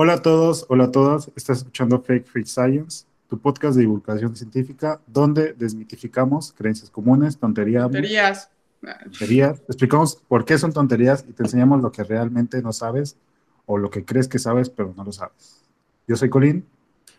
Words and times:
Hola 0.00 0.12
a 0.12 0.22
todos, 0.22 0.64
hola 0.68 0.84
a 0.84 0.92
todas. 0.92 1.28
Estás 1.34 1.58
escuchando 1.58 2.00
Fake 2.00 2.24
Free 2.24 2.46
Science, 2.46 3.04
tu 3.28 3.36
podcast 3.36 3.74
de 3.74 3.80
divulgación 3.80 4.36
científica, 4.36 5.00
donde 5.08 5.54
desmitificamos 5.54 6.52
creencias 6.52 6.88
comunes, 6.88 7.36
tonterías. 7.36 7.82
Tonterías. 7.82 8.48
Tonterías. 8.80 9.58
Explicamos 9.66 10.14
por 10.28 10.44
qué 10.44 10.56
son 10.56 10.72
tonterías 10.72 11.24
y 11.28 11.32
te 11.32 11.42
enseñamos 11.42 11.82
lo 11.82 11.90
que 11.90 12.04
realmente 12.04 12.62
no 12.62 12.72
sabes 12.72 13.16
o 13.66 13.76
lo 13.76 13.90
que 13.90 14.04
crees 14.04 14.28
que 14.28 14.38
sabes, 14.38 14.70
pero 14.70 14.94
no 14.96 15.02
lo 15.02 15.10
sabes. 15.10 15.64
Yo 16.06 16.14
soy 16.14 16.30
Colín. 16.30 16.64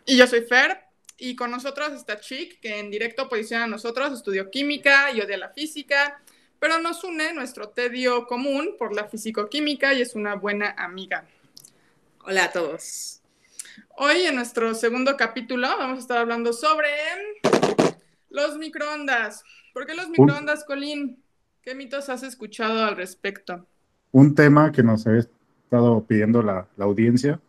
Y 0.05 0.16
yo 0.16 0.25
soy 0.25 0.43
Fer. 0.43 0.77
Y 1.18 1.36
con 1.36 1.52
nosotros 1.52 1.91
está 1.91 2.21
Chick, 2.21 2.61
que 2.61 2.80
en 2.80 2.91
directo 2.91 3.27
posiciona 3.27 3.66
a 3.66 3.68
nosotros, 3.68 4.14
estudió 4.14 4.50
química 4.50 5.11
y 5.11 5.20
odia 5.20 5.38
la 5.38 5.50
física, 5.50 6.21
pero 6.61 6.80
nos 6.80 7.04
une 7.04 7.34
nuestro 7.34 7.68
tedio 7.68 8.25
común 8.25 8.75
por 8.80 8.96
la 8.96 9.04
físico-química 9.04 9.93
y 9.93 10.02
es 10.02 10.16
una 10.16 10.36
buena 10.36 10.75
amiga. 10.77 11.27
Hola 12.30 12.43
a 12.43 12.52
todos. 12.52 13.23
Hoy 13.98 14.18
en 14.27 14.36
nuestro 14.36 14.75
segundo 14.75 15.18
capítulo 15.18 15.68
vamos 15.68 15.97
a 15.97 16.01
estar 16.01 16.18
hablando 16.20 16.54
sobre 16.54 16.87
los 18.29 18.56
microondas. 18.60 19.43
¿Por 19.74 19.87
qué 19.87 19.96
los 19.96 20.10
microondas, 20.10 20.64
Colín? 20.64 21.23
¿Qué 21.64 21.73
mitos 21.73 22.07
has 22.07 22.21
escuchado 22.21 22.86
al 22.86 22.96
respecto? 22.96 23.65
Un 24.11 24.36
tema 24.36 24.71
que 24.71 24.84
nos 24.84 25.07
ha 25.07 25.18
estado 25.18 26.06
pidiendo 26.06 26.43
la, 26.43 26.68
audiencia, 26.78 27.42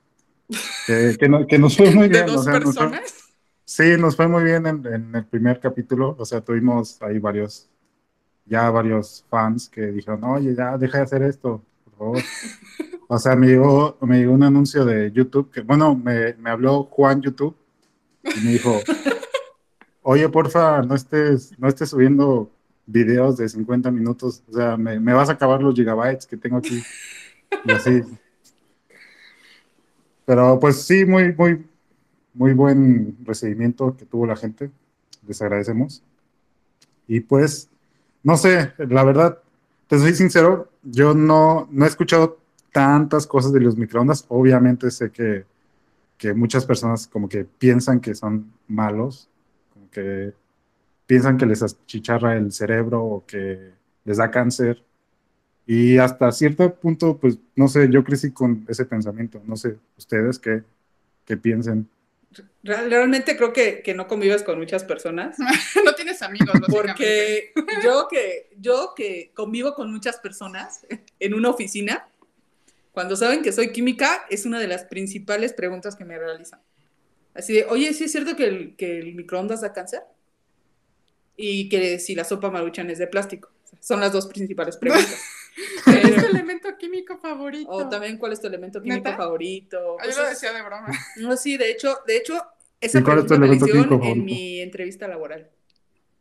que, 0.86 1.58
nos 1.58 1.76
fue 1.76 1.90
muy 1.94 2.08
bien. 2.08 2.24
¿De 2.24 2.32
dos 2.32 2.46
personas? 2.46 3.34
sí, 3.66 3.98
nos 3.98 4.16
fue 4.16 4.28
muy 4.28 4.44
bien 4.44 4.66
en, 4.66 5.14
el 5.14 5.26
primer 5.26 5.60
capítulo, 5.60 6.16
o 6.18 6.24
sea, 6.24 6.40
tuvimos 6.40 7.02
ahí 7.02 7.18
varios, 7.18 7.68
ya 8.46 8.70
varios 8.70 9.26
fans 9.28 9.68
que 9.68 9.88
dijeron, 9.88 10.24
oye, 10.24 10.54
ya 10.54 10.78
deja 10.78 10.96
de 10.96 11.04
hacer 11.04 11.22
esto, 11.24 11.62
por 11.84 11.94
favor. 11.98 12.22
O 13.12 13.18
sea, 13.18 13.34
me 13.34 13.48
llegó, 13.48 13.98
me 14.02 14.18
llegó 14.18 14.32
un 14.34 14.44
anuncio 14.44 14.84
de 14.84 15.10
YouTube, 15.10 15.50
que 15.50 15.62
bueno, 15.62 15.96
me, 15.96 16.34
me 16.34 16.48
habló 16.48 16.84
Juan 16.84 17.20
YouTube 17.20 17.56
y 18.22 18.40
me 18.40 18.52
dijo, 18.52 18.72
oye, 20.02 20.28
porfa, 20.28 20.80
no 20.82 20.94
estés, 20.94 21.58
no 21.58 21.66
estés 21.66 21.90
subiendo 21.90 22.52
videos 22.86 23.36
de 23.36 23.48
50 23.48 23.90
minutos, 23.90 24.44
o 24.48 24.52
sea, 24.52 24.76
me, 24.76 25.00
me 25.00 25.12
vas 25.12 25.28
a 25.28 25.32
acabar 25.32 25.60
los 25.60 25.74
gigabytes 25.74 26.24
que 26.24 26.36
tengo 26.36 26.58
aquí. 26.58 26.84
Y 27.64 27.72
así. 27.72 28.02
Pero 30.24 30.60
pues 30.60 30.80
sí, 30.82 31.04
muy, 31.04 31.34
muy, 31.34 31.66
muy 32.32 32.52
buen 32.52 33.16
recibimiento 33.24 33.96
que 33.96 34.06
tuvo 34.06 34.24
la 34.24 34.36
gente. 34.36 34.70
Les 35.26 35.42
agradecemos. 35.42 36.04
Y 37.08 37.18
pues, 37.18 37.68
no 38.22 38.36
sé, 38.36 38.72
la 38.78 39.02
verdad, 39.02 39.40
te 39.88 39.98
soy 39.98 40.14
sincero, 40.14 40.70
yo 40.84 41.12
no, 41.12 41.66
no 41.72 41.84
he 41.84 41.88
escuchado 41.88 42.39
tantas 42.72 43.26
cosas 43.26 43.52
de 43.52 43.60
los 43.60 43.76
microondas. 43.76 44.24
Obviamente 44.28 44.90
sé 44.90 45.10
que, 45.10 45.44
que 46.16 46.34
muchas 46.34 46.64
personas 46.66 47.06
como 47.06 47.28
que 47.28 47.44
piensan 47.44 48.00
que 48.00 48.14
son 48.14 48.52
malos, 48.68 49.28
como 49.72 49.90
que 49.90 50.32
piensan 51.06 51.36
que 51.36 51.46
les 51.46 51.62
achicharra 51.62 52.36
el 52.36 52.52
cerebro 52.52 53.02
o 53.02 53.26
que 53.26 53.72
les 54.04 54.18
da 54.18 54.30
cáncer. 54.30 54.82
Y 55.66 55.98
hasta 55.98 56.32
cierto 56.32 56.74
punto, 56.74 57.16
pues, 57.18 57.38
no 57.54 57.68
sé, 57.68 57.88
yo 57.90 58.02
crecí 58.04 58.32
con 58.32 58.64
ese 58.68 58.84
pensamiento. 58.84 59.40
No 59.44 59.56
sé, 59.56 59.76
ustedes 59.96 60.38
qué, 60.38 60.62
qué 61.24 61.36
piensen. 61.36 61.88
Realmente 62.62 63.36
creo 63.36 63.52
que, 63.52 63.82
que, 63.82 63.94
no 63.94 64.06
convives 64.06 64.42
con 64.42 64.58
muchas 64.58 64.84
personas. 64.84 65.36
no 65.84 65.94
tienes 65.94 66.22
amigos, 66.22 66.60
Porque 66.68 67.52
yo 67.82 68.06
que, 68.08 68.50
yo 68.58 68.92
que 68.94 69.32
convivo 69.34 69.74
con 69.74 69.90
muchas 69.90 70.18
personas 70.18 70.86
en 71.18 71.34
una 71.34 71.50
oficina, 71.50 72.06
cuando 72.92 73.16
saben 73.16 73.42
que 73.42 73.52
soy 73.52 73.72
química, 73.72 74.24
es 74.30 74.46
una 74.46 74.58
de 74.58 74.66
las 74.66 74.84
principales 74.84 75.52
preguntas 75.52 75.96
que 75.96 76.04
me 76.04 76.18
realizan. 76.18 76.60
Así 77.34 77.54
de, 77.54 77.64
oye, 77.66 77.92
¿sí 77.94 78.04
es 78.04 78.12
cierto 78.12 78.34
que 78.34 78.44
el, 78.44 78.76
que 78.76 78.98
el 78.98 79.14
microondas 79.14 79.60
da 79.60 79.72
cáncer? 79.72 80.02
Y 81.36 81.68
que 81.68 81.98
si 81.98 82.14
la 82.14 82.24
sopa 82.24 82.50
maruchan 82.50 82.90
es 82.90 82.98
de 82.98 83.06
plástico. 83.06 83.50
Son 83.78 84.00
las 84.00 84.12
dos 84.12 84.26
principales 84.26 84.76
preguntas. 84.76 85.18
¿Cuál 85.84 85.98
es 85.98 86.16
tu 86.16 86.26
elemento 86.26 86.76
químico 86.76 87.18
favorito? 87.18 87.70
O 87.70 87.88
también, 87.88 88.18
¿cuál 88.18 88.32
es 88.32 88.40
tu 88.40 88.48
elemento 88.48 88.82
químico 88.82 89.10
favorito? 89.16 89.96
Yo 90.04 90.22
lo 90.22 90.28
decía 90.28 90.52
de 90.52 90.62
broma. 90.62 90.88
No, 91.16 91.36
sí, 91.36 91.56
de 91.56 91.70
hecho, 91.70 91.98
de 92.06 92.16
hecho, 92.16 92.42
esa 92.80 93.02
pregunta 93.02 93.38
me 93.38 93.54
hicieron 93.54 94.02
en 94.02 94.24
mi 94.24 94.60
entrevista 94.60 95.06
laboral. 95.06 95.48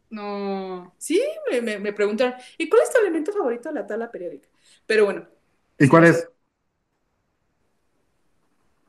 No. 0.09 0.93
Sí, 0.97 1.21
me, 1.51 1.61
me, 1.61 1.79
me, 1.79 1.93
preguntaron, 1.93 2.33
¿y 2.57 2.67
cuál 2.69 2.81
es 2.83 2.91
tu 2.91 2.99
elemento 2.99 3.31
favorito 3.31 3.69
de 3.69 3.75
la 3.75 3.87
tabla 3.87 4.11
periódica? 4.11 4.47
Pero 4.85 5.05
bueno. 5.05 5.27
¿Y 5.77 5.87
cuál 5.87 6.05
es? 6.05 6.27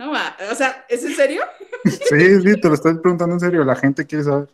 No, 0.00 0.12
o 0.12 0.54
sea, 0.54 0.86
¿es 0.88 1.04
en 1.04 1.14
serio? 1.14 1.42
sí, 1.84 2.40
sí, 2.40 2.58
te 2.58 2.68
lo 2.68 2.72
estoy 2.72 2.94
preguntando 2.94 3.34
en 3.34 3.40
serio, 3.40 3.64
la 3.64 3.76
gente 3.76 4.06
quiere 4.06 4.24
saber. 4.24 4.48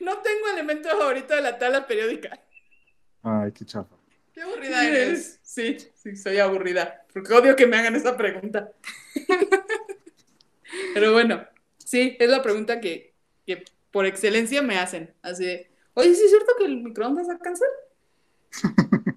No 0.00 0.18
tengo 0.18 0.48
elemento 0.52 0.88
favorito 0.88 1.36
de 1.36 1.40
la 1.40 1.56
tabla 1.56 1.86
periódica. 1.86 2.36
Ay, 3.22 3.52
qué 3.52 3.64
chafa. 3.64 3.94
Qué 4.34 4.42
aburrida 4.42 4.84
eres. 4.84 5.38
Sí, 5.44 5.78
sí, 5.94 6.16
soy 6.16 6.38
aburrida. 6.38 7.06
Porque 7.12 7.32
odio 7.32 7.54
que 7.54 7.68
me 7.68 7.76
hagan 7.76 7.94
esa 7.94 8.16
pregunta. 8.16 8.72
Pero 10.94 11.12
bueno, 11.12 11.46
sí, 11.78 12.16
es 12.18 12.28
la 12.28 12.42
pregunta 12.42 12.80
que, 12.80 13.14
que 13.46 13.64
por 13.92 14.04
excelencia 14.04 14.62
me 14.62 14.80
hacen. 14.80 15.14
Así 15.22 15.44
de, 15.44 15.70
oye, 15.94 16.12
¿sí 16.16 16.24
es 16.24 16.30
cierto 16.30 16.54
que 16.58 16.64
el 16.64 16.78
microondas 16.78 17.28
da 17.28 17.38
cáncer? 17.38 17.68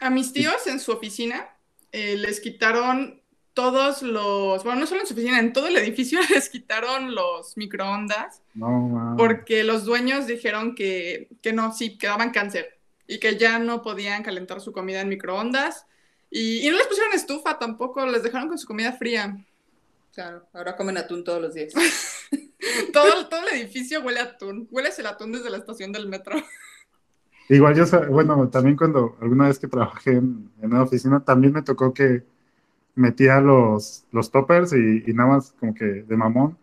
A 0.00 0.10
mis 0.10 0.32
tíos 0.32 0.66
en 0.66 0.80
su 0.80 0.90
oficina 0.90 1.48
eh, 1.92 2.16
les 2.16 2.40
quitaron 2.40 3.22
todos 3.56 4.02
los, 4.02 4.64
bueno, 4.64 4.80
no 4.80 4.86
solo 4.86 5.00
en 5.00 5.06
su 5.06 5.14
oficina, 5.14 5.40
en 5.40 5.54
todo 5.54 5.66
el 5.66 5.78
edificio 5.78 6.20
les 6.34 6.50
quitaron 6.50 7.14
los 7.14 7.56
microondas. 7.56 8.42
No, 8.52 9.14
porque 9.16 9.64
los 9.64 9.86
dueños 9.86 10.26
dijeron 10.26 10.74
que, 10.74 11.30
que 11.40 11.54
no, 11.54 11.72
sí, 11.72 11.96
que 11.96 12.06
daban 12.06 12.32
cáncer 12.32 12.78
y 13.06 13.18
que 13.18 13.38
ya 13.38 13.58
no 13.58 13.80
podían 13.80 14.22
calentar 14.22 14.60
su 14.60 14.72
comida 14.72 15.00
en 15.00 15.08
microondas. 15.08 15.86
Y, 16.30 16.68
no 16.68 16.76
les 16.76 16.86
pusieron 16.86 17.14
estufa 17.14 17.58
tampoco, 17.58 18.04
les 18.04 18.22
dejaron 18.22 18.48
con 18.48 18.58
su 18.58 18.66
comida 18.66 18.92
fría. 18.92 19.42
Claro, 20.12 20.46
ahora 20.52 20.76
comen 20.76 20.98
atún 20.98 21.24
todos 21.24 21.40
los 21.40 21.54
días. 21.54 21.72
todo, 22.92 23.26
todo 23.28 23.40
el 23.48 23.58
edificio 23.58 24.02
huele 24.02 24.20
a 24.20 24.24
atún. 24.24 24.68
Hueles 24.70 24.98
el 24.98 25.06
atún 25.06 25.32
desde 25.32 25.48
la 25.48 25.56
estación 25.56 25.92
del 25.92 26.08
metro. 26.08 26.36
Igual 27.48 27.74
yo, 27.74 27.86
bueno, 28.10 28.50
también 28.50 28.76
cuando 28.76 29.16
alguna 29.22 29.48
vez 29.48 29.58
que 29.58 29.68
trabajé 29.68 30.10
en, 30.10 30.50
en 30.60 30.74
una 30.74 30.82
oficina, 30.82 31.24
también 31.24 31.54
me 31.54 31.62
tocó 31.62 31.94
que 31.94 32.35
metía 32.96 33.40
los, 33.40 34.04
los 34.10 34.30
toppers 34.32 34.72
y, 34.72 35.12
nada 35.12 35.28
más 35.28 35.52
como 35.60 35.74
que 35.74 35.84
de 35.84 36.16
mamón, 36.16 36.56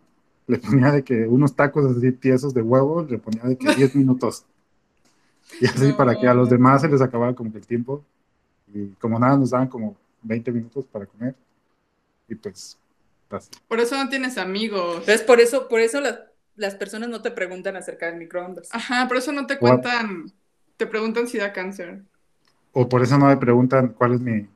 le 0.46 0.58
ponía 0.58 0.90
de 0.90 1.02
que 1.02 1.26
unos 1.26 1.56
tacos 1.56 1.96
así 1.96 2.12
tiesos 2.12 2.52
de 2.52 2.60
huevo, 2.60 3.02
le 3.08 3.18
ponía 3.18 3.44
de 3.44 3.56
que 3.56 3.74
10 3.74 3.94
minutos. 3.96 4.44
Y 5.60 5.66
así 5.66 5.92
para 5.92 6.18
que 6.18 6.26
a 6.26 6.34
los 6.34 6.50
demás 6.50 6.82
se 6.82 6.88
les 6.88 7.00
acabara 7.00 7.34
como 7.34 7.50
que 7.52 7.58
el 7.58 7.66
tiempo. 7.66 8.04
Y 8.74 8.88
como 9.00 9.18
nada, 9.18 9.36
nos 9.36 9.50
daban 9.50 9.68
como 9.68 9.96
20 10.22 10.50
minutos 10.50 10.84
para 10.86 11.06
comer. 11.06 11.34
Y 12.28 12.34
pues, 12.34 12.76
Por 13.68 13.80
eso 13.80 13.96
no 13.96 14.08
tienes 14.08 14.36
amigos. 14.36 15.08
Es 15.08 15.22
por 15.22 15.40
eso, 15.40 15.68
por 15.68 15.80
eso 15.80 16.00
las, 16.00 16.18
las 16.56 16.74
personas 16.74 17.08
no 17.08 17.22
te 17.22 17.30
preguntan 17.30 17.76
acerca 17.76 18.06
del 18.06 18.16
microondas. 18.16 18.68
Ajá, 18.72 19.06
por 19.06 19.18
eso 19.18 19.30
no 19.30 19.46
te 19.46 19.58
cuentan, 19.58 20.32
te 20.76 20.86
preguntan 20.86 21.28
si 21.28 21.38
da 21.38 21.52
cáncer. 21.52 22.02
O 22.72 22.88
por 22.88 23.02
eso 23.02 23.16
no 23.18 23.26
me 23.26 23.36
preguntan 23.36 23.88
cuál 23.88 24.14
es 24.14 24.20
mi 24.20 24.48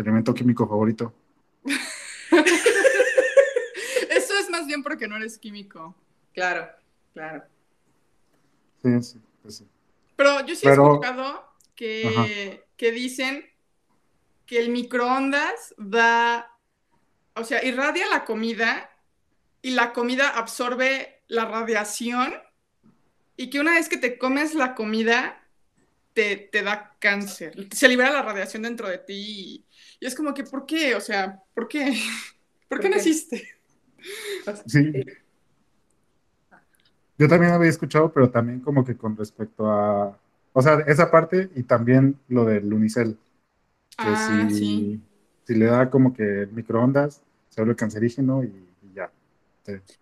elemento 0.00 0.34
químico 0.34 0.66
favorito. 0.66 1.14
Eso 4.10 4.38
es 4.38 4.50
más 4.50 4.66
bien 4.66 4.82
porque 4.82 5.06
no 5.08 5.16
eres 5.16 5.38
químico. 5.38 5.94
Claro, 6.32 6.68
claro. 7.12 7.44
Sí, 8.82 9.02
sí, 9.02 9.20
pues 9.42 9.56
sí. 9.58 9.68
Pero 10.16 10.44
yo 10.46 10.54
sí 10.54 10.66
he 10.66 10.72
escuchado 10.72 11.44
que, 11.74 12.64
que 12.76 12.92
dicen 12.92 13.44
que 14.46 14.58
el 14.58 14.70
microondas 14.70 15.74
da, 15.78 16.58
o 17.34 17.44
sea, 17.44 17.64
irradia 17.64 18.06
la 18.08 18.24
comida 18.24 18.90
y 19.62 19.70
la 19.70 19.92
comida 19.92 20.28
absorbe 20.28 21.22
la 21.28 21.44
radiación 21.44 22.34
y 23.36 23.48
que 23.48 23.60
una 23.60 23.72
vez 23.72 23.88
que 23.88 23.96
te 23.96 24.18
comes 24.18 24.54
la 24.54 24.74
comida 24.74 25.39
te, 26.12 26.36
te 26.36 26.62
da 26.62 26.94
cáncer. 26.98 27.68
Se 27.72 27.88
libera 27.88 28.10
la 28.10 28.22
radiación 28.22 28.62
dentro 28.62 28.88
de 28.88 28.98
ti 28.98 29.14
y, 29.14 29.64
y 30.00 30.06
es 30.06 30.14
como 30.14 30.34
que, 30.34 30.44
¿por 30.44 30.66
qué? 30.66 30.94
O 30.94 31.00
sea, 31.00 31.42
¿por 31.54 31.68
qué? 31.68 31.92
¿Por, 32.68 32.80
qué, 32.80 32.88
naciste? 32.88 33.48
Sí. 34.66 34.92
Yo 37.18 37.28
también 37.28 37.52
había 37.52 37.68
escuchado, 37.68 38.12
pero 38.12 38.30
también 38.30 38.60
como 38.60 38.84
que 38.84 38.96
con 38.96 39.16
respecto 39.16 39.70
a, 39.70 40.18
o 40.52 40.62
sea, 40.62 40.80
esa 40.86 41.10
parte 41.10 41.50
y 41.54 41.64
también 41.64 42.16
lo 42.28 42.44
del 42.44 42.72
unicel. 42.72 43.18
Que 43.90 44.06
ah, 44.06 44.48
si, 44.48 44.56
sí. 44.56 45.00
si 45.44 45.54
le 45.54 45.66
da 45.66 45.90
como 45.90 46.14
que 46.14 46.48
microondas, 46.52 47.20
se 47.50 47.60
vuelve 47.60 47.76
cancerígeno 47.76 48.42
y, 48.42 48.52
ya. 48.94 49.10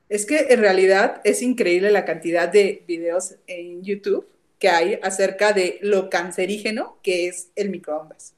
Es 0.08 0.24
que 0.24 0.46
en 0.50 0.60
realidad 0.60 1.20
es 1.24 1.42
increíble 1.42 1.90
la 1.90 2.04
cantidad 2.04 2.48
de 2.48 2.84
videos 2.86 3.34
en 3.46 3.82
YouTube 3.82 4.26
que 4.58 4.68
hay 4.68 4.98
acerca 5.02 5.52
de 5.52 5.78
lo 5.82 6.10
cancerígeno 6.10 6.98
que 7.02 7.28
es 7.28 7.50
el 7.54 7.70
microondas. 7.70 8.34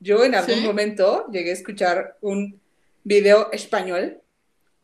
Yo 0.00 0.24
en 0.24 0.34
algún 0.34 0.62
momento 0.62 1.26
llegué 1.30 1.50
a 1.50 1.54
escuchar 1.54 2.18
un 2.20 2.60
video 3.04 3.50
español 3.52 4.20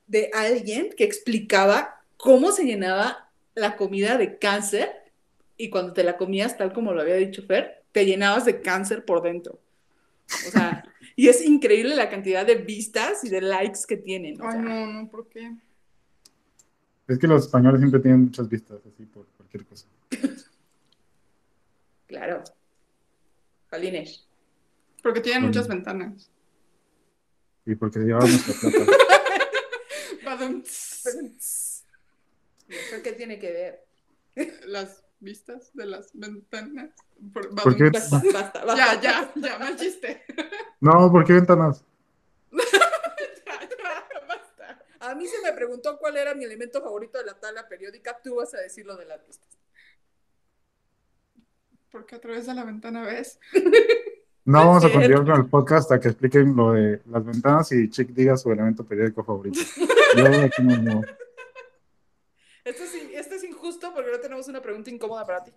de 0.06 0.30
alguien 0.32 0.90
que 0.96 1.04
explicaba 1.04 2.02
cómo 2.16 2.52
se 2.52 2.64
llenaba 2.64 3.30
la 3.54 3.76
comida 3.76 4.16
de 4.16 4.38
cáncer 4.38 4.90
y 5.56 5.68
cuando 5.68 5.92
te 5.92 6.04
la 6.04 6.16
comías, 6.16 6.56
tal 6.56 6.72
como 6.72 6.92
lo 6.92 7.02
había 7.02 7.16
dicho 7.16 7.42
Fer, 7.42 7.84
te 7.92 8.06
llenabas 8.06 8.46
de 8.46 8.60
cáncer 8.60 9.04
por 9.04 9.22
dentro. 9.22 9.60
O 10.46 10.50
sea, 10.50 10.84
y 11.16 11.28
es 11.28 11.44
increíble 11.44 11.94
la 11.94 12.08
cantidad 12.08 12.46
de 12.46 12.54
vistas 12.54 13.22
y 13.24 13.28
de 13.28 13.42
likes 13.42 13.80
que 13.86 13.98
tienen. 13.98 14.38
Ay, 14.40 14.58
no, 14.58 14.86
no, 14.86 15.08
¿por 15.10 15.28
qué? 15.28 15.52
Es 17.06 17.18
que 17.18 17.26
los 17.26 17.44
españoles 17.44 17.80
siempre 17.80 18.00
tienen 18.00 18.22
muchas 18.22 18.48
vistas, 18.48 18.78
así 18.86 19.04
por 19.04 19.26
cualquier 19.36 19.66
cosa. 19.66 19.86
claro. 22.12 22.44
Jalines. 23.70 24.28
Porque 25.02 25.20
tienen 25.20 25.44
muchas 25.44 25.66
ventanas. 25.66 26.30
Y 27.64 27.74
porque 27.74 28.00
llevamos 28.00 28.30
nuestra 28.30 28.70
plata. 28.70 28.92
¿Qué 33.02 33.12
tiene 33.12 33.38
que 33.38 33.52
ver? 33.52 33.86
Las 34.66 35.04
vistas 35.20 35.70
de 35.74 35.86
las 35.86 36.10
ventanas. 36.12 36.90
¿Por 37.32 37.76
qué? 37.76 37.90
Basta, 37.90 38.20
basta, 38.32 38.64
basta. 38.64 38.76
Ya, 38.76 39.00
ya, 39.00 39.32
ya, 39.36 39.58
mal 39.58 39.76
chiste. 39.76 40.24
No, 40.80 41.12
¿por 41.12 41.24
qué 41.24 41.34
ventanas? 41.34 41.84
ya, 42.50 42.58
ya, 43.46 44.08
basta. 44.26 44.84
A 45.00 45.14
mí 45.14 45.28
se 45.28 45.40
me 45.40 45.52
preguntó 45.52 45.96
cuál 45.98 46.16
era 46.16 46.34
mi 46.34 46.44
elemento 46.44 46.82
favorito 46.82 47.18
de 47.18 47.24
la 47.24 47.38
tabla 47.38 47.68
periódica. 47.68 48.20
Tú 48.20 48.34
vas 48.36 48.52
a 48.54 48.58
decir 48.58 48.84
lo 48.84 48.96
de 48.96 49.06
las 49.06 49.24
vistas. 49.26 49.61
Porque 51.92 52.16
a 52.16 52.20
través 52.20 52.46
de 52.46 52.54
la 52.54 52.64
ventana 52.64 53.02
ves. 53.02 53.38
No 54.44 54.58
vamos 54.58 54.84
a 54.84 54.90
continuar 54.90 55.24
con 55.24 55.36
el 55.36 55.46
podcast 55.46 55.82
hasta 55.82 56.00
que 56.00 56.08
expliquen 56.08 56.56
lo 56.56 56.72
de 56.72 57.00
las 57.06 57.24
ventanas 57.24 57.70
y 57.70 57.88
Chick 57.88 58.08
diga 58.08 58.36
su 58.36 58.50
elemento 58.50 58.84
periódico 58.84 59.22
favorito. 59.22 59.60
Yo 60.16 60.26
aquí 60.26 60.62
no, 60.64 60.78
no. 60.78 61.02
Esto 62.64 62.82
es, 62.82 62.94
esto 63.14 63.36
es 63.36 63.44
injusto 63.44 63.94
porque 63.94 64.10
no 64.10 64.18
tenemos 64.18 64.48
una 64.48 64.60
pregunta 64.60 64.90
incómoda 64.90 65.24
para 65.24 65.44
ti. 65.44 65.52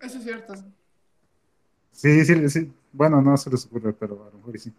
Eso 0.00 0.16
es 0.16 0.24
cierto. 0.24 0.54
Sí, 1.92 2.24
sí, 2.24 2.48
sí. 2.48 2.72
Bueno, 2.90 3.20
no 3.20 3.36
se 3.36 3.50
les 3.50 3.66
ocurre, 3.66 3.92
pero 3.92 4.26
a 4.26 4.30
lo 4.30 4.38
mejor 4.38 4.58
sí. 4.58 4.72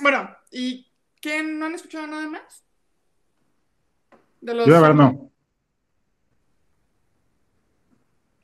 Bueno, 0.00 0.34
¿y 0.50 0.86
qué? 1.20 1.42
¿No 1.42 1.66
han 1.66 1.74
escuchado 1.74 2.06
nada 2.06 2.26
más? 2.28 2.64
De 4.40 4.54
los... 4.54 4.66
Yo 4.66 4.72
de 4.72 4.80
verdad 4.80 4.94
no. 4.94 5.30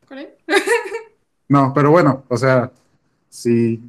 No, 1.49 1.73
pero 1.73 1.93
bueno, 1.93 2.25
o 2.29 2.37
sea, 2.37 2.73
si, 3.29 3.81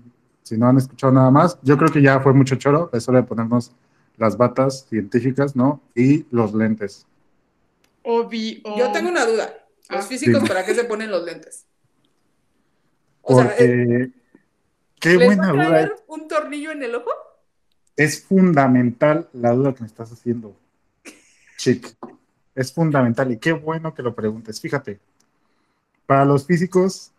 si 0.44 0.58
no 0.58 0.68
han 0.68 0.78
escuchado 0.78 1.12
nada 1.12 1.32
más, 1.32 1.58
yo 1.64 1.76
creo 1.76 1.92
que 1.92 2.04
ya 2.04 2.20
fue 2.20 2.32
mucho 2.34 2.56
choro. 2.56 2.90
Es 2.94 3.10
hora 3.10 3.22
de 3.22 3.28
ponernos 3.28 3.72
las 4.18 4.38
batas 4.38 4.86
científicas, 4.88 5.56
¿no? 5.56 5.82
Y 5.96 6.26
los 6.30 6.54
lentes. 6.54 7.08
Obvio. 8.04 8.60
Yo 8.78 8.92
tengo 8.92 9.10
una 9.10 9.26
duda. 9.26 9.54
¿Los 9.90 10.06
Ah. 10.06 10.08
físicos 10.08 10.36
Dime. 10.36 10.48
para 10.48 10.66
qué 10.66 10.76
se 10.76 10.84
ponen 10.84 11.10
los 11.10 11.24
lentes? 11.26 11.66
O 13.24 13.36
sea, 13.42 13.46
Porque, 13.50 13.64
eh, 13.66 14.12
qué 15.00 15.10
¿les 15.16 15.20
va 15.22 15.26
buena 15.26 15.50
a 15.50 15.52
duda. 15.54 15.68
traer 15.68 15.96
un 16.08 16.28
tornillo 16.28 16.72
en 16.72 16.84
el 16.84 16.94
ojo? 16.96 17.10
Es 17.96 18.24
fundamental 18.24 19.30
la 19.34 19.52
duda 19.54 19.74
que 19.74 19.82
me 19.82 19.88
estás 19.88 20.12
haciendo, 20.12 20.56
Chick. 21.58 21.96
Es 22.54 22.72
fundamental 22.72 23.32
y 23.32 23.38
qué 23.38 23.52
bueno 23.54 23.94
que 23.96 24.04
lo 24.04 24.14
preguntes. 24.14 24.62
Fíjate, 24.62 25.00
para 26.08 26.26
los 26.26 26.48
físicos, 26.48 27.12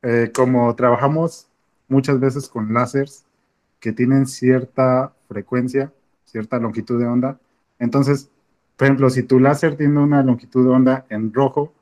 eh, 0.00 0.32
como 0.34 0.74
trabajamos 0.74 1.48
muchas 1.88 2.18
veces 2.18 2.48
con 2.48 2.72
láseres 2.72 3.26
que 3.80 3.92
tienen 3.92 4.26
cierta 4.26 5.12
frecuencia, 5.28 5.92
cierta 6.24 6.58
longitud 6.58 6.98
de 6.98 7.06
onda, 7.06 7.38
entonces, 7.78 8.30
por 8.76 8.86
ejemplo, 8.86 9.10
si 9.10 9.24
tu 9.24 9.38
láser 9.38 9.76
tiene 9.76 9.98
una 10.00 10.22
longitud 10.22 10.64
de 10.64 10.70
onda 10.70 11.04
en 11.10 11.34
rojo, 11.34 11.74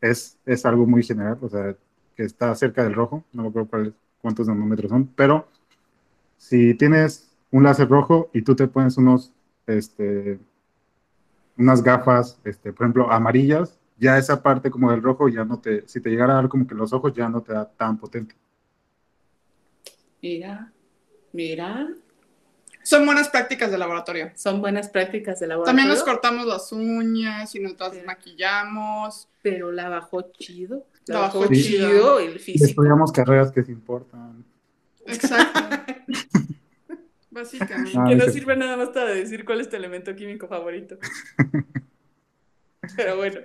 es, 0.00 0.36
es 0.44 0.66
algo 0.66 0.86
muy 0.86 1.02
general, 1.02 1.38
o 1.40 1.48
sea, 1.48 1.74
que 2.16 2.24
está 2.24 2.54
cerca 2.54 2.82
del 2.82 2.94
rojo, 2.94 3.24
no 3.32 3.44
me 3.44 3.48
acuerdo 3.48 3.68
cuál 3.70 3.94
cuántos 4.20 4.48
nanómetros 4.48 4.90
son, 4.90 5.06
pero 5.14 5.46
si 6.36 6.74
tienes 6.74 7.30
un 7.50 7.62
láser 7.62 7.88
rojo 7.88 8.28
y 8.32 8.42
tú 8.42 8.54
te 8.54 8.66
pones 8.66 8.96
unos, 8.96 9.32
este, 9.66 10.38
unas 11.56 11.82
gafas, 11.82 12.38
este, 12.44 12.72
por 12.72 12.84
ejemplo, 12.84 13.10
amarillas, 13.10 13.78
ya 13.98 14.16
esa 14.18 14.42
parte 14.42 14.70
como 14.70 14.90
del 14.90 15.02
rojo 15.02 15.28
ya 15.28 15.44
no 15.44 15.58
te, 15.60 15.86
si 15.88 16.00
te 16.00 16.10
llegara 16.10 16.32
a 16.34 16.36
dar 16.36 16.48
como 16.48 16.66
que 16.66 16.74
los 16.74 16.92
ojos 16.92 17.12
ya 17.14 17.28
no 17.28 17.42
te 17.42 17.52
da 17.52 17.68
tan 17.68 17.98
potente. 17.98 18.34
Mira, 20.22 20.72
mira. 21.32 21.88
Son 22.82 23.04
buenas 23.04 23.28
prácticas 23.28 23.70
de 23.70 23.76
laboratorio. 23.78 24.32
Son 24.34 24.60
buenas 24.60 24.88
prácticas 24.88 25.38
de 25.40 25.46
laboratorio. 25.46 25.76
También 25.78 25.88
nos 25.94 26.02
cortamos 26.04 26.46
las 26.46 26.72
uñas 26.72 27.54
y 27.54 27.60
nos 27.60 27.78
las 27.78 27.90
Sí. 27.90 27.96
desmaquillamos. 27.98 29.28
Pero 29.42 29.70
la 29.72 29.88
bajó 29.88 30.22
chido. 30.32 30.86
La 31.06 31.14
La 31.16 31.20
bajó 31.22 31.40
bajó 31.40 31.52
chido, 31.52 31.88
chido. 31.90 32.18
el 32.18 32.36
Y 32.36 32.38
físico. 32.38 32.64
estudiamos 32.66 33.12
carreras 33.12 33.52
que 33.52 33.62
se 33.62 33.72
importan. 33.72 34.44
Exacto. 35.06 35.60
Básicamente. 37.30 37.92
Ah, 37.96 38.06
que 38.08 38.16
no 38.16 38.24
sirve 38.28 38.56
nada 38.56 38.76
más 38.76 38.88
para 38.88 39.10
decir 39.10 39.44
cuál 39.44 39.60
es 39.60 39.68
tu 39.68 39.76
elemento 39.76 40.14
químico 40.16 40.48
favorito. 40.48 40.96
Pero 42.96 43.16
bueno. 43.16 43.40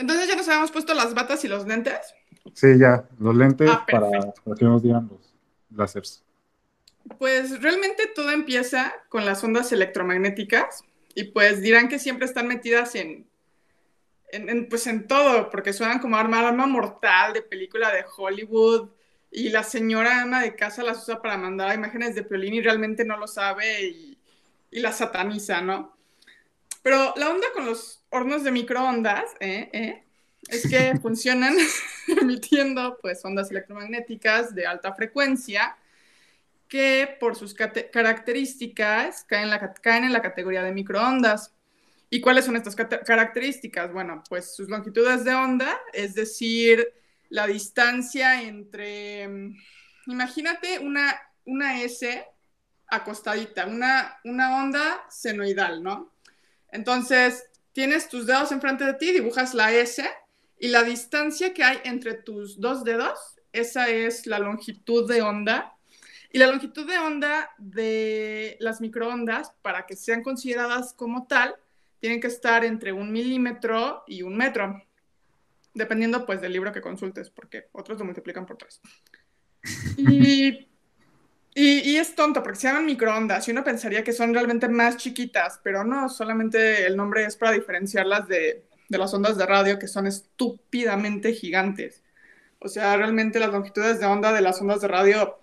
Entonces 0.00 0.26
ya 0.28 0.34
nos 0.34 0.48
habíamos 0.48 0.72
puesto 0.72 0.94
las 0.94 1.14
batas 1.14 1.44
y 1.44 1.48
los 1.48 1.66
lentes. 1.66 1.98
Sí, 2.54 2.78
ya, 2.78 3.04
los 3.18 3.36
lentes 3.36 3.70
Ah, 3.70 3.84
para, 3.90 4.10
para 4.10 4.56
que 4.56 4.64
nos 4.64 4.82
digan 4.82 5.08
los 5.10 5.34
láseres. 5.76 6.24
Pues 7.18 7.60
realmente 7.60 8.10
todo 8.14 8.30
empieza 8.30 8.94
con 9.10 9.26
las 9.26 9.44
ondas 9.44 9.70
electromagnéticas 9.72 10.84
y 11.14 11.24
pues 11.24 11.60
dirán 11.60 11.88
que 11.88 11.98
siempre 11.98 12.26
están 12.26 12.48
metidas 12.48 12.94
en, 12.94 13.28
en, 14.32 14.48
en, 14.48 14.68
pues 14.68 14.86
en 14.86 15.06
todo, 15.06 15.50
porque 15.50 15.72
suenan 15.74 15.98
como 15.98 16.16
arma, 16.16 16.40
arma 16.40 16.66
mortal 16.66 17.34
de 17.34 17.42
película 17.42 17.92
de 17.92 18.04
Hollywood 18.16 18.88
y 19.30 19.50
la 19.50 19.62
señora 19.62 20.22
ama 20.22 20.42
de 20.42 20.56
casa 20.56 20.82
las 20.82 21.02
usa 21.02 21.20
para 21.20 21.36
mandar 21.36 21.74
imágenes 21.74 22.14
de 22.14 22.22
Piolín 22.22 22.54
y 22.54 22.62
realmente 22.62 23.04
no 23.04 23.16
lo 23.18 23.26
sabe 23.26 23.82
y, 23.82 24.18
y 24.70 24.80
la 24.80 24.92
sataniza, 24.92 25.60
¿no? 25.60 25.99
Pero 26.82 27.12
la 27.16 27.30
onda 27.30 27.46
con 27.54 27.66
los 27.66 28.02
hornos 28.10 28.44
de 28.44 28.50
microondas, 28.52 29.24
¿eh? 29.40 29.68
¿eh? 29.72 30.04
es 30.48 30.66
que 30.68 30.96
funcionan 31.02 31.54
emitiendo 32.20 32.98
pues 33.02 33.24
ondas 33.24 33.50
electromagnéticas 33.50 34.54
de 34.54 34.66
alta 34.66 34.94
frecuencia 34.94 35.76
que 36.68 37.16
por 37.18 37.34
sus 37.36 37.54
características 37.54 39.24
caen, 39.24 39.44
en 39.44 39.50
la 39.50 39.58
ca- 39.60 39.74
caen 39.74 40.04
en 40.04 40.12
la 40.12 40.22
categoría 40.22 40.62
de 40.62 40.72
microondas. 40.72 41.52
¿Y 42.10 42.20
cuáles 42.20 42.44
son 42.44 42.56
estas 42.56 42.76
características? 42.76 43.92
Bueno, 43.92 44.22
pues 44.28 44.54
sus 44.54 44.68
longitudes 44.68 45.24
de 45.24 45.34
onda, 45.34 45.78
es 45.92 46.14
decir, 46.14 46.92
la 47.28 47.46
distancia 47.46 48.42
entre, 48.42 49.28
mm, 49.28 49.56
imagínate 50.06 50.78
una, 50.80 51.20
una 51.44 51.82
S 51.82 52.24
acostadita, 52.88 53.66
una, 53.66 54.18
una 54.24 54.58
onda 54.64 55.04
senoidal, 55.10 55.82
¿no? 55.82 56.12
Entonces, 56.72 57.44
tienes 57.72 58.08
tus 58.08 58.26
dedos 58.26 58.52
enfrente 58.52 58.84
de 58.84 58.94
ti, 58.94 59.12
dibujas 59.12 59.54
la 59.54 59.72
S 59.72 60.08
y 60.58 60.68
la 60.68 60.82
distancia 60.82 61.54
que 61.54 61.64
hay 61.64 61.78
entre 61.84 62.14
tus 62.14 62.60
dos 62.60 62.84
dedos, 62.84 63.18
esa 63.52 63.88
es 63.88 64.26
la 64.26 64.38
longitud 64.38 65.08
de 65.08 65.22
onda. 65.22 65.76
Y 66.32 66.38
la 66.38 66.46
longitud 66.46 66.86
de 66.86 66.98
onda 66.98 67.50
de 67.58 68.56
las 68.60 68.80
microondas, 68.80 69.52
para 69.62 69.86
que 69.86 69.96
sean 69.96 70.22
consideradas 70.22 70.92
como 70.92 71.26
tal, 71.26 71.56
tienen 71.98 72.20
que 72.20 72.28
estar 72.28 72.64
entre 72.64 72.92
un 72.92 73.10
milímetro 73.10 74.04
y 74.06 74.22
un 74.22 74.36
metro, 74.36 74.82
dependiendo 75.74 76.24
pues 76.24 76.40
del 76.40 76.52
libro 76.52 76.72
que 76.72 76.80
consultes, 76.80 77.30
porque 77.30 77.68
otros 77.72 77.98
lo 77.98 78.04
multiplican 78.04 78.46
por 78.46 78.56
tres. 78.56 78.80
Y, 79.98 80.69
y, 81.54 81.90
y 81.90 81.96
es 81.96 82.14
tonto, 82.14 82.42
porque 82.42 82.58
se 82.58 82.68
llaman 82.68 82.86
microondas, 82.86 83.46
y 83.48 83.50
uno 83.50 83.64
pensaría 83.64 84.04
que 84.04 84.12
son 84.12 84.32
realmente 84.32 84.68
más 84.68 84.96
chiquitas, 84.96 85.60
pero 85.62 85.84
no, 85.84 86.08
solamente 86.08 86.86
el 86.86 86.96
nombre 86.96 87.24
es 87.24 87.36
para 87.36 87.52
diferenciarlas 87.52 88.28
de, 88.28 88.64
de 88.88 88.98
las 88.98 89.14
ondas 89.14 89.36
de 89.36 89.46
radio, 89.46 89.78
que 89.78 89.88
son 89.88 90.06
estúpidamente 90.06 91.32
gigantes. 91.32 92.02
O 92.58 92.68
sea, 92.68 92.96
realmente 92.96 93.40
las 93.40 93.50
longitudes 93.50 94.00
de 94.00 94.06
onda 94.06 94.32
de 94.32 94.42
las 94.42 94.60
ondas 94.60 94.80
de 94.80 94.88
radio 94.88 95.40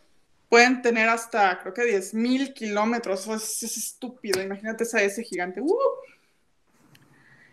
pueden 0.49 0.81
tener 0.81 1.09
hasta, 1.09 1.59
creo 1.59 1.73
que 1.73 1.83
10.000 1.83 2.53
kilómetros. 2.53 3.27
Es, 3.27 3.63
es 3.63 3.77
estúpido. 3.77 4.41
Imagínate 4.41 4.83
esa 4.83 5.01
S 5.01 5.21
gigante. 5.23 5.61
¡Uh! 5.61 5.77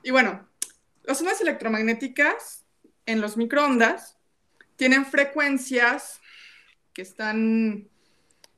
Y 0.02 0.10
bueno, 0.10 0.46
las 1.04 1.20
ondas 1.20 1.40
electromagnéticas 1.40 2.64
en 3.06 3.20
los 3.20 3.36
microondas 3.36 4.18
tienen 4.76 5.06
frecuencias 5.06 6.20
que 6.92 7.02
están 7.02 7.88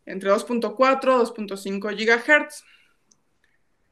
entre 0.07 0.31
2.4 0.31 1.37
y 1.37 1.47
2.5 1.47 1.97
gigahertz. 1.97 2.65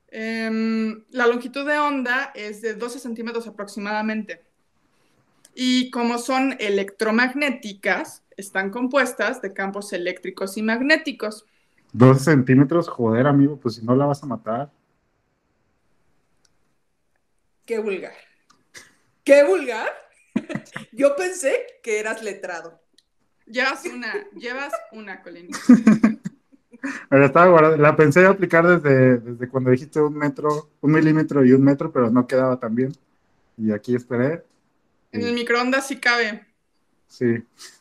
Em, 0.09 1.05
la 1.11 1.27
longitud 1.27 1.67
de 1.67 1.77
onda 1.79 2.31
es 2.35 2.63
de 2.63 2.75
12 2.75 3.01
centímetros 3.01 3.47
aproximadamente. 3.49 4.43
Y 5.55 5.91
como 5.91 6.19
son 6.19 6.57
electromagnéticas, 6.61 8.23
están 8.37 8.71
compuestas 8.71 9.43
de 9.43 9.53
campos 9.53 9.93
eléctricos 9.93 10.57
y 10.57 10.63
magnéticos. 10.63 11.45
12 11.93 12.25
centímetros, 12.25 12.89
joder, 12.89 13.27
amigo, 13.27 13.57
pues 13.57 13.77
si 13.77 13.85
no 13.85 13.95
la 13.95 14.07
vas 14.07 14.23
a 14.23 14.27
matar. 14.27 14.71
Qué 17.67 17.79
vulgar. 17.79 18.15
Qué 19.23 19.45
vulgar. 19.45 19.89
Yo 20.93 21.17
pensé 21.17 21.55
que 21.83 21.99
eras 21.99 22.23
letrado. 22.23 22.84
Llevas 23.47 23.85
una, 23.85 24.13
llevas 24.35 24.73
una, 24.93 25.23
Colin. 25.23 25.51
estaba 27.11 27.77
La 27.77 27.97
pensé 27.97 28.27
aplicar 28.27 28.67
desde, 28.67 29.19
desde 29.19 29.49
cuando 29.49 29.71
dijiste 29.71 30.01
un 30.01 30.15
metro, 30.15 30.71
un 30.81 30.93
milímetro 30.93 31.45
y 31.45 31.53
un 31.53 31.63
metro, 31.63 31.93
pero 31.93 32.11
no 32.11 32.27
quedaba 32.27 32.59
tan 32.59 32.75
bien. 32.75 32.93
Y 33.57 33.73
aquí 33.73 33.95
esperé. 33.95 34.45
En 35.13 35.23
el 35.23 35.35
microondas 35.35 35.87
sí 35.87 35.97
cabe. 35.97 36.47
Sí. 37.07 37.45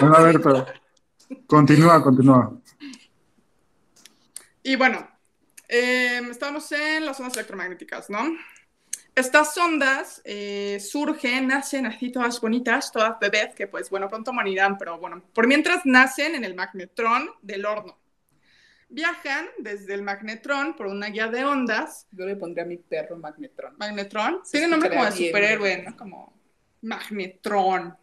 bueno, 0.00 0.16
a 0.16 0.22
ver, 0.22 0.40
pero 0.42 0.66
continúa, 1.46 2.02
continúa. 2.02 2.52
Y 4.62 4.76
bueno, 4.76 5.08
em, 5.68 6.30
estamos 6.30 6.70
en 6.72 7.06
las 7.06 7.18
ondas 7.18 7.34
electromagnéticas, 7.34 8.10
¿no? 8.10 8.20
Estas 9.14 9.56
ondas 9.58 10.22
eh, 10.24 10.80
surgen, 10.80 11.48
nacen 11.48 11.84
así 11.84 12.10
todas 12.10 12.40
bonitas, 12.40 12.90
todas 12.90 13.18
bebés, 13.20 13.54
que 13.54 13.66
pues 13.66 13.90
bueno, 13.90 14.08
pronto 14.08 14.32
morirán, 14.32 14.78
pero 14.78 14.98
bueno, 14.98 15.22
por 15.34 15.46
mientras 15.46 15.84
nacen 15.84 16.34
en 16.34 16.44
el 16.44 16.54
magnetrón 16.54 17.28
del 17.42 17.66
horno. 17.66 17.98
Viajan 18.88 19.46
desde 19.58 19.94
el 19.94 20.02
magnetrón 20.02 20.74
por 20.76 20.86
una 20.86 21.08
guía 21.08 21.28
de 21.28 21.44
ondas. 21.44 22.06
Yo 22.12 22.26
le 22.26 22.36
pondría 22.36 22.64
a 22.64 22.66
mi 22.66 22.76
perro 22.76 23.16
magnetrón. 23.16 23.74
Magnetrón. 23.78 24.40
Tiene 24.50 24.68
nombre 24.68 24.90
como 24.90 25.04
de 25.04 25.12
superhéroe, 25.12 25.82
¿no? 25.82 25.96
Como 25.96 26.34
magnetrón. 26.82 27.96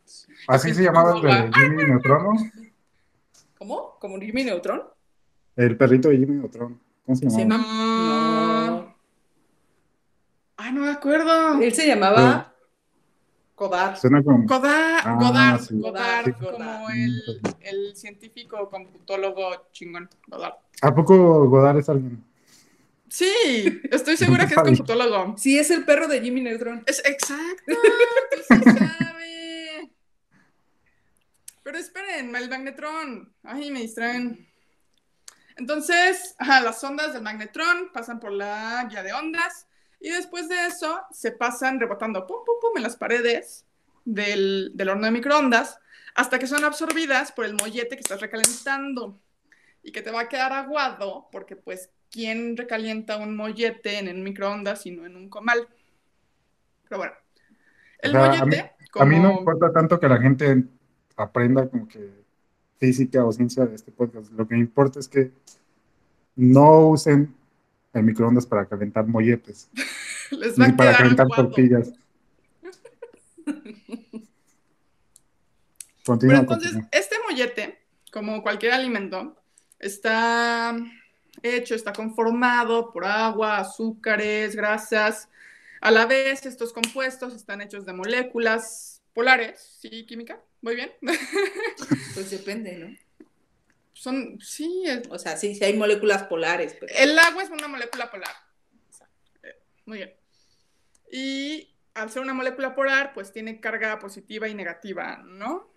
¿Así 0.48 0.74
se 0.74 0.84
llamaba 0.84 1.16
el 1.16 1.22
de 1.22 1.51
Jimmy 1.54 1.84
Neutron? 1.86 2.51
¿Cómo? 3.58 3.98
¿Como 4.00 4.20
Jimmy 4.20 4.44
Neutron? 4.44 4.84
El 5.56 5.75
perrito 5.75 6.10
de 6.10 6.18
Jimmy 6.18 6.38
Neutron. 6.38 6.80
¿Cómo 7.06 7.16
se 7.16 7.28
llama? 7.28 7.58
No. 7.58 8.38
Me 10.89 10.96
acuerdo. 10.96 11.62
Él 11.62 11.72
se 11.72 11.86
llamaba 11.86 12.51
Godard. 13.55 13.96
Suena 13.98 14.24
como... 14.24 14.48
Godard, 14.48 15.01
ah, 15.05 15.17
Godard, 15.19 15.62
Godard, 15.69 16.34
como 16.34 16.89
el, 16.89 17.41
el, 17.60 17.96
científico 17.96 18.67
computólogo 18.72 19.67
chingón, 19.72 20.10
Godard. 20.25 20.55
¿A 20.81 20.96
poco 20.96 21.48
Godard 21.48 21.77
es 21.77 21.89
alguien? 21.89 22.24
Sí, 23.08 23.81
estoy 23.91 24.17
segura 24.17 24.48
que 24.48 24.55
es 24.55 24.62
computólogo. 24.62 25.36
Sí, 25.38 25.60
es 25.60 25.69
el 25.69 25.86
perro 25.86 26.08
de 26.08 26.22
Jimmy 26.22 26.41
Neutron. 26.41 26.84
Es 26.88 27.05
exacto, 27.05 27.65
tú 27.67 28.55
sí 28.55 28.63
sabe. 28.63 29.91
Pero 31.62 31.77
esperen, 31.77 32.36
el 32.36 32.50
magnetron. 32.50 33.31
Ay, 33.43 33.69
me 33.69 33.81
distraen. 33.81 34.48
Entonces, 35.55 36.34
ajá, 36.39 36.62
las 36.62 36.84
ondas 36.84 37.13
del 37.13 37.22
magnetrón 37.22 37.91
pasan 37.93 38.19
por 38.19 38.31
la 38.31 38.88
guía 38.89 39.03
de 39.03 39.13
ondas 39.13 39.67
y 40.00 40.10
después 40.10 40.48
de 40.48 40.68
eso 40.68 41.01
se 41.12 41.32
pasan 41.32 41.79
rebotando 41.79 42.25
pum, 42.25 42.39
pum, 42.46 42.56
pum 42.62 42.77
en 42.77 42.84
las 42.84 42.96
paredes 42.96 43.65
del, 44.06 44.74
horno 44.89 45.06
de 45.06 45.12
microondas 45.12 45.79
hasta 46.15 46.39
que 46.39 46.48
son 46.48 46.63
absorbidas 46.63 47.32
por 47.32 47.46
el 47.46 47.53
mollete 47.53 47.96
que 47.96 48.01
estás 48.01 48.22
recalentando 48.22 49.20
y 49.84 49.91
que 49.91 50.01
te 50.01 50.12
va 50.12 50.22
a 50.22 50.29
quedar 50.29 50.53
aguado 50.53 51.27
porque 51.32 51.56
pues 51.56 51.89
¿quién 52.10 52.56
recalienta 52.58 53.18
un 53.18 53.36
mollete 53.36 54.00
en 54.00 54.08
un 54.08 54.24
microondas 54.24 54.86
y 54.86 54.91
no 54.91 55.06
en 55.06 55.15
un 55.15 55.29
comal? 55.29 55.68
Pero 56.88 57.00
bueno, 57.00 57.13
el 58.00 58.13
mollete... 58.13 58.72
A 58.96 59.06
mí, 59.06 59.20
no 59.20 59.32
importa 59.32 59.72
tanto 59.72 60.00
que 60.00 60.10
la 60.10 60.18
gente 60.18 60.63
aprenda 61.15 61.70
como 61.70 61.88
que 61.88 62.10
física 62.79 63.24
o 63.24 63.32
ciencia 63.32 63.65
de 63.68 63.75
este 63.75 63.91
podcast. 63.91 64.32
Lo 64.32 64.48
que 64.48 64.56
me 64.56 64.62
importa 64.62 65.00
es 65.00 65.08
que 65.08 65.32
no 66.36 66.88
usen 66.88 67.36
el 67.93 68.03
microondas 68.03 68.46
para 68.46 68.65
calentar 68.65 69.08
molletes. 69.08 69.69
Les 70.31 70.60
va 70.60 70.67
ni 70.67 70.74
para 70.74 70.96
calentar 70.98 71.27
tortillas. 71.27 71.91
Continúa, 76.05 76.41
Pero 76.41 76.53
entonces, 76.53 76.77
este 76.91 77.15
mollete, 77.29 77.79
como 78.12 78.41
cualquier 78.41 78.74
alimento, 78.74 79.36
está 79.79 80.75
hecho, 81.43 81.75
está 81.75 81.93
conformado 81.93 82.91
por 82.91 83.05
agua, 83.05 83.60
azúcares, 83.60 84.55
grasas. 84.55 85.29
A 85.81 85.91
la 85.91 86.05
vez, 86.05 86.46
estos 86.46 86.74
compuestos 86.74 87.34
están 87.36 87.62
hechos 87.62 87.86
de 87.86 87.93
moléculas 87.93 89.01
polares, 89.13 89.77
¿sí, 89.79 90.05
química? 90.05 90.41
¿Muy 90.62 90.75
bien? 90.75 90.91
pues 92.13 92.31
depende, 92.31 92.77
¿no? 92.77 93.09
Son, 94.00 94.39
sí. 94.39 94.86
O 95.10 95.20
sea, 95.20 95.36
sí, 95.36 95.53
sí 95.56 95.65
hay 95.65 95.75
moléculas 95.75 96.24
polares. 96.24 96.77
El 96.88 97.20
agua 97.20 97.44
es 97.44 97.50
una 97.50 97.68
molécula 97.68 98.10
polar. 98.10 98.34
Muy 99.86 99.98
bien. 99.98 100.13
Y 101.12 101.75
al 101.96 102.10
ser 102.10 102.22
una 102.22 102.34
molécula 102.34 102.74
polar, 102.74 103.12
pues 103.13 103.34
tiene 103.34 103.60
carga 103.60 104.00
positiva 104.00 104.48
y 104.48 104.56
negativa, 104.56 105.22
¿no? 105.25 105.74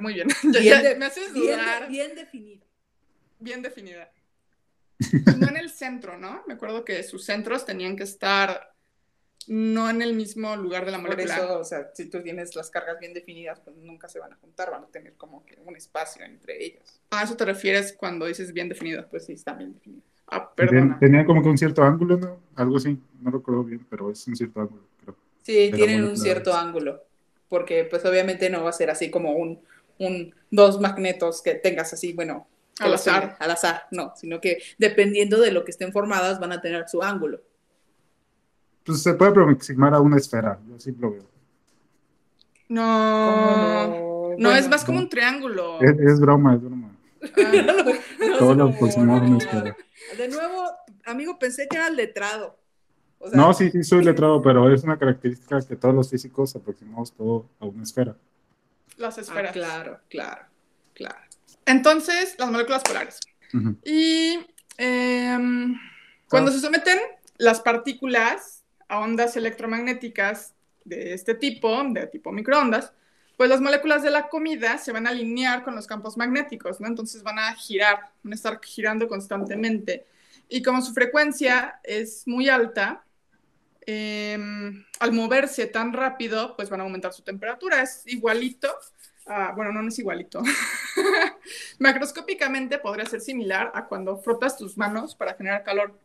muy 0.00 0.14
bien. 0.14 0.26
bien 0.42 0.98
me 0.98 1.04
haces 1.04 1.32
dudar. 1.32 1.88
Bien, 1.88 2.16
definida. 2.16 2.66
Bien 3.38 3.62
definida. 3.62 4.12
no 5.38 5.46
en 5.46 5.56
el 5.58 5.70
centro, 5.70 6.18
¿no? 6.18 6.42
Me 6.48 6.54
acuerdo 6.54 6.84
que 6.84 7.04
sus 7.04 7.24
centros 7.24 7.64
tenían 7.64 7.96
que 7.96 8.02
estar 8.02 8.71
no 9.48 9.88
en 9.90 10.02
el 10.02 10.14
mismo 10.14 10.54
lugar 10.56 10.84
de 10.84 10.92
la 10.92 10.98
molécula. 10.98 11.36
Por 11.36 11.44
eso, 11.44 11.58
o 11.58 11.64
sea, 11.64 11.90
si 11.94 12.06
tú 12.06 12.22
tienes 12.22 12.54
las 12.54 12.70
cargas 12.70 12.98
bien 13.00 13.14
definidas, 13.14 13.60
pues 13.60 13.76
nunca 13.76 14.08
se 14.08 14.18
van 14.18 14.32
a 14.32 14.36
juntar, 14.36 14.70
van 14.70 14.84
a 14.84 14.86
tener 14.86 15.14
como 15.14 15.44
que 15.44 15.58
un 15.64 15.76
espacio 15.76 16.24
entre 16.24 16.62
ellas. 16.62 17.00
¿A 17.10 17.22
eso 17.22 17.36
te 17.36 17.44
refieres 17.44 17.92
cuando 17.92 18.26
dices 18.26 18.52
bien 18.52 18.68
definido? 18.68 19.06
Pues 19.08 19.26
sí, 19.26 19.32
están 19.32 19.58
bien 19.58 19.72
definidas. 19.72 20.04
Ah, 20.26 20.52
perdona. 20.54 20.98
Tenían 20.98 21.26
como 21.26 21.42
que 21.42 21.48
un 21.48 21.58
cierto 21.58 21.82
ángulo, 21.82 22.16
¿no? 22.16 22.40
Algo 22.54 22.76
así, 22.76 22.98
no 23.20 23.30
lo 23.30 23.38
recuerdo 23.38 23.64
bien, 23.64 23.86
pero 23.88 24.10
es 24.10 24.26
un 24.26 24.36
cierto 24.36 24.60
ángulo, 24.60 24.82
creo. 25.02 25.16
Sí, 25.42 25.70
tienen 25.74 26.04
un 26.04 26.16
cierto 26.16 26.54
ángulo, 26.54 27.02
porque 27.48 27.84
pues 27.84 28.04
obviamente 28.04 28.48
no 28.48 28.64
va 28.64 28.70
a 28.70 28.74
ser 28.74 28.90
así 28.90 29.10
como 29.10 29.32
un, 29.32 29.60
un 29.98 30.34
dos 30.50 30.80
magnetos 30.80 31.42
que 31.42 31.54
tengas 31.54 31.92
así, 31.92 32.12
bueno, 32.12 32.46
al 32.78 32.94
azar. 32.94 33.36
Al 33.38 33.50
azar, 33.50 33.84
no, 33.90 34.14
sino 34.16 34.40
que 34.40 34.62
dependiendo 34.78 35.40
de 35.40 35.52
lo 35.52 35.64
que 35.64 35.70
estén 35.70 35.92
formadas 35.92 36.40
van 36.40 36.52
a 36.52 36.60
tener 36.60 36.88
su 36.88 37.02
ángulo 37.02 37.42
pues 38.84 39.02
se 39.02 39.14
puede 39.14 39.30
aproximar 39.30 39.94
a 39.94 40.00
una 40.00 40.16
esfera, 40.16 40.58
yo 40.68 40.78
sí 40.78 40.94
lo 40.98 41.12
veo. 41.12 41.32
No, 42.68 44.34
no, 44.38 44.52
es 44.56 44.68
más 44.68 44.84
como 44.84 44.98
un 44.98 45.08
triángulo. 45.08 45.80
Es, 45.80 46.20
broma, 46.20 46.54
es 46.54 46.62
broma. 46.62 46.96
Ah, 47.22 47.84
Todo 48.38 48.54
lo 48.54 48.68
aproximamos 48.68 49.22
a 49.22 49.24
una 49.24 49.38
esfera. 49.38 49.76
De 50.16 50.28
nuevo, 50.28 50.70
amigo, 51.04 51.38
pensé 51.38 51.68
que 51.68 51.76
era 51.76 51.90
letrado. 51.90 52.58
no, 53.32 53.52
sí, 53.52 53.70
sí, 53.70 53.84
soy 53.84 54.04
letrado, 54.04 54.40
pero 54.40 54.72
es 54.72 54.82
una 54.84 54.98
característica 54.98 55.60
que 55.60 55.76
todos 55.76 55.94
los 55.94 56.10
físicos 56.10 56.56
aproximamos 56.56 57.12
todo 57.12 57.46
a 57.60 57.66
una 57.66 57.82
esfera. 57.82 58.16
Las 58.96 59.18
esferas. 59.18 59.50
Ah, 59.50 59.52
claro, 59.52 60.00
claro, 60.08 60.44
claro. 60.94 61.18
Entonces, 61.66 62.34
las 62.38 62.50
moléculas 62.50 62.82
polares. 62.82 63.20
Y 63.84 64.38
em, 64.78 65.78
cuando 66.28 66.50
se 66.50 66.58
someten 66.58 66.98
las 67.36 67.60
partículas 67.60 68.61
a 68.92 68.98
ondas 68.98 69.38
electromagnéticas 69.38 70.54
de 70.84 71.14
este 71.14 71.34
tipo, 71.34 71.82
de 71.82 72.06
tipo 72.08 72.30
microondas, 72.30 72.92
pues 73.38 73.48
las 73.48 73.62
moléculas 73.62 74.02
de 74.02 74.10
la 74.10 74.28
comida 74.28 74.76
se 74.76 74.92
van 74.92 75.06
a 75.06 75.10
alinear 75.10 75.64
con 75.64 75.74
los 75.74 75.86
campos 75.86 76.18
magnéticos, 76.18 76.78
¿no? 76.78 76.88
Entonces 76.88 77.22
van 77.22 77.38
a 77.38 77.54
girar, 77.54 78.10
van 78.22 78.32
a 78.32 78.36
estar 78.36 78.60
girando 78.62 79.08
constantemente. 79.08 80.04
Y 80.46 80.62
como 80.62 80.82
su 80.82 80.92
frecuencia 80.92 81.80
es 81.82 82.24
muy 82.26 82.50
alta, 82.50 83.02
em, 83.86 84.84
al 85.00 85.12
moverse 85.12 85.66
tan 85.68 85.94
rápido, 85.94 86.54
pues 86.54 86.68
van 86.68 86.80
a 86.80 86.84
aumentar 86.84 87.14
su 87.14 87.22
temperatura. 87.22 87.80
Es 87.80 88.02
igualito, 88.06 88.68
bueno, 89.56 89.72
no, 89.72 89.80
no 89.80 89.88
es 89.88 89.98
igualito. 89.98 90.42
Macroscópicamente 91.78 92.78
podría 92.78 93.06
ser 93.06 93.22
similar 93.22 93.72
a 93.74 93.86
cuando 93.86 94.18
frotas 94.18 94.58
tus 94.58 94.76
manos 94.76 95.14
para 95.14 95.32
generar 95.32 95.64
calor. 95.64 95.98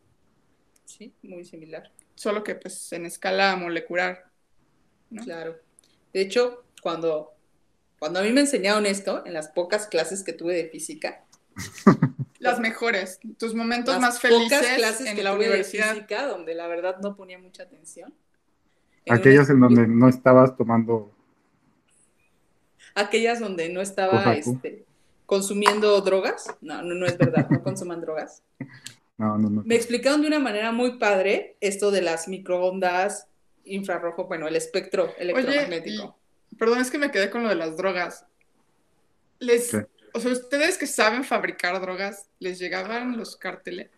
Sí, 0.86 1.14
muy 1.22 1.44
similar 1.44 1.92
solo 2.18 2.44
que 2.44 2.56
pues 2.56 2.92
en 2.92 3.06
escala 3.06 3.56
molecular. 3.56 4.26
Claro. 5.24 5.56
De 6.12 6.22
hecho, 6.22 6.66
cuando, 6.82 7.34
cuando 8.00 8.20
a 8.20 8.24
mí 8.24 8.32
me 8.32 8.42
enseñaron 8.42 8.86
esto, 8.86 9.26
en 9.26 9.34
las 9.34 9.50
pocas 9.50 9.88
clases 9.88 10.24
que 10.24 10.34
tuve 10.34 10.56
de 10.56 10.68
física, 10.68 11.24
las 12.40 12.60
mejores, 12.60 13.20
tus 13.38 13.54
momentos 13.54 14.00
más 14.00 14.20
felices 14.20 14.66
clases 14.76 15.08
en 15.08 15.24
la 15.24 15.34
universidad. 15.34 15.90
De 15.90 16.02
física, 16.02 16.28
donde 16.28 16.56
la 16.56 16.68
verdad 16.68 16.98
no 17.02 17.16
ponía 17.16 17.40
mucha 17.40 17.64
atención. 17.64 18.14
Aquellas 19.10 19.50
en 19.50 19.60
donde 19.62 19.88
no 19.88 20.10
estabas 20.10 20.58
tomando. 20.58 21.12
Aquellas 22.96 23.40
donde 23.40 23.70
no 23.70 23.80
estaba 23.80 24.34
este, 24.34 24.86
consumiendo 25.26 26.02
drogas. 26.02 26.48
No, 26.62 26.82
no, 26.82 26.96
no 26.96 27.06
es 27.06 27.18
verdad, 27.18 27.48
no 27.50 27.64
consuman 27.64 28.02
drogas. 28.02 28.44
No, 29.18 29.38
no, 29.38 29.50
no. 29.50 29.64
Me 29.66 29.76
explicaron 29.76 30.22
de 30.22 30.28
una 30.28 30.40
manera 30.40 30.72
muy 30.72 30.98
padre 30.98 31.58
esto 31.60 31.92
de 31.92 32.02
las 32.02 32.28
microondas 32.28 33.28
infrarrojo, 33.68 34.26
bueno, 34.26 34.48
el 34.48 34.56
espectro 34.56 35.14
electromagnético. 35.18 36.18
perdón, 36.58 36.80
es 36.80 36.90
que 36.90 36.98
me 36.98 37.12
quedé 37.12 37.30
con 37.30 37.44
lo 37.44 37.50
de 37.50 37.56
las 37.56 37.78
drogas. 37.78 38.26
Les, 39.40 39.74
o 40.14 40.20
sea, 40.20 40.32
ustedes 40.32 40.78
que 40.78 40.88
saben 40.88 41.24
fabricar 41.24 41.80
drogas, 41.80 42.28
¿les 42.40 42.60
llegaban 42.60 43.18
los 43.18 43.36
carteles? 43.36 43.90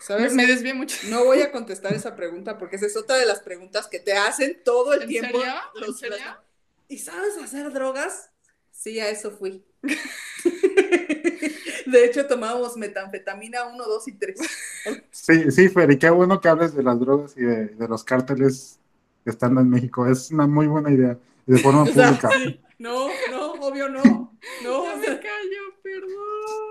¿Sabes? 0.00 0.32
Me, 0.32 0.46
desvié 0.46 0.74
mucho. 0.74 0.96
No 1.08 1.24
voy 1.24 1.40
a 1.42 1.50
contestar 1.50 1.92
esa 1.92 2.14
pregunta 2.14 2.56
porque 2.56 2.76
esa 2.76 2.86
es 2.86 2.96
otra 2.96 3.16
de 3.16 3.26
las 3.26 3.40
preguntas 3.40 3.88
que 3.88 3.98
te 3.98 4.12
hacen 4.12 4.60
todo 4.64 4.94
el 4.94 5.08
tiempo. 5.08 5.40
Los, 5.74 5.88
¿En 6.02 6.10
serio? 6.10 6.26
¿Y 6.88 6.98
sabes 6.98 7.36
hacer 7.36 7.72
drogas? 7.72 8.30
Sí, 8.70 9.00
a 9.00 9.08
eso 9.08 9.32
fui. 9.32 9.64
de 11.90 12.04
hecho, 12.04 12.26
tomábamos 12.26 12.76
metanfetamina 12.76 13.66
1, 13.66 13.84
2 13.84 14.08
y 14.08 14.12
3. 14.12 14.38
Sí, 15.10 15.50
sí, 15.50 15.68
Fer, 15.68 15.90
y 15.90 15.98
qué 15.98 16.10
bueno 16.10 16.40
que 16.40 16.48
hables 16.48 16.74
de 16.74 16.82
las 16.82 16.98
drogas 16.98 17.34
y 17.36 17.42
de, 17.42 17.88
los 17.88 18.04
cárteles 18.04 18.78
que 19.24 19.30
están 19.30 19.56
en 19.58 19.68
México. 19.68 20.06
Es 20.06 20.30
una 20.30 20.46
muy 20.46 20.66
buena 20.66 20.90
idea. 20.90 21.18
Y 21.46 21.52
de 21.52 21.58
forma 21.58 21.84
pública. 21.84 22.30
No, 22.78 23.08
no, 23.30 23.52
obvio 23.54 23.88
no. 23.88 24.32
No, 24.62 24.84
ya 24.84 24.96
me 24.96 25.06
callo, 25.06 25.62
perdón. 25.82 26.67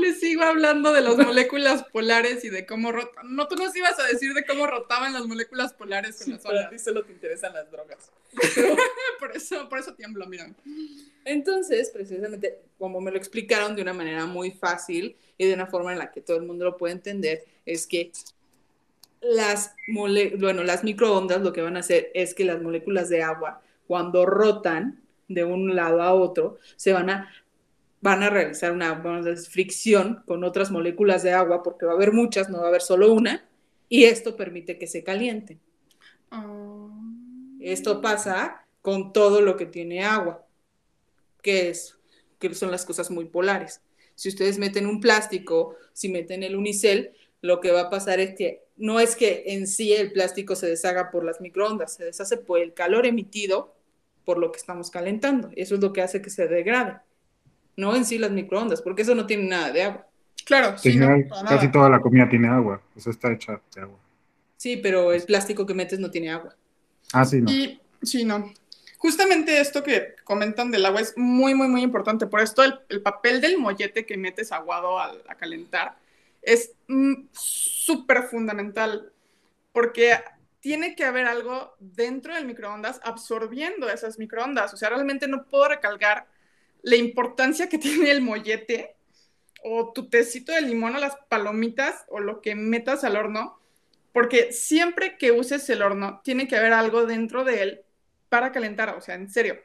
Les 0.00 0.20
sigo 0.20 0.42
hablando 0.42 0.92
de 0.92 1.00
las 1.00 1.16
moléculas 1.16 1.84
polares 1.84 2.44
y 2.44 2.50
de 2.50 2.66
cómo 2.66 2.92
rotan. 2.92 3.34
No, 3.34 3.48
tú 3.48 3.56
nos 3.56 3.74
ibas 3.74 3.98
a 3.98 4.06
decir 4.06 4.32
de 4.34 4.44
cómo 4.44 4.66
rotaban 4.66 5.12
las 5.12 5.26
moléculas 5.26 5.72
polares 5.72 6.22
con 6.22 6.32
las 6.34 6.44
olas. 6.46 6.66
A 6.66 6.70
ti 6.70 6.78
solo 6.78 7.04
te 7.04 7.12
interesan 7.12 7.54
las 7.54 7.70
drogas. 7.70 8.10
por 9.18 9.36
eso, 9.36 9.68
por 9.68 9.78
eso 9.78 9.94
tiemblo, 9.94 10.26
miren. 10.26 10.54
Entonces, 11.24 11.90
precisamente, 11.90 12.58
como 12.78 13.00
me 13.00 13.10
lo 13.10 13.16
explicaron 13.16 13.74
de 13.74 13.82
una 13.82 13.92
manera 13.92 14.26
muy 14.26 14.50
fácil 14.50 15.16
y 15.36 15.46
de 15.46 15.54
una 15.54 15.66
forma 15.66 15.92
en 15.92 15.98
la 15.98 16.10
que 16.10 16.20
todo 16.20 16.36
el 16.36 16.44
mundo 16.44 16.64
lo 16.64 16.76
puede 16.76 16.94
entender, 16.94 17.44
es 17.66 17.86
que 17.86 18.12
las, 19.20 19.74
bueno, 19.88 20.62
las 20.62 20.84
microondas 20.84 21.42
lo 21.42 21.52
que 21.52 21.62
van 21.62 21.76
a 21.76 21.80
hacer 21.80 22.10
es 22.14 22.34
que 22.34 22.44
las 22.44 22.62
moléculas 22.62 23.08
de 23.08 23.22
agua, 23.22 23.60
cuando 23.86 24.26
rotan 24.26 25.00
de 25.28 25.44
un 25.44 25.74
lado 25.74 26.02
a 26.02 26.14
otro, 26.14 26.58
se 26.76 26.92
van 26.92 27.10
a 27.10 27.32
van 28.00 28.22
a 28.22 28.30
realizar 28.30 28.72
una 28.72 29.02
fricción 29.48 30.22
con 30.26 30.44
otras 30.44 30.70
moléculas 30.70 31.22
de 31.22 31.32
agua, 31.32 31.62
porque 31.62 31.86
va 31.86 31.92
a 31.92 31.94
haber 31.96 32.12
muchas, 32.12 32.48
no 32.48 32.58
va 32.58 32.66
a 32.66 32.68
haber 32.68 32.82
solo 32.82 33.12
una, 33.12 33.48
y 33.88 34.04
esto 34.04 34.36
permite 34.36 34.78
que 34.78 34.86
se 34.86 35.02
caliente. 35.02 35.58
Ah. 36.30 36.88
Esto 37.60 38.00
pasa 38.00 38.64
con 38.82 39.12
todo 39.12 39.40
lo 39.40 39.56
que 39.56 39.66
tiene 39.66 40.04
agua, 40.04 40.46
que, 41.42 41.70
es, 41.70 41.98
que 42.38 42.54
son 42.54 42.70
las 42.70 42.84
cosas 42.84 43.10
muy 43.10 43.24
polares. 43.24 43.82
Si 44.14 44.28
ustedes 44.28 44.58
meten 44.58 44.86
un 44.86 45.00
plástico, 45.00 45.76
si 45.92 46.08
meten 46.08 46.42
el 46.42 46.56
unicel, 46.56 47.12
lo 47.40 47.60
que 47.60 47.70
va 47.70 47.82
a 47.82 47.90
pasar 47.90 48.20
es 48.20 48.34
que 48.34 48.64
no 48.76 49.00
es 49.00 49.16
que 49.16 49.44
en 49.46 49.66
sí 49.66 49.92
el 49.92 50.12
plástico 50.12 50.54
se 50.54 50.68
deshaga 50.68 51.10
por 51.10 51.24
las 51.24 51.40
microondas, 51.40 51.94
se 51.94 52.04
deshace 52.04 52.36
por 52.36 52.60
el 52.60 52.74
calor 52.74 53.06
emitido 53.06 53.74
por 54.24 54.38
lo 54.38 54.52
que 54.52 54.58
estamos 54.58 54.90
calentando. 54.90 55.50
Eso 55.56 55.74
es 55.74 55.80
lo 55.80 55.92
que 55.92 56.02
hace 56.02 56.22
que 56.22 56.30
se 56.30 56.46
degrade 56.46 57.00
no 57.78 57.94
en 57.94 58.04
sí 58.04 58.18
las 58.18 58.32
microondas, 58.32 58.82
porque 58.82 59.02
eso 59.02 59.14
no 59.14 59.24
tiene 59.24 59.44
nada 59.44 59.70
de 59.70 59.84
agua. 59.84 60.06
Claro, 60.44 60.76
sí, 60.76 60.98
casi 61.48 61.70
toda 61.70 61.88
la 61.88 62.00
comida 62.00 62.28
tiene 62.28 62.48
agua, 62.48 62.82
eso 62.96 63.08
está 63.10 63.32
hecha 63.32 63.60
de 63.72 63.82
agua. 63.82 63.98
Sí, 64.56 64.78
pero 64.78 65.12
el 65.12 65.22
plástico 65.22 65.64
que 65.64 65.74
metes 65.74 66.00
no 66.00 66.10
tiene 66.10 66.30
agua. 66.30 66.56
Ah, 67.12 67.24
sí, 67.24 67.40
no. 67.40 67.48
Y, 67.48 67.80
sí, 68.02 68.24
no. 68.24 68.52
Justamente 68.96 69.60
esto 69.60 69.84
que 69.84 70.16
comentan 70.24 70.72
del 70.72 70.86
agua 70.86 71.00
es 71.00 71.16
muy, 71.16 71.54
muy, 71.54 71.68
muy 71.68 71.82
importante. 71.82 72.26
Por 72.26 72.40
esto 72.40 72.64
el, 72.64 73.00
papel 73.00 73.40
del 73.40 73.58
mollete 73.58 74.04
que 74.04 74.16
metes 74.16 74.50
aguado 74.50 74.98
a, 74.98 75.14
calentar 75.38 75.96
es 76.42 76.72
mm, 76.88 77.28
súper 77.30 78.24
fundamental, 78.24 79.12
porque 79.70 80.18
tiene 80.58 80.96
que 80.96 81.04
haber 81.04 81.26
algo 81.26 81.76
dentro 81.78 82.34
del 82.34 82.44
microondas 82.44 83.00
absorbiendo 83.04 83.88
esas 83.88 84.18
microondas. 84.18 84.74
O 84.74 84.76
sea, 84.76 84.88
realmente 84.88 85.28
no 85.28 85.44
puedo 85.44 85.68
recalcar 85.68 86.26
la 86.82 86.96
importancia 86.96 87.68
que 87.68 87.78
tiene 87.78 88.10
el 88.10 88.20
mollete 88.20 88.96
o 89.64 89.92
tu 89.92 90.08
tecito 90.08 90.52
de 90.52 90.62
limón 90.62 90.96
o 90.96 90.98
las 90.98 91.16
palomitas 91.28 92.04
o 92.08 92.20
lo 92.20 92.40
que 92.40 92.54
metas 92.54 93.04
al 93.04 93.16
horno, 93.16 93.58
porque 94.12 94.52
siempre 94.52 95.16
que 95.18 95.32
uses 95.32 95.68
el 95.70 95.82
horno 95.82 96.20
tiene 96.24 96.48
que 96.48 96.56
haber 96.56 96.72
algo 96.72 97.06
dentro 97.06 97.44
de 97.44 97.62
él 97.62 97.80
para 98.28 98.52
calentar, 98.52 98.90
o 98.90 99.00
sea, 99.00 99.14
en 99.14 99.30
serio. 99.30 99.56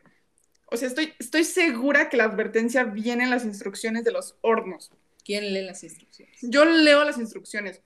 O 0.68 0.78
sea, 0.78 0.88
estoy, 0.88 1.14
estoy 1.20 1.44
segura 1.44 2.10
que 2.10 2.18
la 2.18 2.24
advertencia 2.24 2.84
viene 2.84 3.24
en 3.24 3.30
las 3.30 3.46
instrucciones 3.46 4.04
de 4.04 4.12
los 4.12 4.36
hornos. 4.42 4.92
¿Quién 5.24 5.54
lee 5.54 5.62
las 5.62 5.84
instrucciones? 5.84 6.40
Yo 6.42 6.66
leo 6.66 7.04
las 7.04 7.18
instrucciones. 7.18 7.82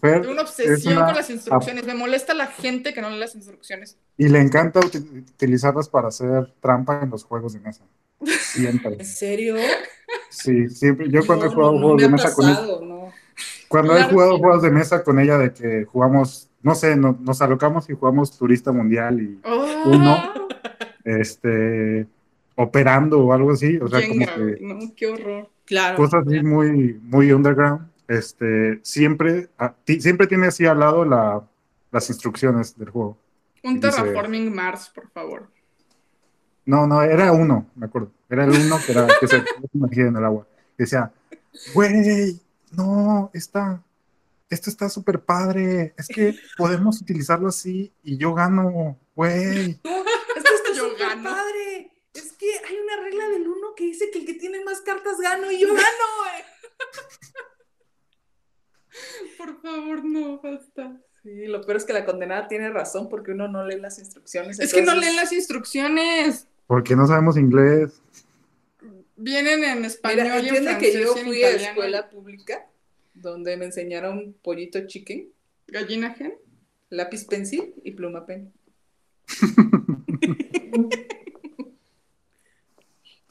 Tengo 0.00 0.30
una 0.30 0.42
obsesión 0.42 1.04
con 1.04 1.14
las 1.14 1.30
instrucciones. 1.30 1.84
Me 1.84 1.94
molesta 1.94 2.34
la 2.34 2.46
gente 2.46 2.94
que 2.94 3.00
no 3.00 3.10
lee 3.10 3.18
las 3.18 3.34
instrucciones. 3.34 3.96
Y 4.16 4.28
le 4.28 4.40
encanta 4.40 4.80
utilizarlas 4.80 5.88
para 5.88 6.08
hacer 6.08 6.52
trampa 6.60 7.00
en 7.02 7.10
los 7.10 7.24
juegos 7.24 7.52
de 7.54 7.60
mesa. 7.60 7.84
Siempre. 8.24 8.94
¿En 8.98 9.04
serio? 9.04 9.56
Sí, 10.28 10.68
siempre. 10.68 11.10
Yo 11.10 11.24
cuando 11.26 11.46
he 11.46 11.48
jugado 11.48 11.78
juegos 11.78 12.02
de 12.02 12.08
mesa 12.08 12.34
con 12.34 12.48
ella. 12.48 12.60
Cuando 13.68 13.96
he 13.96 14.02
jugado 14.04 14.38
juegos 14.38 14.62
de 14.62 14.70
mesa 14.70 15.04
con 15.04 15.18
ella 15.20 15.38
de 15.38 15.52
que 15.52 15.84
jugamos, 15.84 16.48
no 16.62 16.74
sé, 16.74 16.96
nos 16.96 17.40
alocamos 17.40 17.88
y 17.88 17.94
jugamos 17.94 18.36
Turista 18.36 18.72
Mundial 18.72 19.20
y 19.20 19.40
oh. 19.44 19.82
uno, 19.86 20.34
este, 21.04 22.06
operando 22.56 23.20
o 23.20 23.32
algo 23.32 23.52
así. 23.52 23.78
O 23.78 23.88
sea, 23.88 24.06
como 24.06 24.26
que. 24.26 24.58
No, 24.60 24.78
qué 24.96 25.06
horror. 25.06 25.48
Claro. 25.64 25.96
Cosas 25.96 26.24
así 26.26 26.42
muy, 26.42 26.98
muy 27.02 27.32
underground. 27.32 27.88
Este, 28.08 28.80
siempre, 28.82 29.48
siempre 30.00 30.26
tiene 30.26 30.48
así 30.48 30.66
al 30.66 30.80
lado 30.80 31.04
la, 31.04 31.44
las 31.92 32.08
instrucciones 32.10 32.76
del 32.76 32.90
juego. 32.90 33.16
Un 33.62 33.78
Terraforming 33.78 34.52
Mars, 34.52 34.90
por 34.92 35.08
favor. 35.10 35.48
No, 36.64 36.86
no, 36.86 37.02
era 37.02 37.32
uno, 37.32 37.66
me 37.74 37.86
acuerdo. 37.86 38.12
Era 38.28 38.44
el 38.44 38.50
uno 38.50 38.78
que, 38.84 38.92
era, 38.92 39.08
que 39.18 39.26
se 39.26 39.42
sumergía 39.72 40.06
en 40.06 40.16
el 40.16 40.24
agua. 40.24 40.46
Decía, 40.78 41.12
güey, 41.74 42.40
no, 42.72 43.30
está, 43.34 43.82
esto 44.48 44.70
está 44.70 44.88
súper 44.88 45.20
padre. 45.20 45.94
Es 45.96 46.08
que 46.08 46.34
podemos 46.56 47.00
utilizarlo 47.00 47.48
así 47.48 47.92
y 48.02 48.16
yo 48.16 48.34
gano, 48.34 48.98
güey. 49.14 49.80
esto 50.36 50.54
está 50.54 50.74
súper 50.74 51.22
padre. 51.22 51.92
Es 52.12 52.32
que 52.32 52.46
hay 52.68 52.76
una 52.76 53.02
regla 53.02 53.28
del 53.28 53.48
uno 53.48 53.74
que 53.76 53.84
dice 53.84 54.10
que 54.10 54.20
el 54.20 54.26
que 54.26 54.34
tiene 54.34 54.64
más 54.64 54.80
cartas 54.80 55.18
gano 55.18 55.50
y 55.50 55.60
yo 55.60 55.68
gano, 55.68 56.06
güey. 56.18 56.44
Por 59.38 59.60
favor, 59.62 60.04
no, 60.04 60.40
basta. 60.40 61.00
Sí, 61.22 61.46
lo 61.46 61.60
peor 61.60 61.76
es 61.76 61.84
que 61.84 61.92
la 61.92 62.04
condenada 62.04 62.48
tiene 62.48 62.70
razón 62.70 63.08
porque 63.08 63.32
uno 63.32 63.46
no 63.46 63.64
lee 63.64 63.78
las 63.78 63.98
instrucciones. 63.98 64.58
Es 64.58 64.72
que 64.72 64.82
no 64.82 64.94
leen 64.94 65.16
las 65.16 65.32
instrucciones. 65.32 66.46
Porque 66.70 66.94
no 66.94 67.04
sabemos 67.04 67.36
inglés. 67.36 68.00
Vienen 69.16 69.64
en 69.64 69.84
español 69.84 70.28
Mira, 70.40 70.40
y 70.40 70.48
en 70.68 70.78
que 70.78 71.02
yo 71.02 71.16
fui 71.16 71.42
a 71.42 71.50
escuela 71.50 72.08
pública 72.08 72.64
donde 73.12 73.56
me 73.56 73.64
enseñaron 73.64 74.36
pollito 74.40 74.86
chicken, 74.86 75.32
gallina 75.66 76.14
gen, 76.14 76.34
lápiz 76.88 77.24
pencil 77.24 77.74
y 77.82 77.90
pluma 77.90 78.24
pen. 78.24 78.52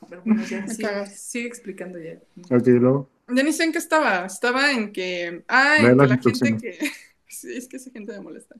Pero 0.10 0.22
bueno, 0.26 0.44
ya, 0.44 0.68
sigue, 1.06 1.48
explicando 1.48 1.98
ya. 1.98 2.20
Ok, 2.52 2.68
luego. 2.68 3.10
Ya 3.30 3.42
ni 3.44 3.54
sé 3.54 3.64
en 3.64 3.72
qué 3.72 3.78
estaba. 3.78 4.26
Estaba 4.26 4.74
en 4.74 4.92
que. 4.92 5.46
Ah, 5.48 5.78
en 5.80 5.98
que 5.98 6.08
la 6.08 6.18
gente 6.18 6.58
que. 6.58 6.92
sí, 7.30 7.56
es 7.56 7.70
que 7.70 7.78
esa 7.78 7.90
gente 7.90 8.12
me 8.12 8.20
molesta. 8.20 8.56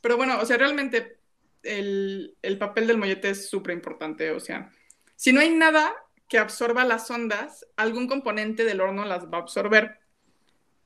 Pero 0.00 0.16
bueno, 0.16 0.38
o 0.40 0.46
sea, 0.46 0.58
realmente 0.58 1.25
el, 1.66 2.56
papel 2.58 2.86
del 2.86 2.98
mollete 2.98 3.30
es 3.30 3.48
súper 3.48 3.74
importante. 3.74 4.30
O 4.30 4.40
sea, 4.40 4.70
si 5.14 5.32
no 5.32 5.40
hay 5.40 5.50
nada 5.50 5.94
que 6.28 6.38
absorba 6.38 6.84
las 6.84 7.10
ondas, 7.10 7.66
algún 7.76 8.06
componente 8.06 8.64
del 8.64 8.80
horno 8.80 9.04
las 9.04 9.26
va 9.26 9.38
a 9.38 9.42
absorber. 9.42 9.98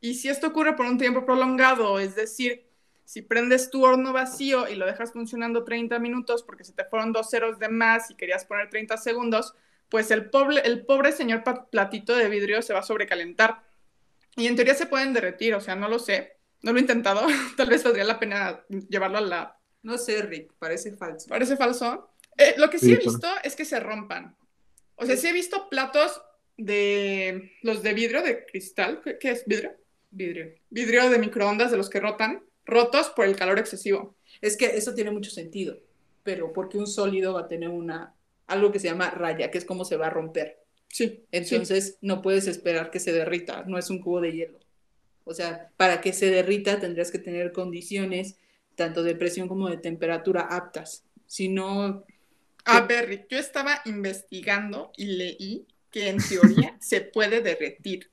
Y 0.00 0.14
si 0.14 0.28
esto 0.28 0.48
ocurre 0.48 0.76
por 0.76 0.86
un 0.86 0.98
tiempo 0.98 1.24
prolongado, 1.24 1.98
es 1.98 2.14
decir, 2.14 2.66
si 3.04 3.22
prendes 3.22 3.70
tu 3.70 3.84
horno 3.84 4.12
vacío 4.12 4.68
y 4.68 4.76
lo 4.76 4.86
dejas 4.86 5.12
funcionando 5.12 5.64
30 5.64 5.98
minutos 5.98 6.42
porque 6.42 6.64
se 6.64 6.72
te 6.72 6.84
fueron 6.84 7.12
dos 7.12 7.28
ceros 7.28 7.58
de 7.58 7.68
más 7.68 8.10
y 8.10 8.14
querías 8.14 8.44
poner 8.44 8.70
30 8.70 8.96
segundos, 8.96 9.54
pues 9.88 10.10
el 10.10 10.30
pobre, 10.30 10.60
el 10.64 10.86
pobre 10.86 11.12
señor 11.12 11.42
platito 11.70 12.14
de 12.14 12.28
vidrio 12.28 12.62
se 12.62 12.72
va 12.72 12.80
a 12.80 12.84
sobrecalentar. 12.84 13.62
Y 14.36 14.46
en 14.46 14.56
teoría 14.56 14.74
se 14.74 14.86
pueden 14.86 15.12
derretir, 15.12 15.54
o 15.54 15.60
sea, 15.60 15.74
no 15.74 15.88
lo 15.88 15.98
sé, 15.98 16.38
no 16.62 16.72
lo 16.72 16.78
he 16.78 16.82
intentado, 16.82 17.26
tal 17.56 17.68
vez 17.68 17.82
valdría 17.82 18.04
la 18.04 18.20
pena 18.20 18.64
llevarlo 18.88 19.18
a 19.18 19.22
la 19.22 19.59
no 19.82 19.98
sé, 19.98 20.22
Rick, 20.22 20.52
parece 20.58 20.92
falso. 20.92 21.28
¿Parece 21.28 21.56
falso? 21.56 22.10
Eh, 22.36 22.54
lo 22.56 22.70
que 22.70 22.78
sí, 22.78 22.92
he 22.92 22.96
visto 22.96 23.28
es 23.42 23.56
que 23.56 23.64
se 23.64 23.80
rompan. 23.80 24.36
O 24.96 25.06
sea, 25.06 25.16
sí 25.16 25.28
he 25.28 25.32
visto 25.32 25.68
platos 25.68 26.20
de 26.56 27.52
los 27.62 27.82
de 27.82 27.94
vidrio, 27.94 28.22
de 28.22 28.44
cristal. 28.44 29.00
¿Qué, 29.02 29.30
es? 29.30 29.44
¿Vidrio? 29.46 29.72
Vidrio. 30.10 30.52
Vidrio 30.68 31.08
de 31.08 31.18
microondas 31.18 31.70
de 31.70 31.76
los 31.76 31.88
que 31.88 32.00
rotan, 32.00 32.42
rotos 32.66 33.08
por 33.10 33.24
el 33.26 33.36
calor 33.36 33.58
excesivo. 33.58 34.14
Es 34.40 34.56
que 34.56 34.66
eso 34.66 34.94
tiene 34.94 35.10
mucho 35.10 35.30
sentido, 35.30 35.78
pero 36.22 36.52
porque 36.52 36.78
un 36.78 36.86
sólido 36.86 37.34
va 37.34 37.40
a 37.40 37.48
tener 37.48 37.68
una 37.68 38.14
algo 38.46 38.72
que 38.72 38.80
se 38.80 38.88
llama 38.88 39.10
raya, 39.10 39.50
que 39.50 39.58
es 39.58 39.64
como 39.64 39.84
se 39.84 39.96
va 39.96 40.08
a 40.08 40.10
romper. 40.10 40.60
Sí. 40.88 41.24
Entonces 41.30 41.98
no 42.00 42.20
puedes 42.20 42.46
esperar 42.48 42.90
que 42.90 42.98
se 42.98 43.12
derrita, 43.12 43.64
no 43.66 43.78
es 43.78 43.90
un 43.90 44.00
cubo 44.00 44.20
de 44.20 44.32
hielo. 44.32 44.58
O 45.24 45.34
sea, 45.34 45.70
para 45.76 46.00
que 46.00 46.12
se 46.12 46.30
derrita 46.30 46.80
tendrías 46.80 47.10
que 47.12 47.18
tener 47.18 47.52
condiciones 47.52 48.36
tanto 48.80 49.02
de 49.02 49.14
presión 49.14 49.46
como 49.46 49.68
de 49.68 49.76
temperatura 49.76 50.46
aptas. 50.48 51.04
Si 51.26 51.50
no... 51.50 52.06
A 52.64 52.80
ver, 52.80 53.26
yo 53.28 53.36
estaba 53.38 53.82
investigando 53.84 54.90
y 54.96 55.04
leí 55.04 55.66
que 55.90 56.08
en 56.08 56.16
teoría 56.16 56.78
se 56.80 57.02
puede 57.02 57.42
derretir. 57.42 58.10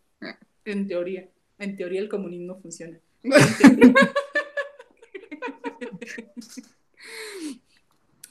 En 0.66 0.86
teoría. 0.86 1.30
En 1.58 1.78
teoría 1.78 2.02
el 2.02 2.10
comunismo 2.10 2.60
funciona. 2.60 3.00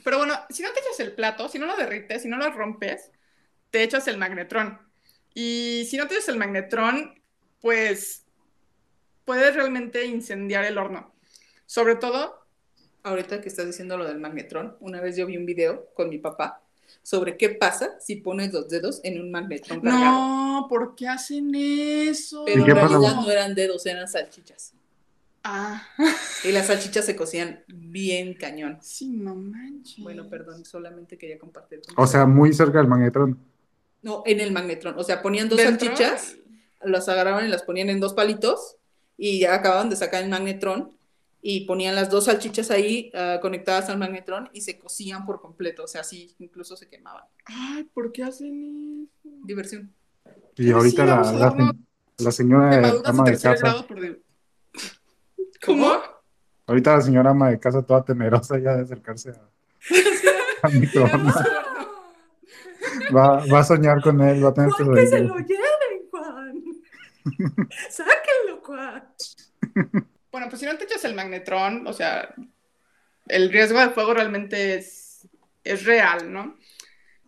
Pero 0.04 0.18
bueno, 0.18 0.34
si 0.50 0.62
no 0.62 0.70
te 0.72 0.80
echas 0.80 1.00
el 1.00 1.12
plato, 1.12 1.48
si 1.48 1.58
no 1.58 1.64
lo 1.64 1.74
derrites, 1.74 2.20
si 2.20 2.28
no 2.28 2.36
lo 2.36 2.50
rompes, 2.52 3.10
te 3.70 3.82
echas 3.82 4.06
el 4.08 4.18
magnetrón. 4.18 4.78
Y 5.32 5.86
si 5.88 5.96
no 5.96 6.06
te 6.06 6.16
echas 6.16 6.28
el 6.28 6.36
magnetrón, 6.36 7.18
pues 7.62 8.26
puedes 9.24 9.54
realmente 9.54 10.04
incendiar 10.04 10.66
el 10.66 10.76
horno. 10.76 11.15
Sobre 11.66 11.96
todo... 11.96 12.46
Ahorita 13.02 13.40
que 13.40 13.48
estás 13.48 13.66
diciendo 13.66 13.96
lo 13.96 14.04
del 14.04 14.18
magnetrón, 14.18 14.76
una 14.80 15.00
vez 15.00 15.16
yo 15.16 15.26
vi 15.26 15.36
un 15.36 15.46
video 15.46 15.90
con 15.94 16.08
mi 16.08 16.18
papá 16.18 16.60
sobre 17.04 17.36
qué 17.36 17.50
pasa 17.50 17.96
si 18.00 18.16
pones 18.16 18.52
los 18.52 18.68
dedos 18.68 19.00
en 19.04 19.20
un 19.20 19.30
magnetrón 19.30 19.80
cargado. 19.80 20.02
No, 20.02 20.66
¿por 20.68 20.96
qué 20.96 21.06
hacen 21.06 21.54
eso? 21.54 22.42
Pero 22.44 22.64
en 22.64 22.74
realidad 22.74 23.14
no 23.14 23.30
eran 23.30 23.54
dedos, 23.54 23.86
eran 23.86 24.08
salchichas. 24.08 24.72
Ah. 25.44 25.86
Y 26.42 26.50
las 26.50 26.66
salchichas 26.66 27.04
se 27.04 27.14
cocían 27.14 27.62
bien 27.68 28.34
cañón. 28.34 28.78
Sí, 28.82 29.06
no 29.06 29.36
manches. 29.36 30.02
Bueno, 30.02 30.28
perdón, 30.28 30.64
solamente 30.64 31.16
quería 31.16 31.38
compartir. 31.38 31.82
O 31.96 32.08
sea, 32.08 32.26
muy 32.26 32.52
cerca 32.52 32.78
del 32.78 32.88
magnetrón. 32.88 33.38
No, 34.02 34.24
en 34.26 34.40
el 34.40 34.50
magnetrón. 34.50 34.98
O 34.98 35.04
sea, 35.04 35.22
ponían 35.22 35.48
dos 35.48 35.60
salchichas, 35.60 36.38
las 36.82 37.08
agarraban 37.08 37.46
y 37.46 37.50
las 37.50 37.62
ponían 37.62 37.88
en 37.88 38.00
dos 38.00 38.14
palitos 38.14 38.78
y 39.16 39.38
ya 39.38 39.54
acababan 39.54 39.90
de 39.90 39.94
sacar 39.94 40.24
el 40.24 40.28
magnetrón 40.28 40.95
y 41.48 41.60
ponían 41.60 41.94
las 41.94 42.10
dos 42.10 42.24
salchichas 42.24 42.72
ahí 42.72 43.12
ah, 43.14 43.38
conectadas 43.40 43.88
al 43.88 43.98
magnetron 43.98 44.50
y 44.52 44.62
se 44.62 44.80
cocían 44.80 45.24
por 45.24 45.40
completo, 45.40 45.84
o 45.84 45.86
sea, 45.86 46.02
sí, 46.02 46.34
incluso 46.40 46.76
se 46.76 46.88
quemaban. 46.88 47.22
Ay, 47.44 47.84
¿por 47.84 48.10
qué 48.10 48.24
hacen 48.24 49.04
eso? 49.04 49.28
Diversión. 49.44 49.94
Y 50.56 50.72
ahorita 50.72 51.06
la, 51.06 51.72
la, 52.18 52.32
señora 52.32 52.92
ama 53.04 53.22
de 53.22 53.38
casa... 53.38 53.86
¿Cómo? 55.64 55.92
Ahorita 56.66 56.96
la 56.96 57.02
señora 57.02 57.30
ama 57.30 57.50
de 57.50 57.60
casa 57.60 57.80
toda 57.80 58.04
temerosa 58.04 58.58
ya 58.58 58.74
de 58.74 58.82
acercarse 58.82 59.30
a, 59.30 59.48
Va, 63.14 63.46
va, 63.46 63.60
a 63.60 63.64
soñar 63.64 64.02
con 64.02 64.20
él, 64.20 64.44
va 64.44 64.48
a 64.48 64.54
tener 64.54 64.70
Juan, 64.70 64.94
que 64.96 65.06
se 65.06 65.20
lo 65.20 65.38
lleven, 65.38 66.08
Juan. 66.10 66.60
Sáquenlo, 67.88 68.60
Juan. 68.64 69.04
Bueno, 70.36 70.50
pues 70.50 70.60
si 70.60 70.66
no 70.66 70.76
te 70.76 70.84
echas 70.84 71.02
el 71.06 71.14
magnetrón, 71.14 71.86
o 71.86 71.94
sea, 71.94 72.34
el 73.26 73.50
riesgo 73.50 73.80
de 73.80 73.88
fuego 73.88 74.12
realmente 74.12 74.74
es, 74.74 75.26
es 75.64 75.86
real, 75.86 76.30
¿no? 76.30 76.58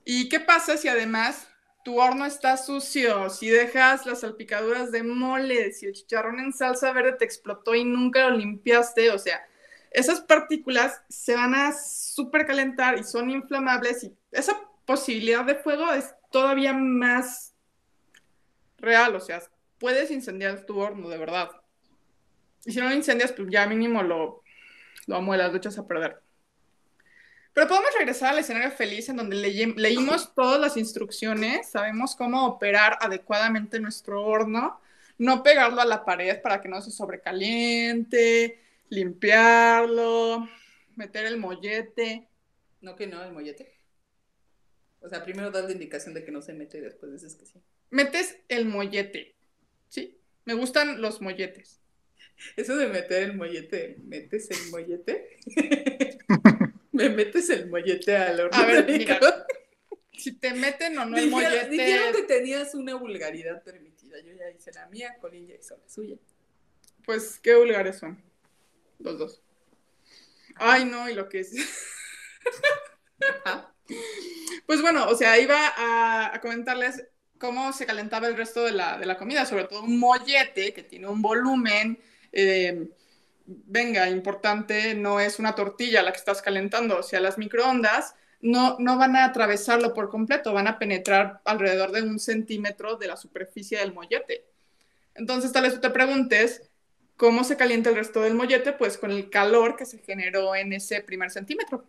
¿Y 0.04 0.28
qué 0.28 0.40
pasa 0.40 0.76
si 0.76 0.88
además 0.88 1.48
tu 1.86 1.98
horno 1.98 2.26
está 2.26 2.58
sucio, 2.58 3.30
si 3.30 3.48
dejas 3.48 4.04
las 4.04 4.20
salpicaduras 4.20 4.92
de 4.92 5.04
mole, 5.04 5.72
si 5.72 5.86
el 5.86 5.94
chicharrón 5.94 6.38
en 6.38 6.52
salsa 6.52 6.92
verde 6.92 7.14
te 7.14 7.24
explotó 7.24 7.74
y 7.74 7.82
nunca 7.82 8.28
lo 8.28 8.36
limpiaste, 8.36 9.10
o 9.10 9.18
sea, 9.18 9.40
esas 9.90 10.20
partículas 10.20 11.00
se 11.08 11.34
van 11.34 11.54
a 11.54 11.72
supercalentar 11.72 12.98
y 12.98 13.04
son 13.04 13.30
inflamables 13.30 14.04
y 14.04 14.14
esa 14.32 14.52
posibilidad 14.84 15.46
de 15.46 15.54
fuego 15.54 15.94
es 15.94 16.14
todavía 16.30 16.74
más 16.74 17.54
real, 18.76 19.16
o 19.16 19.20
sea, 19.20 19.40
puedes 19.78 20.10
incendiar 20.10 20.66
tu 20.66 20.78
horno, 20.78 21.08
de 21.08 21.16
verdad. 21.16 21.57
Y 22.64 22.72
si 22.72 22.80
no 22.80 22.88
lo 22.88 22.94
incendias, 22.94 23.32
pues 23.32 23.48
ya 23.50 23.66
mínimo 23.66 24.02
lo, 24.02 24.42
lo 25.06 25.16
amuelas, 25.16 25.50
lo 25.50 25.58
echas 25.58 25.78
a 25.78 25.86
perder. 25.86 26.20
Pero 27.52 27.66
podemos 27.66 27.90
regresar 27.98 28.32
al 28.32 28.38
escenario 28.38 28.70
feliz 28.70 29.08
en 29.08 29.16
donde 29.16 29.36
leímos 29.36 30.32
todas 30.36 30.60
las 30.60 30.76
instrucciones, 30.76 31.68
sabemos 31.70 32.14
cómo 32.14 32.46
operar 32.46 32.98
adecuadamente 33.00 33.80
nuestro 33.80 34.24
horno, 34.24 34.80
no 35.18 35.42
pegarlo 35.42 35.80
a 35.80 35.84
la 35.84 36.04
pared 36.04 36.40
para 36.40 36.60
que 36.60 36.68
no 36.68 36.80
se 36.80 36.92
sobrecaliente, 36.92 38.60
limpiarlo, 38.88 40.48
meter 40.94 41.26
el 41.26 41.38
mollete. 41.38 42.28
No 42.80 42.94
que 42.94 43.06
no, 43.06 43.22
el 43.24 43.32
mollete. 43.32 43.78
O 45.00 45.08
sea, 45.08 45.24
primero 45.24 45.50
das 45.50 45.64
la 45.64 45.72
indicación 45.72 46.14
de 46.14 46.24
que 46.24 46.32
no 46.32 46.42
se 46.42 46.54
mete 46.54 46.78
y 46.78 46.82
después 46.82 47.12
dices 47.12 47.34
que 47.34 47.46
sí. 47.46 47.60
Metes 47.90 48.38
el 48.48 48.66
mollete. 48.66 49.34
Sí, 49.88 50.20
me 50.44 50.54
gustan 50.54 51.00
los 51.00 51.20
molletes. 51.20 51.77
Eso 52.56 52.76
de 52.76 52.88
meter 52.88 53.24
el 53.24 53.36
mollete, 53.36 53.96
¿metes 54.04 54.50
el 54.50 54.70
mollete? 54.70 55.38
¿Me 56.92 57.10
metes 57.10 57.50
el 57.50 57.68
mollete 57.68 58.16
al 58.16 58.40
horno? 58.40 58.56
A 58.56 58.66
ver, 58.66 58.86
mira, 58.86 59.20
si 60.18 60.32
te 60.32 60.52
meten 60.52 60.98
o 60.98 61.04
no 61.04 61.16
el 61.16 61.30
mollete. 61.30 61.68
Dijeron 61.68 62.14
que 62.14 62.22
tenías 62.22 62.74
una 62.74 62.94
vulgaridad 62.94 63.62
permitida. 63.62 64.18
Yo 64.20 64.32
ya 64.34 64.50
hice 64.50 64.72
la 64.72 64.86
mía, 64.86 65.16
Colin 65.20 65.46
ya 65.46 65.54
hizo 65.54 65.76
la 65.76 65.88
suya. 65.88 66.16
Pues, 67.04 67.38
¿qué 67.38 67.54
vulgares 67.54 67.98
son? 67.98 68.20
Los 68.98 69.18
dos. 69.18 69.42
Ay, 70.56 70.84
no, 70.84 71.08
y 71.08 71.14
lo 71.14 71.28
que 71.28 71.40
es. 71.40 71.54
pues 74.66 74.82
bueno, 74.82 75.08
o 75.08 75.14
sea, 75.14 75.38
iba 75.38 75.68
a, 75.68 76.34
a 76.34 76.40
comentarles 76.40 77.06
cómo 77.38 77.72
se 77.72 77.86
calentaba 77.86 78.26
el 78.26 78.36
resto 78.36 78.64
de 78.64 78.72
la, 78.72 78.98
de 78.98 79.06
la, 79.06 79.16
comida, 79.16 79.46
sobre 79.46 79.64
todo 79.64 79.82
un 79.82 79.98
mollete 79.98 80.72
que 80.72 80.82
tiene 80.82 81.06
un 81.06 81.22
volumen 81.22 81.98
eh, 82.32 82.88
venga, 83.46 84.08
importante, 84.10 84.94
no 84.94 85.20
es 85.20 85.38
una 85.38 85.54
tortilla 85.54 86.02
la 86.02 86.12
que 86.12 86.18
estás 86.18 86.42
calentando, 86.42 86.98
o 86.98 87.02
sea, 87.02 87.20
las 87.20 87.38
microondas 87.38 88.14
no, 88.40 88.76
no 88.78 88.98
van 88.98 89.16
a 89.16 89.24
atravesarlo 89.24 89.94
por 89.94 90.10
completo, 90.10 90.52
van 90.52 90.68
a 90.68 90.78
penetrar 90.78 91.40
alrededor 91.44 91.92
de 91.92 92.02
un 92.02 92.18
centímetro 92.18 92.96
de 92.96 93.08
la 93.08 93.16
superficie 93.16 93.78
del 93.78 93.94
mollete. 93.94 94.44
Entonces, 95.14 95.52
tal 95.52 95.64
vez 95.64 95.74
tú 95.74 95.80
te 95.80 95.90
preguntes, 95.90 96.70
¿cómo 97.16 97.42
se 97.42 97.56
calienta 97.56 97.90
el 97.90 97.96
resto 97.96 98.20
del 98.20 98.34
mollete? 98.34 98.72
Pues 98.72 98.98
con 98.98 99.10
el 99.10 99.30
calor 99.30 99.76
que 99.76 99.86
se 99.86 99.98
generó 99.98 100.54
en 100.54 100.72
ese 100.72 101.02
primer 101.02 101.30
centímetro, 101.30 101.84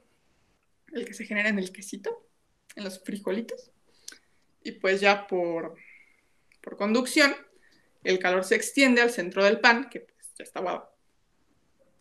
el 0.93 1.05
que 1.05 1.13
se 1.13 1.25
genera 1.25 1.49
en 1.49 1.59
el 1.59 1.71
quesito, 1.71 2.25
en 2.75 2.83
los 2.83 3.03
frijolitos. 3.03 3.71
Y 4.63 4.71
pues 4.73 5.01
ya 5.01 5.27
por, 5.27 5.75
por 6.61 6.77
conducción, 6.77 7.35
el 8.03 8.17
calor 8.17 8.43
se 8.43 8.55
extiende 8.55 9.01
al 9.01 9.11
centro 9.11 9.43
del 9.43 9.59
pan, 9.59 9.89
que 9.89 10.07
ya 10.39 10.43
está 10.43 10.59
aguado. 10.59 10.89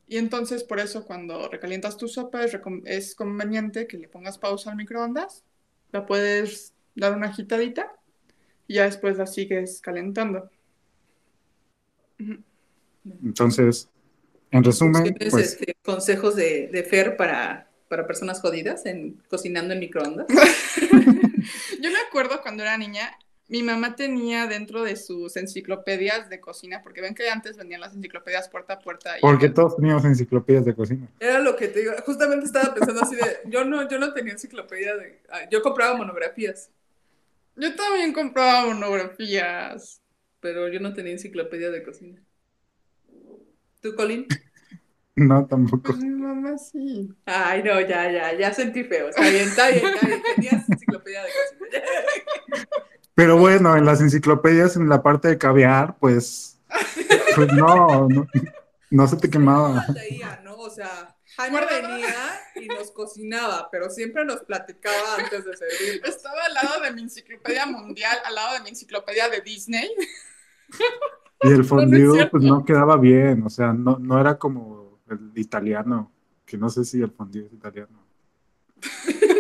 Y 0.06 0.16
entonces 0.16 0.64
por 0.64 0.80
eso 0.80 1.04
cuando 1.04 1.48
recalientas 1.48 1.98
tu 1.98 2.08
sopa 2.08 2.42
es, 2.44 3.14
conveniente 3.14 3.86
que 3.86 3.98
le 3.98 4.08
pongas 4.08 4.38
pausa 4.38 4.70
al 4.70 4.76
microondas, 4.76 5.44
la 5.92 6.06
puedes 6.06 6.72
dar 6.94 7.14
una 7.14 7.28
agitadita 7.28 7.92
y 8.66 8.74
ya 8.74 8.84
después 8.84 9.18
la 9.18 9.26
sigues 9.26 9.80
calentando. 9.82 10.50
Entonces, 13.04 13.90
en 14.50 14.64
resumen... 14.64 15.02
¿Tienes 15.02 15.30
pues 15.30 15.52
este, 15.52 15.76
consejos 15.82 16.36
de, 16.36 16.68
de 16.68 16.82
Fer 16.84 17.16
para, 17.16 17.68
para 17.88 18.06
personas 18.06 18.40
jodidas 18.40 18.86
en 18.86 19.22
cocinando 19.28 19.74
en 19.74 19.80
microondas? 19.80 20.26
Yo 21.80 21.90
me 21.90 21.98
acuerdo 22.08 22.40
cuando 22.42 22.62
era 22.62 22.78
niña, 22.78 23.10
mi 23.48 23.62
mamá 23.62 23.96
tenía 23.96 24.46
dentro 24.46 24.82
de 24.82 24.96
sus 24.96 25.36
enciclopedias 25.36 26.28
de 26.28 26.40
cocina, 26.40 26.82
porque 26.82 27.00
ven 27.00 27.14
que 27.14 27.28
antes 27.28 27.56
vendían 27.56 27.80
las 27.80 27.94
enciclopedias 27.94 28.48
puerta 28.48 28.74
a 28.74 28.78
puerta. 28.78 29.14
porque 29.20 29.48
todos 29.48 29.76
teníamos 29.76 30.04
enciclopedias 30.04 30.64
de 30.64 30.74
cocina. 30.74 31.08
Era 31.18 31.40
lo 31.40 31.56
que 31.56 31.68
te 31.68 31.80
digo, 31.80 31.92
justamente 32.04 32.46
estaba 32.46 32.74
pensando 32.74 33.02
así 33.02 33.16
de, 33.16 33.38
yo 33.46 33.64
no, 33.64 33.88
yo 33.88 33.98
no 33.98 34.12
tenía 34.12 34.34
enciclopedia 34.34 34.96
de, 34.96 35.20
yo 35.50 35.62
compraba 35.62 35.96
monografías. 35.96 36.70
Yo 37.56 37.74
también 37.74 38.12
compraba 38.12 38.66
monografías. 38.66 40.00
Pero 40.40 40.68
yo 40.68 40.80
no 40.80 40.94
tenía 40.94 41.12
enciclopedia 41.12 41.70
de 41.70 41.82
cocina. 41.82 42.22
¿Tú, 43.80 43.94
Colin? 43.94 44.26
No, 45.20 45.44
tampoco. 45.48 45.82
Pues 45.82 45.98
mi 45.98 46.10
mamá 46.10 46.56
sí. 46.58 47.12
Ay, 47.24 47.60
no, 47.64 47.80
ya, 47.80 48.08
ya, 48.08 48.38
ya 48.38 48.54
sentí 48.54 48.84
feo. 48.84 49.08
Está 49.08 49.22
bien, 49.22 49.48
está 49.48 49.68
bien, 49.68 49.84
está 49.84 50.06
bien. 50.06 50.22
Tenías 50.36 50.70
enciclopedia 50.70 51.24
de 51.24 51.28
cocina. 51.28 51.82
Pero 53.18 53.36
bueno, 53.36 53.76
en 53.76 53.84
las 53.84 54.00
enciclopedias, 54.00 54.76
en 54.76 54.88
la 54.88 55.02
parte 55.02 55.26
de 55.26 55.38
caviar, 55.38 55.96
pues, 55.98 56.56
pues 57.34 57.52
no, 57.52 58.06
no, 58.90 59.08
se 59.08 59.16
te 59.16 59.28
quemaba. 59.28 59.84
¿no? 60.44 60.56
O 60.56 60.70
sea, 60.70 61.16
Jaime 61.36 61.62
venía 61.68 62.14
y 62.54 62.68
nos 62.68 62.92
cocinaba, 62.92 63.68
pero 63.72 63.90
siempre 63.90 64.24
nos 64.24 64.44
platicaba 64.44 65.16
antes 65.18 65.44
de 65.44 65.56
servir. 65.56 66.00
Estaba 66.04 66.44
al 66.46 66.54
lado 66.54 66.80
de 66.80 66.92
mi 66.92 67.02
enciclopedia 67.02 67.66
mundial, 67.66 68.16
al 68.24 68.36
lado 68.36 68.54
de 68.54 68.60
mi 68.60 68.68
enciclopedia 68.68 69.28
de 69.28 69.40
Disney. 69.40 69.90
Y 71.42 71.48
el 71.48 71.64
fondue, 71.64 72.24
pues 72.28 72.44
no 72.44 72.64
quedaba 72.64 72.96
bien, 72.98 73.42
o 73.42 73.50
sea, 73.50 73.72
no, 73.72 73.98
no 73.98 74.20
era 74.20 74.38
como 74.38 75.00
el 75.10 75.32
italiano, 75.34 76.12
que 76.46 76.56
no 76.56 76.68
sé 76.68 76.84
si 76.84 77.02
el 77.02 77.10
fondue 77.10 77.46
es 77.46 77.52
italiano. 77.52 78.00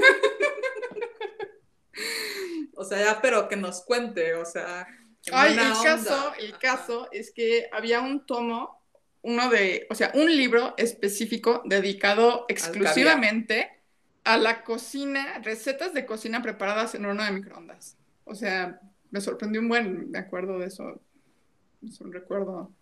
O 2.78 2.84
sea, 2.84 3.20
pero 3.20 3.48
que 3.48 3.56
nos 3.56 3.82
cuente, 3.82 4.34
o 4.34 4.44
sea. 4.44 4.86
Ay, 5.32 5.52
el 5.52 5.72
caso, 5.82 6.32
el 6.38 6.56
caso 6.58 7.08
es 7.10 7.32
que 7.32 7.68
había 7.72 8.00
un 8.00 8.24
tomo 8.24 8.80
uno 9.22 9.50
de, 9.50 9.86
o 9.90 9.96
sea, 9.96 10.12
un 10.14 10.34
libro 10.34 10.74
específico 10.78 11.62
dedicado 11.64 12.46
exclusivamente 12.48 13.82
a 14.24 14.36
la 14.36 14.62
cocina, 14.62 15.40
recetas 15.42 15.92
de 15.92 16.06
cocina 16.06 16.40
preparadas 16.40 16.94
en 16.94 17.04
horno 17.04 17.24
de 17.24 17.32
microondas. 17.32 17.96
O 18.24 18.34
sea, 18.34 18.80
me 19.10 19.20
sorprendió 19.20 19.60
un 19.60 19.68
buen, 19.68 20.10
me 20.10 20.18
acuerdo 20.18 20.58
de 20.60 20.66
eso. 20.66 21.00
Es 21.84 22.00
un 22.00 22.12
recuerdo 22.12 22.72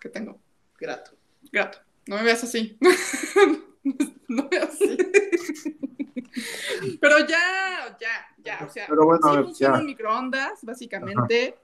que 0.00 0.10
tengo. 0.10 0.38
Grato. 0.78 1.12
Grato. 1.50 1.78
No 2.06 2.16
me 2.16 2.24
veas 2.24 2.44
así. 2.44 2.78
no 4.28 4.42
me 4.44 4.48
veas 4.50 4.74
así. 4.74 4.96
Pero 7.00 7.18
ya, 7.20 7.96
ya, 7.98 8.35
ya. 8.46 8.64
O 8.64 8.70
sea, 8.70 8.86
Pero 8.88 9.04
bueno, 9.04 9.34
sí 9.34 9.42
funciona 9.42 9.78
en 9.80 9.86
microondas, 9.86 10.60
básicamente. 10.62 11.56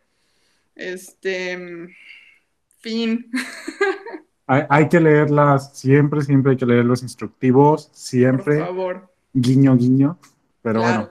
Este. 0.75 1.89
Fin. 2.81 3.31
Hay, 4.47 4.65
hay 4.69 4.89
que 4.89 5.01
leerlas 5.01 5.79
siempre, 5.79 6.21
siempre 6.23 6.51
hay 6.53 6.57
que 6.59 6.67
leer 6.67 6.85
los 6.85 7.03
instructivos, 7.03 7.87
Por 7.87 7.97
siempre, 7.97 8.59
favor. 8.59 9.09
guiño, 9.33 9.77
guiño. 9.77 10.19
Pero 10.63 10.81
Claro. 10.81 10.99
bueno, 11.05 11.11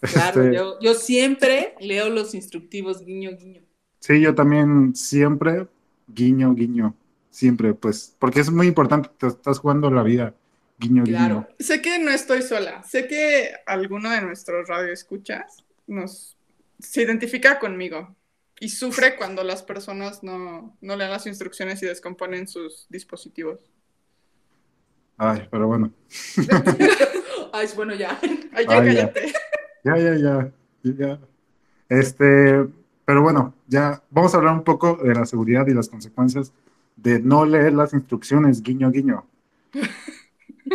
Claro, 0.00 0.42
este, 0.42 0.54
yo, 0.54 0.78
yo 0.80 0.94
siempre 0.94 1.74
leo 1.80 2.10
los 2.10 2.34
instructivos 2.34 3.04
guiño, 3.04 3.30
guiño. 3.36 3.62
sí, 3.98 4.20
yo 4.20 4.34
también 4.34 4.94
siempre, 4.94 5.68
guiño, 6.08 6.54
guiño, 6.54 6.94
siempre, 7.30 7.74
pues, 7.74 8.14
porque 8.18 8.40
es 8.40 8.50
muy 8.50 8.66
importante, 8.66 9.10
te 9.18 9.26
estás 9.26 9.58
jugando 9.58 9.90
la 9.90 10.02
vida, 10.02 10.34
guiño, 10.80 11.04
Claro. 11.04 11.34
guiño. 11.46 11.48
Sé 11.60 11.82
que 11.82 11.98
no 11.98 12.10
estoy 12.10 12.42
sola. 12.42 12.82
Sé 12.82 13.06
que 13.06 13.50
alguno 13.66 14.10
de 14.10 14.22
nuestros 14.22 14.66
radioescuchas 14.68 15.64
nos 15.86 16.36
se 16.80 17.02
identifica 17.02 17.58
conmigo 17.58 18.16
y 18.58 18.70
sufre 18.70 19.16
cuando 19.16 19.44
las 19.44 19.62
personas 19.62 20.22
no, 20.22 20.76
no 20.80 20.96
leen 20.96 21.10
las 21.10 21.26
instrucciones 21.26 21.82
y 21.82 21.86
descomponen 21.86 22.48
sus 22.48 22.86
dispositivos. 22.88 23.60
Ay, 25.18 25.46
pero 25.50 25.66
bueno, 25.66 25.92
Ay, 27.52 27.68
bueno, 27.76 27.94
ya. 27.94 28.18
Ay, 28.22 28.38
ya 28.42 28.56
Ay, 28.56 28.66
ya. 28.66 28.76
cállate. 29.12 29.32
ya, 29.84 29.98
ya, 29.98 30.14
ya, 30.16 30.52
ya. 30.82 31.18
Este, 31.88 32.66
pero 33.04 33.22
bueno, 33.22 33.54
ya 33.66 34.02
vamos 34.10 34.32
a 34.34 34.38
hablar 34.38 34.54
un 34.54 34.64
poco 34.64 34.96
de 34.96 35.14
la 35.14 35.26
seguridad 35.26 35.66
y 35.66 35.74
las 35.74 35.88
consecuencias 35.88 36.52
de 36.96 37.18
no 37.20 37.44
leer 37.44 37.72
las 37.74 37.92
instrucciones, 37.92 38.62
guiño, 38.62 38.90
guiño. 38.90 39.26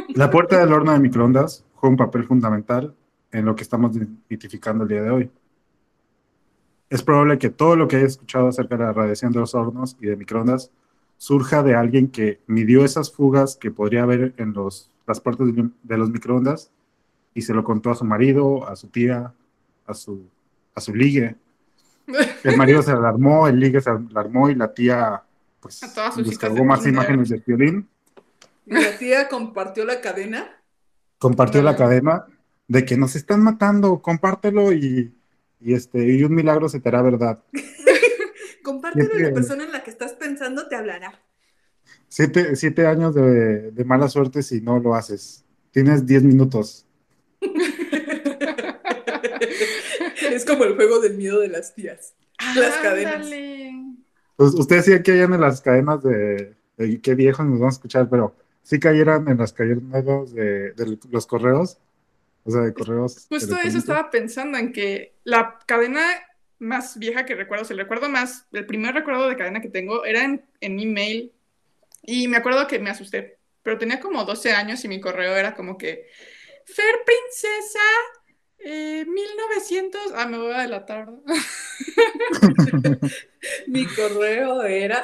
La 0.09 0.29
puerta 0.29 0.59
del 0.59 0.73
horno 0.73 0.91
de 0.91 0.99
microondas 0.99 1.63
juega 1.75 1.91
un 1.91 1.97
papel 1.97 2.25
fundamental 2.25 2.95
en 3.31 3.45
lo 3.45 3.55
que 3.55 3.63
estamos 3.63 3.95
identificando 4.29 4.83
el 4.83 4.89
día 4.89 5.01
de 5.01 5.09
hoy. 5.09 5.31
Es 6.89 7.03
probable 7.03 7.37
que 7.37 7.49
todo 7.49 7.75
lo 7.75 7.87
que 7.87 7.97
hayas 7.97 8.11
escuchado 8.11 8.47
acerca 8.47 8.77
de 8.77 8.83
la 8.83 8.93
radiación 8.93 9.31
de 9.31 9.39
los 9.39 9.55
hornos 9.55 9.97
y 9.99 10.07
de 10.07 10.15
microondas 10.15 10.71
surja 11.17 11.63
de 11.63 11.75
alguien 11.75 12.09
que 12.09 12.39
midió 12.47 12.85
esas 12.85 13.11
fugas 13.11 13.55
que 13.55 13.71
podría 13.71 14.03
haber 14.03 14.33
en 14.37 14.53
los, 14.53 14.91
las 15.07 15.19
puertas 15.19 15.47
de, 15.53 15.97
los 15.97 16.09
microondas 16.09 16.71
y 17.33 17.41
se 17.41 17.53
lo 17.53 17.63
contó 17.63 17.91
a 17.91 17.95
su 17.95 18.05
marido, 18.05 18.67
a 18.67 18.75
su 18.75 18.87
tía, 18.87 19.33
a 19.87 19.93
su, 19.93 20.27
a 20.73 20.81
su 20.81 20.93
ligue. 20.93 21.35
El 22.43 22.57
marido 22.57 22.81
se 22.81 22.91
alarmó, 22.91 23.47
el 23.47 23.59
ligue 23.59 23.81
se 23.81 23.89
alarmó 23.89 24.49
y 24.49 24.55
la 24.55 24.73
tía 24.73 25.23
pues 25.59 25.81
descargó 26.17 26.57
de 26.57 26.63
más 26.63 26.85
imágenes 26.85 27.29
de 27.29 27.41
violín, 27.45 27.87
Y 28.65 28.73
la 28.73 28.97
tía 28.97 29.27
compartió 29.27 29.85
la 29.85 30.01
cadena. 30.01 30.61
compartió 31.19 31.61
la 31.61 31.75
cadena 31.75 32.25
de 32.67 32.83
que 32.85 32.97
nos 32.97 33.15
están 33.15 33.41
matando, 33.43 34.01
compártelo 34.01 34.71
y, 34.73 35.13
y 35.59 35.73
este 35.73 36.03
y 36.11 36.23
un 36.23 36.33
milagro 36.33 36.67
se 36.69 36.79
te 36.79 36.89
hará 36.89 37.01
verdad. 37.01 37.43
Compártelo 38.63 39.05
y 39.05 39.07
Siempre- 39.09 39.27
la 39.29 39.33
persona 39.35 39.63
en 39.65 39.71
la 39.71 39.83
que 39.83 39.91
estás 39.91 40.13
pensando 40.13 40.67
te 40.67 40.75
hablará. 40.75 41.21
Siete, 42.07 42.55
siete 42.55 42.87
años 42.87 43.13
de, 43.13 43.71
de 43.71 43.85
mala 43.85 44.07
suerte 44.09 44.41
si 44.41 44.61
no 44.61 44.79
lo 44.79 44.95
haces. 44.95 45.45
Tienes 45.71 46.05
diez 46.05 46.23
minutos. 46.23 46.85
Es 50.31 50.45
como 50.45 50.63
el 50.65 50.75
juego 50.75 50.99
del 50.99 51.15
miedo 51.15 51.39
de 51.39 51.47
las 51.49 51.73
tías. 51.73 52.13
Las 52.55 52.75
cadenas. 52.77 53.15
Ándale. 53.15 53.71
Pues, 54.35 54.53
ustedes 54.53 54.85
sí 54.85 54.91
caían 55.03 55.33
en 55.33 55.41
las 55.41 55.61
cadenas 55.61 56.03
de, 56.03 56.55
de 56.77 57.01
qué 57.01 57.15
viejos 57.15 57.45
nos 57.45 57.59
vamos 57.59 57.75
a 57.75 57.77
escuchar, 57.77 58.09
pero 58.09 58.35
sí 58.65 58.79
cayeran 58.79 59.27
en 59.29 59.37
las 59.37 59.53
cadenas 59.53 60.33
de, 60.33 60.71
de 60.73 60.97
los 61.11 61.27
correos, 61.27 61.77
o 62.43 62.51
sea, 62.51 62.61
de 62.61 62.73
correos. 62.73 63.27
Justo 63.29 63.57
eso 63.63 63.77
estaba 63.77 64.09
pensando 64.09 64.57
en 64.57 64.73
que 64.73 65.13
la 65.23 65.59
cadena 65.67 66.03
más 66.57 66.97
vieja 66.97 67.25
que 67.25 67.35
recuerdo, 67.35 67.61
o 67.61 67.65
sea, 67.65 67.75
el 67.75 67.81
recuerdo 67.81 68.09
más, 68.09 68.47
el 68.53 68.65
primer 68.65 68.95
recuerdo 68.95 69.29
de 69.29 69.35
cadena 69.35 69.61
que 69.61 69.69
tengo 69.69 70.03
era 70.03 70.23
en, 70.23 70.43
en 70.61 70.79
email 70.79 71.31
y 72.01 72.27
me 72.27 72.37
acuerdo 72.37 72.65
que 72.65 72.79
me 72.79 72.89
asusté, 72.89 73.37
pero 73.61 73.77
tenía 73.77 73.99
como 73.99 74.25
12 74.25 74.51
años 74.53 74.83
y 74.83 74.87
mi 74.87 74.99
correo 74.99 75.35
era 75.35 75.53
como 75.53 75.77
que, 75.77 76.07
Fer 76.65 76.95
Princesa, 77.05 77.79
eh, 78.57 79.05
1900, 79.05 80.01
ah, 80.15 80.25
me 80.25 80.39
voy 80.39 80.53
a 80.53 80.61
delatar. 80.61 81.11
Mi 83.67 83.85
correo 83.87 84.63
era. 84.63 85.03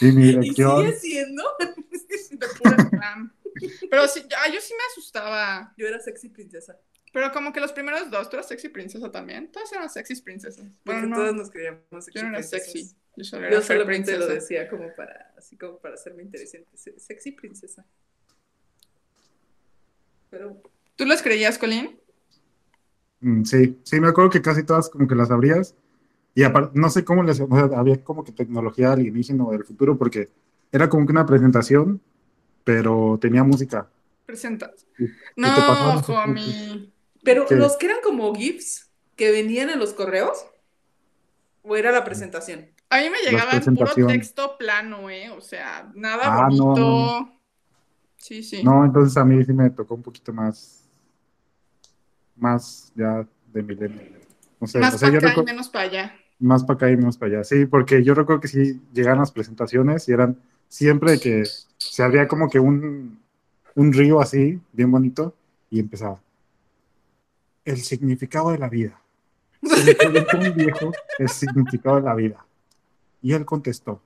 Y 0.00 0.12
mi 0.12 0.22
Y 0.22 0.26
dirección. 0.28 0.86
sigue 0.86 0.98
siendo. 0.98 1.42
de 2.30 2.46
puro 2.58 2.76
spam. 2.76 3.32
Pero 3.90 4.08
sí, 4.08 4.22
ah, 4.36 4.48
yo 4.52 4.60
sí 4.60 4.74
me 4.74 4.84
asustaba. 4.90 5.72
Yo 5.76 5.86
era 5.86 6.00
sexy 6.00 6.28
princesa. 6.28 6.78
Pero 7.12 7.30
como 7.30 7.52
que 7.52 7.60
los 7.60 7.72
primeros 7.72 8.10
dos, 8.10 8.28
tú 8.28 8.36
eras 8.36 8.48
sexy 8.48 8.68
princesa 8.68 9.10
también. 9.12 9.50
Todas 9.52 9.72
eran 9.72 9.88
sexy 9.88 10.20
princesas. 10.20 10.66
Porque 10.84 11.06
Bueno, 11.06 11.06
no, 11.06 11.16
todos 11.16 11.34
nos 11.34 11.50
creíamos 11.50 12.04
sexy 12.04 12.18
yo 12.18 12.22
no 12.22 12.28
era 12.30 12.38
princesas. 12.38 12.72
sexy. 12.72 12.96
Yo 13.16 13.24
solo 13.24 13.46
era 13.46 13.54
Yo 13.56 13.62
solamente 13.62 14.12
lo 14.18 14.26
princesa. 14.26 14.34
decía 14.34 14.68
como 14.68 14.92
para, 14.96 15.32
así 15.38 15.56
como 15.56 15.78
para 15.78 15.94
hacerme 15.94 16.24
interesante. 16.24 16.76
Se- 16.76 16.98
Sexy 16.98 17.32
princesa. 17.32 17.86
Pero 20.30 20.60
¿Tú 20.96 21.06
las 21.06 21.22
creías, 21.22 21.58
Colin? 21.58 21.98
Mm, 23.20 23.44
sí, 23.44 23.80
sí, 23.84 24.00
me 24.00 24.08
acuerdo 24.08 24.30
que 24.30 24.42
casi 24.42 24.64
todas 24.64 24.88
como 24.90 25.06
que 25.08 25.14
las 25.14 25.30
abrías. 25.30 25.74
Y 26.34 26.42
aparte, 26.42 26.78
no 26.78 26.90
sé 26.90 27.04
cómo 27.04 27.22
les, 27.22 27.40
o 27.40 27.48
sea, 27.48 27.78
había 27.78 28.02
como 28.02 28.24
que 28.24 28.32
tecnología 28.32 28.92
alienígena 28.92 29.44
o 29.44 29.52
del 29.52 29.64
futuro, 29.64 29.96
porque 29.96 30.30
era 30.72 30.88
como 30.88 31.06
que 31.06 31.12
una 31.12 31.26
presentación, 31.26 32.00
pero 32.64 33.18
tenía 33.20 33.44
música. 33.44 33.88
Presentas. 34.26 34.86
Y- 34.98 35.04
y 35.04 35.10
No, 35.36 35.48
esos 36.00 36.10
homie. 36.10 36.92
Pero 37.22 37.46
¿Qué? 37.46 37.56
los 37.56 37.76
que 37.76 37.86
eran 37.86 37.98
como 38.02 38.34
GIFs 38.34 38.90
que 39.16 39.30
venían 39.30 39.70
en 39.70 39.78
los 39.78 39.94
correos, 39.94 40.44
¿o 41.62 41.76
era 41.76 41.92
la 41.92 42.04
presentación? 42.04 42.70
A 42.90 43.00
mí 43.00 43.10
me 43.10 43.18
llegaba 43.22 43.54
en 43.56 43.64
puro 43.74 43.94
texto 43.94 44.56
plano, 44.58 45.08
¿eh? 45.10 45.30
O 45.30 45.40
sea, 45.40 45.90
nada 45.94 46.28
Ah, 46.28 46.48
no, 46.50 46.74
bonito. 46.76 46.80
no, 46.80 47.34
Sí, 48.18 48.42
sí. 48.42 48.62
No, 48.62 48.84
entonces 48.84 49.16
a 49.18 49.24
mí 49.24 49.44
sí 49.44 49.52
me 49.52 49.68
tocó 49.70 49.94
un 49.94 50.02
poquito 50.02 50.32
más, 50.32 50.88
más 52.36 52.92
ya 52.94 53.26
de 53.52 53.62
milenio. 53.62 54.00
No 54.60 54.66
sé, 54.66 54.80
Más 54.80 54.94
o 54.94 54.98
sea, 54.98 55.08
para 55.10 55.20
yo 55.20 55.28
acá 55.28 55.40
y 55.40 55.44
menos 55.44 55.68
para 55.68 55.84
allá. 55.84 56.14
Más 56.44 56.64
para 56.64 56.76
acá 56.76 56.90
y 56.90 56.96
menos 56.96 57.16
para 57.16 57.32
allá. 57.32 57.44
Sí, 57.44 57.66
porque 57.66 58.04
yo 58.04 58.14
recuerdo 58.14 58.40
que 58.40 58.48
sí 58.48 58.80
llegaban 58.92 59.18
las 59.18 59.32
presentaciones 59.32 60.08
y 60.08 60.12
eran 60.12 60.38
siempre 60.68 61.18
que 61.18 61.44
se 61.78 62.02
abría 62.02 62.28
como 62.28 62.48
que 62.48 62.60
un, 62.60 63.20
un 63.74 63.92
río 63.92 64.20
así, 64.20 64.60
bien 64.72 64.90
bonito, 64.90 65.34
y 65.70 65.80
empezaba. 65.80 66.20
El 67.64 67.78
significado 67.78 68.50
de 68.50 68.58
la 68.58 68.68
vida. 68.68 69.00
Se 69.62 69.84
le 69.84 70.26
un 70.50 70.56
viejo 70.56 70.92
el 71.18 71.28
significado 71.28 71.96
de 71.96 72.02
la 72.02 72.14
vida. 72.14 72.44
Y 73.22 73.32
él 73.32 73.46
contestó, 73.46 74.02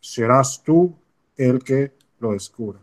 serás 0.00 0.62
tú 0.64 0.96
el 1.36 1.62
que 1.62 1.92
lo 2.18 2.32
descubra. 2.32 2.80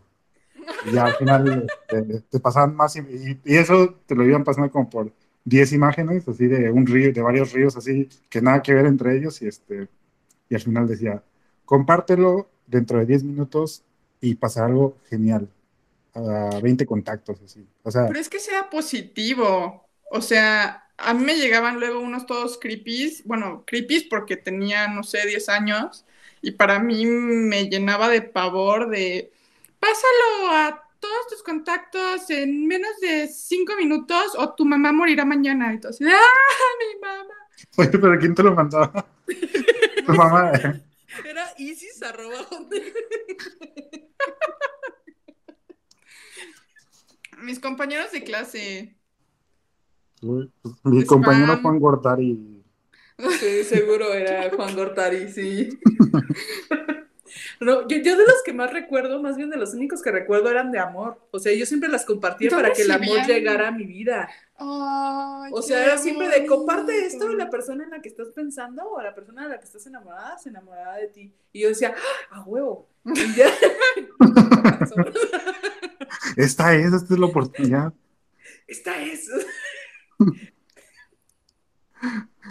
Y 0.90 0.96
al 0.96 1.14
final 1.14 1.66
te, 1.88 2.02
te 2.02 2.40
pasaban 2.40 2.74
más, 2.74 2.96
y, 2.96 3.38
y 3.44 3.56
eso 3.56 3.96
te 4.06 4.14
lo 4.14 4.24
iban 4.24 4.44
pasando 4.44 4.70
como 4.70 4.88
por 4.88 5.12
10 5.46 5.72
imágenes, 5.72 6.28
así 6.28 6.46
de 6.48 6.70
un 6.70 6.86
río, 6.86 7.12
de 7.12 7.22
varios 7.22 7.52
ríos, 7.52 7.76
así 7.76 8.08
que 8.28 8.42
nada 8.42 8.62
que 8.62 8.74
ver 8.74 8.84
entre 8.84 9.16
ellos, 9.16 9.40
y 9.40 9.46
este, 9.46 9.88
y 10.50 10.54
al 10.56 10.60
final 10.60 10.88
decía, 10.88 11.22
compártelo 11.64 12.48
dentro 12.66 12.98
de 12.98 13.06
10 13.06 13.22
minutos 13.22 13.84
y 14.20 14.34
pasará 14.34 14.66
algo 14.66 14.98
genial. 15.08 15.48
A 16.14 16.60
20 16.62 16.84
contactos, 16.84 17.40
así. 17.44 17.64
O 17.82 17.90
sea, 17.90 18.08
Pero 18.08 18.18
es 18.18 18.28
que 18.28 18.40
sea 18.40 18.70
positivo. 18.70 19.86
O 20.10 20.20
sea, 20.20 20.88
a 20.96 21.14
mí 21.14 21.24
me 21.24 21.36
llegaban 21.36 21.78
luego 21.78 22.00
unos 22.00 22.26
todos 22.26 22.58
creepies. 22.58 23.22
Bueno, 23.24 23.64
creepies 23.66 24.04
porque 24.04 24.36
tenía, 24.36 24.88
no 24.88 25.02
sé, 25.02 25.26
10 25.26 25.48
años. 25.50 26.06
Y 26.40 26.52
para 26.52 26.78
mí 26.78 27.06
me 27.06 27.68
llenaba 27.68 28.08
de 28.08 28.22
pavor 28.22 28.88
de 28.88 29.30
pásalo 29.78 30.50
a 30.50 30.85
todos 31.06 31.26
tus 31.28 31.42
contactos 31.42 32.28
en 32.30 32.66
menos 32.66 32.90
de 33.00 33.28
5 33.28 33.76
minutos 33.76 34.32
o 34.36 34.54
tu 34.54 34.64
mamá 34.64 34.90
morirá 34.92 35.24
mañana. 35.24 35.72
Y 35.72 35.86
así, 35.86 36.04
¡ah, 36.04 36.76
mi 36.80 37.00
mamá! 37.00 37.34
oye, 37.78 37.90
pero 37.98 38.18
¿quién 38.18 38.34
te 38.34 38.42
lo 38.42 38.54
mandaba? 38.54 39.06
Tu 40.06 40.12
mamá. 40.12 40.52
eh. 40.54 40.82
Era 41.24 41.52
Isis 41.58 42.02
arroba 42.02 42.46
Mis 47.38 47.58
compañeros 47.60 48.12
de 48.12 48.22
clase. 48.24 48.96
Uy, 50.22 50.50
pues, 50.62 50.74
Mi 50.84 51.02
Spam. 51.02 51.06
compañero 51.06 51.58
Juan 51.60 51.78
Gortari. 51.78 52.62
Sí, 53.40 53.64
seguro 53.64 54.12
era 54.12 54.50
Juan 54.54 54.74
Gortari, 54.74 55.28
sí. 55.32 55.68
No, 57.60 57.86
yo, 57.88 57.98
yo, 57.98 58.16
de 58.16 58.24
los 58.24 58.42
que 58.44 58.52
más 58.52 58.72
recuerdo, 58.72 59.22
más 59.22 59.36
bien 59.36 59.50
de 59.50 59.56
los 59.56 59.74
únicos 59.74 60.02
que 60.02 60.10
recuerdo 60.10 60.50
eran 60.50 60.72
de 60.72 60.78
amor. 60.78 61.20
O 61.30 61.38
sea, 61.38 61.54
yo 61.54 61.66
siempre 61.66 61.88
las 61.88 62.04
compartía 62.04 62.50
para 62.50 62.72
que 62.72 62.82
el 62.82 62.90
amor 62.90 63.26
llegara 63.26 63.68
a 63.68 63.72
mi 63.72 63.84
vida. 63.84 64.28
o 64.58 65.62
sea, 65.62 65.84
era 65.84 65.98
siempre 65.98 66.28
de 66.28 66.46
comparte 66.46 67.06
esto 67.06 67.30
y 67.30 67.36
la 67.36 67.50
persona 67.50 67.84
en 67.84 67.90
la 67.90 68.00
que 68.00 68.08
estás 68.08 68.28
pensando 68.28 68.88
o 68.88 69.00
la 69.00 69.14
persona 69.14 69.44
en 69.44 69.50
la 69.50 69.58
que 69.58 69.66
estás 69.66 69.86
enamorada 69.86 70.38
se 70.38 70.48
enamoraba 70.48 70.96
de 70.96 71.08
ti. 71.08 71.32
Y 71.52 71.62
yo 71.62 71.68
decía, 71.68 71.94
¡Ah, 72.30 72.38
a 72.38 72.44
huevo. 72.44 72.88
esta 76.36 76.74
es, 76.74 76.92
esta 76.92 77.14
es 77.14 77.20
la 77.20 77.26
oportunidad. 77.26 77.92
Esta 78.66 79.00
es. 79.02 79.30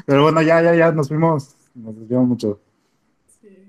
Pero 0.05 0.23
bueno, 0.23 0.41
ya, 0.41 0.61
ya, 0.61 0.75
ya, 0.75 0.91
nos 0.91 1.07
fuimos, 1.07 1.55
nos 1.73 1.97
desviamos 1.99 2.27
mucho. 2.27 2.59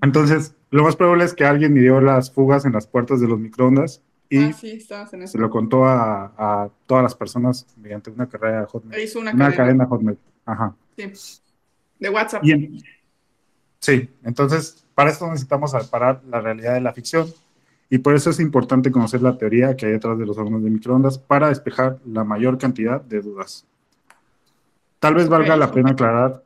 Entonces, 0.02 0.54
lo 0.70 0.82
más 0.82 0.96
probable 0.96 1.24
es 1.24 1.34
que 1.34 1.44
alguien 1.44 1.72
midió 1.72 2.00
las 2.00 2.30
fugas 2.30 2.64
en 2.64 2.72
las 2.72 2.86
puertas 2.86 3.20
de 3.20 3.28
los 3.28 3.38
microondas 3.38 4.02
y 4.28 4.44
ah, 4.44 4.52
sí, 4.52 4.84
en 5.12 5.22
eso. 5.22 5.32
se 5.32 5.38
lo 5.38 5.50
contó 5.50 5.84
a, 5.84 6.32
a, 6.36 6.68
todas 6.86 7.02
las 7.02 7.14
personas 7.14 7.66
mediante 7.76 8.10
una 8.10 8.28
carrera 8.28 8.66
Hotmail. 8.66 9.02
Hizo 9.02 9.20
una, 9.20 9.32
una 9.32 9.54
cadena. 9.54 9.86
Hotmail. 9.86 10.18
Ajá. 10.44 10.74
Sí. 10.96 11.12
De 12.00 12.10
WhatsApp. 12.10 12.42
sí, 13.78 14.10
entonces 14.24 14.84
para 14.94 15.10
esto 15.10 15.28
necesitamos 15.28 15.70
separar 15.70 16.22
la 16.28 16.40
realidad 16.40 16.74
de 16.74 16.80
la 16.80 16.92
ficción 16.92 17.26
y 17.88 17.98
por 17.98 18.14
eso 18.14 18.30
es 18.30 18.40
importante 18.40 18.90
conocer 18.90 19.22
la 19.22 19.38
teoría 19.38 19.76
que 19.76 19.86
hay 19.86 19.92
detrás 19.92 20.18
de 20.18 20.26
los 20.26 20.36
hornos 20.36 20.62
de 20.62 20.70
microondas 20.70 21.18
para 21.18 21.48
despejar 21.48 21.98
la 22.04 22.24
mayor 22.24 22.58
cantidad 22.58 23.00
de 23.00 23.20
dudas. 23.20 23.64
Tal 24.98 25.14
vez 25.14 25.28
valga 25.28 25.56
la 25.56 25.70
pena 25.70 25.90
aclarar 25.90 26.42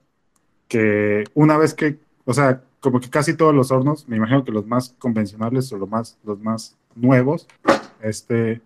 que 0.69 1.25
una 1.35 1.57
vez 1.57 1.75
que, 1.75 1.99
o 2.25 2.35
sea, 2.35 2.63
como 2.81 3.01
que 3.01 3.11
casi 3.11 3.35
todos 3.35 3.55
los 3.55 3.71
hornos, 3.71 4.09
me 4.09 4.17
imagino 4.17 4.45
que 4.45 4.53
los 4.53 4.67
más 4.67 4.95
convencionales 4.99 5.73
o 5.73 5.79
los 5.79 5.89
más, 5.89 6.19
los 6.25 6.41
más 6.41 6.77
nuevos, 6.95 7.47
este, 8.01 8.61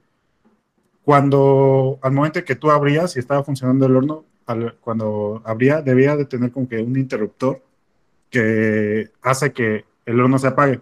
cuando 1.05 1.99
al 2.01 2.13
momento 2.13 2.45
que 2.45 2.55
tú 2.55 2.71
abrías 2.71 3.17
y 3.17 3.19
estaba 3.19 3.45
funcionando 3.45 3.87
el 3.87 3.97
horno, 3.97 4.25
cuando 4.81 5.43
abría, 5.45 5.83
debía 5.83 6.17
de 6.17 6.27
tener 6.27 6.53
como 6.53 6.69
que 6.69 6.81
un 6.81 6.97
interruptor 6.97 7.63
que 8.31 9.11
hace 9.23 9.53
que 9.53 9.85
el 10.07 10.21
horno 10.21 10.39
se 10.39 10.49
apague. 10.49 10.81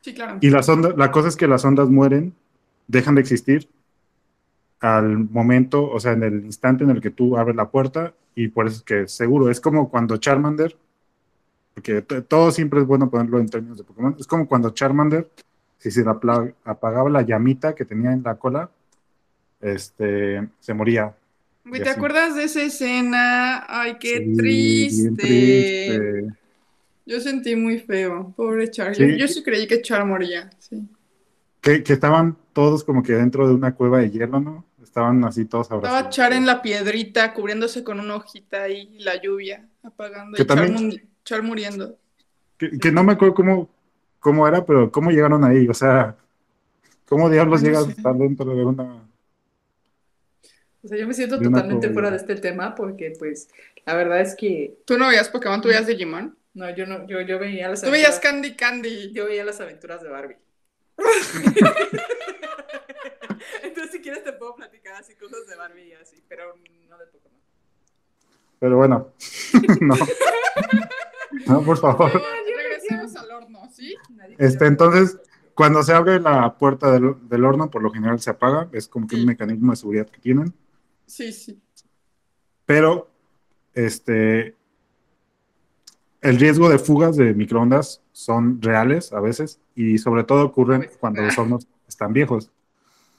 Sí, 0.00 0.14
claro. 0.14 0.38
Y 0.40 0.50
las 0.50 0.68
ondas, 0.68 0.94
la 0.96 1.10
cosa 1.10 1.28
es 1.28 1.36
que 1.36 1.46
las 1.46 1.64
ondas 1.64 1.88
mueren, 1.88 2.34
dejan 2.86 3.14
de 3.14 3.20
existir 3.22 3.68
al 4.80 5.30
momento, 5.30 5.90
o 5.90 5.98
sea, 5.98 6.12
en 6.12 6.22
el 6.22 6.44
instante 6.44 6.84
en 6.84 6.90
el 6.90 7.00
que 7.00 7.10
tú 7.10 7.36
abres 7.38 7.56
la 7.56 7.70
puerta 7.70 8.12
y 8.34 8.48
por 8.48 8.66
eso 8.66 8.76
es 8.78 8.82
que 8.82 9.08
seguro, 9.08 9.50
es 9.50 9.60
como 9.60 9.88
cuando 9.88 10.16
Charmander, 10.18 10.76
porque 11.74 12.02
todo 12.02 12.50
siempre 12.52 12.80
es 12.80 12.86
bueno 12.86 13.10
ponerlo 13.10 13.40
en 13.40 13.48
términos 13.48 13.76
de 13.78 13.84
Pokémon, 13.84 14.16
es 14.18 14.26
como 14.26 14.46
cuando 14.46 14.70
Charmander, 14.70 15.28
si 15.78 15.90
se 15.90 16.04
apagaba 16.64 17.10
la 17.10 17.22
llamita 17.22 17.74
que 17.74 17.84
tenía 17.84 18.12
en 18.12 18.22
la 18.22 18.36
cola, 18.36 18.70
este, 19.60 20.48
se 20.60 20.72
moría. 20.72 21.14
¿te 21.72 21.90
acuerdas 21.90 22.36
de 22.36 22.44
esa 22.44 22.62
escena? 22.62 23.64
Ay, 23.68 23.96
qué 23.98 24.32
triste. 24.36 26.26
Yo 27.06 27.20
sentí 27.20 27.56
muy 27.56 27.80
feo, 27.80 28.32
pobre 28.36 28.70
Char. 28.70 28.94
Yo, 28.94 29.28
sí 29.28 29.42
creí 29.42 29.66
que 29.66 29.82
Char 29.82 30.06
moría, 30.06 30.48
sí. 30.58 30.88
Que, 31.60 31.82
que, 31.82 31.94
estaban 31.94 32.36
todos 32.52 32.84
como 32.84 33.02
que 33.02 33.14
dentro 33.14 33.48
de 33.48 33.54
una 33.54 33.74
cueva 33.74 33.98
de 33.98 34.10
hielo, 34.10 34.38
¿no? 34.38 34.64
Estaban 34.82 35.24
así 35.24 35.44
todos 35.46 35.70
abrazados. 35.70 35.98
Estaba 35.98 36.10
Char 36.10 36.32
en 36.34 36.46
la 36.46 36.62
piedrita, 36.62 37.34
cubriéndose 37.34 37.82
con 37.82 38.00
una 38.00 38.16
hojita 38.16 38.68
y 38.68 38.98
la 39.00 39.20
lluvia 39.20 39.66
apagando. 39.82 40.40
y 40.40 40.46
Char, 40.46 40.70
muriendo. 41.42 41.98
Que, 42.58 42.92
no 42.92 43.02
me 43.02 43.12
acuerdo 43.12 43.34
cómo, 43.34 43.68
cómo 44.20 44.46
era, 44.46 44.64
pero 44.64 44.90
cómo 44.90 45.10
llegaron 45.10 45.44
ahí. 45.44 45.68
O 45.68 45.74
sea, 45.74 46.16
¿cómo 47.06 47.28
diablos 47.28 47.62
llegas 47.62 47.88
a 47.88 47.90
estar 47.90 48.14
dentro 48.14 48.54
de 48.54 48.64
una. 48.64 49.08
O 50.82 50.88
sea, 50.88 50.98
yo 50.98 51.08
me 51.08 51.14
siento 51.14 51.40
totalmente 51.40 51.90
fuera 51.90 52.10
de 52.10 52.18
este 52.18 52.36
tema 52.36 52.74
porque, 52.74 53.14
pues, 53.18 53.48
la 53.86 53.94
verdad 53.94 54.20
es 54.20 54.36
que. 54.36 54.78
¿Tú 54.84 54.98
no 54.98 55.08
veías 55.08 55.28
Pokémon? 55.28 55.60
¿Tú 55.60 55.68
veías 55.68 55.86
Digimon? 55.86 56.36
No, 56.52 56.74
yo 56.74 56.86
no, 56.86 57.06
yo, 57.06 57.20
yo 57.22 57.38
veía 57.38 57.68
las 57.68 57.82
Tú 57.82 57.90
veías 57.90 58.20
Candy 58.20 58.54
Candy. 58.54 59.12
Yo 59.12 59.26
veía 59.26 59.44
las 59.44 59.60
aventuras 59.60 60.02
de 60.02 60.08
Barbie. 60.08 60.36
Entonces, 63.62 63.92
si 63.92 64.00
quieres, 64.00 64.22
te 64.22 64.32
puedo 64.34 64.54
platicar 64.54 64.94
así 64.94 65.14
cosas 65.14 65.46
de 65.48 65.56
Barbie 65.56 65.88
y 65.88 65.92
así, 65.94 66.22
pero 66.28 66.56
no 66.88 66.98
de 66.98 67.06
Pokémon. 67.06 67.40
Pero 68.60 68.76
bueno, 68.76 69.12
no. 69.80 69.94
No, 71.46 71.62
por 71.62 71.78
favor. 71.78 72.10
regresemos 72.12 73.16
al 73.16 73.30
horno, 73.30 73.60
¿sí? 73.72 73.94
Este, 74.38 74.66
entonces, 74.66 75.18
cuando 75.54 75.82
se 75.82 75.92
abre 75.92 76.20
la 76.20 76.56
puerta 76.56 76.90
del, 76.92 77.14
del, 77.28 77.44
horno, 77.44 77.70
por 77.70 77.82
lo 77.82 77.90
general 77.90 78.20
se 78.20 78.30
apaga, 78.30 78.68
es 78.72 78.88
como 78.88 79.06
que 79.06 79.16
un 79.16 79.26
mecanismo 79.26 79.72
de 79.72 79.76
seguridad 79.76 80.08
que 80.08 80.20
tienen. 80.20 80.54
Sí, 81.06 81.32
sí. 81.32 81.60
Pero, 82.66 83.10
este, 83.74 84.56
el 86.24 86.38
riesgo 86.38 86.70
de 86.70 86.78
fugas 86.78 87.16
de 87.16 87.34
microondas 87.34 88.00
son 88.12 88.62
reales 88.62 89.12
a 89.12 89.20
veces 89.20 89.60
y 89.74 89.98
sobre 89.98 90.24
todo 90.24 90.46
ocurren 90.46 90.88
cuando 90.98 91.20
los 91.20 91.36
hornos 91.36 91.66
están 91.86 92.14
viejos. 92.14 92.50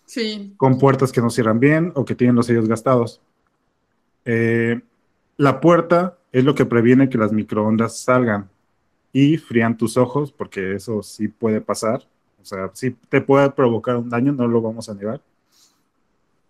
Sí. 0.06 0.56
Con 0.58 0.80
puertas 0.80 1.12
que 1.12 1.22
no 1.22 1.30
cierran 1.30 1.60
bien 1.60 1.92
o 1.96 2.04
que 2.04 2.16
tienen 2.16 2.36
los 2.36 2.48
sellos 2.48 2.68
gastados. 2.68 3.22
Eh, 4.26 4.82
la 5.38 5.62
puerta 5.62 6.18
es 6.36 6.44
lo 6.44 6.54
que 6.54 6.66
previene 6.66 7.08
que 7.08 7.18
las 7.18 7.32
microondas 7.32 7.98
salgan 7.98 8.50
y 9.14 9.38
frían 9.38 9.78
tus 9.78 9.96
ojos, 9.96 10.34
porque 10.34 10.76
eso 10.76 11.02
sí 11.02 11.30
puede 11.30 11.62
pasar. 11.62 12.06
O 12.42 12.44
sea, 12.44 12.70
sí 12.74 12.92
te 13.08 13.22
puede 13.22 13.50
provocar 13.52 13.96
un 13.96 14.10
daño, 14.10 14.34
no 14.34 14.46
lo 14.46 14.62
vamos 14.62 14.90
a 14.90 14.94
negar. 14.94 15.22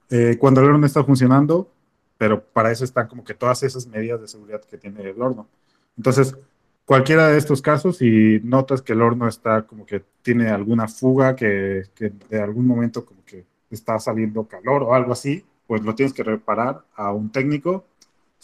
Eh, 0.10 0.38
cuando 0.40 0.62
el 0.62 0.72
horno 0.72 0.88
está 0.88 1.04
funcionando, 1.04 1.70
pero 2.18 2.44
para 2.44 2.72
eso 2.72 2.84
están 2.84 3.08
como 3.08 3.24
que 3.24 3.36
todas 3.36 3.62
esas 3.62 3.86
medidas 3.86 4.20
de 4.20 4.28
seguridad 4.28 4.64
que 4.64 4.80
tiene 4.80 5.08
el 5.08 5.22
horno. 5.22 5.48
Entonces, 5.96 6.36
cualquiera 6.84 7.28
de 7.28 7.38
estos 7.38 7.62
casos, 7.62 7.98
si 7.98 8.40
notas 8.44 8.82
que 8.82 8.94
el 8.94 9.04
horno 9.04 9.28
está 9.28 9.68
como 9.68 9.86
que 9.86 10.04
tiene 10.24 10.50
alguna 10.50 10.88
fuga, 10.88 11.36
que, 11.36 11.84
que, 11.94 12.12
de 12.28 12.42
algún 12.42 12.66
momento 12.66 13.06
como 13.06 13.24
que 13.24 13.46
está 13.70 14.00
saliendo 14.00 14.48
calor 14.48 14.82
o 14.82 14.96
algo 14.96 15.12
así, 15.12 15.46
pues 15.68 15.84
lo 15.84 15.94
tienes 15.94 16.12
que 16.12 16.24
reparar 16.24 16.84
a 16.96 17.12
un 17.12 17.32
técnico. 17.32 17.86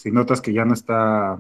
Si 0.02 0.10
notas 0.10 0.42
que 0.42 0.52
ya 0.52 0.66
no 0.66 0.74
está 0.74 1.38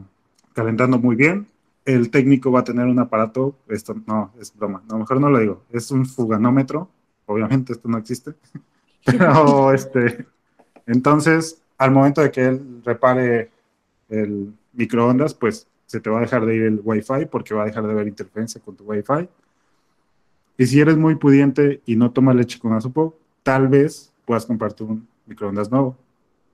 calentando 0.54 1.00
muy 1.00 1.16
bien, 1.16 1.48
el 1.84 2.12
técnico 2.12 2.52
va 2.52 2.60
a 2.60 2.64
tener 2.64 2.86
un 2.86 3.00
aparato, 3.00 3.56
esto 3.68 3.96
no, 4.06 4.32
es 4.40 4.56
broma, 4.56 4.84
no, 4.88 5.00
mejor 5.00 5.20
no 5.20 5.32
lo 5.32 5.40
digo, 5.40 5.64
es 5.72 5.90
un 5.90 6.06
fuganómetro, 6.06 6.88
obviamente 7.26 7.74
esto 7.74 7.90
no 7.90 7.98
existe, 7.98 8.36
pero 9.04 9.74
este, 9.74 10.28
entonces 10.86 11.60
al 11.80 11.90
momento 11.90 12.22
de 12.22 12.30
que 12.30 12.46
él 12.46 12.84
repare 12.86 13.50
el 14.10 14.54
microondas, 14.74 15.34
pues 15.34 15.66
se 15.88 16.00
te 16.00 16.12
va 16.12 16.20
a 16.20 16.22
dejar 16.22 16.46
de 16.46 16.56
ir 16.56 16.62
el 16.62 16.82
Wi-Fi 16.84 17.26
porque 17.32 17.56
va 17.56 17.64
a 17.64 17.66
dejar 17.66 17.84
de 17.88 17.94
haber 17.94 18.08
interferencia 18.08 18.62
con 18.62 18.76
tu 18.76 18.84
Wi-Fi. 18.84 19.28
Y 20.60 20.68
si 20.68 20.80
eres 20.80 20.98
muy 20.98 21.16
pudiente 21.16 21.82
y 21.88 21.96
no 21.96 22.12
tomas 22.12 22.36
leche 22.36 22.60
con 22.60 22.74
azúcar, 22.74 23.08
tal 23.42 23.70
vez 23.70 24.14
puedas 24.24 24.46
comprarte 24.46 24.84
un 24.84 25.08
microondas 25.26 25.72
nuevo. 25.72 25.98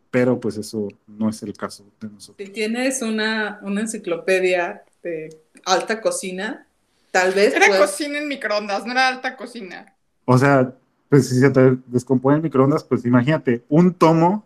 Pero 0.09 0.39
pues 0.39 0.57
eso 0.57 0.87
no 1.07 1.29
es 1.29 1.43
el 1.43 1.53
caso 1.53 1.85
de 1.99 2.09
nosotros. 2.09 2.47
Si 2.47 2.53
tienes 2.53 3.01
una, 3.01 3.59
una 3.61 3.81
enciclopedia 3.81 4.83
de 5.03 5.29
alta 5.65 6.01
cocina, 6.01 6.65
tal 7.11 7.33
vez. 7.33 7.53
Era 7.53 7.77
cocina 7.77 8.19
en 8.19 8.27
microondas, 8.27 8.85
no 8.85 8.91
era 8.91 9.07
alta 9.07 9.35
cocina. 9.35 9.93
O 10.25 10.37
sea, 10.37 10.73
pues 11.09 11.29
si 11.29 11.39
se 11.39 11.49
te 11.49 11.77
descompone 11.87 12.37
el 12.37 12.43
microondas, 12.43 12.83
pues 12.83 13.05
imagínate 13.05 13.63
un 13.69 13.93
tomo 13.93 14.45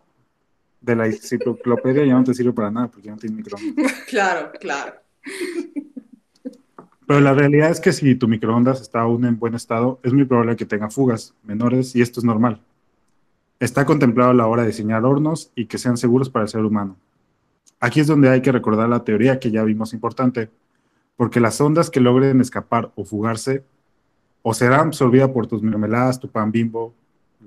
de 0.82 0.96
la 0.96 1.06
enciclopedia 1.06 2.06
ya 2.06 2.14
no 2.14 2.24
te 2.24 2.34
sirve 2.34 2.54
para 2.54 2.72
nada 2.72 2.88
porque 2.88 3.08
ya 3.08 3.12
no 3.12 3.18
tiene 3.18 3.36
microondas. 3.36 3.94
Claro, 4.08 4.52
claro. 4.60 4.96
Pero 7.08 7.20
la 7.20 7.34
realidad 7.34 7.70
es 7.70 7.80
que 7.80 7.94
si 7.94 8.16
tu 8.16 8.28
microondas 8.28 8.82
está 8.82 9.02
aún 9.02 9.26
en 9.26 9.38
buen 9.38 9.54
estado, 9.54 10.00
es 10.04 10.14
muy 10.14 10.26
probable 10.26 10.56
que 10.56 10.66
tenga 10.66 10.90
fugas 10.90 11.34
menores 11.44 11.96
y 11.96 12.02
esto 12.02 12.20
es 12.20 12.24
normal. 12.24 12.62
Está 13.62 13.86
contemplado 13.86 14.32
a 14.32 14.34
la 14.34 14.48
hora 14.48 14.64
de 14.64 14.70
diseñar 14.70 15.06
hornos 15.06 15.52
y 15.54 15.68
que 15.68 15.78
sean 15.78 15.96
seguros 15.96 16.32
para 16.32 16.46
el 16.46 16.50
ser 16.50 16.66
humano. 16.66 16.98
Aquí 17.80 18.00
es 18.00 18.08
donde 18.08 18.28
hay 18.28 18.42
que 18.42 18.52
recordar 18.52 18.90
la 18.90 19.04
teoría 19.04 19.40
que 19.40 19.52
ya 19.52 19.64
vimos 19.64 19.94
importante, 19.94 20.50
porque 21.16 21.40
las 21.40 21.62
ondas 21.62 21.92
que 21.92 22.00
logren 22.00 22.42
escapar 22.42 22.92
o 22.96 23.06
fugarse 23.06 23.64
o 24.42 24.56
serán 24.56 24.88
absorbidas 24.88 25.30
por 25.30 25.46
tus 25.46 25.62
mermeladas, 25.62 26.20
tu 26.20 26.28
pan 26.28 26.52
bimbo, 26.52 26.96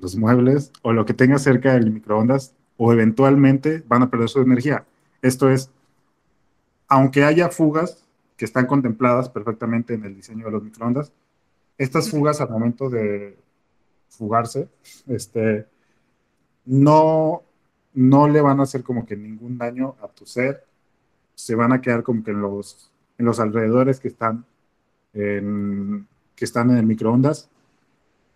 los 0.01 0.15
muebles 0.15 0.71
o 0.83 0.93
lo 0.93 1.05
que 1.05 1.15
tengas 1.15 1.43
cerca 1.43 1.73
del 1.73 1.91
microondas 1.91 2.55
o 2.77 2.93
eventualmente 2.93 3.83
van 3.89 4.03
a 4.03 4.09
perder 4.09 4.29
su 4.29 4.41
energía. 4.41 4.85
Esto 5.21 5.51
es, 5.51 5.69
aunque 6.87 7.25
haya 7.25 7.49
fugas 7.49 8.05
que 8.37 8.45
están 8.45 8.67
contempladas 8.67 9.29
perfectamente 9.29 9.95
en 9.95 10.05
el 10.05 10.15
diseño 10.15 10.45
de 10.45 10.53
los 10.53 10.63
microondas, 10.63 11.11
estas 11.77 12.09
fugas 12.09 12.41
al 12.41 12.51
momento 12.51 12.89
de 12.89 13.37
fugarse, 14.11 14.69
este, 15.09 15.67
no, 16.67 17.43
no 17.95 18.29
le 18.29 18.41
van 18.41 18.61
a 18.61 18.65
hacer 18.65 18.83
como 18.83 19.07
que 19.07 19.17
ningún 19.17 19.59
daño 19.59 19.97
a 20.03 20.09
tu 20.09 20.27
ser 20.27 20.65
se 21.35 21.55
van 21.55 21.73
a 21.73 21.81
quedar 21.81 22.03
como 22.03 22.23
que 22.23 22.31
en 22.31 22.41
los, 22.41 22.91
en 23.19 23.27
los 23.27 23.41
alrededores 23.41 24.01
que 24.01 24.09
están 24.09 24.45
en, 25.13 26.07
que 26.37 26.45
están 26.45 26.71
en 26.71 26.79
el 26.79 26.87
microondas. 26.87 27.49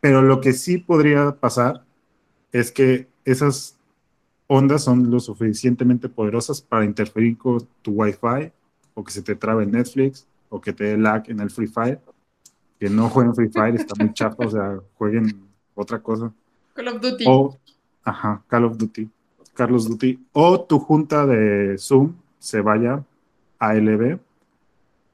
Pero 0.01 0.23
lo 0.23 0.41
que 0.41 0.53
sí 0.53 0.79
podría 0.79 1.33
pasar 1.33 1.85
es 2.53 2.71
que 2.71 3.09
esas 3.25 3.77
ondas 4.47 4.85
son 4.85 5.11
lo 5.11 5.21
suficientemente 5.21 6.09
poderosas 6.09 6.61
para 6.63 6.85
interferir 6.85 7.37
con 7.37 7.67
tu 7.83 7.93
Wi-Fi 7.93 8.53
o 8.95 9.05
que 9.05 9.13
se 9.13 9.23
te 9.23 9.35
trabe 9.35 9.67
Netflix 9.67 10.27
o 10.49 10.61
que 10.61 10.73
te 10.73 10.85
dé 10.85 10.97
lag 10.97 11.25
en 11.29 11.41
el 11.41 11.51
Free 11.51 11.67
Fire. 11.67 12.01
Que 12.79 12.89
no 12.89 13.09
jueguen 13.09 13.35
Free 13.35 13.49
Fire, 13.49 13.75
está 13.75 13.95
muy 13.99 14.13
chafa, 14.15 14.47
o 14.47 14.51
sea, 14.51 14.79
jueguen 14.97 15.49
otra 15.75 16.01
cosa. 16.01 16.33
Call 16.75 16.89
of 16.89 17.01
Duty. 17.01 17.25
O, 17.27 17.59
ajá, 18.09 18.43
Call 18.49 18.65
of 18.65 18.77
Duty. 18.77 19.09
Carlos 19.55 19.89
Duty. 19.89 20.19
O 20.33 20.61
tu 20.61 20.79
junta 20.79 21.27
de 21.27 21.77
Zoom 21.79 22.15
se 22.39 22.61
vaya 22.61 23.03
a 23.59 23.75
LB 23.75 24.19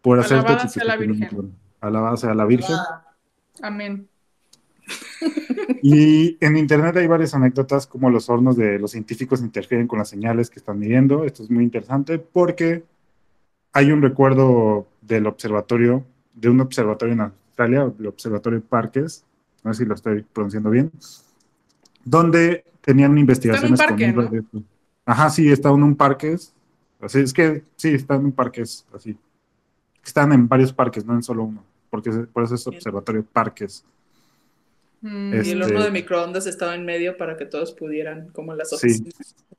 por 0.02 0.20
hacerte 0.20 0.52
Alabada 0.52 0.68
sea 0.68 0.84
la 0.84 0.96
Virgen. 0.96 1.54
Alabada 1.80 2.16
sea 2.16 2.34
la 2.34 2.44
Virgen. 2.44 2.76
Amén. 3.62 4.08
Y 5.86 6.38
en 6.40 6.56
internet 6.56 6.96
hay 6.96 7.06
varias 7.06 7.34
anécdotas 7.34 7.86
como 7.86 8.08
los 8.08 8.30
hornos 8.30 8.56
de 8.56 8.78
los 8.78 8.92
científicos 8.92 9.40
interfieren 9.40 9.86
con 9.86 9.98
las 9.98 10.08
señales 10.08 10.48
que 10.48 10.58
están 10.58 10.78
midiendo. 10.78 11.24
Esto 11.24 11.42
es 11.42 11.50
muy 11.50 11.62
interesante 11.62 12.18
porque 12.18 12.84
hay 13.72 13.90
un 13.90 14.00
recuerdo 14.00 14.86
del 15.02 15.26
observatorio, 15.26 16.02
de 16.32 16.48
un 16.48 16.60
observatorio 16.60 17.12
en 17.12 17.20
Australia, 17.20 17.92
el 17.98 18.06
observatorio 18.06 18.62
Parques, 18.62 19.24
no 19.62 19.74
sé 19.74 19.82
si 19.82 19.88
lo 19.88 19.94
estoy 19.94 20.22
pronunciando 20.22 20.70
bien, 20.70 20.90
donde 22.04 22.64
tenían 22.84 23.16
investigaciones 23.18 23.80
Está 23.80 23.84
en 23.84 23.92
un 23.92 23.96
con 24.14 24.22
parque, 24.22 24.36
libros 24.36 24.52
de- 24.52 24.62
Ajá, 25.06 25.30
sí, 25.30 25.50
está 25.50 25.70
en 25.70 25.82
un 25.82 25.96
parque. 25.96 26.36
Así 27.00 27.20
es 27.20 27.32
que 27.32 27.64
sí, 27.76 27.88
está 27.94 28.14
en 28.14 28.26
un 28.26 28.32
parque, 28.32 28.62
así. 28.62 29.16
Están 30.04 30.32
en 30.32 30.48
varios 30.48 30.72
parques, 30.72 31.04
no 31.04 31.14
en 31.14 31.22
solo 31.22 31.44
uno, 31.44 31.62
porque 31.90 32.10
es- 32.10 32.26
por 32.32 32.44
eso 32.44 32.54
es 32.54 32.66
observatorio 32.66 33.24
Parques. 33.24 33.84
Mm, 35.02 35.34
Es- 35.34 35.46
Y 35.46 35.50
el 35.50 35.60
Este- 35.62 35.74
horno 35.74 35.84
de 35.84 35.90
microondas 35.90 36.46
estaba 36.46 36.74
en 36.74 36.84
medio 36.84 37.16
para 37.18 37.36
que 37.36 37.44
todos 37.44 37.72
pudieran, 37.72 38.28
como 38.28 38.52
en 38.52 38.58
las 38.58 38.70
Sí. 38.70 38.76
oficinas. 38.76 39.14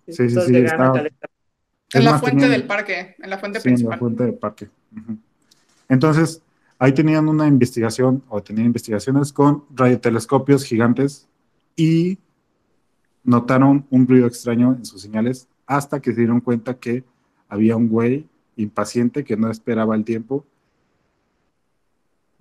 Sí, 0.07 0.29
sí, 0.29 0.29
sí, 0.29 0.55
a 0.55 0.59
estaba- 0.59 0.99
en 0.99 2.03
la 2.03 2.11
más, 2.11 2.21
fuente 2.21 2.41
tenían- 2.41 2.51
del 2.59 2.67
parque, 2.67 3.15
en 3.19 3.29
la 3.29 3.37
fuente 3.37 3.59
Sí, 3.59 3.67
en 3.67 3.71
la 3.71 3.75
principal. 3.75 3.99
fuente 3.99 4.23
del 4.23 4.33
parque. 4.35 4.69
Entonces, 5.87 6.41
ahí 6.79 6.93
tenían 6.93 7.27
una 7.27 7.47
investigación, 7.47 8.23
o 8.29 8.41
tenían 8.41 8.65
investigaciones 8.67 9.31
con 9.31 9.63
radiotelescopios 9.75 10.63
gigantes 10.63 11.27
y 11.75 12.17
notaron 13.25 13.85
un 13.89 14.07
ruido 14.07 14.27
extraño 14.27 14.75
en 14.77 14.85
sus 14.85 15.01
señales 15.01 15.47
hasta 15.65 15.99
que 15.99 16.11
se 16.11 16.21
dieron 16.21 16.39
cuenta 16.39 16.75
que 16.75 17.03
había 17.49 17.75
un 17.75 17.89
güey 17.89 18.27
impaciente 18.55 19.23
que 19.23 19.35
no 19.35 19.51
esperaba 19.51 19.95
el 19.95 20.05
tiempo 20.05 20.45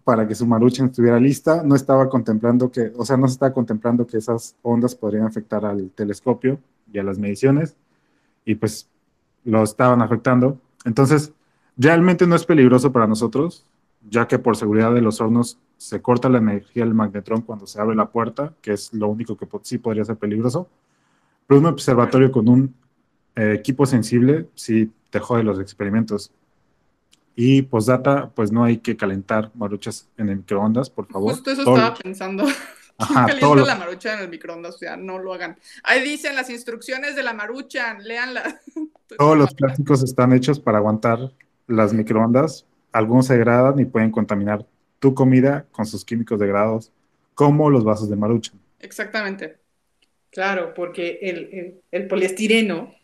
para 0.05 0.29
que 0.29 0.35
su 0.35 0.47
maruchan 0.47 0.87
estuviera 0.87 1.19
lista, 1.19 1.63
no 1.65 1.75
estaba 1.75 2.11
contemplando 2.11 2.71
que, 2.71 2.93
o 2.97 3.07
sea, 3.07 3.17
no 3.17 3.27
se 3.27 3.33
estaba 3.33 3.55
contemplando 3.55 4.07
que 4.07 4.19
esas 4.19 4.55
ondas 4.63 4.95
podrían 4.95 5.25
afectar 5.25 5.65
al 5.65 5.91
telescopio 5.91 6.61
y 6.93 6.99
a 6.99 7.03
las 7.03 7.19
mediciones, 7.19 7.75
y 8.45 8.55
pues 8.55 8.87
lo 9.45 9.63
estaban 9.63 10.03
afectando. 10.03 10.59
Entonces, 10.85 11.33
realmente 11.79 12.27
no 12.27 12.37
es 12.37 12.45
peligroso 12.45 12.93
para 12.93 13.07
nosotros, 13.07 13.65
ya 14.11 14.29
que 14.29 14.39
por 14.39 14.59
seguridad 14.59 14.93
de 14.93 15.01
los 15.01 15.23
hornos 15.23 15.59
se 15.77 16.01
corta 16.01 16.29
la 16.29 16.39
energía 16.39 16.85
del 16.85 16.95
magnetrón 16.95 17.43
cuando 17.43 17.67
se 17.67 17.81
abre 17.81 17.95
la 17.97 18.11
puerta, 18.11 18.55
que 18.63 18.73
es 18.73 18.93
lo 18.95 19.09
único 19.09 19.37
que 19.37 19.47
sí 19.63 19.79
podría 19.79 20.05
ser 20.05 20.17
peligroso. 20.17 20.69
Pero 21.47 21.61
un 21.61 21.67
observatorio 21.67 22.33
con 22.33 22.49
un 22.49 22.75
eh, 23.37 23.55
equipo 23.59 23.85
sensible 23.87 24.49
sí 24.55 24.91
te 25.11 25.19
jode 25.21 25.43
los 25.43 25.61
experimentos. 25.61 26.31
Y 27.37 27.63
postdata, 27.63 28.31
pues 28.31 28.53
no 28.53 28.63
hay 28.65 28.79
que 28.79 28.97
calentar 28.97 29.51
maruchas 29.55 30.09
en 30.17 30.29
el 30.29 30.37
microondas, 30.37 30.89
por 30.89 31.07
favor. 31.07 31.33
Justo 31.33 31.51
eso 31.51 31.65
Todo- 31.65 31.77
estaba 31.77 31.97
pensando. 31.97 32.45
Ajá, 32.97 33.27
todo 33.41 33.57
lo- 33.57 33.67
la 33.67 33.75
marucha 33.75 34.15
en 34.15 34.21
el 34.21 34.29
microondas, 34.29 34.77
o 34.77 34.79
sea, 34.79 34.97
no 34.97 35.19
lo 35.19 35.35
hagan. 35.35 35.57
Ahí 35.83 36.01
dicen 36.03 36.37
las 36.37 36.49
instrucciones 36.49 37.17
de 37.17 37.25
la 37.25 37.35
marucha, 37.35 37.99
léanla. 37.99 38.61
Todos 39.19 39.37
los 39.37 39.53
plásticos 39.55 40.03
están 40.05 40.33
hechos 40.33 40.61
para 40.61 40.79
aguantar 40.79 41.33
las 41.67 41.93
microondas. 41.93 42.67
Algunos 42.93 43.27
se 43.27 43.35
degradan 43.35 43.79
y 43.81 43.85
pueden 43.85 44.13
contaminar 44.13 44.65
tu 45.05 45.15
comida 45.15 45.67
con 45.71 45.85
sus 45.85 46.03
químicos 46.07 46.41
degradados, 46.41 46.91
como 47.35 47.69
los 47.69 47.85
vasos 47.85 48.09
de 48.09 48.17
marucha. 48.17 48.53
Exactamente. 48.81 49.59
Claro, 50.31 50.75
porque 50.75 51.19
el, 51.23 51.39
el- 51.53 51.83
el 51.93 52.09
poliestireno, 52.09 52.95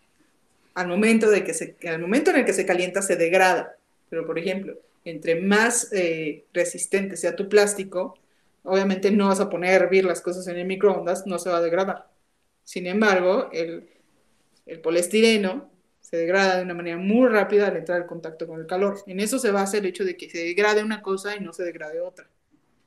al 0.74 0.88
momento, 0.88 1.30
de 1.30 1.44
que 1.44 1.54
se, 1.54 1.76
al 1.88 2.00
momento 2.00 2.30
en 2.30 2.38
el 2.38 2.44
que 2.46 2.52
se 2.54 2.66
calienta, 2.66 3.02
se 3.02 3.16
degrada. 3.16 3.76
Pero, 4.08 4.26
por 4.26 4.38
ejemplo, 4.38 4.76
entre 5.04 5.40
más 5.40 5.92
eh, 5.92 6.46
resistente 6.54 7.16
sea 7.16 7.36
tu 7.36 7.48
plástico, 7.48 8.18
obviamente 8.64 9.10
no 9.12 9.28
vas 9.28 9.40
a 9.40 9.50
poner 9.50 9.72
a 9.72 9.84
hervir 9.84 10.04
las 10.06 10.22
cosas 10.22 10.46
en 10.48 10.58
el 10.58 10.66
microondas, 10.66 11.26
no 11.26 11.38
se 11.38 11.50
va 11.50 11.58
a 11.58 11.62
degradar. 11.62 12.08
Sin 12.64 12.86
embargo, 12.86 13.50
el, 13.52 13.88
el 14.66 14.80
poliestireno 14.80 15.69
se 16.10 16.16
degrada 16.18 16.56
de 16.58 16.64
una 16.64 16.74
manera 16.74 16.96
muy 16.98 17.28
rápida 17.28 17.68
al 17.68 17.76
entrar 17.76 18.00
en 18.02 18.06
contacto 18.08 18.46
con 18.46 18.60
el 18.60 18.66
calor. 18.66 19.02
En 19.06 19.20
eso 19.20 19.38
se 19.38 19.50
basa 19.52 19.78
el 19.78 19.86
hecho 19.86 20.04
de 20.04 20.16
que 20.16 20.30
se 20.30 20.38
degrade 20.38 20.82
una 20.82 21.02
cosa 21.02 21.36
y 21.36 21.40
no 21.40 21.52
se 21.52 21.64
degrade 21.64 22.00
otra. 22.00 22.28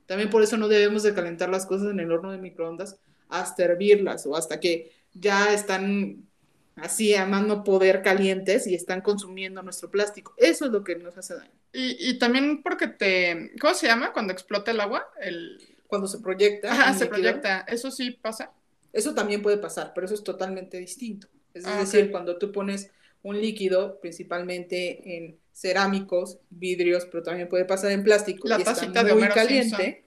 También 0.06 0.30
por 0.30 0.42
eso 0.42 0.56
no 0.56 0.68
debemos 0.68 1.02
de 1.02 1.14
calentar 1.14 1.48
las 1.50 1.66
cosas 1.66 1.90
en 1.90 2.00
el 2.00 2.12
horno 2.12 2.32
de 2.32 2.38
microondas 2.38 2.98
hasta 3.28 3.64
hervirlas 3.64 4.26
o 4.26 4.36
hasta 4.36 4.60
que 4.60 4.92
ya 5.14 5.54
están 5.54 6.28
así 6.76 7.14
a 7.14 7.26
más 7.26 7.46
no 7.46 7.64
poder 7.64 8.02
calientes 8.02 8.66
y 8.66 8.74
están 8.74 9.00
consumiendo 9.00 9.62
nuestro 9.62 9.90
plástico. 9.90 10.34
Eso 10.36 10.66
es 10.66 10.72
lo 10.72 10.84
que 10.84 10.96
nos 10.96 11.16
hace 11.16 11.34
daño. 11.34 11.52
Y, 11.72 11.96
y 12.10 12.18
también 12.18 12.62
porque 12.62 12.88
te. 12.88 13.52
¿Cómo 13.60 13.74
se 13.74 13.86
llama 13.86 14.12
cuando 14.12 14.32
explota 14.32 14.70
el 14.70 14.80
agua? 14.80 15.06
El... 15.20 15.58
Cuando 15.86 16.06
se 16.08 16.18
proyecta. 16.20 16.72
Ajá, 16.72 16.94
se 16.94 17.06
líquido, 17.06 17.10
proyecta. 17.22 17.60
Eso 17.68 17.90
sí 17.90 18.10
pasa. 18.12 18.52
Eso 18.92 19.14
también 19.14 19.42
puede 19.42 19.58
pasar, 19.58 19.92
pero 19.94 20.04
eso 20.06 20.14
es 20.14 20.22
totalmente 20.24 20.78
distinto. 20.78 21.28
Es 21.52 21.64
Ah, 21.66 21.78
decir, 21.80 22.10
cuando 22.10 22.38
tú 22.38 22.52
pones 22.52 22.90
un 23.24 23.40
líquido, 23.40 23.98
principalmente 24.00 25.16
en 25.16 25.38
cerámicos, 25.52 26.38
vidrios, 26.50 27.06
pero 27.06 27.22
también 27.22 27.48
puede 27.48 27.64
pasar 27.64 27.90
en 27.90 28.04
plástico, 28.04 28.46
La 28.46 28.58
y 28.58 28.62
está 28.62 28.74
de 28.74 29.02
muy 29.02 29.22
Homero 29.22 29.34
caliente. 29.34 30.04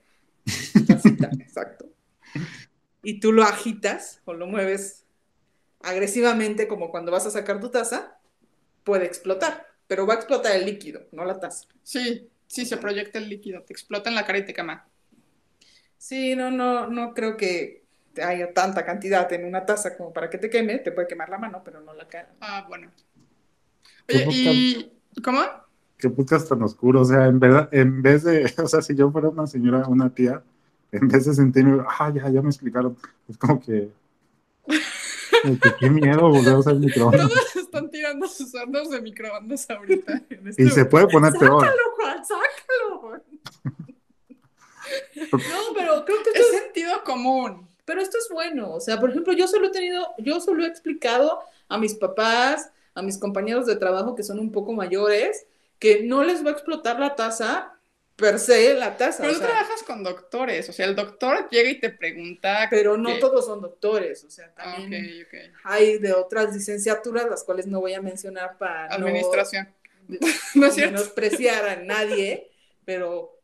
Tacita, 0.87 1.29
exacto. 1.39 1.87
Y 3.01 3.19
tú 3.19 3.31
lo 3.31 3.43
agitas 3.43 4.21
o 4.25 4.33
lo 4.33 4.45
mueves 4.45 5.03
agresivamente, 5.81 6.67
como 6.67 6.91
cuando 6.91 7.11
vas 7.11 7.25
a 7.25 7.31
sacar 7.31 7.59
tu 7.59 7.69
taza, 7.69 8.19
puede 8.83 9.05
explotar, 9.05 9.65
pero 9.87 10.05
va 10.05 10.13
a 10.13 10.17
explotar 10.17 10.55
el 10.55 10.65
líquido, 10.65 11.07
no 11.11 11.25
la 11.25 11.39
taza. 11.39 11.67
Sí, 11.83 12.29
sí, 12.45 12.65
se 12.65 12.77
proyecta 12.77 13.17
el 13.17 13.29
líquido, 13.29 13.63
te 13.63 13.73
explota 13.73 14.09
en 14.09 14.15
la 14.15 14.25
cara 14.25 14.37
y 14.39 14.45
te 14.45 14.53
quema. 14.53 14.87
Sí, 15.97 16.35
no, 16.35 16.51
no, 16.51 16.87
no 16.87 17.13
creo 17.15 17.35
que 17.35 17.83
haya 18.21 18.53
tanta 18.53 18.85
cantidad 18.85 19.31
en 19.33 19.45
una 19.45 19.65
taza 19.65 19.95
como 19.97 20.13
para 20.13 20.29
que 20.29 20.37
te 20.37 20.49
queme, 20.49 20.79
te 20.79 20.91
puede 20.91 21.07
quemar 21.07 21.29
la 21.29 21.37
mano, 21.37 21.63
pero 21.63 21.81
no 21.81 21.93
la 21.93 22.07
cara. 22.07 22.29
Ah, 22.39 22.65
bueno. 22.67 22.91
¿Qué 24.07 24.25
Oye, 24.27 24.51
y. 24.51 24.91
¿Cómo? 25.21 25.41
Qué 25.97 26.09
podcast 26.09 26.47
tan 26.47 26.61
oscuro. 26.61 27.01
O 27.01 27.05
sea, 27.05 27.25
en 27.25 27.39
verdad, 27.39 27.69
en 27.71 28.01
vez 28.01 28.23
de, 28.23 28.45
o 28.63 28.67
sea, 28.67 28.81
si 28.81 28.95
yo 28.95 29.11
fuera 29.11 29.29
una 29.29 29.47
señora, 29.47 29.87
una 29.87 30.09
tía, 30.09 30.41
en 30.91 31.07
vez 31.07 31.25
de 31.25 31.33
sentirme, 31.33 31.83
ah, 31.99 32.11
ya, 32.13 32.29
ya 32.29 32.41
me 32.41 32.49
explicaron, 32.49 32.97
es 33.27 33.37
como 33.37 33.59
que, 33.59 33.89
como 35.43 35.59
que 35.59 35.75
qué 35.79 35.89
miedo 35.89 36.29
volver 36.29 36.53
a 36.53 36.59
usar 36.59 36.73
el 36.73 36.79
microondas. 36.79 37.27
Todos 37.27 37.55
están 37.57 37.89
tirando 37.89 38.27
sus 38.27 38.53
hornos 38.55 38.89
de 38.89 39.01
microondas 39.01 39.69
ahorita. 39.69 40.21
en 40.29 40.47
este 40.47 40.63
Y 40.63 40.69
se 40.69 40.85
puede 40.85 41.07
poner 41.07 41.33
peor. 41.33 41.61
¡Sácalo, 41.61 41.83
Juan! 41.97 42.25
¡Sácalo! 42.25 43.23
No, 45.33 45.73
pero 45.75 46.05
creo 46.05 46.23
que 46.23 46.29
esto 46.29 46.41
Es 46.41 46.53
es, 46.53 46.61
sentido 46.63 47.03
común. 47.03 47.67
pero 47.83 47.99
esto 48.01 48.17
es 48.17 48.29
bueno. 48.31 48.71
O 48.71 48.79
sea, 48.79 48.97
por 48.99 49.09
ejemplo, 49.09 49.33
yo 49.33 49.45
solo 49.45 49.67
he 49.67 49.71
tenido, 49.71 50.07
yo 50.17 50.39
solo 50.39 50.63
he 50.63 50.67
explicado 50.67 51.39
a 51.67 51.77
mis 51.77 51.95
papás, 51.95 52.71
a 52.97 53.03
mis 53.03 53.17
compañeros 53.19 53.67
de 53.67 53.75
trabajo 53.75 54.15
que 54.15 54.23
son 54.23 54.39
un 54.39 54.51
poco 54.51 54.73
mayores, 54.73 55.45
que 55.77 56.01
no 56.03 56.23
les 56.23 56.43
va 56.43 56.49
a 56.49 56.53
explotar 56.53 56.99
la 56.99 57.15
taza 57.15 57.73
per 58.15 58.39
se, 58.39 58.73
la 58.73 58.97
taza. 58.97 59.21
Pero 59.21 59.33
tú 59.33 59.39
sea, 59.39 59.47
trabajas 59.49 59.83
con 59.83 60.03
doctores, 60.03 60.67
o 60.67 60.73
sea, 60.73 60.87
el 60.87 60.95
doctor 60.95 61.47
llega 61.51 61.69
y 61.69 61.79
te 61.79 61.91
pregunta. 61.91 62.67
pero 62.71 62.97
no 62.97 63.19
todos 63.19 63.45
son 63.45 63.61
doctores, 63.61 64.23
o 64.23 64.31
sea, 64.31 64.51
Ah, 64.57 64.75
también 64.75 65.27
hay 65.63 65.99
de 65.99 66.13
otras 66.13 66.53
licenciaturas, 66.55 67.29
las 67.29 67.43
cuales 67.43 67.67
no 67.67 67.79
voy 67.79 67.93
a 67.93 68.01
mencionar 68.01 68.57
para 68.57 68.87
Administración. 68.87 69.69
No 70.55 70.67
es 70.67 70.73
cierto. 70.73 70.93
menospreciar 70.93 71.67
a 71.67 71.75
nadie, 71.75 72.49
pero 72.85 73.37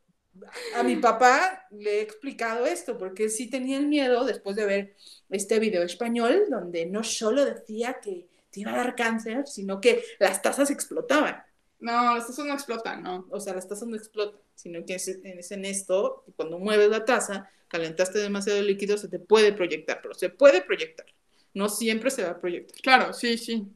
a 0.74 0.82
mi 0.82 0.96
papá 0.96 1.66
le 1.70 1.98
he 1.98 2.00
explicado 2.00 2.66
esto, 2.66 2.98
porque 2.98 3.28
sí 3.28 3.48
tenía 3.48 3.78
el 3.78 3.86
miedo 3.86 4.24
después 4.24 4.56
de 4.56 4.66
ver 4.66 4.94
este 5.30 5.60
video 5.60 5.84
español, 5.84 6.46
donde 6.50 6.86
no 6.86 7.04
solo 7.04 7.44
decía 7.44 8.00
que 8.02 8.26
te 8.54 8.60
iba 8.60 8.72
a 8.72 8.76
dar 8.76 8.94
cáncer, 8.94 9.48
sino 9.48 9.80
que 9.80 10.04
las 10.20 10.40
tazas 10.40 10.70
explotaban. 10.70 11.42
No, 11.80 12.14
las 12.14 12.28
tazas 12.28 12.46
no 12.46 12.54
explotan, 12.54 13.02
no. 13.02 13.26
O 13.30 13.40
sea, 13.40 13.52
las 13.52 13.66
tazas 13.66 13.88
no 13.88 13.96
explotan, 13.96 14.40
sino 14.54 14.86
que 14.86 14.94
es, 14.94 15.08
es 15.08 15.50
en 15.50 15.64
esto, 15.64 16.22
y 16.28 16.32
cuando 16.32 16.60
mueves 16.60 16.88
la 16.88 17.04
taza, 17.04 17.50
calentaste 17.66 18.20
demasiado 18.20 18.60
el 18.60 18.68
líquido, 18.68 18.96
se 18.96 19.08
te 19.08 19.18
puede 19.18 19.52
proyectar, 19.52 19.98
pero 20.00 20.14
se 20.14 20.30
puede 20.30 20.62
proyectar. 20.62 21.06
No 21.52 21.68
siempre 21.68 22.10
se 22.10 22.22
va 22.22 22.30
a 22.30 22.38
proyectar. 22.38 22.80
Claro, 22.80 23.12
sí, 23.12 23.36
sí. 23.36 23.66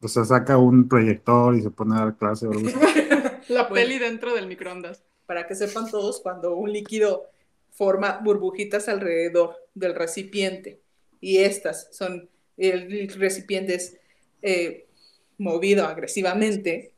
O 0.00 0.08
sea, 0.08 0.24
saca 0.24 0.56
un 0.56 0.88
proyector 0.88 1.56
y 1.56 1.62
se 1.62 1.70
pone 1.70 1.96
a 1.96 2.04
dar 2.04 2.16
clase 2.16 2.46
o 2.46 2.52
algo 2.52 2.68
así. 2.68 2.78
La 3.52 3.68
peli 3.68 3.98
dentro 3.98 4.34
del 4.34 4.46
microondas. 4.46 5.02
Para 5.26 5.46
que 5.46 5.54
sepan 5.54 5.90
todos, 5.90 6.20
cuando 6.20 6.54
un 6.54 6.72
líquido 6.72 7.26
forma 7.70 8.20
burbujitas 8.22 8.88
alrededor 8.88 9.56
del 9.74 9.94
recipiente 9.94 10.80
y 11.20 11.38
estas 11.38 11.88
son, 11.92 12.28
el 12.68 13.08
recipiente 13.08 13.74
es 13.74 13.96
eh, 14.42 14.86
movido 15.38 15.86
agresivamente, 15.86 16.94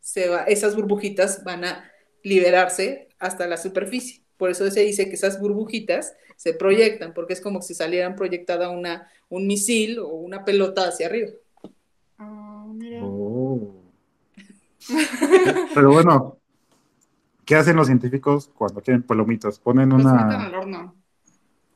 se 0.00 0.28
va, 0.28 0.42
esas 0.44 0.74
burbujitas 0.74 1.44
van 1.44 1.64
a 1.64 1.90
liberarse 2.22 3.08
hasta 3.18 3.46
la 3.46 3.56
superficie. 3.56 4.22
Por 4.36 4.50
eso 4.50 4.70
se 4.70 4.80
dice 4.80 5.08
que 5.08 5.14
esas 5.14 5.40
burbujitas 5.40 6.14
se 6.36 6.54
proyectan, 6.54 7.12
porque 7.14 7.32
es 7.32 7.40
como 7.40 7.62
si 7.62 7.74
salieran 7.74 8.16
proyectada 8.16 8.70
una, 8.70 9.10
un 9.28 9.46
misil 9.46 9.98
o 9.98 10.08
una 10.08 10.44
pelota 10.44 10.88
hacia 10.88 11.06
arriba. 11.06 11.30
Oh, 12.18 12.72
mira. 12.74 13.00
Oh. 13.02 13.74
Pero 15.74 15.92
bueno, 15.92 16.38
¿qué 17.44 17.56
hacen 17.56 17.76
los 17.76 17.86
científicos 17.86 18.48
cuando 18.54 18.80
quieren 18.80 19.02
palomitas? 19.02 19.58
Ponen 19.58 19.90
Los 19.90 19.98
meten 19.98 20.12
una... 20.12 20.46
al 20.46 20.54
horno. 20.54 20.97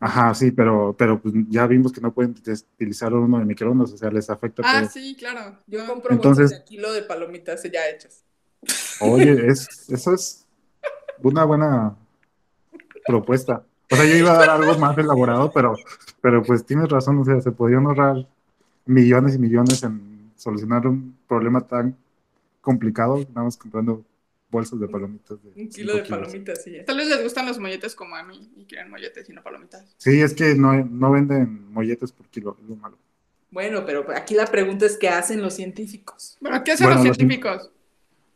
Ajá, 0.05 0.34
sí, 0.34 0.50
pero, 0.50 0.96
pero 0.98 1.20
pues, 1.22 1.32
ya 1.48 1.64
vimos 1.68 1.92
que 1.92 2.00
no 2.00 2.12
pueden 2.12 2.34
utilizar 2.74 3.14
uno 3.14 3.38
de 3.38 3.44
microondas, 3.44 3.92
o 3.92 3.96
sea, 3.96 4.11
les 4.11 4.28
afecta 4.28 4.61
Ah, 4.66 4.80
todo. 4.80 4.90
sí, 4.90 5.14
claro. 5.16 5.59
Yo 5.68 5.86
compro 5.86 6.12
Entonces- 6.12 6.50
de 6.50 6.64
kilo 6.64 6.92
de 6.92 7.03
palomitas 7.03 7.62
ya 7.62 7.88
hechas. 7.88 8.24
Oye, 9.00 9.46
es, 9.46 9.88
eso 9.88 10.12
es 10.12 10.44
una 11.22 11.44
buena 11.44 11.94
propuesta. 13.07 13.64
O 13.92 13.94
sea, 13.96 14.05
yo 14.05 14.16
iba 14.16 14.32
a 14.32 14.38
dar 14.38 14.50
algo 14.50 14.76
más 14.78 14.98
elaborado, 14.98 15.53
pero, 15.53 15.74
pero 16.20 16.42
pues 16.42 16.64
tienes 16.66 16.88
razón, 16.88 17.18
o 17.18 17.24
sea, 17.24 17.40
se 17.40 17.53
podrían 17.53 17.86
ahorrar 17.86 18.26
millones 18.86 19.36
y 19.36 19.38
millones 19.38 19.82
en 19.84 20.32
solucionar 20.36 20.86
un 20.88 21.16
problema 21.28 21.61
tan 21.61 21.96
complicado, 22.61 23.18
nada 23.28 23.44
más 23.44 23.57
comprando 23.57 24.03
bolsas 24.53 24.78
de 24.78 24.86
palomitas. 24.86 25.38
De 25.42 25.62
Un 25.62 25.68
kilo 25.68 25.96
de 25.96 26.03
kilos. 26.05 26.18
palomitas 26.20 26.64
y 26.68 26.72
ya. 26.72 26.84
Tal 26.84 26.98
vez 26.98 27.09
les 27.09 27.22
gustan 27.24 27.46
los 27.46 27.59
molletes 27.59 27.96
como 27.96 28.14
a 28.14 28.22
mí 28.22 28.53
y 28.57 28.64
quieren 28.66 28.88
molletes 28.90 29.28
y 29.28 29.32
no 29.32 29.42
palomitas. 29.42 29.94
Sí, 29.98 30.20
es 30.20 30.34
que 30.34 30.55
no, 30.55 30.72
no 30.84 31.11
venden 31.11 31.72
molletes 31.72 32.12
por 32.12 32.26
kilo, 32.28 32.57
es 32.62 32.68
lo 32.68 32.76
malo. 32.76 32.96
Bueno, 33.50 33.84
pero 33.84 34.07
aquí 34.14 34.34
la 34.34 34.46
pregunta 34.46 34.86
es 34.86 34.96
qué 34.96 35.09
hacen 35.09 35.42
los 35.42 35.55
científicos. 35.55 36.36
Bueno, 36.40 36.62
¿qué 36.64 36.72
hacen 36.72 36.86
Bueno, 36.86 37.00
los 37.00 37.09
los- 37.09 37.16
científicos? 37.16 37.70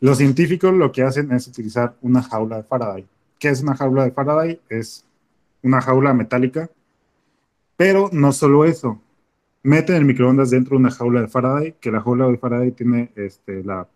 Los 0.00 0.18
científicos 0.18 0.74
lo 0.74 0.90
que 0.92 1.02
hacen 1.02 1.30
es 1.32 1.46
utilizar 1.46 1.96
una 2.02 2.22
jaula 2.22 2.56
de 2.58 2.64
Faraday. 2.64 3.06
¿Qué 3.38 3.48
es 3.48 3.62
una 3.62 3.74
jaula 3.76 4.04
de 4.04 4.10
Faraday? 4.10 4.60
Es 4.68 5.04
una 5.62 5.80
jaula 5.80 6.12
metálica, 6.12 6.68
pero 7.76 8.08
no 8.12 8.32
solo 8.32 8.64
eso. 8.64 9.00
Meten 9.62 9.96
el 9.96 10.04
microondas 10.04 10.50
dentro 10.50 10.72
de 10.76 10.80
una 10.80 10.90
jaula 10.90 11.22
de 11.22 11.28
Faraday, 11.28 11.72
que 11.80 11.90
la 11.90 12.00
jaula 12.00 12.28
de 12.28 12.38
Faraday 12.38 12.70
tiene 12.72 13.10
este, 13.16 13.64
la, 13.64 13.88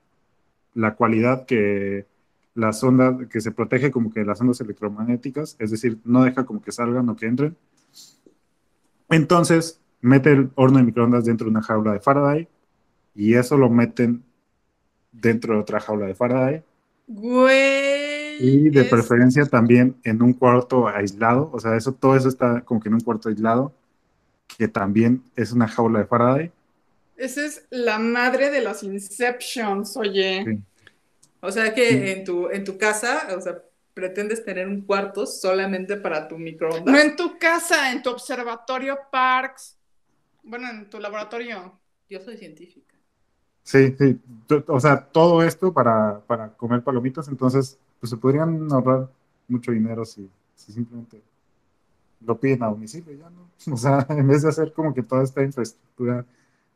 la 0.75 0.95
cualidad 0.95 1.45
que 1.47 2.07
las 2.55 2.83
ondas, 2.83 3.27
que 3.29 3.41
se 3.41 3.53
protege 3.53 3.91
como 3.91 4.13
que 4.13 4.25
las 4.25 4.41
ondas 4.41 4.61
electromagnéticas, 4.61 5.57
es 5.59 5.71
decir, 5.71 5.99
no 6.05 6.25
deja 6.25 6.45
como 6.45 6.61
que 6.61 6.73
salgan 6.73 7.09
o 7.09 7.17
que 7.17 7.27
entren. 7.27 7.57
Entonces, 9.09 9.81
mete 10.01 10.33
el 10.33 10.51
horno 10.55 10.79
de 10.79 10.85
microondas 10.85 11.25
dentro 11.25 11.47
de 11.47 11.51
una 11.51 11.63
jaula 11.63 11.93
de 11.93 12.01
Faraday 12.01 12.49
y 13.15 13.35
eso 13.35 13.57
lo 13.57 13.69
meten 13.69 14.23
dentro 15.13 15.55
de 15.55 15.61
otra 15.61 15.81
jaula 15.81 16.07
de 16.07 16.15
Faraday 16.15 16.63
Güey. 17.09 18.39
y 18.41 18.71
de 18.71 18.83
es- 18.83 18.89
preferencia 18.89 19.45
también 19.47 19.97
en 20.05 20.23
un 20.23 20.33
cuarto 20.33 20.89
aislado, 20.89 21.51
o 21.53 21.59
sea, 21.61 21.77
eso 21.77 21.93
todo 21.93 22.17
eso 22.17 22.29
está 22.29 22.61
como 22.63 22.81
que 22.81 22.89
en 22.89 22.95
un 22.95 23.01
cuarto 23.01 23.29
aislado, 23.29 23.73
que 24.57 24.69
también 24.69 25.23
es 25.37 25.53
una 25.53 25.69
jaula 25.69 25.99
de 26.01 26.07
Faraday. 26.07 26.53
Esa 27.17 27.45
es 27.45 27.67
la 27.71 27.99
madre 27.99 28.51
de 28.51 28.63
los 28.63 28.83
Inceptions, 28.83 29.97
oye. 29.97 30.45
Sí. 30.45 30.59
O 31.41 31.51
sea 31.51 31.75
que 31.75 31.89
Sí. 31.89 31.97
en 32.11 32.25
tu, 32.25 32.49
en 32.51 32.65
tu 32.65 32.77
casa, 32.79 33.29
o 33.37 33.41
sea, 33.41 33.63
pretendes 33.95 34.45
tener 34.45 34.69
un 34.69 34.83
cuarto 34.83 35.27
solamente 35.27 35.97
para 35.97 36.29
tu 36.29 36.39
microondas. 36.39 36.85
No 36.85 36.99
en 36.99 37.17
tu 37.17 37.39
casa, 37.39 37.93
en 37.93 38.03
tu 38.03 38.11
observatorio 38.11 38.99
Parks. 39.11 39.77
Bueno, 40.43 40.69
en 40.71 40.89
tu 40.89 40.99
laboratorio. 41.01 41.79
Yo 42.09 42.21
soy 42.21 42.37
científica. 42.37 42.95
Sí, 43.63 43.95
sí, 43.99 44.19
o 44.67 44.81
sea, 44.81 45.05
todo 45.07 45.43
esto 45.43 45.73
para, 45.73 46.21
para 46.27 46.49
comer 46.57 46.83
palomitas, 46.83 47.29
entonces, 47.29 47.79
pues 48.01 48.11
se 48.11 48.17
podrían 48.17 48.67
ahorrar 48.73 49.09
mucho 49.49 49.71
dinero 49.71 50.05
si, 50.05 50.29
si 50.57 50.73
simplemente 50.73 51.21
lo 52.25 52.39
piden 52.39 52.63
a 52.63 52.67
domicilio, 52.69 53.13
ya 53.13 53.31
no. 53.31 53.51
O 53.73 53.77
sea, 53.77 54.07
en 54.11 54.27
vez 54.27 54.43
de 54.43 54.49
hacer 54.49 54.73
como 54.73 54.93
que 54.95 55.03
toda 55.03 55.23
esta 55.23 55.43
infraestructura 55.43 56.25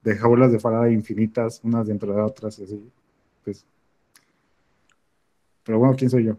de 0.03 0.17
jaulas 0.17 0.53
de 0.53 0.61
Faraday 0.61 0.93
infinitas, 0.95 1.61
unas 1.65 1.87
dentro 1.87 2.15
de 2.15 2.21
otras 2.21 2.59
y 2.59 2.65
así, 2.65 2.91
pues. 3.45 3.65
Pero 5.65 5.79
bueno, 5.79 5.95
¿quién 5.97 6.11
soy 6.11 6.25
yo? 6.25 6.37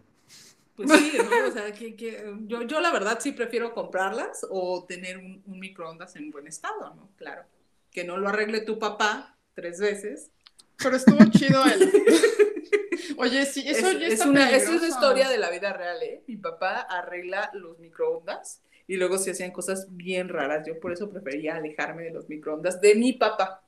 Pues 0.76 0.90
sí, 0.92 1.12
¿no? 1.18 1.48
O 1.48 1.52
sea, 1.52 1.72
que, 1.72 1.96
que- 1.96 2.34
yo, 2.46 2.62
yo 2.62 2.80
la 2.80 2.92
verdad 2.92 3.18
sí 3.20 3.32
prefiero 3.32 3.72
comprarlas 3.72 4.46
o 4.50 4.84
tener 4.86 5.16
un, 5.18 5.42
un 5.46 5.58
microondas 5.58 6.16
en 6.16 6.30
buen 6.30 6.46
estado, 6.46 6.94
¿no? 6.94 7.10
Claro. 7.16 7.44
Que 7.90 8.04
no 8.04 8.18
lo 8.18 8.28
arregle 8.28 8.60
tu 8.60 8.78
papá 8.78 9.38
tres 9.54 9.80
veces. 9.80 10.30
Pero 10.76 10.96
estuvo 10.96 11.18
chido 11.30 11.64
el. 11.64 11.90
Oye, 13.18 13.46
sí, 13.46 13.64
eso 13.66 13.88
es, 13.88 13.98
ya 14.00 14.06
es 14.06 14.12
está 14.14 14.28
una, 14.28 14.50
eso 14.50 14.72
es 14.72 14.78
una 14.78 14.88
historia 14.88 15.28
de 15.30 15.38
la 15.38 15.48
vida 15.50 15.72
real, 15.72 16.02
¿eh? 16.02 16.22
Mi 16.26 16.36
papá 16.36 16.80
arregla 16.80 17.50
los 17.54 17.78
microondas 17.78 18.62
y 18.86 18.96
luego 18.96 19.16
se 19.16 19.30
hacían 19.30 19.52
cosas 19.52 19.88
bien 19.96 20.28
raras. 20.28 20.66
Yo 20.66 20.78
por 20.78 20.92
eso 20.92 21.08
prefería 21.08 21.56
alejarme 21.56 22.02
de 22.04 22.10
los 22.10 22.28
microondas 22.28 22.80
de 22.82 22.94
mi 22.94 23.14
papá. 23.14 23.62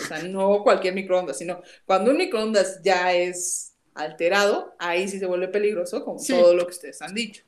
O 0.00 0.02
sea, 0.02 0.22
no 0.22 0.62
cualquier 0.62 0.94
microondas, 0.94 1.36
sino 1.38 1.60
cuando 1.84 2.10
un 2.10 2.16
microondas 2.16 2.80
ya 2.82 3.12
es 3.12 3.73
alterado, 3.94 4.74
ahí 4.78 5.08
sí 5.08 5.18
se 5.18 5.26
vuelve 5.26 5.48
peligroso, 5.48 6.04
como 6.04 6.18
Sí. 6.18 6.32
todo 6.32 6.54
lo 6.54 6.64
que 6.66 6.72
ustedes 6.72 7.00
han 7.02 7.14
dicho. 7.14 7.42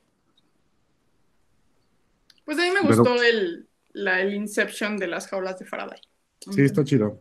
Pues 2.45 2.57
a 2.59 2.61
mí 2.61 2.69
me 2.71 2.81
Pero- 2.81 2.95
gustó 3.03 3.21
el, 3.21 3.67
la, 3.93 4.21
el 4.21 4.33
Inception 4.33 4.97
de 4.97 5.07
las 5.07 5.27
jaulas 5.27 5.59
de 5.59 5.65
Faraday. 5.65 5.99
Sí, 6.39 6.61
está 6.61 6.83
chido. 6.83 7.19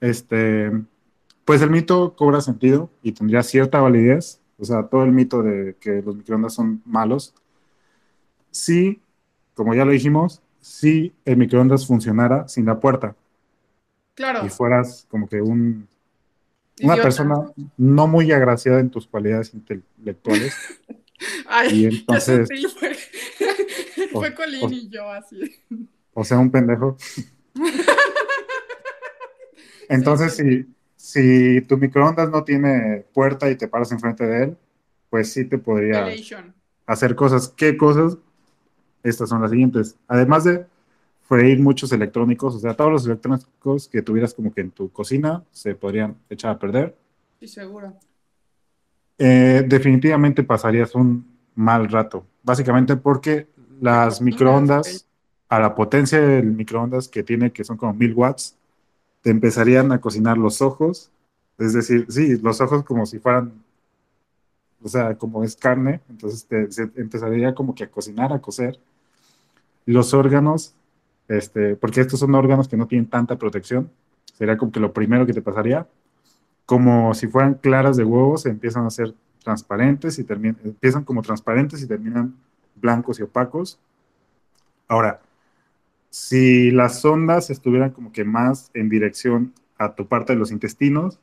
Este, 0.00 0.70
pues 1.44 1.60
el 1.62 1.70
mito 1.70 2.16
cobra 2.16 2.40
sentido 2.40 2.90
y 3.02 3.12
tendría 3.12 3.42
cierta 3.42 3.80
validez. 3.80 4.40
O 4.58 4.64
sea, 4.64 4.86
todo 4.86 5.02
el 5.04 5.12
mito 5.12 5.42
de 5.42 5.76
que 5.80 6.02
los 6.02 6.16
microondas 6.16 6.54
son 6.54 6.82
malos. 6.84 7.34
Sí, 8.50 9.00
como 9.54 9.74
ya 9.74 9.84
lo 9.84 9.92
dijimos, 9.92 10.40
si 10.60 11.12
el 11.24 11.36
microondas 11.36 11.86
funcionara 11.86 12.46
sin 12.48 12.64
la 12.66 12.78
puerta 12.80 13.16
Claro. 14.14 14.46
y 14.46 14.48
fueras 14.48 15.06
como 15.10 15.28
que 15.28 15.42
un, 15.42 15.88
una 16.80 16.94
Idiota. 16.94 17.02
persona 17.02 17.34
no 17.76 18.06
muy 18.06 18.32
agraciada 18.32 18.80
en 18.80 18.90
tus 18.90 19.06
cualidades 19.06 19.52
intelectuales. 19.54 20.54
Ay, 21.46 21.82
Y 21.82 21.86
entonces, 21.86 22.48
fue. 22.78 22.92
O- 24.12 24.20
fue 24.20 24.34
Colín 24.34 24.64
o- 24.64 24.70
y 24.70 24.88
yo 24.88 25.08
así. 25.10 25.38
o 26.14 26.24
sea, 26.24 26.38
un 26.38 26.50
pendejo. 26.50 26.96
Entonces, 29.88 30.36
si, 30.36 30.66
si 30.96 31.60
tu 31.62 31.76
microondas 31.76 32.30
no 32.30 32.44
tiene 32.44 33.04
puerta 33.12 33.50
y 33.50 33.56
te 33.56 33.68
paras 33.68 33.92
enfrente 33.92 34.26
de 34.26 34.44
él, 34.44 34.56
pues 35.10 35.32
sí 35.32 35.44
te 35.44 35.58
podría 35.58 36.06
hacer 36.86 37.14
cosas. 37.14 37.48
¿Qué 37.48 37.76
cosas? 37.76 38.16
Estas 39.02 39.28
son 39.28 39.42
las 39.42 39.50
siguientes. 39.50 39.96
Además 40.08 40.44
de 40.44 40.66
freír 41.22 41.60
muchos 41.60 41.92
electrónicos, 41.92 42.54
o 42.54 42.58
sea, 42.58 42.74
todos 42.74 42.92
los 42.92 43.06
electrónicos 43.06 43.88
que 43.88 44.02
tuvieras 44.02 44.34
como 44.34 44.52
que 44.52 44.60
en 44.60 44.70
tu 44.70 44.90
cocina 44.90 45.44
se 45.50 45.74
podrían 45.74 46.16
echar 46.28 46.50
a 46.50 46.58
perder. 46.58 46.96
Sí, 47.40 47.48
seguro. 47.48 47.94
Eh, 49.18 49.64
definitivamente 49.66 50.42
pasarías 50.42 50.94
un 50.94 51.26
mal 51.54 51.88
rato, 51.88 52.26
básicamente 52.42 52.96
porque 52.96 53.46
las 53.80 54.20
microondas, 54.20 55.06
a 55.48 55.60
la 55.60 55.74
potencia 55.74 56.20
del 56.20 56.46
microondas 56.46 57.08
que 57.08 57.22
tiene, 57.22 57.52
que 57.52 57.64
son 57.64 57.76
como 57.76 57.92
mil 57.92 58.14
watts, 58.14 58.56
te 59.20 59.30
empezarían 59.30 59.92
a 59.92 60.00
cocinar 60.00 60.38
los 60.38 60.62
ojos, 60.62 61.10
es 61.58 61.72
decir, 61.72 62.06
sí, 62.08 62.36
los 62.38 62.60
ojos 62.60 62.84
como 62.84 63.06
si 63.06 63.18
fueran, 63.18 63.52
o 64.82 64.88
sea, 64.88 65.16
como 65.16 65.44
es 65.44 65.54
carne, 65.54 66.00
entonces 66.08 66.44
te, 66.46 66.72
se 66.72 66.90
empezaría 66.96 67.54
como 67.54 67.74
que 67.74 67.84
a 67.84 67.90
cocinar, 67.90 68.32
a 68.32 68.40
cocer. 68.40 68.78
Los 69.86 70.14
órganos, 70.14 70.74
este, 71.32 71.76
porque 71.76 72.00
estos 72.00 72.20
son 72.20 72.34
órganos 72.34 72.68
que 72.68 72.76
no 72.76 72.86
tienen 72.86 73.08
tanta 73.08 73.36
protección, 73.36 73.90
sería 74.34 74.56
como 74.56 74.72
que 74.72 74.80
lo 74.80 74.92
primero 74.92 75.26
que 75.26 75.32
te 75.32 75.42
pasaría 75.42 75.86
como 76.66 77.12
si 77.14 77.26
fueran 77.26 77.54
claras 77.54 77.96
de 77.96 78.04
huevos, 78.04 78.46
empiezan 78.46 78.86
a 78.86 78.90
ser 78.90 79.14
transparentes 79.44 80.18
y 80.18 80.24
terminan, 80.24 80.58
empiezan 80.64 81.04
como 81.04 81.22
transparentes 81.22 81.82
y 81.82 81.86
terminan 81.86 82.34
blancos 82.76 83.18
y 83.18 83.22
opacos. 83.22 83.78
Ahora, 84.88 85.20
si 86.10 86.70
las 86.70 87.04
ondas 87.04 87.50
estuvieran 87.50 87.90
como 87.90 88.12
que 88.12 88.24
más 88.24 88.70
en 88.74 88.88
dirección 88.88 89.52
a 89.78 89.94
tu 89.94 90.06
parte 90.06 90.32
de 90.32 90.38
los 90.38 90.52
intestinos, 90.52 91.18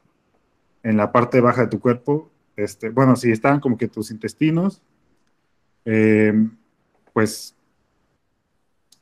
en 0.84 0.98
la 0.98 1.12
parte 1.12 1.42
baja 1.42 1.62
de 1.62 1.68
tu 1.68 1.80
cuerpo, 1.80 2.30
este, 2.56 2.90
bueno, 2.90 3.16
si 3.16 3.32
estaban 3.32 3.60
como 3.60 3.78
que 3.78 3.88
tus 3.88 4.12
intestinos, 4.12 4.82
eh, 5.86 6.34
pues 7.14 7.56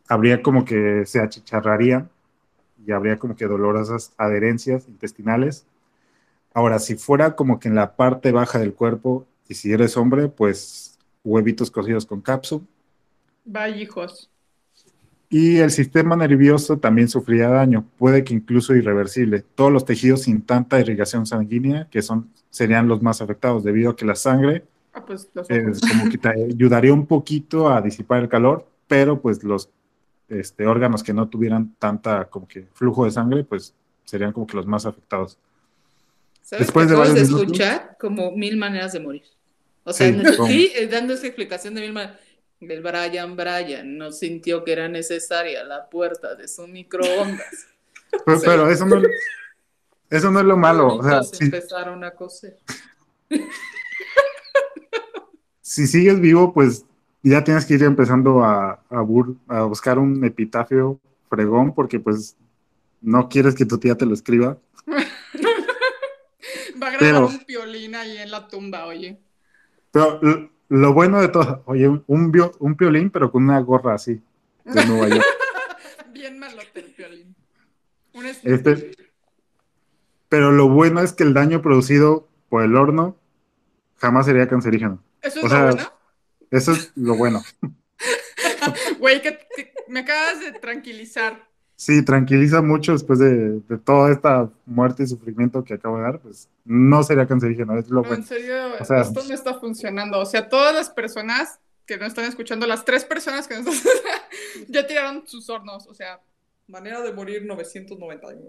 habría 0.07 0.41
como 0.41 0.65
que 0.65 1.05
se 1.05 1.19
achicharrarían 1.19 2.09
y 2.85 2.91
habría 2.91 3.17
como 3.17 3.35
que 3.35 3.45
dolorosas 3.45 4.13
adherencias 4.17 4.87
intestinales. 4.87 5.65
Ahora, 6.53 6.79
si 6.79 6.95
fuera 6.95 7.35
como 7.35 7.59
que 7.59 7.67
en 7.67 7.75
la 7.75 7.95
parte 7.95 8.31
baja 8.31 8.59
del 8.59 8.73
cuerpo 8.73 9.25
y 9.47 9.55
si 9.55 9.71
eres 9.71 9.97
hombre, 9.97 10.27
pues 10.29 10.97
huevitos 11.23 11.69
cocidos 11.69 12.05
con 12.05 12.21
cápsula. 12.21 12.63
Vaya 13.45 13.75
hijos. 13.75 14.29
Y 15.29 15.57
el 15.57 15.71
sistema 15.71 16.15
nervioso 16.15 16.77
también 16.77 17.09
sufría 17.09 17.49
daño, 17.49 17.85
puede 17.97 18.23
que 18.23 18.33
incluso 18.33 18.73
irreversible. 18.75 19.43
Todos 19.55 19.73
los 19.73 19.83
tejidos 19.83 20.21
sin 20.21 20.41
tanta 20.41 20.79
irrigación 20.79 21.25
sanguínea, 21.25 21.87
que 21.91 22.01
son, 22.01 22.29
serían 22.49 22.87
los 22.87 23.01
más 23.01 23.21
afectados, 23.21 23.63
debido 23.63 23.91
a 23.91 23.95
que 23.95 24.05
la 24.05 24.15
sangre 24.15 24.63
ah, 24.93 25.03
pues, 25.05 25.29
como 25.35 26.09
que 26.09 26.17
te 26.17 26.29
ayudaría 26.53 26.93
un 26.93 27.05
poquito 27.05 27.69
a 27.69 27.81
disipar 27.81 28.23
el 28.23 28.29
calor, 28.29 28.65
pero 28.87 29.21
pues 29.21 29.43
los 29.43 29.69
este, 30.29 30.65
órganos 30.65 31.03
que 31.03 31.13
no 31.13 31.27
tuvieran 31.29 31.75
tanta 31.79 32.25
como 32.25 32.47
que 32.47 32.67
flujo 32.73 33.05
de 33.05 33.11
sangre, 33.11 33.43
pues 33.43 33.73
serían 34.05 34.31
como 34.31 34.47
que 34.47 34.57
los 34.57 34.65
más 34.65 34.85
afectados. 34.85 35.37
¿Sabes 36.41 36.67
Después 36.67 36.89
de 36.89 37.21
escuchar 37.21 37.97
como 37.99 38.31
mil 38.31 38.57
maneras 38.57 38.93
de 38.93 38.99
morir. 38.99 39.23
O 39.83 39.93
sea, 39.93 40.07
sí, 40.47 40.71
eh, 40.75 40.87
dando 40.87 41.13
esa 41.13 41.27
explicación 41.27 41.73
de 41.73 41.81
mil 41.81 41.93
maneras 41.93 42.19
el 42.59 42.81
Brian 42.81 43.35
Brian 43.35 43.97
no 43.97 44.11
sintió 44.11 44.63
que 44.63 44.71
era 44.71 44.87
necesaria 44.87 45.63
la 45.63 45.89
puerta 45.89 46.35
de 46.35 46.47
su 46.47 46.67
microondas. 46.67 47.67
Pero, 48.25 48.69
eso, 48.69 48.85
no, 48.85 49.01
eso 50.09 50.31
no 50.31 50.39
es 50.39 50.45
lo 50.45 50.57
malo. 50.57 50.95
O 50.95 51.03
sea, 51.03 51.21
empezaron 51.39 52.03
a 52.03 52.11
coser. 52.11 52.57
Si 55.61 55.85
sigues 55.85 56.19
vivo, 56.19 56.53
pues 56.53 56.85
ya 57.23 57.43
tienes 57.43 57.65
que 57.65 57.73
ir 57.75 57.83
empezando 57.83 58.43
a, 58.43 58.81
a, 58.89 59.01
buscar 59.01 59.99
un 59.99 60.23
epitafio 60.23 60.99
fregón 61.29 61.73
porque 61.73 61.99
pues 61.99 62.37
no 63.01 63.27
quieres 63.29 63.55
que 63.55 63.65
tu 63.65 63.77
tía 63.77 63.95
te 63.95 64.05
lo 64.05 64.13
escriba. 64.13 64.57
Va 66.81 66.87
a 66.87 66.91
grabar 66.91 67.23
un 67.23 67.39
piolín 67.39 67.95
ahí 67.95 68.17
en 68.17 68.31
la 68.31 68.47
tumba, 68.47 68.85
oye. 68.85 69.19
Pero 69.91 70.19
lo 70.69 70.93
bueno 70.93 71.19
de 71.21 71.29
todo, 71.29 71.63
oye, 71.65 71.87
un, 71.87 72.03
un 72.07 72.75
piolín, 72.75 73.09
pero 73.09 73.31
con 73.31 73.43
una 73.43 73.59
gorra 73.61 73.95
así, 73.95 74.21
de 74.63 74.85
Nueva 74.85 75.07
York. 75.09 75.25
Bien 76.13 76.37
malote 76.39 76.79
el 76.79 76.91
piolín. 76.91 77.35
Este, 78.43 78.91
pero 80.29 80.51
lo 80.51 80.69
bueno 80.69 81.01
es 81.01 81.13
que 81.13 81.23
el 81.23 81.33
daño 81.33 81.61
producido 81.61 82.27
por 82.49 82.63
el 82.63 82.75
horno 82.75 83.15
jamás 83.97 84.25
sería 84.25 84.47
cancerígeno. 84.47 85.03
¿Eso 85.21 85.39
es 85.45 85.49
bueno? 85.49 85.96
Eso 86.51 86.71
es 86.71 86.91
lo 86.95 87.15
bueno. 87.15 87.43
Güey, 88.99 89.21
que, 89.21 89.39
me 89.87 90.01
acabas 90.01 90.39
de 90.41 90.51
tranquilizar. 90.59 91.47
Sí, 91.75 92.03
tranquiliza 92.03 92.61
mucho 92.61 92.93
después 92.93 93.19
de, 93.19 93.61
toda 93.83 94.11
esta 94.11 94.49
muerte 94.65 95.03
y 95.03 95.07
sufrimiento 95.07 95.63
que 95.63 95.75
acabo 95.75 95.97
de 95.97 96.03
dar, 96.03 96.19
pues 96.19 96.49
no 96.65 97.03
sería 97.03 97.27
cancerígeno, 97.27 97.77
es 97.77 97.87
lo 97.89 98.01
bueno. 98.01 98.15
En 98.15 98.23
serio, 98.23 98.75
esto 98.79 99.23
no 99.27 99.33
está 99.33 99.53
funcionando. 99.59 100.19
O 100.19 100.25
sea, 100.25 100.49
todas 100.49 100.73
las 100.73 100.89
personas 100.89 101.59
que 101.85 101.97
nos 101.97 102.09
están 102.09 102.25
escuchando, 102.25 102.65
las 102.67 102.83
tres 102.83 103.05
personas 103.05 103.47
que 103.47 103.57
nos 103.57 103.67
están 103.67 103.93
ya 104.67 104.87
tiraron 104.87 105.27
sus 105.27 105.49
hornos, 105.49 105.87
o 105.87 105.93
sea. 105.93 106.19
Manera 106.67 107.01
de 107.01 107.13
morir 107.13 107.45
999. 107.45 108.41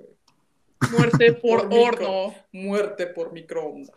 Muerte 0.91 1.33
por, 1.43 1.69
horno. 1.71 2.35
muerte 2.51 3.07
por 3.07 3.33
microondas. 3.33 3.95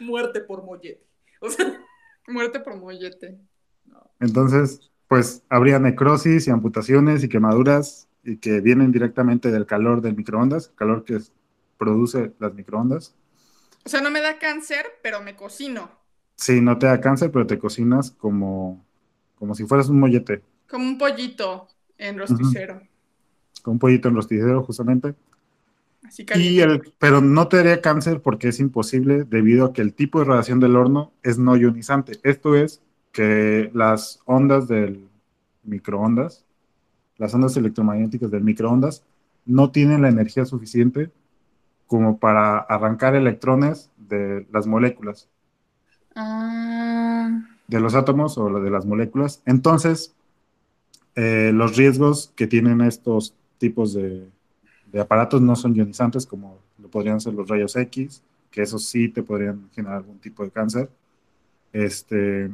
muerte 0.00 0.40
por 0.40 0.62
mollete. 0.64 1.09
O 1.46 1.48
sea, 1.48 1.66
muerte 2.28 2.60
por 2.60 2.76
mollete. 2.76 3.38
Entonces, 4.20 4.90
pues 5.08 5.42
habría 5.48 5.78
necrosis 5.78 6.46
y 6.46 6.50
amputaciones 6.50 7.24
y 7.24 7.28
quemaduras 7.28 8.08
y 8.22 8.36
que 8.36 8.60
vienen 8.60 8.92
directamente 8.92 9.50
del 9.50 9.66
calor 9.66 10.02
del 10.02 10.16
microondas, 10.16 10.68
calor 10.76 11.04
que 11.04 11.18
produce 11.78 12.32
las 12.38 12.54
microondas. 12.54 13.14
O 13.84 13.88
sea, 13.88 14.00
no 14.02 14.10
me 14.10 14.20
da 14.20 14.38
cáncer, 14.38 14.84
pero 15.02 15.22
me 15.22 15.34
cocino. 15.34 15.90
Sí, 16.36 16.60
no 16.60 16.78
te 16.78 16.86
da 16.86 17.00
cáncer, 17.00 17.30
pero 17.32 17.46
te 17.46 17.58
cocinas 17.58 18.10
como, 18.10 18.84
como 19.34 19.54
si 19.54 19.64
fueras 19.64 19.88
un 19.88 19.98
mollete. 19.98 20.42
Como 20.68 20.84
un 20.84 20.98
pollito 20.98 21.68
en 21.96 22.18
rosticero. 22.18 22.82
Como 23.62 23.74
un 23.74 23.78
pollito 23.78 24.08
en 24.08 24.14
rosticero, 24.14 24.62
justamente. 24.62 25.14
Así 26.10 26.26
y 26.34 26.58
el, 26.58 26.92
pero 26.98 27.20
no 27.20 27.46
te 27.46 27.58
daría 27.58 27.80
cáncer 27.80 28.20
porque 28.20 28.48
es 28.48 28.58
imposible 28.58 29.22
debido 29.22 29.66
a 29.66 29.72
que 29.72 29.80
el 29.80 29.94
tipo 29.94 30.18
de 30.18 30.24
radiación 30.24 30.58
del 30.58 30.74
horno 30.74 31.12
es 31.22 31.38
no 31.38 31.56
ionizante. 31.56 32.18
Esto 32.24 32.56
es 32.56 32.82
que 33.12 33.70
las 33.74 34.20
ondas 34.24 34.66
del 34.66 35.06
microondas, 35.62 36.44
las 37.16 37.32
ondas 37.32 37.56
electromagnéticas 37.56 38.28
del 38.32 38.42
microondas, 38.42 39.04
no 39.46 39.70
tienen 39.70 40.02
la 40.02 40.08
energía 40.08 40.44
suficiente 40.46 41.12
como 41.86 42.18
para 42.18 42.58
arrancar 42.58 43.14
electrones 43.14 43.92
de 43.96 44.48
las 44.50 44.66
moléculas. 44.66 45.28
Ah. 46.16 47.40
De 47.68 47.78
los 47.78 47.94
átomos 47.94 48.36
o 48.36 48.60
de 48.60 48.70
las 48.70 48.84
moléculas. 48.84 49.42
Entonces, 49.46 50.12
eh, 51.14 51.52
los 51.54 51.76
riesgos 51.76 52.32
que 52.34 52.48
tienen 52.48 52.80
estos 52.80 53.32
tipos 53.58 53.94
de, 53.94 54.26
de 54.92 55.00
aparatos 55.00 55.40
no 55.40 55.56
son 55.56 55.74
ionizantes 55.74 56.26
como 56.26 56.60
lo 56.78 56.88
podrían 56.88 57.20
ser 57.20 57.34
los 57.34 57.48
rayos 57.48 57.76
X, 57.76 58.22
que 58.50 58.62
esos 58.62 58.84
sí 58.84 59.08
te 59.08 59.22
podrían 59.22 59.70
generar 59.74 59.98
algún 59.98 60.18
tipo 60.18 60.44
de 60.44 60.50
cáncer. 60.50 60.88
Este, 61.72 62.50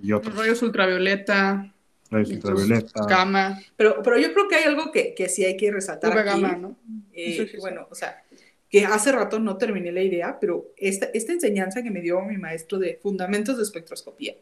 y 0.00 0.12
otros. 0.12 0.36
rayos 0.36 0.62
ultravioleta. 0.62 1.72
Rayos 2.10 2.30
ultravioleta. 2.30 3.06
Gamma. 3.06 3.60
Pero, 3.76 4.02
pero 4.02 4.18
yo 4.18 4.32
creo 4.32 4.48
que 4.48 4.56
hay 4.56 4.64
algo 4.64 4.92
que, 4.92 5.14
que 5.14 5.28
sí 5.28 5.44
hay 5.44 5.56
que 5.56 5.70
resaltar. 5.70 6.16
aquí. 6.16 6.28
Gamma, 6.28 6.56
¿no? 6.56 6.76
Eh, 7.12 7.50
bueno, 7.58 7.86
o 7.90 7.94
sea, 7.94 8.22
que 8.68 8.84
hace 8.84 9.10
rato 9.10 9.40
no 9.40 9.56
terminé 9.56 9.90
la 9.90 10.02
idea, 10.02 10.38
pero 10.40 10.68
esta, 10.76 11.06
esta 11.12 11.32
enseñanza 11.32 11.82
que 11.82 11.90
me 11.90 12.00
dio 12.00 12.20
mi 12.22 12.38
maestro 12.38 12.78
de 12.78 12.98
fundamentos 13.02 13.56
de 13.56 13.64
espectroscopía, 13.64 14.34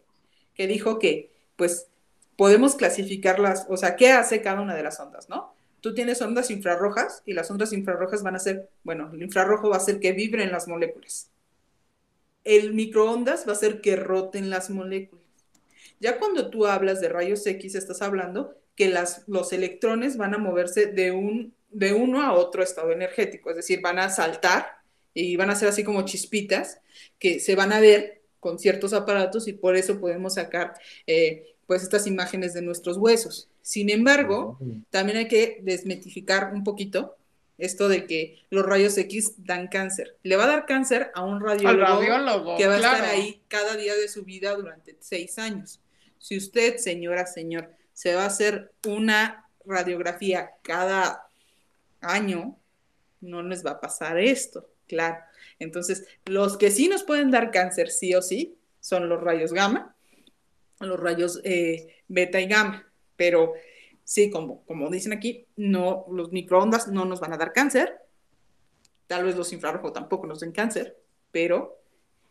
que 0.55 0.67
dijo 0.67 0.99
que, 0.99 1.33
pues, 1.57 1.89
podemos 2.37 2.75
clasificarlas, 2.77 3.67
o 3.69 3.77
sea, 3.77 3.97
¿qué 3.97 4.13
hace 4.13 4.43
cada 4.43 4.61
una 4.61 4.77
de 4.77 4.83
las 4.83 5.01
ondas, 5.01 5.29
no? 5.29 5.55
Tú 5.81 5.95
tienes 5.95 6.21
ondas 6.23 6.51
infrarrojas 6.51 7.23
y 7.25 7.33
las 7.33 7.51
ondas 7.51 7.73
infrarrojas 7.73 8.23
van 8.23 8.37
a 8.37 8.39
ser, 8.39 8.69
bueno, 8.83 9.11
el 9.13 9.23
infrarrojo 9.23 9.71
va 9.71 9.77
a 9.77 9.79
hacer 9.79 10.01
que 10.01 10.13
vibren 10.13 10.51
las 10.51 10.69
moléculas 10.69 11.31
el 12.49 12.73
microondas 12.73 13.45
va 13.47 13.53
a 13.53 13.57
hacer 13.57 13.83
que 13.83 13.95
roten 13.95 14.49
las 14.49 14.71
moléculas. 14.71 15.25
Ya 16.01 16.19
cuando 16.19 16.49
tú 16.49 16.67
hablas 16.67 17.01
de 17.01 17.11
rayos 17.11 17.47
X, 17.47 17.75
estás 17.75 18.01
hablando 18.01 18.57
que 18.75 18.89
las, 18.89 19.25
los 19.27 19.53
electrones 19.53 20.17
van 20.17 20.35
a 20.35 20.39
moverse 20.39 20.87
de, 20.87 21.11
un, 21.11 21.53
de 21.71 21.93
uno 21.93 22.23
a 22.23 22.33
otro 22.33 22.63
estado 22.63 22.91
energético, 22.91 23.51
es 23.51 23.57
decir, 23.57 23.83
van 23.83 23.99
a 23.99 24.09
saltar 24.09 24.79
y 25.13 25.37
van 25.37 25.51
a 25.51 25.57
ser 25.57 25.69
así 25.69 25.85
como 25.85 26.07
chispitas 26.07 26.81
que 27.19 27.39
se 27.39 27.55
van 27.55 27.73
a 27.73 27.81
ver 27.81 28.23
con 28.41 28.59
ciertos 28.59 28.95
aparatos 28.95 29.47
y 29.47 29.53
por 29.53 29.77
eso 29.77 30.01
podemos 30.01 30.35
sacar 30.35 30.73
eh, 31.07 31.55
pues 31.67 31.83
estas 31.83 32.07
imágenes 32.07 32.55
de 32.55 32.63
nuestros 32.63 32.97
huesos. 32.97 33.51
Sin 33.69 33.91
embargo, 33.91 34.59
también 34.89 35.19
hay 35.19 35.29
que 35.29 35.59
desmetificar 35.61 36.55
un 36.55 36.65
poquito 36.65 37.19
esto 37.59 37.91
de 37.91 38.07
que 38.07 38.39
los 38.49 38.65
rayos 38.65 38.97
X 38.97 39.35
dan 39.45 39.69
cáncer. 39.69 40.17
Le 40.23 40.37
va 40.37 40.45
a 40.45 40.47
dar 40.47 40.65
cáncer 40.65 41.11
a 41.15 41.23
un 41.23 41.39
radiólogo, 41.39 42.57
que 42.57 42.67
va 42.67 42.73
a 42.73 42.77
estar 42.77 43.05
ahí 43.05 43.43
cada 43.47 43.77
día 43.77 43.95
de 43.95 44.09
su 44.09 44.25
vida 44.25 44.55
durante 44.55 44.97
seis 45.01 45.39
años. 45.39 45.83
Si 46.19 46.39
usted, 46.39 46.79
señora, 46.79 47.27
señor, 47.27 47.71
se 47.93 48.15
va 48.15 48.23
a 48.23 48.29
hacer 48.29 48.73
una 48.87 49.45
radiografía 49.67 50.53
cada 50.63 51.29
año, 52.01 52.57
no 53.21 53.43
les 53.43 53.67
va 53.67 53.73
a 53.73 53.81
pasar 53.83 54.19
esto, 54.19 54.67
claro. 54.87 55.19
Entonces, 55.59 56.07
los 56.25 56.57
que 56.57 56.71
sí 56.71 56.89
nos 56.89 57.03
pueden 57.03 57.31
dar 57.31 57.51
cáncer, 57.51 57.91
sí 57.91 58.15
o 58.15 58.23
sí, 58.23 58.57
son 58.81 59.11
los 59.11 59.21
rayos 59.21 59.53
gamma, 59.53 59.95
los 60.81 60.99
rayos 60.99 61.43
eh, 61.45 61.97
beta 62.09 62.41
y 62.41 62.47
gamma, 62.47 62.88
pero 63.19 63.53
sí, 64.05 64.31
como, 64.31 64.65
como 64.65 64.89
dicen 64.89 65.13
aquí, 65.13 65.47
no, 65.57 66.07
los 66.11 66.33
microondas 66.33 66.89
no 66.89 67.05
nos 67.05 67.21
van 67.21 67.35
a 67.35 67.37
dar 67.37 67.53
cáncer, 67.53 67.99
tal 69.07 69.25
vez 69.25 69.37
los 69.37 69.53
infrarrojos 69.53 69.93
tampoco 69.93 70.27
nos 70.27 70.41
den 70.41 70.53
cáncer, 70.53 70.97
pero, 71.31 71.83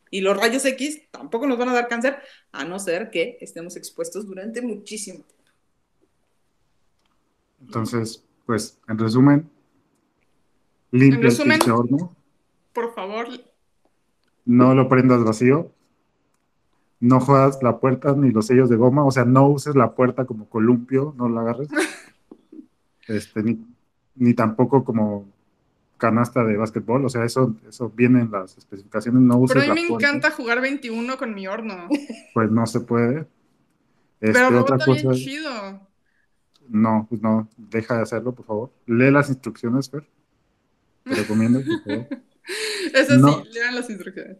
y 0.09 0.21
los 0.21 0.35
rayos 0.35 0.65
X 0.65 1.03
tampoco 1.11 1.45
nos 1.45 1.59
van 1.59 1.69
a 1.69 1.73
dar 1.73 1.87
cáncer, 1.87 2.17
a 2.51 2.65
no 2.65 2.79
ser 2.79 3.11
que 3.11 3.37
estemos 3.41 3.75
expuestos 3.75 4.25
durante 4.25 4.61
muchísimo 4.61 5.19
tiempo. 5.19 5.51
Entonces, 7.59 8.23
pues, 8.45 8.79
en 8.87 8.97
resumen, 8.97 9.49
limpia 10.91 11.29
el 11.29 11.71
horno. 11.71 12.15
Por 12.71 12.93
favor. 12.95 13.27
No 14.45 14.73
lo 14.73 14.87
prendas 14.87 15.23
vacío 15.23 15.73
no 16.99 17.19
jodas 17.19 17.59
la 17.61 17.79
puerta 17.79 18.13
ni 18.15 18.31
los 18.31 18.47
sellos 18.47 18.69
de 18.69 18.75
goma, 18.75 19.05
o 19.05 19.11
sea, 19.11 19.25
no 19.25 19.47
uses 19.47 19.75
la 19.75 19.93
puerta 19.93 20.25
como 20.25 20.49
columpio, 20.49 21.13
no 21.17 21.29
la 21.29 21.41
agarres. 21.41 21.69
Este, 23.07 23.41
ni, 24.15 24.33
tampoco 24.33 24.83
como 24.83 25.31
canasta 25.95 26.43
de 26.43 26.57
básquetbol, 26.57 27.05
o 27.05 27.09
sea, 27.09 27.23
eso, 27.23 27.55
eso 27.65 27.89
viene 27.89 28.19
en 28.19 28.31
las 28.31 28.57
especificaciones, 28.57 29.21
no 29.21 29.37
uses 29.37 29.55
Pero 29.55 29.71
a 29.71 29.73
mí 29.73 29.83
me 29.87 29.95
encanta 29.95 30.29
jugar 30.29 30.59
21 30.59 31.17
con 31.17 31.33
mi 31.33 31.47
horno. 31.47 31.87
Pues 32.33 32.51
no 32.51 32.67
se 32.67 32.81
puede. 32.81 33.25
Este, 34.19 34.33
Pero 34.33 34.59
otra 34.59 34.77
cosa, 34.77 35.13
chido. 35.13 35.49
No, 36.67 37.07
pues 37.09 37.21
no, 37.21 37.47
deja 37.55 37.95
de 37.95 38.01
hacerlo, 38.01 38.35
por 38.35 38.45
favor. 38.45 38.73
Lee 38.85 39.09
las 39.09 39.29
instrucciones, 39.29 39.89
Fer. 39.89 40.05
Te 41.05 41.15
recomiendo, 41.15 41.61
por 41.61 41.83
favor. 41.83 42.07
Eso 42.93 43.15
sí, 43.15 43.49
lean 43.53 43.75
las 43.75 43.89
instrucciones. 43.89 44.37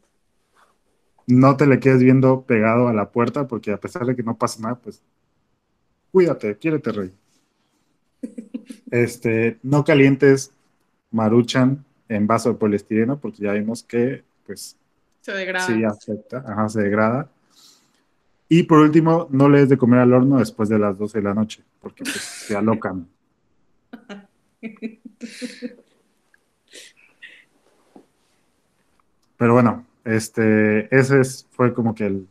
No 1.28 1.58
te 1.58 1.68
le 1.68 1.80
quedes 1.80 2.02
viendo 2.02 2.42
pegado 2.44 2.88
a 2.88 2.94
la 2.94 3.10
puerta, 3.10 3.48
porque 3.48 3.72
a 3.72 3.78
pesar 3.78 4.06
de 4.06 4.16
que 4.16 4.24
no 4.24 4.38
pasa 4.38 4.62
nada, 4.62 4.76
pues 4.76 5.04
cuídate, 6.12 6.58
quiérete, 6.58 6.92
rey. 6.92 7.14
Este, 8.90 9.60
no 9.64 9.84
calientes 9.84 10.52
maruchan 11.12 11.84
en 12.08 12.26
vaso 12.26 12.54
de 12.54 12.56
poliestireno, 12.56 13.20
porque 13.20 13.44
ya 13.44 13.52
vimos 13.52 13.84
que, 13.84 14.24
pues, 14.46 14.78
se 15.22 15.34
degrada. 15.34 15.68
Sí, 15.68 15.84
afecta, 15.84 16.46
ajá, 16.48 16.70
se 16.70 16.82
degrada. 16.84 17.30
Y 18.48 18.64
por 18.64 18.80
último, 18.80 19.28
no 19.30 19.50
le 19.50 19.60
des 19.60 19.70
de 19.70 19.78
comer 19.78 20.00
al 20.00 20.14
horno 20.14 20.40
después 20.40 20.70
de 20.70 20.80
las 20.80 20.98
12 20.98 21.18
de 21.18 21.24
la 21.26 21.34
noche, 21.34 21.62
porque 21.82 22.04
pues, 22.04 22.22
se 22.22 22.56
alocan. 22.56 23.08
Pero 29.38 29.54
bueno, 29.54 29.86
este, 30.08 30.88
ese 30.96 31.22
fue 31.52 31.74
como 31.74 31.94
que 31.94 32.06
el, 32.06 32.28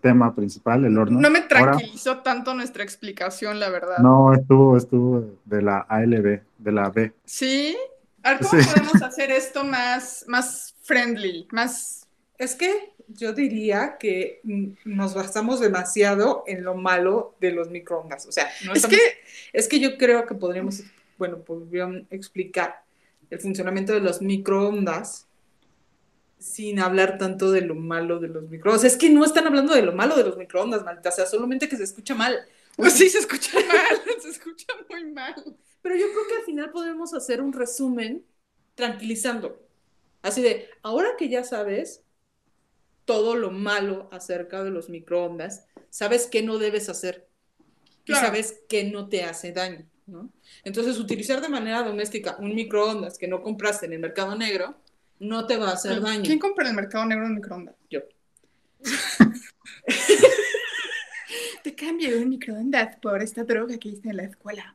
tema 0.00 0.34
principal, 0.34 0.84
el 0.84 0.98
horno. 0.98 1.20
No 1.20 1.30
me 1.30 1.42
tranquilizó 1.42 2.18
tanto 2.18 2.54
nuestra 2.54 2.82
explicación, 2.82 3.60
la 3.60 3.68
verdad. 3.68 3.98
No, 3.98 4.32
estuvo, 4.32 4.76
estuvo 4.76 5.38
de 5.44 5.62
la 5.62 5.78
ALB, 5.88 6.40
de 6.58 6.72
la 6.72 6.90
B. 6.90 7.12
Sí. 7.24 7.76
A 8.24 8.30
ver, 8.32 8.40
¿cómo 8.40 8.50
podemos 8.50 8.94
hacer 9.02 9.30
esto 9.30 9.62
más, 9.62 10.24
más 10.26 10.74
friendly, 10.82 11.46
más... 11.52 12.08
Es 12.36 12.56
que 12.56 12.94
yo 13.08 13.32
diría 13.32 13.96
que 13.98 14.40
nos 14.84 15.14
basamos 15.14 15.60
demasiado 15.60 16.42
en 16.46 16.64
lo 16.64 16.74
malo 16.74 17.36
de 17.40 17.52
los 17.52 17.70
microondas. 17.70 18.26
O 18.26 18.32
sea, 18.32 18.48
es, 18.74 18.86
que, 18.86 18.98
es 19.52 19.68
que 19.68 19.78
yo 19.78 19.96
creo 19.96 20.26
que 20.26 20.34
podríamos, 20.34 20.82
bueno, 21.16 21.38
podríamos 21.38 22.02
explicar 22.10 22.82
el 23.30 23.38
funcionamiento 23.38 23.92
de 23.92 24.00
los 24.00 24.20
microondas 24.20 25.26
sin 26.38 26.78
hablar 26.80 27.18
tanto 27.18 27.50
de 27.50 27.62
lo 27.62 27.74
malo 27.74 28.18
de 28.18 28.28
los 28.28 28.48
microondas. 28.48 28.84
Es 28.84 28.96
que 28.96 29.10
no 29.10 29.24
están 29.24 29.46
hablando 29.46 29.74
de 29.74 29.82
lo 29.82 29.92
malo 29.92 30.16
de 30.16 30.24
los 30.24 30.36
microondas, 30.36 30.84
maldita. 30.84 31.08
O 31.08 31.12
sea, 31.12 31.26
solamente 31.26 31.68
que 31.68 31.76
se 31.76 31.84
escucha 31.84 32.14
mal. 32.14 32.38
Pues 32.76 32.92
sí, 32.94 33.08
se 33.08 33.18
escucha 33.18 33.58
mal, 33.68 34.20
se 34.20 34.28
escucha 34.28 34.66
muy 34.90 35.04
mal. 35.12 35.34
Pero 35.82 35.96
yo 35.96 36.06
creo 36.10 36.26
que 36.28 36.36
al 36.36 36.44
final 36.44 36.70
podemos 36.70 37.14
hacer 37.14 37.40
un 37.40 37.52
resumen 37.52 38.24
tranquilizando. 38.74 39.62
Así 40.22 40.42
de, 40.42 40.68
ahora 40.82 41.10
que 41.16 41.28
ya 41.28 41.44
sabes 41.44 42.02
todo 43.04 43.36
lo 43.36 43.50
malo 43.50 44.08
acerca 44.10 44.64
de 44.64 44.70
los 44.70 44.88
microondas, 44.88 45.66
sabes 45.90 46.26
qué 46.26 46.42
no 46.42 46.58
debes 46.58 46.88
hacer 46.88 47.28
y 48.04 48.12
sabes 48.14 48.60
qué 48.68 48.84
no 48.84 49.08
te 49.08 49.24
hace 49.24 49.52
daño. 49.52 49.88
¿no? 50.06 50.32
Entonces, 50.64 50.98
utilizar 50.98 51.40
de 51.40 51.48
manera 51.48 51.82
doméstica 51.82 52.36
un 52.40 52.54
microondas 52.54 53.18
que 53.18 53.28
no 53.28 53.42
compraste 53.42 53.86
en 53.86 53.94
el 53.94 54.00
mercado 54.00 54.36
negro 54.36 54.76
no 55.18 55.46
te 55.46 55.56
va 55.56 55.70
a 55.70 55.74
hacer 55.74 56.00
daño. 56.00 56.22
¿Quién 56.24 56.38
compra 56.38 56.64
en 56.64 56.70
el 56.70 56.76
mercado 56.76 57.04
negro 57.06 57.26
un 57.26 57.34
microondas? 57.34 57.74
Yo. 57.90 58.00
te 61.62 61.74
cambio 61.74 62.18
un 62.18 62.28
microondas 62.28 62.96
por 62.96 63.22
esta 63.22 63.44
droga 63.44 63.78
que 63.78 63.90
hice 63.90 64.10
en 64.10 64.16
la 64.16 64.24
escuela. 64.24 64.74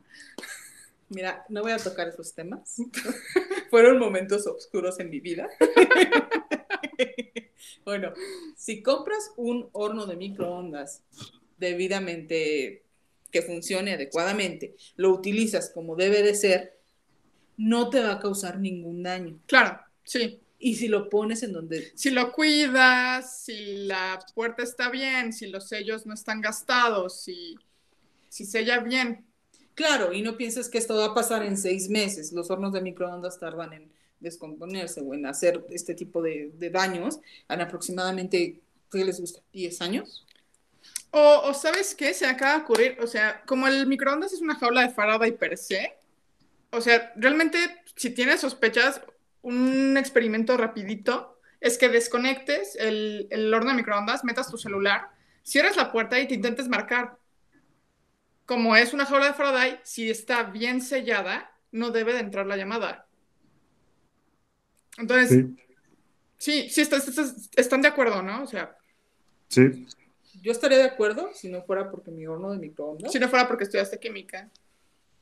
Mira, 1.08 1.44
no 1.48 1.62
voy 1.62 1.72
a 1.72 1.78
tocar 1.78 2.08
esos 2.08 2.34
temas. 2.34 2.76
Fueron 3.70 3.98
momentos 3.98 4.46
oscuros 4.46 4.98
en 4.98 5.10
mi 5.10 5.20
vida. 5.20 5.48
bueno, 7.84 8.12
si 8.56 8.82
compras 8.82 9.30
un 9.36 9.68
horno 9.72 10.06
de 10.06 10.16
microondas 10.16 11.02
debidamente 11.58 12.82
que 13.30 13.42
funcione 13.42 13.92
adecuadamente, 13.92 14.74
lo 14.96 15.10
utilizas 15.10 15.70
como 15.70 15.96
debe 15.96 16.22
de 16.22 16.34
ser, 16.34 16.78
no 17.56 17.90
te 17.90 18.00
va 18.00 18.12
a 18.12 18.20
causar 18.20 18.58
ningún 18.58 19.02
daño. 19.02 19.38
Claro, 19.46 19.78
sí. 20.04 20.40
Y 20.58 20.76
si 20.76 20.86
lo 20.86 21.10
pones 21.10 21.42
en 21.42 21.52
donde... 21.52 21.92
Si 21.96 22.10
lo 22.10 22.30
cuidas, 22.30 23.42
si 23.44 23.84
la 23.86 24.24
puerta 24.34 24.62
está 24.62 24.90
bien, 24.90 25.32
si 25.32 25.48
los 25.48 25.68
sellos 25.68 26.06
no 26.06 26.14
están 26.14 26.40
gastados, 26.40 27.22
si, 27.22 27.56
si 28.28 28.44
sella 28.44 28.78
bien. 28.78 29.26
Claro, 29.74 30.12
y 30.12 30.22
no 30.22 30.36
pienses 30.36 30.68
que 30.68 30.78
esto 30.78 30.96
va 30.96 31.06
a 31.06 31.14
pasar 31.14 31.44
en 31.44 31.56
seis 31.56 31.88
meses. 31.88 32.32
Los 32.32 32.50
hornos 32.50 32.72
de 32.72 32.80
microondas 32.80 33.40
tardan 33.40 33.72
en 33.72 33.92
descomponerse 34.20 35.00
o 35.00 35.14
en 35.14 35.26
hacer 35.26 35.66
este 35.70 35.94
tipo 35.94 36.22
de, 36.22 36.52
daños 36.70 37.18
en 37.48 37.60
aproximadamente, 37.60 38.60
¿qué 38.90 39.04
les 39.04 39.20
gusta? 39.20 39.40
¿10 39.52 39.80
años? 39.82 40.24
O, 41.10 41.52
¿sabes 41.52 41.94
qué? 41.94 42.14
Se 42.14 42.24
acaba 42.24 42.58
de 42.58 42.62
ocurrir, 42.62 42.98
o 43.00 43.06
sea, 43.06 43.42
como 43.46 43.66
el 43.66 43.86
microondas 43.86 44.32
es 44.32 44.40
una 44.40 44.54
jaula 44.54 44.82
de 44.82 44.94
Faraday 44.94 45.32
per 45.32 45.58
se, 45.58 45.92
o 46.70 46.80
sea, 46.80 47.12
realmente 47.16 47.58
si 47.96 48.10
tienes 48.10 48.40
sospechas, 48.40 49.02
un 49.42 49.96
experimento 49.96 50.56
rapidito 50.56 51.40
es 51.60 51.78
que 51.78 51.88
desconectes 51.88 52.76
el, 52.76 53.28
el 53.30 53.52
horno 53.52 53.70
de 53.70 53.76
microondas, 53.76 54.24
metas 54.24 54.50
tu 54.50 54.58
celular, 54.58 55.10
cierres 55.42 55.76
la 55.76 55.92
puerta 55.92 56.18
y 56.18 56.26
te 56.26 56.34
intentes 56.34 56.68
marcar 56.68 57.18
como 58.46 58.76
es 58.76 58.92
una 58.92 59.06
jaula 59.06 59.26
de 59.26 59.34
Faraday, 59.34 59.80
si 59.82 60.10
está 60.10 60.42
bien 60.42 60.80
sellada, 60.80 61.50
no 61.70 61.90
debe 61.90 62.12
de 62.12 62.20
entrar 62.20 62.46
la 62.46 62.56
llamada. 62.56 63.06
Entonces, 64.98 65.46
sí, 66.36 66.68
sí, 66.68 66.82
están 67.56 67.82
de 67.82 67.88
acuerdo, 67.88 68.22
¿no? 68.22 68.42
O 68.42 68.46
sea. 68.46 68.76
Sí. 69.48 69.86
Yo 70.42 70.52
estaría 70.52 70.78
de 70.78 70.84
acuerdo 70.84 71.30
si 71.34 71.48
no 71.48 71.62
fuera 71.62 71.90
porque 71.90 72.10
mi 72.10 72.26
horno 72.26 72.50
de 72.50 72.58
microondas. 72.58 73.12
Si 73.12 73.18
no 73.18 73.28
fuera 73.28 73.48
porque 73.48 73.64
estudiaste 73.64 73.98
química. 73.98 74.50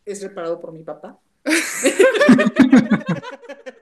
Es 0.04 0.22
reparado 0.22 0.60
por 0.60 0.72
mi 0.72 0.82
papá. 0.82 1.18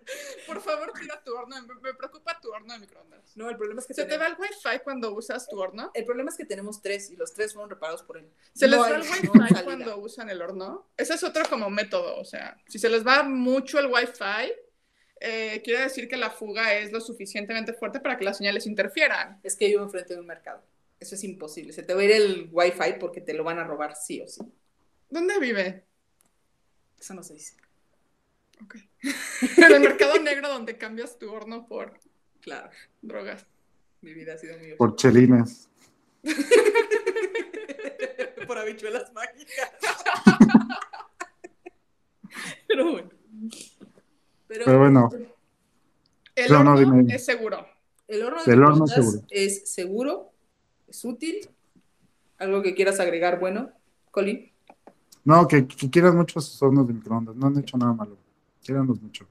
Tu 1.28 1.34
horno. 1.34 1.56
Me, 1.82 1.92
preocupa 1.92 2.40
tu 2.40 2.50
horno 2.50 2.72
de 2.72 2.78
microondas. 2.78 3.36
No, 3.36 3.50
el 3.50 3.56
problema 3.58 3.82
es 3.82 3.86
que. 3.86 3.92
¿Se 3.92 4.06
te 4.06 4.16
va 4.16 4.28
el 4.28 4.36
wifi 4.38 4.78
cuando 4.82 5.12
usas 5.12 5.46
tu 5.46 5.60
horno? 5.60 5.90
El 5.92 6.06
problema 6.06 6.30
es 6.30 6.38
que 6.38 6.46
tenemos 6.46 6.80
tres 6.80 7.10
y 7.10 7.16
los 7.16 7.34
tres 7.34 7.52
fueron 7.52 7.68
reparados 7.68 8.02
por 8.02 8.16
él. 8.16 8.30
¿Se 8.54 8.66
les 8.66 8.80
va 8.80 8.88
el 8.88 9.02
wifi 9.02 9.28
cuando 9.64 9.98
usan 9.98 10.30
el 10.30 10.40
horno? 10.40 10.88
Ese 10.96 11.14
es 11.14 11.22
otro 11.22 11.44
como 11.50 11.68
método. 11.68 12.16
O 12.18 12.24
sea, 12.24 12.56
si 12.66 12.78
se 12.78 12.88
les 12.88 13.06
va 13.06 13.24
mucho 13.24 13.78
el 13.78 13.88
wifi, 13.88 14.54
eh, 15.20 15.60
quiere 15.62 15.82
decir 15.82 16.08
que 16.08 16.16
la 16.16 16.30
fuga 16.30 16.78
es 16.78 16.92
lo 16.92 17.00
suficientemente 17.02 17.74
fuerte 17.74 18.00
para 18.00 18.16
que 18.16 18.24
las 18.24 18.38
señales 18.38 18.66
interfieran. 18.66 19.38
Es 19.42 19.54
que 19.54 19.66
vivo 19.66 19.82
enfrente 19.82 20.14
de 20.14 20.20
un 20.20 20.26
mercado. 20.26 20.62
Eso 20.98 21.14
es 21.14 21.24
imposible. 21.24 21.74
Se 21.74 21.82
te 21.82 21.92
va 21.92 22.00
a 22.00 22.04
ir 22.04 22.12
el 22.12 22.48
wifi 22.50 22.94
porque 22.98 23.20
te 23.20 23.34
lo 23.34 23.44
van 23.44 23.58
a 23.58 23.64
robar 23.64 23.94
sí 23.96 24.22
o 24.22 24.26
sí. 24.26 24.40
¿Dónde 25.10 25.38
vive? 25.38 25.84
Eso 26.98 27.12
no 27.12 27.22
se 27.22 27.34
dice. 27.34 27.54
Ok. 28.62 28.76
en 29.58 29.72
el 29.72 29.80
mercado 29.80 30.20
negro 30.20 30.48
donde 30.48 30.76
cambias 30.76 31.18
tu 31.18 31.30
horno 31.30 31.66
por 31.66 31.98
claro. 32.40 32.70
drogas. 33.02 33.46
Mi 34.00 34.14
vida 34.14 34.34
ha 34.34 34.38
sido 34.38 34.58
muy 34.58 34.74
Por 34.74 34.96
chelinas. 34.96 35.68
por 38.46 38.58
habichuelas 38.58 39.12
mágicas. 39.12 39.72
Pero 42.66 42.92
bueno. 42.92 43.10
Pero, 44.46 44.78
bueno. 44.78 45.10
El 46.34 46.52
horno 46.52 47.06
es 47.08 47.24
seguro. 47.24 47.66
El 48.06 48.22
horno, 48.22 48.44
de 48.44 48.52
horno 48.54 48.86
seguro. 48.86 49.22
es 49.28 49.70
seguro, 49.70 50.32
es 50.86 51.04
útil. 51.04 51.50
¿Algo 52.38 52.62
que 52.62 52.74
quieras 52.74 53.00
agregar 53.00 53.38
bueno, 53.38 53.70
Colin? 54.10 54.50
No, 55.24 55.46
que, 55.46 55.66
que 55.66 55.90
quieras 55.90 56.14
mucho 56.14 56.38
esos 56.38 56.62
hornos 56.62 56.86
de 56.86 56.94
microondas. 56.94 57.36
No 57.36 57.48
han 57.48 57.58
hecho 57.58 57.76
nada 57.76 57.92
malo. 57.92 58.16
Quédanos 58.62 59.00
mucho. 59.00 59.26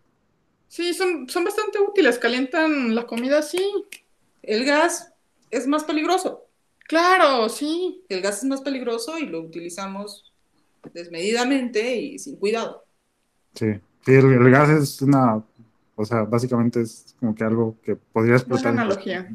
Sí, 0.68 0.94
son, 0.94 1.30
son 1.30 1.44
bastante 1.44 1.80
útiles, 1.80 2.20
calientan 2.20 2.94
la 2.94 3.06
comida 3.06 3.40
así. 3.40 3.62
El 4.44 4.66
gas 4.66 5.14
es 5.50 5.68
más 5.68 5.84
peligroso. 5.84 6.46
Claro, 6.88 7.50
sí. 7.50 8.04
El 8.10 8.22
gas 8.22 8.40
es 8.40 8.44
más 8.46 8.62
peligroso 8.62 9.18
y 9.18 9.26
lo 9.26 9.42
utilizamos 9.42 10.34
desmedidamente 10.94 11.98
y 11.98 12.20
sin 12.20 12.38
cuidado. 12.38 12.86
Sí, 13.54 13.68
el, 14.06 14.52
gas 14.52 14.70
es 14.70 15.02
una, 15.02 15.44
o 15.96 16.06
sea, 16.06 16.24
básicamente 16.24 16.82
es 16.82 17.16
como 17.20 17.36
que 17.36 17.44
algo 17.44 17.76
que 17.84 17.96
podría 17.96 18.36
explotar. 18.36 18.74
Buena 18.74 18.84
analogía. 18.84 19.30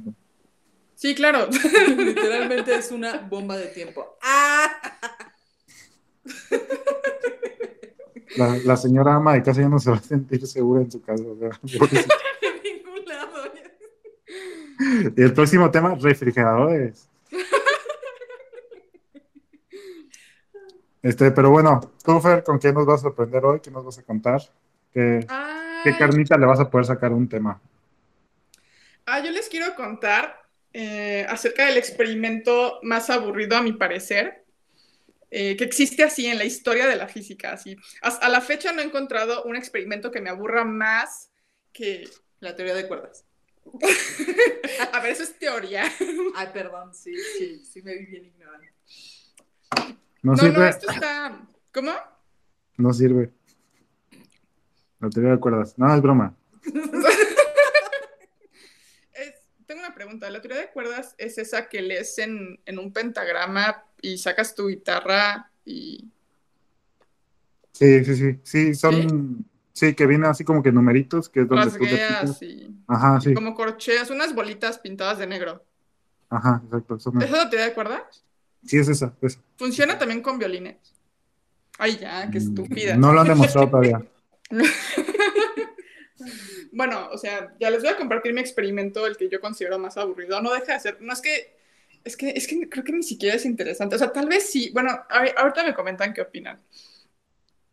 Sí, 0.95 1.14
claro. 1.14 1.49
Literalmente 1.97 2.74
es 2.74 2.90
una 2.90 3.18
bomba 3.18 3.57
de 3.57 3.66
tiempo. 3.66 4.16
¡Ah! 4.22 4.70
La, 8.37 8.76
señora 8.76 9.14
ama 9.14 9.35
de 9.35 9.43
casa 9.43 9.61
ya 9.61 9.68
no 9.68 9.78
se 9.78 9.91
va 9.91 9.97
a 9.97 10.01
sentir 10.01 10.47
segura 10.47 10.80
en 10.83 10.91
su 10.91 11.03
casa. 11.03 11.22
Y 15.16 15.22
el 15.22 15.33
próximo 15.33 15.70
tema, 15.70 15.95
refrigeradores. 15.95 17.09
Este, 21.03 21.33
pero 21.33 21.51
bueno, 21.51 21.80
tú, 22.05 22.20
Fer, 22.20 22.45
¿con 22.45 22.61
qué 22.61 22.72
nos 22.72 22.87
vas 22.87 23.01
a 23.01 23.03
sorprender 23.03 23.45
hoy? 23.45 23.59
¿Qué 23.59 23.72
nos 23.72 23.85
vas 23.85 23.99
a 23.99 24.05
contar? 24.05 24.41
¿Qué, 24.93 25.26
¿qué 25.83 25.97
carnita 25.99 26.39
le 26.39 26.47
vas 26.47 26.61
a 26.61 26.70
poder 26.70 26.87
sacar 26.87 27.11
un 27.11 27.28
tema? 27.28 27.61
Ah, 29.05 29.18
yo 29.18 29.33
les 29.33 29.49
quiero 29.49 29.74
contar 29.74 30.43
eh, 30.72 31.26
acerca 31.28 31.66
del 31.66 31.76
experimento 31.76 32.78
más 32.83 33.11
aburrido, 33.11 33.57
a 33.57 33.62
mi 33.62 33.72
parecer, 33.72 34.41
eh, 35.35 35.57
que 35.57 35.64
existe 35.64 36.05
así 36.05 36.26
en 36.26 36.37
la 36.37 36.45
historia 36.45 36.87
de 36.87 36.95
la 36.95 37.09
física. 37.09 37.55
Así. 37.55 37.74
A, 38.03 38.28
la 38.28 38.43
fecha 38.43 38.70
no 38.70 38.83
he 38.83 38.85
encontrado 38.85 39.45
un 39.45 39.57
experimento 39.57 40.11
que 40.11 40.20
me 40.20 40.28
aburra 40.28 40.62
más 40.66 41.30
que 41.72 42.07
la 42.41 42.55
teoría 42.55 42.74
de 42.74 42.87
cuerdas. 42.87 43.24
a 44.93 45.01
ver, 45.01 45.12
eso 45.12 45.22
es 45.22 45.39
teoría. 45.39 45.85
Ay, 46.35 46.49
perdón, 46.53 46.95
sí, 46.95 47.14
sí, 47.39 47.64
sí 47.64 47.80
me 47.80 47.97
vi 47.97 48.05
bien 48.05 48.26
ignorante. 48.26 48.74
No, 50.22 50.37
sirve. 50.37 50.53
no, 50.53 50.66
esto 50.66 50.91
está... 50.91 51.41
¿Cómo? 51.72 51.93
No 52.76 52.93
sirve. 52.93 53.33
La 55.01 55.09
teoría 55.09 55.33
de 55.33 55.41
cuerdas. 55.41 55.78
No, 55.78 55.95
es 55.95 56.03
broma. 56.03 56.37
tengo 59.72 59.80
una 59.80 59.95
pregunta. 59.95 60.28
¿La 60.28 60.43
teoría 60.43 60.61
de 60.61 60.70
cuerdas 60.70 61.14
es 61.16 61.39
esa 61.39 61.70
que 61.70 61.80
lees 61.80 62.18
en, 62.18 62.61
un 62.78 62.93
pentagrama 62.93 63.87
y 64.03 64.19
sacas 64.19 64.55
tu 64.55 64.69
guitarra 64.69 65.51
y... 65.65 66.11
Sí, 67.73 68.05
sí, 68.05 68.17
sí. 68.17 68.39
Sí, 68.43 68.75
son... 68.75 69.47
¿Sí? 69.73 69.95
que 69.95 70.07
viene 70.07 70.27
así 70.27 70.45
como 70.45 70.63
que 70.63 70.71
numeritos, 70.71 71.31
que 71.31 71.41
es 71.41 71.49
donde 71.49 71.65
Rasgueas 71.65 72.43
y... 72.43 72.71
Ajá, 72.87 73.21
sí. 73.21 73.33
Como 73.33 73.55
corcheas, 73.55 74.11
unas 74.11 74.35
bolitas 74.35 74.79
pintadas 74.79 75.19
de 75.19 75.27
negro. 75.27 75.65
Ajá, 76.29 76.61
exacto. 76.67 76.97
¿Esa 76.97 77.11
es 77.11 77.31
la 77.31 77.49
teoría 77.49 77.69
de 77.69 77.75
cuerdas? 77.75 78.25
Sí, 78.67 78.79
es 78.79 78.89
esa, 78.89 79.15
esa. 79.23 79.41
¿Funciona 79.57 79.99
también 79.99 80.21
con 80.21 80.39
violines? 80.39 80.77
Ay, 81.79 81.97
ya, 81.97 82.31
qué 82.31 82.39
mm, 82.39 82.43
estúpida. 82.43 82.97
No 82.97 83.13
lo 83.13 83.23
han 83.23 83.29
demostrado 83.29 83.69
todavía. 83.69 84.05
bueno, 86.73 87.09
o 87.11 87.19
sea, 87.19 87.55
ya 87.61 87.71
les 87.71 87.83
voy 87.83 87.91
a 87.91 87.97
compartir 87.97 88.33
mi 88.33 88.41
experimento, 88.41 89.07
el 89.07 89.17
que 89.17 89.29
yo 89.29 89.41
considero 89.41 89.79
más 89.79 89.97
aburrido. 89.97 90.41
No 90.41 90.53
deja 90.53 90.75
de 90.75 90.81
ser, 90.81 90.99
no 91.01 91.13
es 91.13 91.21
que, 91.21 91.57
es 92.05 92.17
que, 92.17 92.31
es 92.31 92.47
que 92.47 92.69
creo 92.69 92.85
que 92.85 92.93
ni 92.93 93.03
siquiera 93.03 93.37
es 93.37 93.45
interesante. 93.45 93.97
O 93.97 93.99
sea, 93.99 94.13
tal 94.13 94.29
vez 94.29 94.51
sí. 94.51 94.71
Bueno, 94.73 94.91
ahorita 95.09 95.65
me 95.65 95.75
comentan 95.75 96.13
qué 96.13 96.23
opinan. 96.23 96.61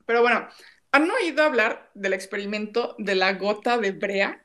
Pero 0.05 0.21
bueno, 0.21 0.47
¿han 0.91 1.09
oído 1.09 1.43
hablar 1.43 1.91
del 1.93 2.13
experimento 2.13 2.95
de 2.97 3.15
la 3.15 3.33
gota 3.33 3.77
de 3.77 3.91
brea? 3.91 4.43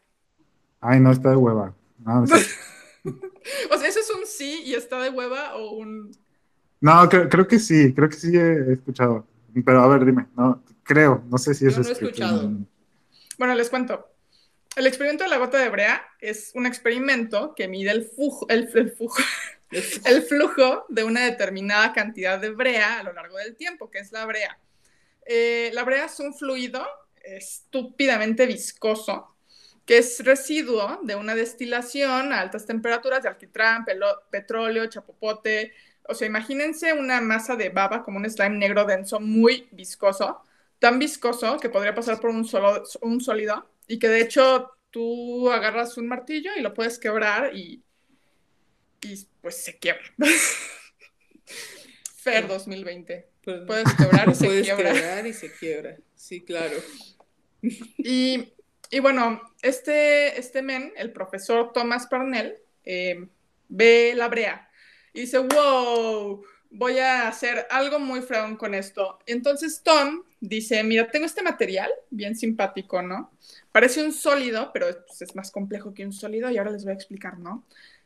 Ay, 0.80 1.00
no, 1.00 1.10
está 1.10 1.30
de 1.30 1.36
hueva. 1.36 1.74
o 2.04 2.26
sea, 2.26 3.88
¿eso 3.88 4.00
es 4.00 4.10
un 4.10 4.26
sí 4.26 4.62
y 4.64 4.74
está 4.74 5.00
de 5.00 5.10
hueva 5.10 5.54
o 5.56 5.76
un...? 5.76 6.12
No, 6.80 7.08
creo, 7.08 7.48
que 7.48 7.58
sí, 7.58 7.94
creo 7.94 8.10
que 8.10 8.16
sí 8.16 8.36
he 8.36 8.74
escuchado. 8.74 9.26
Pero 9.64 9.80
a 9.80 9.88
ver, 9.88 10.04
dime, 10.04 10.26
no, 10.36 10.62
creo, 10.82 11.24
no 11.30 11.38
sé 11.38 11.54
si 11.54 11.66
es... 11.66 11.78
No, 11.78 11.82
no 11.82 11.88
he 11.88 11.92
escuchado. 11.92 12.50
Bueno, 13.38 13.54
les 13.54 13.70
cuento. 13.70 14.06
El 14.76 14.86
experimento 14.86 15.24
de 15.24 15.30
la 15.30 15.38
gota 15.38 15.58
de 15.58 15.68
brea 15.70 16.02
es 16.20 16.50
un 16.54 16.66
experimento 16.66 17.54
que 17.54 17.68
mide 17.68 17.90
el, 17.92 18.04
flujo, 18.04 18.46
el, 18.48 18.68
el 18.74 18.90
flujo 20.28 20.86
de 20.88 21.04
una 21.04 21.24
determinada 21.24 21.92
cantidad 21.92 22.38
de 22.38 22.50
brea 22.50 23.00
a 23.00 23.02
lo 23.02 23.12
largo 23.12 23.38
del 23.38 23.56
tiempo, 23.56 23.90
que 23.90 23.98
es 23.98 24.12
la 24.12 24.24
brea. 24.26 24.58
Eh, 25.26 25.70
la 25.72 25.84
brea 25.84 26.06
es 26.06 26.20
un 26.20 26.34
fluido 26.34 26.86
estúpidamente 27.22 28.46
viscoso, 28.46 29.36
que 29.86 29.98
es 29.98 30.24
residuo 30.24 31.00
de 31.02 31.16
una 31.16 31.34
destilación 31.34 32.32
a 32.32 32.40
altas 32.40 32.66
temperaturas 32.66 33.22
de 33.22 33.28
alquitrán, 33.28 33.84
petróleo, 34.30 34.86
chapopote. 34.86 35.72
O 36.08 36.14
sea, 36.14 36.26
imagínense 36.26 36.92
una 36.92 37.20
masa 37.20 37.56
de 37.56 37.70
baba 37.70 38.02
como 38.02 38.18
un 38.18 38.28
slime 38.30 38.58
negro 38.58 38.84
denso, 38.84 39.20
muy 39.20 39.68
viscoso, 39.72 40.42
tan 40.78 40.98
viscoso 40.98 41.58
que 41.58 41.70
podría 41.70 41.94
pasar 41.94 42.20
por 42.20 42.30
un, 42.30 42.44
solo, 42.44 42.82
un 43.00 43.20
sólido 43.20 43.68
y 43.86 43.98
que 43.98 44.08
de 44.08 44.20
hecho 44.20 44.70
tú 44.90 45.50
agarras 45.50 45.96
un 45.96 46.08
martillo 46.08 46.50
y 46.56 46.60
lo 46.60 46.74
puedes 46.74 46.98
quebrar 46.98 47.54
y, 47.56 47.82
y 49.04 49.26
pues 49.40 49.56
se 49.62 49.78
quiebra. 49.78 50.02
Fer 52.16 52.48
2020. 52.48 53.28
Pues, 53.44 53.60
puedes 53.66 53.94
quebrar 53.94 54.28
y 54.30 54.34
se 54.34 54.46
puedes 54.46 54.66
Quebrar 54.66 55.26
y 55.26 55.32
se 55.32 55.52
quiebra. 55.52 55.96
Sí, 56.14 56.42
claro. 56.42 56.76
Y, 57.96 58.52
y 58.90 59.00
bueno, 59.00 59.40
este, 59.62 60.38
este 60.38 60.60
men, 60.60 60.92
el 60.98 61.12
profesor 61.12 61.72
Thomas 61.72 62.06
Parnell, 62.08 62.58
eh, 62.84 63.26
ve 63.70 64.12
la 64.14 64.28
brea 64.28 64.68
y 65.14 65.22
dice, 65.22 65.38
wow, 65.38 66.44
voy 66.70 66.98
a 66.98 67.28
hacer 67.28 67.66
algo 67.70 67.98
muy 67.98 68.20
fregón 68.20 68.56
con 68.56 68.74
esto. 68.74 69.18
Entonces 69.26 69.80
Tom 69.82 70.24
dice, 70.40 70.82
mira, 70.82 71.08
tengo 71.08 71.24
este 71.24 71.42
material, 71.42 71.90
bien 72.10 72.36
simpático, 72.36 73.00
¿no? 73.00 73.32
Parece 73.72 74.04
un 74.04 74.12
sólido, 74.12 74.70
pero 74.72 74.86
pues, 75.06 75.22
es 75.22 75.34
más 75.34 75.50
complejo 75.50 75.94
que 75.94 76.04
un 76.04 76.12
sólido 76.12 76.50
y 76.50 76.58
ahora 76.58 76.72
les 76.72 76.84
voy 76.84 76.92
a 76.92 76.96
explicar, 76.96 77.38
¿no? 77.38 77.64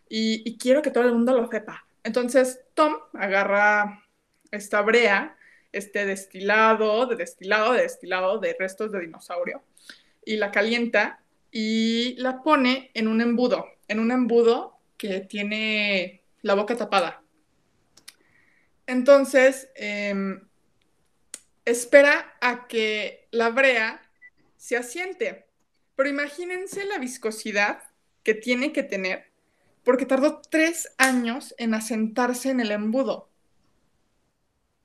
Y, 0.09 0.57
quiero 0.59 0.83
que 0.83 0.91
todo 0.91 1.05
el 1.05 1.13
mundo 1.13 1.37
lo 1.37 1.49
sepa. 1.49 1.87
Entonces 2.03 2.61
Tom 2.75 2.95
agarra 3.13 4.05
esta 4.51 4.81
brea, 4.83 5.37
este 5.73 6.07
destilado, 6.07 7.07
de 7.07 7.17
destilado, 7.17 7.73
de 7.73 7.83
destilado 7.83 8.39
de 8.39 8.57
restos 8.59 8.93
de 8.93 9.01
dinosaurio, 9.01 9.63
y 10.25 10.37
la 10.37 10.51
calienta 10.51 11.21
y 11.51 12.15
la 12.19 12.43
pone 12.43 12.91
en 12.95 13.09
un 13.09 13.21
embudo, 13.21 13.67
en 13.89 14.01
un 14.01 14.11
embudo 14.11 14.79
que 14.97 15.21
tiene 15.21 16.23
la 16.43 16.55
boca 16.55 16.77
tapada. 16.77 17.23
Entonces, 18.87 19.69
em, 19.75 20.49
espera 21.65 22.37
a 22.41 22.67
que 22.67 23.29
la 23.31 23.51
brea 23.51 24.01
se 24.57 24.77
asiente. 24.77 25.47
Pero 25.97 26.09
imagínense 26.09 26.85
la 26.85 26.99
viscosidad 26.99 27.83
que 28.23 28.35
tiene 28.35 28.73
que 28.73 28.83
tener, 28.83 29.28
porque 29.89 30.05
tardó 30.05 30.43
tres 30.51 30.93
años 30.99 31.55
en 31.57 31.73
asentarse 31.73 32.51
en 32.51 32.61
el 32.61 32.73
embudo. 32.73 33.31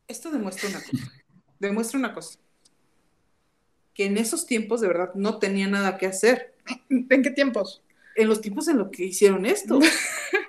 Esto 0.08 0.32
demuestra 0.32 0.70
una 0.70 0.80
cosa. 0.80 1.12
Demuestra 1.60 2.00
una 2.00 2.14
cosa. 2.14 2.40
Que 3.94 4.06
en 4.06 4.18
esos 4.18 4.46
tiempos 4.46 4.80
de 4.80 4.88
verdad 4.88 5.12
no 5.14 5.40
tenía 5.40 5.68
nada 5.68 5.98
que 5.98 6.06
hacer. 6.06 6.56
¿En 6.90 7.22
qué 7.22 7.32
tiempos? 7.32 7.84
En 8.16 8.30
los 8.30 8.40
tiempos 8.40 8.70
en 8.70 8.78
los 8.78 8.92
que 8.92 9.04
hicieron 9.04 9.46
esto. 9.46 9.78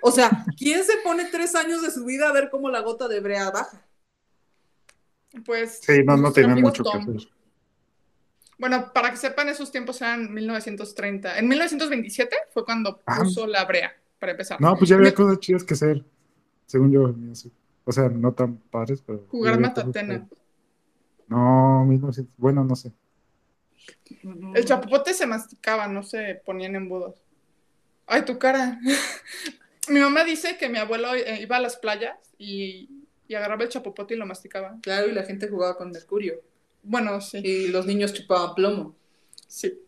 O 0.01 0.13
sea, 0.13 0.31
¿quién 0.57 0.85
se 0.85 0.99
pone 0.99 1.25
tres 1.25 1.57
años 1.57 1.83
de 1.83 1.91
su 1.91 2.05
vida 2.05 2.29
a 2.29 2.33
ver 2.33 2.49
cómo 2.49 2.71
la 2.71 2.79
gota 2.79 3.09
de 3.09 3.19
brea 3.19 3.51
baja? 3.51 3.85
Pues. 5.45 5.81
Sí, 5.83 6.05
no, 6.05 6.17
no 6.17 6.33
tenía 6.33 6.55
mucho 6.55 6.85
que 6.85 6.97
hacer. 6.97 7.29
Bueno, 8.57 8.93
para 8.93 9.11
que 9.11 9.17
sepan, 9.17 9.49
esos 9.49 9.73
tiempos 9.73 10.01
eran 10.01 10.33
1930. 10.33 11.41
En 11.41 11.49
1927 11.49 12.37
fue 12.53 12.65
cuando 12.65 13.03
ah. 13.05 13.19
puso 13.19 13.49
la 13.49 13.65
brea, 13.65 13.93
para 14.25 14.33
empezar. 14.33 14.59
No, 14.59 14.75
pues 14.75 14.89
ya 14.89 14.97
había 14.97 15.15
cosas 15.15 15.39
chidas 15.39 15.65
que 15.65 15.75
hacer, 15.75 16.03
según 16.65 16.91
yo. 16.91 17.15
O 17.85 17.93
sea, 17.93 18.09
no 18.09 18.33
tan 18.33 18.57
padres, 18.57 19.03
pero. 19.05 19.27
Jugar 19.29 19.61
matatena. 19.61 20.27
No, 21.29 21.85
1900, 21.85 22.35
bueno, 22.39 22.65
no 22.65 22.75
sé. 22.75 22.93
El 24.55 24.65
chapopote 24.65 25.13
se 25.13 25.27
masticaba, 25.27 25.87
no 25.89 26.03
se 26.03 26.41
ponían 26.45 26.75
embudos. 26.75 27.23
Ay, 28.07 28.25
tu 28.25 28.39
cara. 28.39 28.81
Mi 29.89 30.01
mamá 30.01 30.25
dice 30.25 30.57
que 30.57 30.71
mi 30.71 30.79
abuelo 30.79 31.15
eh, 31.15 31.43
iba 31.43 31.57
a 31.57 31.61
las 31.61 31.77
playas 31.77 32.17
y, 32.39 32.89
agarraba 33.29 33.65
el 33.65 33.69
chapopote 33.69 34.15
y 34.15 34.17
lo 34.17 34.25
masticaba. 34.25 34.79
Claro, 34.81 35.09
y 35.09 35.13
la 35.13 35.25
gente 35.25 35.49
jugaba 35.49 35.77
con 35.77 35.91
mercurio. 35.91 36.41
Bueno, 36.83 37.21
sí. 37.21 37.43
Y 37.45 37.69
los 37.69 37.85
niños 37.85 38.15
chupaban 38.15 38.55
plomo. 38.55 38.97
Sí, 39.47 39.79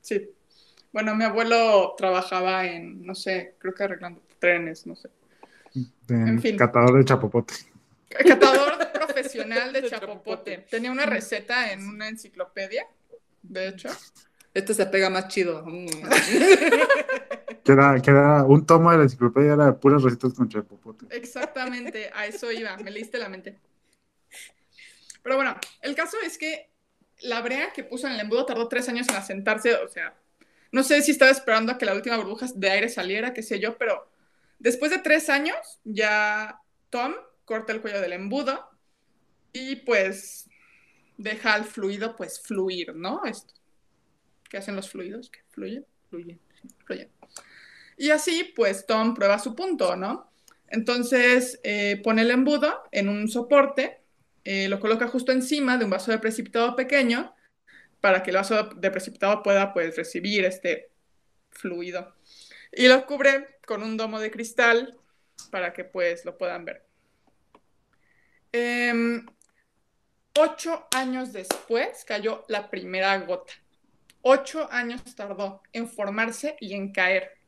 sí. 0.00 0.30
Bueno, 0.92 1.14
mi 1.14 1.24
abuelo 1.24 1.94
trabajaba 1.96 2.66
en, 2.66 3.04
no 3.04 3.14
sé, 3.14 3.54
creo 3.58 3.74
que 3.74 3.84
arreglando 3.84 4.22
trenes, 4.38 4.86
no 4.86 4.96
sé. 4.96 5.10
En, 6.08 6.40
fin. 6.40 6.56
Catador 6.56 6.98
de 6.98 7.04
chapopote. 7.04 7.54
Catador 8.08 8.90
profesional 8.92 9.72
de 9.72 9.88
chapopote. 9.88 10.66
Tenía 10.68 10.90
una 10.90 11.06
receta 11.06 11.72
en 11.72 11.86
una 11.86 12.08
enciclopedia, 12.08 12.86
de 13.42 13.68
hecho. 13.68 13.88
Este 14.52 14.74
se 14.74 14.86
pega 14.86 15.10
más 15.10 15.28
chido. 15.28 15.64
que, 17.64 17.72
era, 17.72 18.44
un 18.44 18.66
tomo 18.66 18.90
de 18.90 18.98
la 18.98 19.04
enciclopedia, 19.04 19.52
era 19.52 19.66
de 19.66 19.72
puras 19.74 20.02
recetas 20.02 20.34
con 20.34 20.48
chapopote. 20.48 21.06
Exactamente, 21.10 22.10
a 22.12 22.26
eso 22.26 22.50
iba, 22.50 22.76
me 22.78 22.90
leíste 22.90 23.18
la 23.18 23.28
mente. 23.28 23.60
Pero 25.22 25.36
bueno, 25.36 25.54
el 25.82 25.94
caso 25.94 26.16
es 26.24 26.36
que 26.36 26.68
la 27.22 27.42
brea 27.42 27.72
que 27.72 27.84
puso 27.84 28.08
en 28.08 28.14
el 28.14 28.20
embudo 28.20 28.46
tardó 28.46 28.66
tres 28.66 28.88
años 28.88 29.08
en 29.08 29.14
asentarse, 29.14 29.74
o 29.74 29.88
sea, 29.88 30.14
no 30.72 30.82
sé 30.82 31.02
si 31.02 31.10
estaba 31.10 31.30
esperando 31.30 31.72
a 31.72 31.78
que 31.78 31.86
la 31.86 31.94
última 31.94 32.16
burbuja 32.16 32.46
de 32.54 32.70
aire 32.70 32.88
saliera, 32.88 33.32
qué 33.34 33.42
sé 33.42 33.58
yo, 33.58 33.76
pero 33.76 34.10
después 34.58 34.90
de 34.90 34.98
tres 34.98 35.28
años 35.28 35.56
ya 35.84 36.60
Tom 36.90 37.14
corta 37.44 37.72
el 37.72 37.80
cuello 37.80 38.00
del 38.00 38.12
embudo 38.12 38.68
y 39.52 39.76
pues 39.76 40.48
deja 41.16 41.54
al 41.54 41.64
fluido 41.64 42.16
pues 42.16 42.40
fluir, 42.40 42.94
¿no? 42.94 43.24
Esto. 43.24 43.54
¿Qué 44.48 44.58
hacen 44.58 44.76
los 44.76 44.90
fluidos? 44.90 45.30
Que 45.30 45.40
fluyen, 45.50 45.86
fluyen, 46.08 46.40
fluyen. 46.84 47.10
Y 47.96 48.10
así, 48.10 48.52
pues 48.56 48.86
Tom 48.86 49.14
prueba 49.14 49.38
su 49.38 49.54
punto, 49.54 49.96
¿no? 49.96 50.30
Entonces 50.68 51.60
eh, 51.62 52.00
pone 52.02 52.22
el 52.22 52.30
embudo 52.30 52.82
en 52.92 53.08
un 53.08 53.28
soporte, 53.28 54.00
eh, 54.44 54.68
lo 54.68 54.80
coloca 54.80 55.08
justo 55.08 55.32
encima 55.32 55.76
de 55.76 55.84
un 55.84 55.90
vaso 55.90 56.10
de 56.10 56.18
precipitado 56.18 56.74
pequeño 56.76 57.34
para 58.00 58.22
que 58.22 58.30
el 58.30 58.36
vaso 58.36 58.64
de 58.64 58.90
precipitado 58.90 59.42
pueda 59.42 59.72
pues 59.72 59.96
recibir 59.96 60.44
este 60.44 60.90
fluido. 61.50 62.14
Y 62.72 62.88
lo 62.88 63.04
cubre 63.06 63.58
con 63.66 63.82
un 63.82 63.96
domo 63.96 64.20
de 64.20 64.30
cristal 64.30 64.98
para 65.50 65.72
que 65.72 65.84
pues 65.84 66.24
lo 66.24 66.38
puedan 66.38 66.64
ver. 66.64 66.86
Em, 68.52 69.26
ocho 70.38 70.88
años 70.94 71.32
después 71.32 72.04
cayó 72.04 72.44
la 72.48 72.70
primera 72.70 73.18
gota. 73.18 73.52
Ocho 74.22 74.70
años 74.70 75.02
tardó 75.14 75.62
en 75.72 75.88
formarse 75.88 76.56
y 76.60 76.74
en 76.74 76.92
caer. 76.92 77.38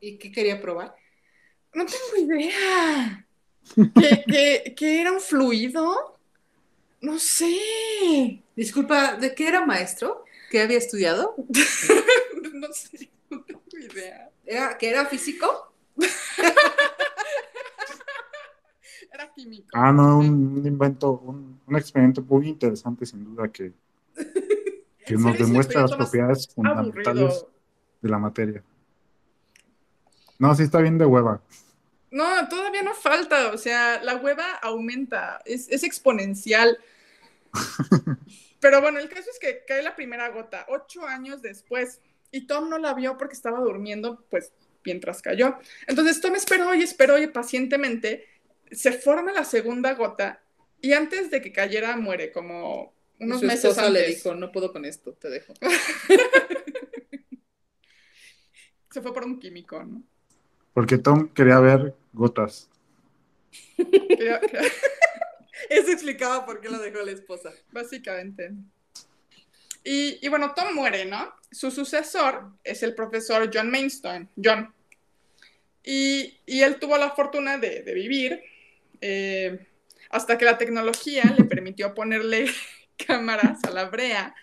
¿Y 0.00 0.18
qué 0.18 0.32
quería 0.32 0.60
probar? 0.60 0.94
No 1.74 1.86
tengo 1.86 2.32
idea. 2.32 3.26
¿Que, 4.76 5.00
era 5.00 5.12
un 5.12 5.20
fluido? 5.20 6.18
No 7.00 7.18
sé. 7.18 8.41
Disculpa, 8.54 9.16
¿de 9.16 9.34
qué 9.34 9.48
era 9.48 9.64
maestro? 9.64 10.24
¿Qué 10.50 10.60
había 10.60 10.78
estudiado? 10.78 11.34
no 12.52 12.72
sé, 12.72 13.10
no 13.30 13.42
tengo 13.42 13.62
idea. 13.72 14.30
¿Era, 14.44 14.76
¿Que 14.76 14.90
era 14.90 15.06
físico? 15.06 15.72
era 19.12 19.32
químico. 19.34 19.68
Ah, 19.72 19.92
no, 19.92 20.18
un, 20.18 20.62
invento, 20.66 21.12
un, 21.12 21.60
un, 21.66 21.76
experimento 21.76 22.22
muy 22.22 22.48
interesante, 22.48 23.06
sin 23.06 23.24
duda, 23.24 23.48
que, 23.48 23.72
que 25.06 25.14
nos 25.14 25.38
demuestra 25.38 25.82
las 25.82 25.94
propiedades 25.94 26.48
fundamentales 26.48 27.46
de 28.00 28.08
la 28.08 28.18
materia. 28.18 28.62
No, 30.38 30.54
sí 30.54 30.64
está 30.64 30.80
bien 30.80 30.98
de 30.98 31.06
hueva. 31.06 31.40
No, 32.10 32.48
todavía 32.48 32.82
no 32.82 32.92
falta, 32.94 33.52
o 33.52 33.56
sea, 33.56 34.02
la 34.02 34.16
hueva 34.16 34.56
aumenta, 34.60 35.40
es, 35.46 35.68
es 35.70 35.82
exponencial. 35.82 36.78
Pero 38.60 38.80
bueno, 38.80 38.98
el 38.98 39.08
caso 39.08 39.28
es 39.30 39.38
que 39.38 39.64
cae 39.66 39.82
la 39.82 39.96
primera 39.96 40.28
gota 40.30 40.66
ocho 40.68 41.06
años 41.06 41.42
después 41.42 42.00
y 42.30 42.46
Tom 42.46 42.68
no 42.68 42.78
la 42.78 42.94
vio 42.94 43.18
porque 43.18 43.34
estaba 43.34 43.60
durmiendo, 43.60 44.24
pues, 44.30 44.52
mientras 44.84 45.22
cayó. 45.22 45.56
Entonces 45.86 46.20
Tom 46.20 46.34
esperó 46.34 46.74
y 46.74 46.82
esperó 46.82 47.18
y 47.18 47.26
pacientemente 47.26 48.26
se 48.70 48.92
forma 48.92 49.32
la 49.32 49.44
segunda 49.44 49.94
gota 49.94 50.42
y 50.80 50.92
antes 50.94 51.30
de 51.30 51.40
que 51.40 51.52
cayera 51.52 51.96
muere, 51.96 52.32
como 52.32 52.94
unos 53.20 53.42
meses 53.42 53.78
antes. 53.78 53.92
le 53.92 54.06
dijo, 54.08 54.34
no 54.34 54.50
puedo 54.50 54.72
con 54.72 54.84
esto, 54.84 55.12
te 55.12 55.30
dejo. 55.30 55.54
se 58.90 59.00
fue 59.00 59.14
por 59.14 59.24
un 59.24 59.38
químico, 59.38 59.82
¿no? 59.84 60.02
Porque 60.74 60.98
Tom 60.98 61.28
quería 61.28 61.60
ver 61.60 61.94
gotas. 62.12 62.68
Eso 65.68 65.90
explicaba 65.90 66.44
por 66.44 66.60
qué 66.60 66.68
lo 66.68 66.78
dejó 66.78 67.00
la 67.00 67.12
esposa. 67.12 67.52
Básicamente. 67.70 68.52
Y, 69.84 70.28
bueno, 70.28 70.54
Tom 70.54 70.74
muere, 70.74 71.04
¿no? 71.04 71.34
Su 71.50 71.70
sucesor 71.70 72.52
es 72.62 72.82
el 72.82 72.94
profesor 72.94 73.50
John 73.52 73.70
Mainstone, 73.70 74.28
John. 74.42 74.72
Y, 75.82 76.38
él 76.46 76.78
tuvo 76.78 76.96
la 76.98 77.10
fortuna 77.10 77.58
de, 77.58 77.82
vivir 77.92 78.40
eh, 79.00 79.66
hasta 80.10 80.38
que 80.38 80.44
la 80.44 80.58
tecnología 80.58 81.24
le 81.36 81.44
permitió 81.44 81.94
ponerle 81.94 82.46
cámaras 83.06 83.64
a 83.64 83.70
la 83.70 83.86
brea, 83.86 84.34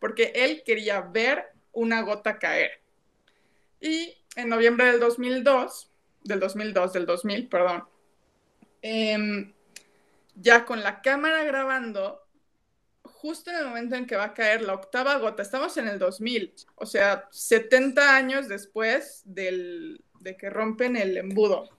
porque 0.00 0.32
él 0.34 0.62
quería 0.64 1.02
ver 1.02 1.44
una 1.72 2.00
gota 2.00 2.38
caer. 2.38 2.80
Y 3.80 4.16
en 4.36 4.48
noviembre 4.48 4.90
del 4.90 5.00
2002, 5.00 5.90
del 6.24 6.40
2002, 6.40 6.92
del 6.94 7.04
2000, 7.04 7.48
perdón, 7.48 7.84
eh, 8.80 9.52
ya 10.36 10.64
con 10.64 10.82
la 10.82 11.00
cámara 11.02 11.42
grabando, 11.44 12.22
justo 13.02 13.50
en 13.50 13.56
el 13.56 13.66
momento 13.66 13.96
en 13.96 14.06
que 14.06 14.16
va 14.16 14.24
a 14.24 14.34
caer 14.34 14.62
la 14.62 14.74
octava 14.74 15.16
gota, 15.16 15.42
estamos 15.42 15.76
en 15.78 15.88
el 15.88 15.98
2000, 15.98 16.54
o 16.76 16.86
sea, 16.86 17.26
70 17.30 18.16
años 18.16 18.48
después 18.48 19.22
del, 19.24 20.04
de 20.20 20.36
que 20.36 20.50
rompen 20.50 20.96
el 20.96 21.16
embudo. 21.16 21.70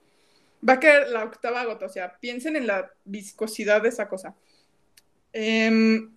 Va 0.68 0.74
a 0.74 0.80
caer 0.80 1.08
la 1.08 1.24
octava 1.24 1.64
gota, 1.64 1.86
o 1.86 1.88
sea, 1.88 2.18
piensen 2.18 2.56
en 2.56 2.66
la 2.66 2.92
viscosidad 3.04 3.82
de 3.82 3.90
esa 3.90 4.08
cosa. 4.08 4.34
Em, 5.32 6.16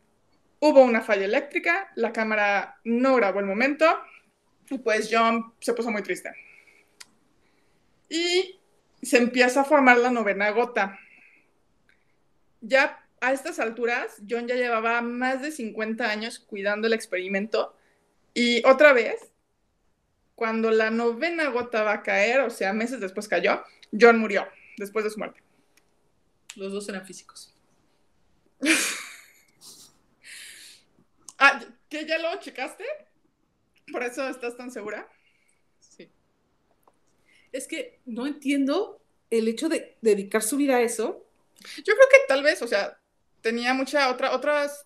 hubo 0.59 0.81
una 0.81 1.01
falla 1.01 1.25
eléctrica, 1.25 1.91
la 1.95 2.11
cámara 2.11 2.79
no 2.83 3.15
grabó 3.15 3.39
el 3.39 3.45
momento, 3.45 3.85
y 4.69 4.79
pues 4.79 5.09
John 5.11 5.53
se 5.59 5.73
puso 5.73 5.91
muy 5.91 6.01
triste. 6.01 6.31
Y 8.09 8.59
se 9.01 9.17
empieza 9.17 9.61
a 9.61 9.65
formar 9.65 9.97
la 9.97 10.09
novena 10.09 10.49
gota 10.51 10.97
ya 12.61 13.03
a 13.19 13.33
estas 13.33 13.59
alturas, 13.59 14.21
John 14.27 14.47
ya 14.47 14.55
llevaba 14.55 15.01
más 15.01 15.41
de 15.41 15.51
50 15.51 16.09
años 16.09 16.39
cuidando 16.39 16.87
el 16.87 16.93
experimento 16.93 17.75
y 18.33 18.65
otra 18.65 18.93
vez, 18.93 19.31
cuando 20.35 20.71
la 20.71 20.89
novena 20.89 21.49
gota 21.49 21.83
va 21.83 21.93
a 21.93 22.03
caer, 22.03 22.41
o 22.41 22.49
sea, 22.49 22.73
meses 22.73 22.99
después 22.99 23.27
cayó, 23.27 23.63
John 23.99 24.17
murió 24.17 24.47
después 24.77 25.03
de 25.03 25.11
su 25.11 25.19
muerte. 25.19 25.41
Los 26.55 26.71
dos 26.71 26.87
eran 26.89 27.05
físicos. 27.05 27.53
ah, 31.37 31.61
¿que 31.89 32.05
ya 32.05 32.17
lo 32.17 32.39
checaste? 32.39 32.85
¿Por 33.91 34.03
eso 34.03 34.27
estás 34.27 34.57
tan 34.57 34.71
segura? 34.71 35.07
Sí. 35.79 36.09
Es 37.51 37.67
que 37.67 37.99
no 38.05 38.25
entiendo 38.25 39.01
el 39.29 39.47
hecho 39.47 39.69
de 39.69 39.97
dedicar 40.01 40.41
su 40.41 40.57
vida 40.57 40.77
a 40.77 40.81
eso 40.81 41.25
yo 41.77 41.93
creo 41.93 42.07
que 42.09 42.17
tal 42.27 42.43
vez, 42.43 42.61
o 42.61 42.67
sea, 42.67 42.97
tenía 43.41 43.73
muchas 43.73 44.11
otra, 44.11 44.33
otras 44.33 44.85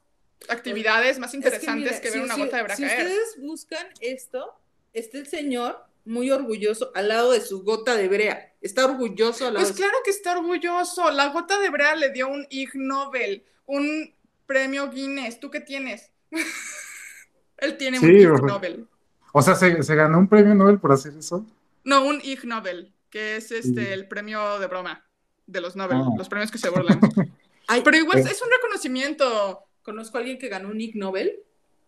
actividades 0.50 1.20
más 1.20 1.34
interesantes 1.34 2.00
que, 2.00 2.12
ver 2.12 2.22
una 2.22 2.36
gota 2.36 2.58
de 2.58 2.64
brea 2.64 2.76
Si 2.76 2.86
ustedes 2.86 3.38
buscan 3.40 3.88
esto, 4.02 4.54
está 4.94 5.18
el 5.18 5.28
señor 5.28 5.84
muy 6.06 6.30
orgulloso 6.32 6.92
al 6.94 7.08
lado 7.08 7.32
de 7.32 7.42
su 7.42 7.64
gota 7.64 7.96
de 7.96 8.08
brea. 8.08 8.54
Está 8.62 8.86
orgulloso 8.86 9.48
al 9.48 9.56
lado 9.56 9.66
Pues 9.66 9.76
claro 9.76 9.98
que 10.04 10.12
está 10.12 10.38
orgulloso. 10.38 11.10
La 11.12 11.30
gota 11.30 11.60
de 11.60 11.70
brea 11.70 11.96
le 11.96 12.12
dio 12.12 12.28
un 12.28 12.46
Ig 12.50 12.72
Nobel, 12.76 13.44
un 13.66 14.14
premio 14.46 14.90
Guinness. 14.90 15.40
¿Tú 15.40 15.50
qué 15.50 15.62
tienes? 15.62 16.12
Él 17.58 17.78
tiene 17.78 18.00
un 18.00 18.12
Ig 18.12 18.44
Nobel. 18.44 18.88
O 19.34 19.42
sea, 19.42 19.56
¿se, 19.56 19.82
¿se, 19.84 19.96
ganó 19.96 20.20
un 20.20 20.30
premio 20.30 20.54
Nobel 20.54 20.80
por 20.80 20.92
hacer 20.92 21.14
eso? 21.18 21.46
No, 21.84 22.06
un 22.06 22.22
Ig 22.24 22.46
Nobel, 22.46 22.94
que 23.10 23.38
es 23.38 23.52
este 23.52 23.94
el 23.94 24.08
premio 24.08 24.60
de 24.60 24.68
broma 24.68 25.05
de 25.48 25.62
los 25.62 25.76
Nobel, 25.76 25.98
ah. 25.98 26.10
los 26.18 26.30
premios 26.30 26.52
que 26.52 26.58
se 26.58 26.70
burlan. 26.70 27.00
pero 27.84 27.98
igual 27.98 28.20
eh. 28.20 28.26
es 28.30 28.42
un 28.42 28.50
reconocimiento. 28.50 29.66
Conozco 29.84 30.18
a 30.18 30.22
alguien 30.22 30.38
que 30.38 30.50
ganó 30.50 30.70
un 30.70 30.82
Ig 30.82 30.96
Nobel. 30.96 31.44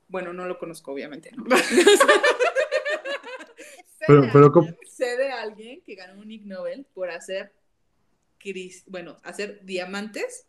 Bueno, 0.08 0.34
no 0.34 0.46
lo 0.46 0.58
conozco, 0.58 0.92
obviamente. 0.92 1.32
¿no? 1.36 1.44
pero, 4.08 4.54
sé 4.88 5.18
de 5.18 5.32
alguien 5.32 5.82
que 5.82 5.96
ganó 5.96 6.22
un 6.22 6.32
Ig 6.32 6.46
Nobel 6.46 6.86
por 6.94 7.10
hacer, 7.10 7.52
bueno, 8.86 9.18
hacer 9.24 9.66
diamantes 9.66 10.46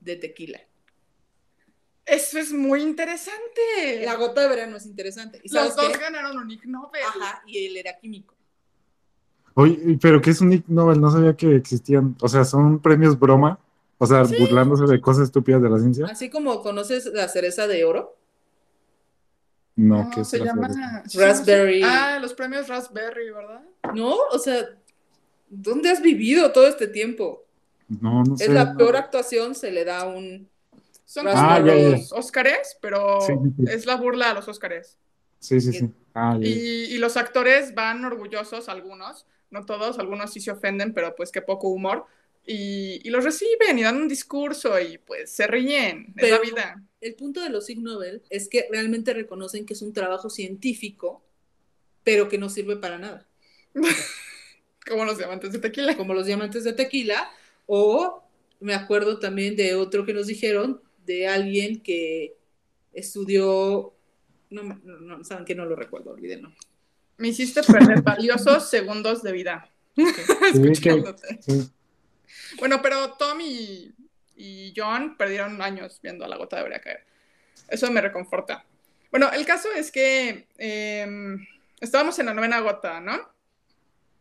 de 0.00 0.16
tequila. 0.16 0.60
Eso 2.06 2.38
es 2.38 2.52
muy 2.52 2.82
interesante. 2.82 4.02
La 4.04 4.14
gota 4.14 4.42
de 4.42 4.48
verano 4.48 4.76
es 4.76 4.86
interesante. 4.86 5.40
los 5.44 5.74
dos 5.74 5.98
ganaron 5.98 6.38
un 6.38 6.50
Ig 6.50 6.66
Nobel. 6.66 7.02
Ajá, 7.02 7.42
y 7.46 7.66
él 7.66 7.76
era 7.76 7.98
químico. 7.98 8.35
Oye, 9.58 9.98
pero 10.02 10.20
¿qué 10.20 10.30
es 10.30 10.42
un 10.42 10.52
Ig 10.52 10.64
Nobel? 10.68 11.00
No 11.00 11.10
sabía 11.10 11.34
que 11.34 11.56
existían. 11.56 12.14
O 12.20 12.28
sea, 12.28 12.44
son 12.44 12.78
premios 12.78 13.18
broma. 13.18 13.58
O 13.96 14.06
sea, 14.06 14.22
burlándose 14.24 14.84
de 14.84 15.00
cosas 15.00 15.24
estúpidas 15.24 15.62
de 15.62 15.70
la 15.70 15.78
ciencia. 15.78 16.06
Así 16.10 16.28
como 16.28 16.60
conoces 16.62 17.06
la 17.06 17.26
cereza 17.28 17.66
de 17.66 17.82
oro. 17.86 18.14
No, 19.76 20.10
¿qué 20.14 20.26
se 20.26 20.40
llama 20.40 20.68
Raspberry. 21.14 21.80
Ah, 21.82 22.18
los 22.20 22.34
premios 22.34 22.68
Raspberry, 22.68 23.30
¿verdad? 23.30 23.62
No, 23.94 24.14
o 24.30 24.38
sea, 24.38 24.68
¿dónde 25.48 25.88
has 25.88 26.02
vivido 26.02 26.52
todo 26.52 26.66
este 26.66 26.86
tiempo? 26.86 27.42
No, 27.88 28.24
no 28.24 28.36
sé. 28.36 28.44
Es 28.44 28.50
la 28.50 28.76
peor 28.76 28.96
actuación, 28.96 29.54
se 29.54 29.70
le 29.70 29.86
da 29.86 30.04
un. 30.06 30.50
Son 31.06 31.26
ah, 31.28 31.60
los 31.60 32.12
Óscares, 32.12 32.76
pero 32.82 33.20
es 33.66 33.86
la 33.86 33.96
burla 33.96 34.32
a 34.32 34.34
los 34.34 34.48
Óscares. 34.48 34.98
Sí, 35.38 35.62
sí, 35.62 35.72
sí. 35.72 35.90
Ah, 36.14 36.36
y, 36.38 36.46
y, 36.46 36.98
los 36.98 37.16
actores 37.16 37.74
van 37.74 38.04
orgullosos, 38.04 38.68
algunos, 38.68 39.26
no 39.56 39.66
todos, 39.66 39.98
algunos 39.98 40.32
sí 40.32 40.40
se 40.40 40.50
ofenden, 40.50 40.92
pero 40.92 41.14
pues 41.16 41.32
qué 41.32 41.42
poco 41.42 41.68
humor. 41.68 42.06
Y, 42.46 43.08
los 43.10 43.24
reciben 43.24 43.78
y 43.78 43.82
dan 43.82 43.96
un 43.96 44.08
discurso 44.08 44.78
y 44.78 44.98
pues 44.98 45.30
se 45.30 45.46
ríen, 45.48 46.14
es 46.16 46.30
la 46.30 46.38
vida. 46.38 46.82
El 47.00 47.14
punto 47.14 47.40
de 47.40 47.50
los 47.50 47.68
Ig 47.68 47.80
Nobel 47.80 48.22
es 48.30 48.48
que 48.48 48.68
realmente 48.70 49.12
reconocen 49.12 49.66
que 49.66 49.74
es 49.74 49.82
un 49.82 49.92
trabajo 49.92 50.30
científico, 50.30 51.24
pero 52.04 52.28
que 52.28 52.38
no 52.38 52.48
sirve 52.48 52.76
para 52.76 52.98
nada. 52.98 53.28
Como 54.86 55.04
los 55.04 55.18
diamantes 55.18 55.52
de 55.52 55.58
tequila. 55.58 55.96
Como 55.96 56.14
los 56.14 56.26
diamantes 56.26 56.62
de 56.62 56.72
tequila. 56.72 57.28
O 57.66 58.22
me 58.60 58.74
acuerdo 58.74 59.18
también 59.18 59.56
de 59.56 59.74
otro 59.74 60.06
que 60.06 60.14
nos 60.14 60.28
dijeron, 60.28 60.80
de 61.04 61.26
alguien 61.26 61.80
que 61.80 62.36
estudió, 62.92 63.94
no, 64.50 64.62
no, 64.62 65.24
saben 65.24 65.44
que 65.44 65.54
no 65.54 65.64
lo 65.64 65.76
recuerdo, 65.76 66.10
olvídenlo. 66.10 66.52
Me 67.18 67.28
hiciste 67.28 67.62
perder 67.62 68.02
valiosos 68.02 68.68
segundos 68.70 69.22
de 69.22 69.32
vida. 69.32 69.68
Escuchándote. 70.52 71.40
Bueno, 72.58 72.80
pero 72.82 73.12
Tom 73.12 73.40
y, 73.40 73.94
John 74.76 75.16
perdieron 75.16 75.60
años 75.62 75.98
viendo 76.02 76.24
a 76.24 76.28
la 76.28 76.36
gota 76.36 76.56
de 76.56 76.64
brea 76.64 76.80
caer. 76.80 77.04
Eso 77.68 77.90
me 77.90 78.00
reconforta. 78.00 78.64
Bueno, 79.10 79.30
el 79.32 79.46
caso 79.46 79.72
es 79.72 79.90
que 79.90 80.46
em, 80.58 81.46
estábamos 81.80 82.18
en 82.18 82.26
la 82.26 82.34
novena 82.34 82.60
gota, 82.60 83.00
¿no? 83.00 83.18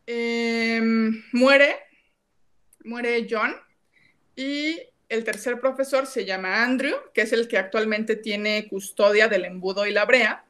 Em, 0.08 1.24
muere, 1.34 1.78
muere 2.84 3.28
John 3.30 3.56
Y 4.36 4.80
el 5.10 5.24
tercer 5.24 5.60
profesor 5.60 6.06
se 6.08 6.26
llama 6.26 6.64
Andrew, 6.64 6.96
que 7.14 7.22
es 7.22 7.34
el 7.34 7.48
que 7.48 7.58
actualmente 7.58 8.16
tiene 8.16 8.68
custodia 8.68 9.28
del 9.28 9.46
embudo 9.46 9.86
y 9.86 9.91
la 9.91 10.06
brea. 10.06 10.45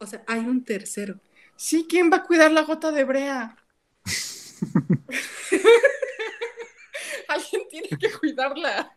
O 0.00 0.06
sea, 0.06 0.24
hay 0.26 0.40
un 0.40 0.64
tercero. 0.64 1.20
Sí, 1.56 1.86
¿quién 1.88 2.10
va 2.10 2.16
a 2.18 2.22
cuidar 2.24 2.50
la 2.50 2.62
gota 2.62 2.90
de 2.90 3.04
brea? 3.04 3.54
Alguien 7.28 7.62
tiene 7.70 7.88
que 7.88 8.10
cuidarla. 8.10 8.96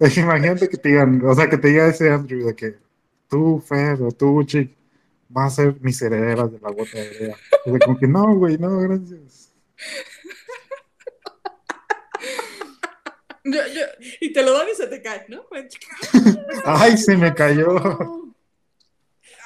Imagínate 0.00 0.68
que 0.68 0.76
te 0.76 0.88
digan, 0.88 1.24
o 1.24 1.32
sea, 1.36 1.48
que 1.48 1.56
te 1.56 1.68
diga 1.68 1.86
ese 1.86 2.10
Andrew 2.10 2.44
de 2.46 2.56
que 2.56 2.74
tú, 3.28 3.62
Fer, 3.64 4.02
o 4.02 4.10
tú, 4.10 4.42
Chick, 4.42 4.72
vas 5.28 5.52
a 5.52 5.56
ser 5.62 5.76
mis 5.80 6.02
herederas 6.02 6.50
de 6.50 6.58
la 6.58 6.70
gota 6.72 6.98
de 6.98 7.10
brea. 7.10 7.36
O 7.66 7.78
como 7.78 7.96
que 7.96 8.08
no, 8.08 8.34
güey, 8.34 8.58
no, 8.58 8.76
gracias. 8.80 9.52
y 14.20 14.32
te 14.32 14.42
lo 14.42 14.52
dan 14.52 14.66
y 14.68 14.74
se 14.74 14.88
te 14.88 15.00
cae, 15.00 15.26
¿no? 15.28 15.44
Ay, 16.64 16.96
se 16.96 17.16
me 17.16 17.32
cayó. 17.32 18.23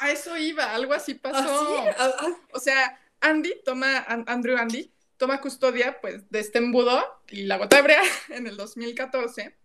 A 0.01 0.11
eso 0.11 0.37
iba, 0.37 0.75
algo 0.75 0.93
así 0.95 1.15
pasó. 1.15 1.79
¿Ah, 1.79 1.95
ah, 1.99 2.15
ah. 2.21 2.37
O 2.53 2.61
sea, 2.61 3.01
Andy 3.21 3.55
toma, 3.65 4.05
Andrew 4.27 4.57
Andy, 4.57 4.93
toma 5.17 5.41
custodia 5.41 6.01
pues 6.01 6.31
de 6.31 6.41
este 6.41 6.59
embudo 6.59 7.23
y 7.29 7.43
la 7.43 7.59
gota 7.59 7.79
hebrea 7.79 8.03
en 8.31 8.47
el 8.47 8.57
2014. 8.57 9.57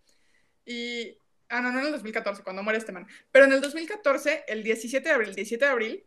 Y, 0.65 1.17
ah, 1.49 1.61
no, 1.61 1.71
no 1.71 1.79
en 1.79 1.85
el 1.85 1.91
2014, 1.91 2.43
cuando 2.43 2.63
muere 2.63 2.79
este 2.79 2.91
man. 2.91 3.07
Pero 3.31 3.45
en 3.45 3.53
el 3.53 3.61
2014, 3.61 4.45
el 4.47 4.63
17 4.63 5.07
de 5.07 5.15
abril, 5.15 5.35
17 5.35 5.65
de 5.65 5.71
abril, 5.71 6.03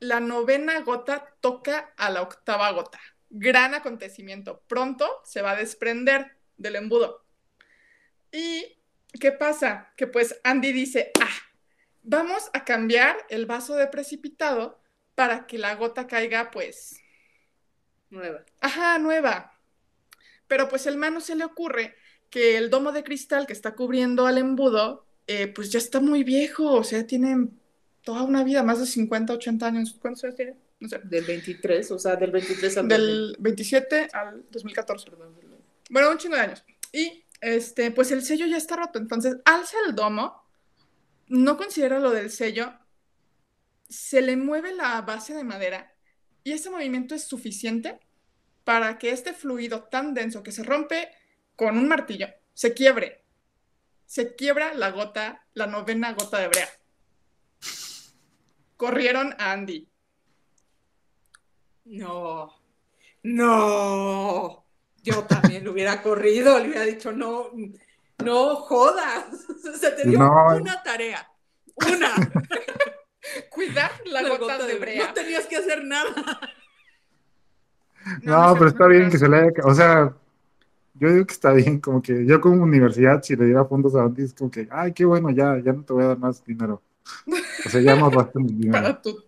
la 0.00 0.20
novena 0.20 0.80
gota 0.80 1.34
toca 1.40 1.92
a 1.96 2.10
la 2.10 2.22
octava 2.22 2.70
gota. 2.72 3.00
Gran 3.30 3.74
acontecimiento. 3.74 4.62
Pronto 4.66 5.20
se 5.24 5.42
va 5.42 5.52
a 5.52 5.56
desprender 5.56 6.36
del 6.56 6.76
embudo. 6.76 7.24
¿Y 8.32 8.78
qué 9.20 9.32
pasa? 9.32 9.92
Que 9.96 10.06
pues 10.06 10.40
Andy 10.44 10.72
dice, 10.72 11.12
ah, 11.20 11.47
vamos 12.02 12.50
a 12.52 12.64
cambiar 12.64 13.16
el 13.28 13.46
vaso 13.46 13.74
de 13.76 13.86
precipitado 13.86 14.78
para 15.14 15.46
que 15.46 15.58
la 15.58 15.74
gota 15.74 16.06
caiga 16.06 16.50
pues... 16.50 17.00
Nueva. 18.10 18.44
Ajá, 18.60 18.98
nueva. 18.98 19.52
Pero 20.46 20.68
pues 20.68 20.86
el 20.86 20.96
mano 20.96 21.20
se 21.20 21.36
le 21.36 21.44
ocurre 21.44 21.94
que 22.30 22.56
el 22.56 22.70
domo 22.70 22.92
de 22.92 23.04
cristal 23.04 23.46
que 23.46 23.52
está 23.52 23.74
cubriendo 23.74 24.26
al 24.26 24.38
embudo, 24.38 25.06
eh, 25.26 25.46
pues 25.48 25.70
ya 25.70 25.78
está 25.78 26.00
muy 26.00 26.24
viejo, 26.24 26.72
o 26.72 26.84
sea, 26.84 27.06
tiene 27.06 27.48
toda 28.02 28.22
una 28.22 28.44
vida, 28.44 28.62
más 28.62 28.80
de 28.80 28.86
50, 28.86 29.34
80 29.34 29.66
años. 29.66 29.96
¿Cuántos 30.00 30.24
años 30.24 30.36
tiene? 30.36 30.56
No 30.80 30.88
sé. 30.88 31.00
Del 31.04 31.24
23, 31.24 31.90
o 31.90 31.98
sea, 31.98 32.16
del 32.16 32.30
23 32.30 32.76
al 32.78 32.88
Del 32.88 33.36
27 33.38 34.08
al 34.12 34.44
2014. 34.50 35.10
Bueno, 35.90 36.10
un 36.10 36.18
chingo 36.18 36.36
de 36.36 36.42
años. 36.42 36.64
Y 36.92 37.24
este, 37.40 37.90
pues 37.90 38.10
el 38.12 38.22
sello 38.22 38.46
ya 38.46 38.56
está 38.56 38.76
roto. 38.76 38.98
Entonces, 38.98 39.36
alza 39.44 39.76
el 39.86 39.94
domo, 39.94 40.42
no 41.28 41.56
considera 41.56 41.98
lo 41.98 42.10
del 42.10 42.30
sello, 42.30 42.72
se 43.88 44.20
le 44.20 44.36
mueve 44.36 44.74
la 44.74 45.00
base 45.02 45.34
de 45.34 45.44
madera 45.44 45.94
y 46.44 46.52
ese 46.52 46.70
movimiento 46.70 47.14
es 47.14 47.24
suficiente 47.24 47.98
para 48.64 48.98
que 48.98 49.10
este 49.10 49.32
fluido 49.32 49.84
tan 49.84 50.14
denso 50.14 50.42
que 50.42 50.52
se 50.52 50.62
rompe 50.62 51.10
con 51.56 51.78
un 51.78 51.88
martillo 51.88 52.28
se 52.54 52.74
quiebre. 52.74 53.24
Se 54.04 54.34
quiebra 54.34 54.74
la 54.74 54.90
gota, 54.90 55.46
la 55.54 55.66
novena 55.66 56.12
gota 56.12 56.38
de 56.38 56.48
brea. 56.48 56.68
Corrieron 58.76 59.34
a 59.38 59.52
Andy. 59.52 59.86
No, 61.84 62.62
no 63.22 64.68
yo 65.02 65.24
también 65.24 65.64
lo 65.64 65.72
hubiera 65.72 66.02
corrido, 66.02 66.58
le 66.58 66.68
hubiera 66.68 66.84
dicho, 66.84 67.12
no, 67.12 67.50
no 68.24 68.56
jodas. 68.56 69.26
Se 69.80 69.90
te 69.92 70.08
dio 70.08 70.18
una 70.18 70.82
tarea. 70.82 71.28
Una. 71.74 72.14
Cuidar 73.50 73.90
la, 74.06 74.26
gota, 74.28 74.66
de, 74.66 74.78
brea. 74.78 75.08
No 75.08 75.14
tenías 75.14 75.46
que 75.46 75.56
hacer 75.56 75.84
nada. 75.84 76.40
No, 78.22 78.54
pero 78.54 78.68
está 78.68 78.86
bien 78.86 79.10
que 79.10 79.18
se 79.18 79.28
le 79.28 79.36
haya... 79.36 79.50
O 79.64 79.74
sea, 79.74 80.14
yo 80.94 81.12
digo 81.12 81.26
que 81.26 81.34
está 81.34 81.52
bien, 81.52 81.78
como 81.78 82.00
que 82.00 82.24
yo 82.24 82.40
como 82.40 82.62
universidad, 82.62 83.22
si 83.22 83.36
le 83.36 83.44
diera 83.44 83.66
fondos 83.66 83.94
a 83.94 84.02
Andy, 84.02 84.24
es 84.24 84.34
como 84.34 84.50
que, 84.50 84.66
ay, 84.70 84.92
qué 84.92 85.04
bueno, 85.04 85.30
ya, 85.30 85.58
ya 85.62 85.72
no 85.72 85.84
te 85.84 85.92
voy 85.92 86.04
a 86.04 86.08
dar 86.08 86.18
más 86.18 86.42
dinero. 86.44 86.82
O 87.66 87.68
sea, 87.68 87.80
ya 87.80 87.96
no 87.96 88.10
bastante 88.10 88.52
dinero. 88.54 88.72
para, 88.72 89.02
tu, 89.02 89.24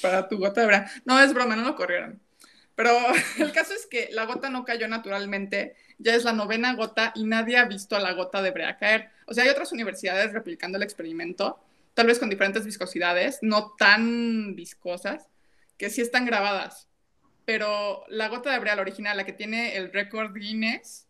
para 0.00 0.28
tu 0.28 0.38
gota 0.38 0.62
de 0.62 0.66
brea. 0.66 0.90
No, 1.04 1.20
es 1.20 1.34
broma, 1.34 1.56
no 1.56 1.62
lo 1.62 1.76
corrieron. 1.76 2.18
Pero 2.78 2.92
el 3.40 3.50
caso 3.50 3.74
es 3.74 3.86
que 3.86 4.08
la 4.12 4.24
gota 4.24 4.50
no 4.50 4.64
cayó 4.64 4.86
naturalmente, 4.86 5.74
ya 5.98 6.14
es 6.14 6.22
la 6.22 6.32
novena 6.32 6.74
gota 6.74 7.12
y 7.16 7.24
nadie 7.24 7.56
ha 7.56 7.64
visto 7.64 7.96
a 7.96 8.00
la 8.00 8.12
gota 8.12 8.40
de 8.40 8.52
brea 8.52 8.76
caer. 8.76 9.10
O 9.26 9.34
sea, 9.34 9.42
hay 9.42 9.50
otras 9.50 9.72
universidades 9.72 10.32
replicando 10.32 10.76
el 10.76 10.84
experimento, 10.84 11.58
tal 11.94 12.06
vez 12.06 12.20
con 12.20 12.30
diferentes 12.30 12.64
viscosidades, 12.64 13.40
no 13.42 13.74
tan 13.76 14.54
viscosas, 14.54 15.26
que 15.76 15.90
sí 15.90 16.02
están 16.02 16.24
grabadas. 16.24 16.86
Pero 17.44 18.04
la 18.06 18.28
gota 18.28 18.52
de 18.52 18.60
brea, 18.60 18.76
la 18.76 18.82
original, 18.82 19.16
la 19.16 19.26
que 19.26 19.32
tiene 19.32 19.76
el 19.76 19.92
récord 19.92 20.32
Guinness, 20.32 21.08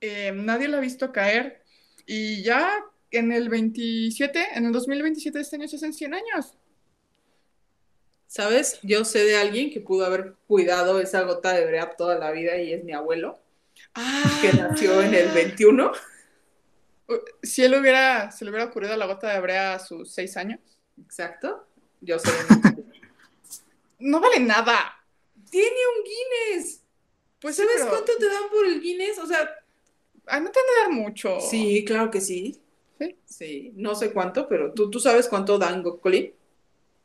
eh, 0.00 0.32
nadie 0.34 0.68
la 0.68 0.78
ha 0.78 0.80
visto 0.80 1.12
caer. 1.12 1.62
Y 2.06 2.42
ya 2.42 2.82
en 3.10 3.30
el 3.30 3.50
27, 3.50 4.42
en 4.54 4.64
el 4.64 4.72
2027 4.72 5.36
de 5.36 5.42
este 5.42 5.56
año 5.56 5.68
se 5.68 5.76
hacen 5.76 5.92
100 5.92 6.14
años. 6.14 6.56
¿Sabes? 8.34 8.80
Yo 8.82 9.04
sé 9.04 9.22
de 9.22 9.36
alguien 9.36 9.70
que 9.70 9.80
pudo 9.80 10.04
haber 10.04 10.34
cuidado 10.48 10.98
esa 10.98 11.22
gota 11.22 11.52
de 11.52 11.66
brea 11.66 11.94
toda 11.94 12.18
la 12.18 12.32
vida 12.32 12.56
y 12.56 12.72
es 12.72 12.82
mi 12.82 12.92
abuelo, 12.92 13.38
que 14.40 14.52
nació 14.58 15.00
en 15.02 15.14
el 15.14 15.28
21. 15.28 15.92
Si 17.44 17.62
él 17.62 17.76
hubiera, 17.78 18.32
se 18.32 18.44
le 18.44 18.50
hubiera 18.50 18.66
ocurrido 18.66 18.96
la 18.96 19.06
gota 19.06 19.32
de 19.32 19.38
brea 19.38 19.74
a 19.74 19.78
sus 19.78 20.12
seis 20.12 20.36
años. 20.36 20.58
Exacto. 21.00 21.64
Yo 22.00 22.18
sé. 22.18 22.32
no 24.00 24.18
vale 24.18 24.40
nada. 24.40 25.00
Tiene 25.48 25.68
un 25.96 26.02
Guinness. 26.02 26.82
Pues 27.38 27.54
¿sabes 27.54 27.84
cuánto 27.88 28.16
te 28.16 28.26
dan 28.26 28.50
por 28.50 28.66
el 28.66 28.80
Guinness? 28.80 29.16
O 29.20 29.28
sea, 29.28 29.42
no 29.42 30.26
te 30.26 30.34
han 30.34 30.44
de 30.66 30.80
dar 30.82 30.90
mucho. 30.90 31.38
Sí, 31.38 31.84
claro 31.84 32.10
que 32.10 32.20
sí. 32.20 32.60
Sí. 32.98 33.16
Sí, 33.26 33.72
no 33.76 33.94
sé 33.94 34.12
cuánto, 34.12 34.48
pero 34.48 34.72
¿tú, 34.72 34.90
tú 34.90 34.98
sabes 34.98 35.28
cuánto 35.28 35.56
dan, 35.56 35.84
Colin? 35.84 36.34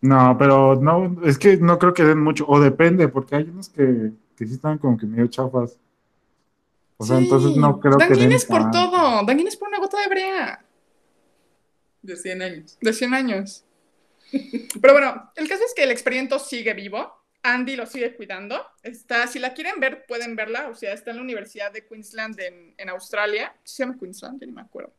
No, 0.02 0.38
pero 0.38 0.76
no, 0.76 1.18
es 1.26 1.38
que 1.38 1.58
no 1.58 1.78
creo 1.78 1.94
que 1.94 2.04
den 2.04 2.22
mucho, 2.22 2.46
o 2.48 2.60
depende, 2.60 3.10
porque 3.10 3.36
hay 3.36 3.44
unos 3.44 3.70
que, 3.70 4.12
que 4.38 4.46
sí 4.46 4.54
están 4.54 4.78
como 4.78 4.98
que 4.98 5.06
medio 5.06 5.28
chafas. 5.28 5.78
O 6.98 7.06
sea, 7.06 7.18
entonces 7.18 7.56
no 7.56 7.80
creo 7.80 7.98
dan 7.98 8.10
que. 8.10 8.16
Dan 8.16 8.40
por 8.48 8.72
todo, 8.72 9.26
dan 9.26 9.38
por 9.58 9.68
una 9.68 9.80
gota 9.80 10.02
de 10.02 10.08
brea. 10.08 10.66
De 12.02 12.16
100 12.16 12.42
años. 12.42 12.78
De 12.80 12.94
100 12.94 13.14
años. 13.14 13.66
Pero 14.82 14.94
bueno, 14.94 15.32
el 15.36 15.48
caso 15.48 15.64
es 15.66 15.74
que 15.74 15.84
el 15.84 15.92
experimento 15.92 16.40
sigue 16.40 16.74
vivo. 16.74 17.20
Andy 17.42 17.76
lo 17.76 17.86
sigue 17.86 18.16
cuidando. 18.16 18.62
Está, 18.84 19.28
si 19.28 19.40
la 19.40 19.54
quieren 19.54 19.80
ver, 19.80 20.06
pueden 20.08 20.36
verla. 20.36 20.68
O 20.70 20.76
sea, 20.76 20.94
está 20.94 21.12
en 21.12 21.18
la 21.18 21.24
Universidad 21.24 21.72
de 21.72 21.86
Queensland 21.86 22.40
en, 22.40 22.74
en 22.78 22.90
Australia. 22.90 23.56
¿Se 23.64 23.84
llama 23.84 23.98
Queensland? 23.98 24.40
Ya 24.42 24.48
ni 24.48 24.54
me 24.54 24.62
acuerdo. 24.62 24.94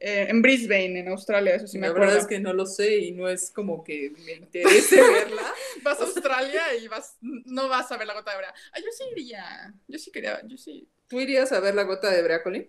Eh, 0.00 0.26
en 0.28 0.42
Brisbane, 0.42 1.00
en 1.00 1.08
Australia, 1.08 1.56
eso 1.56 1.66
sí 1.66 1.76
me 1.76 1.88
acuerdo. 1.88 2.06
La 2.06 2.12
verdad 2.12 2.22
es 2.22 2.28
que 2.28 2.40
no 2.40 2.52
lo 2.52 2.66
sé 2.66 2.98
y 2.98 3.12
no 3.12 3.28
es 3.28 3.50
como 3.50 3.82
que 3.82 4.12
me 4.24 4.32
interese 4.34 4.96
verla. 5.12 5.42
vas 5.82 6.00
a 6.00 6.04
Australia 6.04 6.62
y 6.80 6.86
vas, 6.86 7.16
no 7.20 7.68
vas 7.68 7.90
a 7.90 7.96
ver 7.96 8.06
la 8.06 8.14
gota 8.14 8.30
de 8.30 8.36
brea. 8.36 8.54
Ah, 8.72 8.78
yo 8.78 8.86
sí 8.96 9.04
iría, 9.16 9.74
yo 9.88 9.98
sí 9.98 10.12
quería, 10.12 10.46
yo 10.46 10.56
sí. 10.56 10.88
¿Tú 11.08 11.18
irías 11.18 11.50
a 11.50 11.58
ver 11.58 11.74
la 11.74 11.82
gota 11.82 12.10
de 12.10 12.22
brea, 12.22 12.42
Colin? 12.42 12.68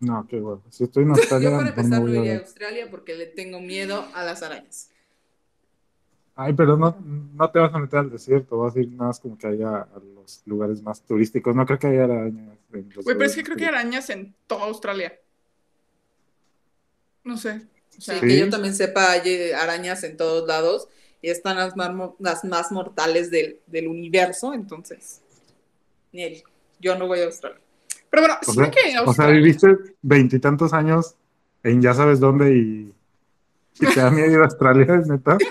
No, 0.00 0.26
qué 0.26 0.40
bueno. 0.40 0.62
Si 0.70 0.84
estoy 0.84 1.04
en 1.04 1.10
Australia. 1.10 1.50
yo 1.50 1.56
para 1.56 1.68
empezar 1.68 2.00
no, 2.02 2.08
iría 2.08 2.34
a 2.34 2.38
Australia 2.40 2.88
porque 2.90 3.14
le 3.14 3.26
tengo 3.26 3.60
miedo 3.60 4.04
a 4.14 4.24
las 4.24 4.42
arañas. 4.42 4.90
Ay, 6.34 6.52
pero 6.52 6.76
no, 6.76 6.98
no 7.00 7.50
te 7.50 7.58
vas 7.60 7.72
a 7.72 7.78
meter 7.78 8.00
al 8.00 8.10
desierto, 8.10 8.58
vas 8.58 8.76
a 8.76 8.80
ir 8.80 8.90
más 8.90 9.20
como 9.20 9.38
que 9.38 9.46
allá 9.46 9.82
a 9.82 10.00
los 10.14 10.42
lugares 10.44 10.82
más 10.82 11.00
turísticos. 11.00 11.54
No 11.54 11.64
creo 11.64 11.78
que 11.78 11.86
haya 11.86 12.04
arañas. 12.04 12.58
Güey, 12.68 12.84
pero 13.04 13.24
es 13.24 13.36
que 13.36 13.42
creo 13.42 13.56
que 13.56 13.64
hay 13.64 13.70
arañas 13.70 14.10
en 14.10 14.34
toda 14.46 14.64
Australia. 14.64 15.18
No 17.26 17.36
sé. 17.36 17.60
sí, 17.98 18.12
que 18.20 18.38
yo 18.38 18.48
también 18.48 18.72
sepa, 18.72 19.10
hay 19.10 19.50
arañas 19.50 20.04
en 20.04 20.16
todos 20.16 20.46
lados 20.46 20.88
y 21.20 21.28
están 21.28 21.56
las 21.56 21.76
más, 21.76 21.90
las 22.20 22.44
más 22.44 22.70
mortales 22.70 23.32
del, 23.32 23.58
universo, 23.88 24.54
entonces, 24.54 25.22
ni 26.12 26.42
yo 26.78 26.96
no 26.96 27.08
voy 27.08 27.18
a 27.20 27.24
Australia. 27.24 27.58
Pero 28.08 28.22
bueno, 28.22 28.36
sí 28.42 28.60
que 28.70 28.96
O 29.04 29.12
sea, 29.12 29.26
viviste 29.26 29.76
veintitantos 30.02 30.72
años 30.72 31.16
en 31.64 31.82
ya 31.82 31.94
sabes 31.94 32.20
dónde 32.20 32.54
y, 32.54 32.94
y 33.80 33.86
te 33.92 34.00
da 34.00 34.08
miedo 34.10 34.30
ir 34.30 34.38
a 34.38 34.44
Australia, 34.44 34.86
¿es 35.00 35.08
neta? 35.08 35.36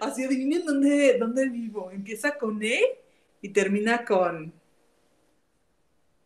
así 0.00 0.22
adivinen 0.22 0.64
dónde, 0.64 1.16
dónde 1.18 1.48
vivo. 1.48 1.90
Empieza 1.90 2.36
con 2.38 2.62
E 2.62 3.00
y 3.42 3.48
termina 3.48 4.04
con 4.04 4.52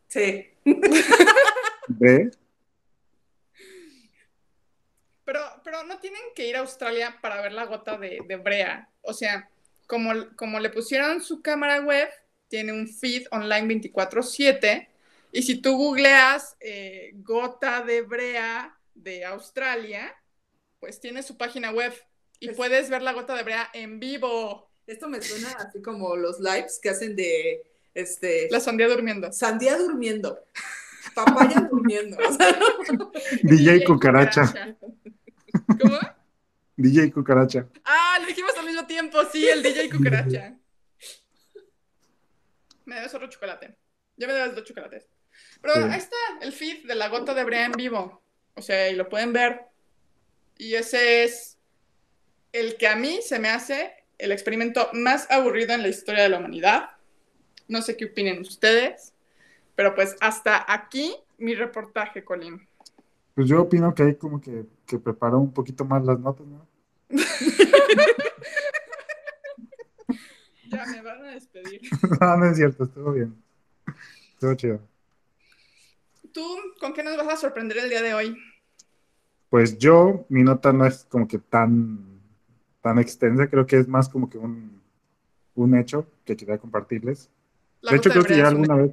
C. 0.09 0.55
¿Ve? 1.99 2.31
Pero, 5.25 5.41
pero 5.63 5.85
no 5.85 5.99
tienen 5.99 6.23
que 6.35 6.47
ir 6.47 6.57
a 6.57 6.61
Australia 6.61 7.19
para 7.21 7.43
ver 7.43 7.53
la 7.53 7.67
gota 7.67 7.99
de, 7.99 8.21
brea. 8.43 8.89
O 9.03 9.13
sea, 9.13 9.51
como, 9.87 10.13
como 10.37 10.59
le 10.61 10.71
pusieron 10.71 11.23
su 11.23 11.43
cámara 11.43 11.81
web, 11.81 12.09
tiene 12.49 12.73
un 12.73 12.89
feed 12.89 13.27
online 13.31 13.67
24/7 13.75 14.89
y 15.33 15.43
si 15.43 15.61
tú 15.61 15.77
googleas 15.77 16.57
eh, 16.61 17.13
gota 17.17 17.83
de 17.83 18.03
brea 18.03 18.79
de 18.95 19.25
Australia, 19.25 20.15
pues 20.81 21.01
tiene 21.01 21.23
su 21.23 21.37
página 21.37 21.71
web 21.71 21.93
y 22.41 22.51
puedes 22.53 22.89
ver 22.89 23.03
la 23.03 23.13
gota 23.13 23.35
de 23.35 23.43
brea 23.43 23.69
en 23.75 24.01
vivo. 24.01 24.71
Esto 24.87 25.09
me 25.09 25.21
suena 25.21 25.51
así 25.59 25.83
como 25.83 26.17
los 26.17 26.41
lives 26.41 26.79
que 26.83 26.89
hacen 26.89 27.15
de 27.15 27.63
este. 27.93 28.49
La 28.51 28.61
sandía 28.61 28.89
durmiendo. 28.89 29.31
Sandía 29.33 29.77
durmiendo. 29.77 30.39
Papaya 31.25 31.61
durmiendo. 31.71 32.17
DJ 33.43 33.85
Cucaracha. 33.85 34.77
¿Cómo? 35.81 35.99
DJ 36.77 37.11
Cucaracha. 37.11 37.67
Ah, 37.85 38.19
lo 38.21 38.27
dijimos 38.27 38.53
al 38.57 38.67
mismo 38.67 38.87
tiempo, 38.87 39.19
sí, 39.33 39.49
el 39.49 39.63
DJ 39.63 39.91
Cucaracha. 39.97 40.57
Me 42.85 42.95
debes 42.95 43.15
otro 43.15 43.29
chocolate. 43.29 43.77
Ya 44.17 44.27
me 44.27 44.33
debes 44.33 44.55
dos 44.55 44.65
chocolates. 44.65 45.07
Pero 45.61 45.75
ahí 45.75 45.99
está 45.99 46.17
el 46.41 46.53
feed 46.53 46.87
de 46.87 46.95
la 46.95 47.09
gota 47.09 47.35
de 47.35 47.45
brea 47.45 47.67
en 47.67 47.73
vivo. 47.73 48.23
O 48.55 48.63
sea, 48.63 48.89
y 48.89 48.97
lo 48.97 49.09
pueden 49.09 49.33
ver. 49.33 49.63
Y 50.57 50.75
ese 50.75 51.25
es 51.25 51.59
el 52.53 52.77
que 52.77 52.89
a 52.89 52.97
mí 52.97 53.21
se 53.23 53.39
me 53.39 53.49
hace 53.49 53.93
el 54.19 54.33
experimento 54.33 54.89
más 54.93 55.31
aburrido 55.31 55.75
en 55.75 55.83
la 55.83 55.89
historia 55.89 56.23
de 56.23 56.29
la 56.29 56.39
humanidad. 56.39 56.91
No 57.69 57.83
sé 57.83 57.97
qué 57.97 58.07
opinen 58.07 58.41
ustedes, 58.41 59.15
pero 59.79 59.95
pues 59.95 60.17
hasta 60.19 60.65
aquí 60.67 61.15
mi 61.39 61.55
reportaje, 61.55 62.25
Colin. 62.25 62.67
Pues 63.37 63.47
yo 63.47 63.63
opino 63.63 63.95
que 63.95 64.03
hay 64.03 64.17
como 64.17 64.41
que, 64.41 64.67
que 64.85 64.99
preparó 64.99 65.39
un 65.39 65.53
poquito 65.53 65.85
más 65.85 66.05
las 66.05 66.19
notas, 66.19 66.49
¿no? 66.49 66.67
ya 70.65 70.85
me 70.85 71.01
van 71.01 71.27
a 71.27 71.31
despedir. 71.31 71.83
no, 72.21 72.37
no 72.39 72.47
es 72.47 72.57
cierto, 72.57 72.83
estuvo 72.83 73.13
bien. 73.13 73.41
Estuvo 74.33 74.53
chido. 74.55 74.81
¿Tú 76.33 76.45
con 76.81 76.93
qué 76.93 77.05
nos 77.05 77.17
vas 77.17 77.29
a 77.29 77.37
sorprender 77.37 77.79
el 77.79 77.89
día 77.89 78.03
de 78.03 78.15
hoy? 78.15 78.37
Pues 79.49 79.79
yo, 79.79 80.27
mi 80.29 80.43
nota 80.43 80.73
no 80.73 80.87
es 80.87 81.05
como 81.05 81.29
que 81.29 81.39
tan, 81.39 82.21
tan 82.81 82.99
extensa, 82.99 83.49
creo 83.49 83.65
que 83.65 83.79
es 83.79 83.87
más 83.87 84.09
como 84.09 84.29
que 84.29 84.39
un, 84.39 84.83
un 85.55 85.79
hecho 85.79 86.05
que 86.25 86.37
quería 86.37 86.59
compartirles. 86.59 87.31
de 87.89 87.95
hecho, 87.95 88.11
creo 88.11 88.25
que 88.25 88.37
ya 88.37 88.49
alguna 88.49 88.75
vez. 88.75 88.93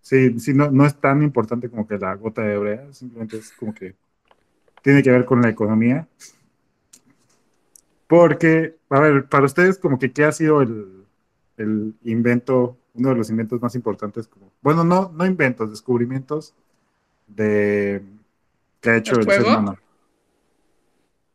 Sí, 0.00 0.38
sí 0.40 0.54
no, 0.54 0.70
no 0.70 0.86
es 0.86 0.94
tan 0.96 1.22
importante 1.22 1.68
como 1.68 1.86
que 1.86 1.98
la 1.98 2.14
gota 2.14 2.42
de 2.42 2.56
brea, 2.56 2.92
simplemente 2.92 3.38
es 3.38 3.52
como 3.52 3.74
que 3.74 3.94
tiene 4.82 5.02
que 5.02 5.10
ver 5.10 5.24
con 5.24 5.42
la 5.42 5.48
economía. 5.48 6.08
Porque, 8.06 8.76
a 8.88 9.00
ver, 9.00 9.28
para 9.28 9.44
ustedes, 9.44 9.78
como 9.78 9.98
que, 9.98 10.12
¿qué 10.12 10.24
ha 10.24 10.32
sido 10.32 10.62
el, 10.62 11.04
el 11.56 11.94
invento, 12.04 12.76
uno 12.94 13.10
de 13.10 13.14
los 13.14 13.30
inventos 13.30 13.60
más 13.60 13.74
importantes? 13.74 14.26
Como, 14.26 14.50
bueno, 14.62 14.82
no, 14.84 15.12
no 15.14 15.26
inventos, 15.26 15.70
descubrimientos 15.70 16.54
de 17.28 18.02
¿Qué 18.80 18.90
ha 18.90 18.96
hecho 18.96 19.16
el, 19.16 19.24
ser 19.24 19.42
humano? 19.42 19.78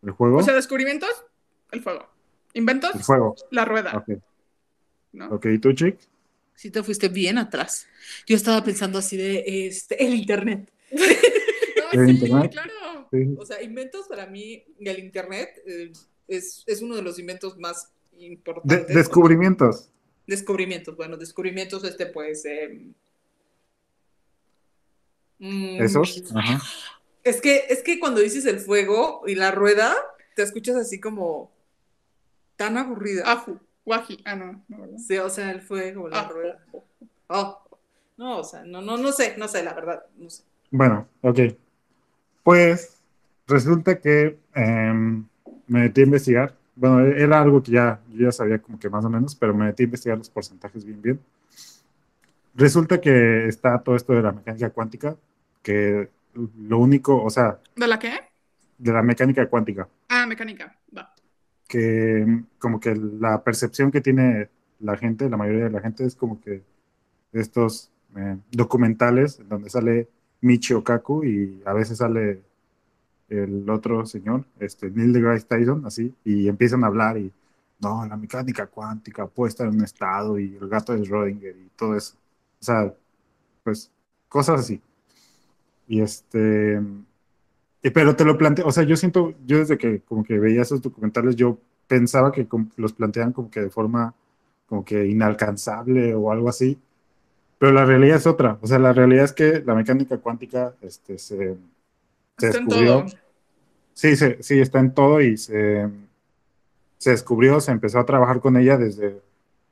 ¿El 0.01 0.11
juego? 0.11 0.37
O 0.37 0.43
sea, 0.43 0.53
descubrimientos, 0.53 1.25
el 1.71 1.81
fuego. 1.81 2.07
Inventos, 2.53 2.95
el 2.95 3.03
fuego. 3.03 3.35
La 3.51 3.65
rueda. 3.65 3.91
Ok. 3.95 4.19
¿No? 5.13 5.27
Ok, 5.29 5.45
¿y 5.45 5.59
tú, 5.59 5.73
Chick? 5.73 5.99
Sí, 6.56 6.72
te 6.72 6.82
fuiste 6.84 7.10
bien 7.10 7.38
atrás. 7.38 7.88
Yo 8.26 8.36
estaba 8.36 8.64
pensando 8.64 8.98
así 8.98 9.18
de 9.18 9.68
este, 9.68 10.03
el 10.03 10.14
internet. 10.14 10.72
no, 10.91 12.02
¿El 12.02 12.07
sí, 12.07 12.11
internet? 12.14 12.52
claro. 12.52 13.07
Sí. 13.11 13.36
O 13.38 13.45
sea, 13.45 13.61
inventos 13.61 14.07
para 14.07 14.26
mí, 14.26 14.64
el 14.80 14.99
internet 14.99 15.61
eh, 15.68 15.91
es, 16.27 16.64
es, 16.65 16.82
uno 16.82 16.95
de 16.95 17.02
los 17.02 17.19
inventos 17.19 17.57
más 17.57 17.91
importantes. 18.18 18.88
De, 18.88 18.94
descubrimientos. 18.94 19.90
Descubrimientos, 20.26 20.95
bueno, 20.95 21.18
descubrimientos, 21.18 21.84
este, 21.84 22.07
pues. 22.07 22.45
Eh, 22.45 22.88
¿Esos? 25.40 26.23
Ajá. 26.34 26.61
Es 27.23 27.41
que, 27.41 27.65
es 27.69 27.84
que 27.84 27.99
cuando 27.99 28.22
dices 28.22 28.45
el 28.45 28.60
fuego 28.60 29.23
y 29.27 29.36
la 29.36 29.52
rueda, 29.52 29.95
te 30.36 30.44
escuchas 30.44 30.76
así 30.76 30.99
como 30.99 31.52
tan 32.56 32.77
aburrida. 32.77 33.23
Aju, 33.32 33.60
guaji. 33.86 34.22
Ah, 34.26 34.36
no, 34.36 34.64
no, 34.68 34.82
¿verdad? 34.82 34.98
Sí, 34.98 35.18
o 35.18 35.30
sea, 35.30 35.52
el 35.52 35.62
fuego, 35.62 36.10
la 36.10 36.28
rueda. 36.28 36.60
Oh. 37.28 37.62
No, 38.18 38.40
o 38.40 38.44
sea, 38.44 38.64
no, 38.64 38.82
no, 38.82 38.98
no 38.98 39.12
sé, 39.12 39.36
no 39.38 39.48
sé, 39.48 39.64
la 39.64 39.74
verdad, 39.74 40.03
no 40.18 40.30
sé. 40.30 40.44
Bueno, 40.72 41.07
ok. 41.22 41.40
Pues 42.44 42.98
resulta 43.48 43.99
que 43.99 44.40
eh, 44.56 44.94
me 45.68 45.80
metí 45.80 46.02
a 46.02 46.06
investigar. 46.06 46.53
Bueno, 46.76 47.02
era 47.02 47.41
algo 47.41 47.62
que 47.62 47.72
ya, 47.72 47.99
yo 48.10 48.26
ya 48.26 48.32
sabía 48.32 48.60
como 48.60 48.80
que 48.80 48.90
más 48.90 49.03
o 49.06 49.10
menos, 49.10 49.36
pero 49.36 49.53
me 49.53 49.66
metí 49.66 49.84
a 49.84 49.86
investigar 49.86 50.18
los 50.18 50.30
porcentajes 50.30 50.84
bien, 50.86 51.02
bien. 51.02 51.20
Resulta 52.53 53.02
que 53.02 53.48
está 53.48 53.80
todo 53.80 53.95
esto 53.95 54.14
de 54.14 54.22
la 54.22 54.32
mecánica 54.32 54.70
cuántica, 54.70 55.16
que 55.62 56.10
lo 56.34 56.80
único, 56.80 57.22
o 57.22 57.30
sea... 57.30 57.60
¿De 57.76 57.88
la 57.88 57.99
qué? 57.99 58.20
De 58.78 58.94
la 58.94 59.02
mecánica 59.02 59.48
cuántica. 59.48 59.88
Ah, 60.10 60.26
mecánica, 60.26 60.78
va. 60.95 61.14
Que 61.76 62.43
como 62.57 62.80
que 62.80 62.95
la 62.95 63.43
percepción 63.43 63.91
que 63.91 63.99
tiene 63.99 64.49
la 64.80 64.95
gente, 64.95 65.30
la 65.30 65.35
mayoría 65.35 65.65
de 65.65 65.72
la 65.72 65.81
gente, 65.81 66.06
es 66.06 66.15
como 66.15 66.39
que 66.39 66.64
estos 67.34 67.91
eh, 68.15 68.38
documentales 68.52 69.41
donde 69.49 69.69
sale 69.69 70.07
Michio 70.39 70.84
Kaku 70.85 71.26
y 71.26 71.61
a 71.65 71.73
veces 71.73 71.97
sale 71.97 72.41
el 73.27 73.69
otro 73.69 74.06
señor, 74.06 74.45
este, 74.60 74.89
Neil 74.89 75.11
deGrasse 75.11 75.45
Tyson, 75.47 75.85
así, 75.85 76.14
y 76.23 76.47
empiezan 76.47 76.84
a 76.84 76.88
hablar 76.88 77.18
y, 77.18 77.31
no, 77.81 78.06
la 78.06 78.15
mecánica 78.15 78.68
cuántica 78.68 79.27
puede 79.27 79.49
estar 79.49 79.68
en 79.68 79.76
un 79.76 79.84
estado 79.84 80.39
y 80.39 80.56
el 80.56 80.69
gato 80.69 80.93
de 80.93 81.02
Schrödinger 81.02 81.56
y 81.57 81.69
todo 81.76 81.97
eso. 81.97 82.15
O 82.61 82.64
sea, 82.64 82.93
pues 83.64 83.91
cosas 84.30 84.61
así. 84.61 84.81
Y 85.88 86.02
este, 86.02 86.81
pero 87.91 88.16
te 88.16 88.26
lo 88.26 88.38
planteo, 88.38 88.66
o 88.66 88.72
sea, 88.72 88.84
yo 88.84 88.98
siento, 88.98 89.36
yo 89.45 89.60
desde 89.60 89.78
que 89.78 90.02
como 90.02 90.24
que 90.24 90.40
veía 90.40 90.64
esos 90.64 90.82
documentales, 90.82 91.36
yo 91.36 91.60
pensaba 91.88 92.32
que 92.32 92.48
los 92.78 92.94
plantean 92.94 93.32
como 93.32 93.52
que 93.52 93.62
de 93.62 93.70
forma 93.70 94.16
como 94.66 94.84
que 94.84 95.06
inalcanzable 95.06 96.16
o 96.16 96.32
algo 96.32 96.49
así, 96.49 96.80
pero 97.60 97.72
la 97.72 97.86
realidad 97.86 98.18
es 98.18 98.26
otra, 98.26 98.57
o 98.62 98.68
sea, 98.68 98.80
la 98.80 98.91
realidad 98.91 99.26
es 99.26 99.34
que 99.34 99.62
la 99.64 99.76
mecánica 99.76 100.18
cuántica 100.18 100.74
este, 100.82 101.20
se, 101.20 101.57
se 102.38 102.48
descubrió. 102.48 103.06
Sí, 103.94 104.16
se, 104.16 104.41
sí, 104.41 104.60
está 104.60 104.80
en 104.80 104.94
todo 104.94 105.22
y 105.22 105.38
se, 105.38 105.88
se 106.98 107.12
descubrió, 107.12 107.62
se 107.62 107.72
empezó 107.72 107.99
a 107.99 108.06
trabajar 108.06 108.41
con 108.41 108.57
ella 108.57 108.78
desde 108.78 109.22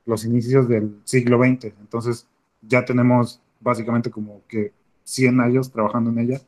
los 0.05 0.23
inicios 0.23 0.69
del 0.69 0.99
siglo 1.03 1.39
XX, 1.39 1.73
entonces 1.81 2.27
ya 2.61 2.85
tenemos 2.85 3.41
básicamente 3.59 4.11
como 4.11 4.41
que 4.47 4.71
100 5.03 5.41
años 5.41 5.71
trabajando 5.71 6.11
en 6.11 6.19
ella 6.19 6.41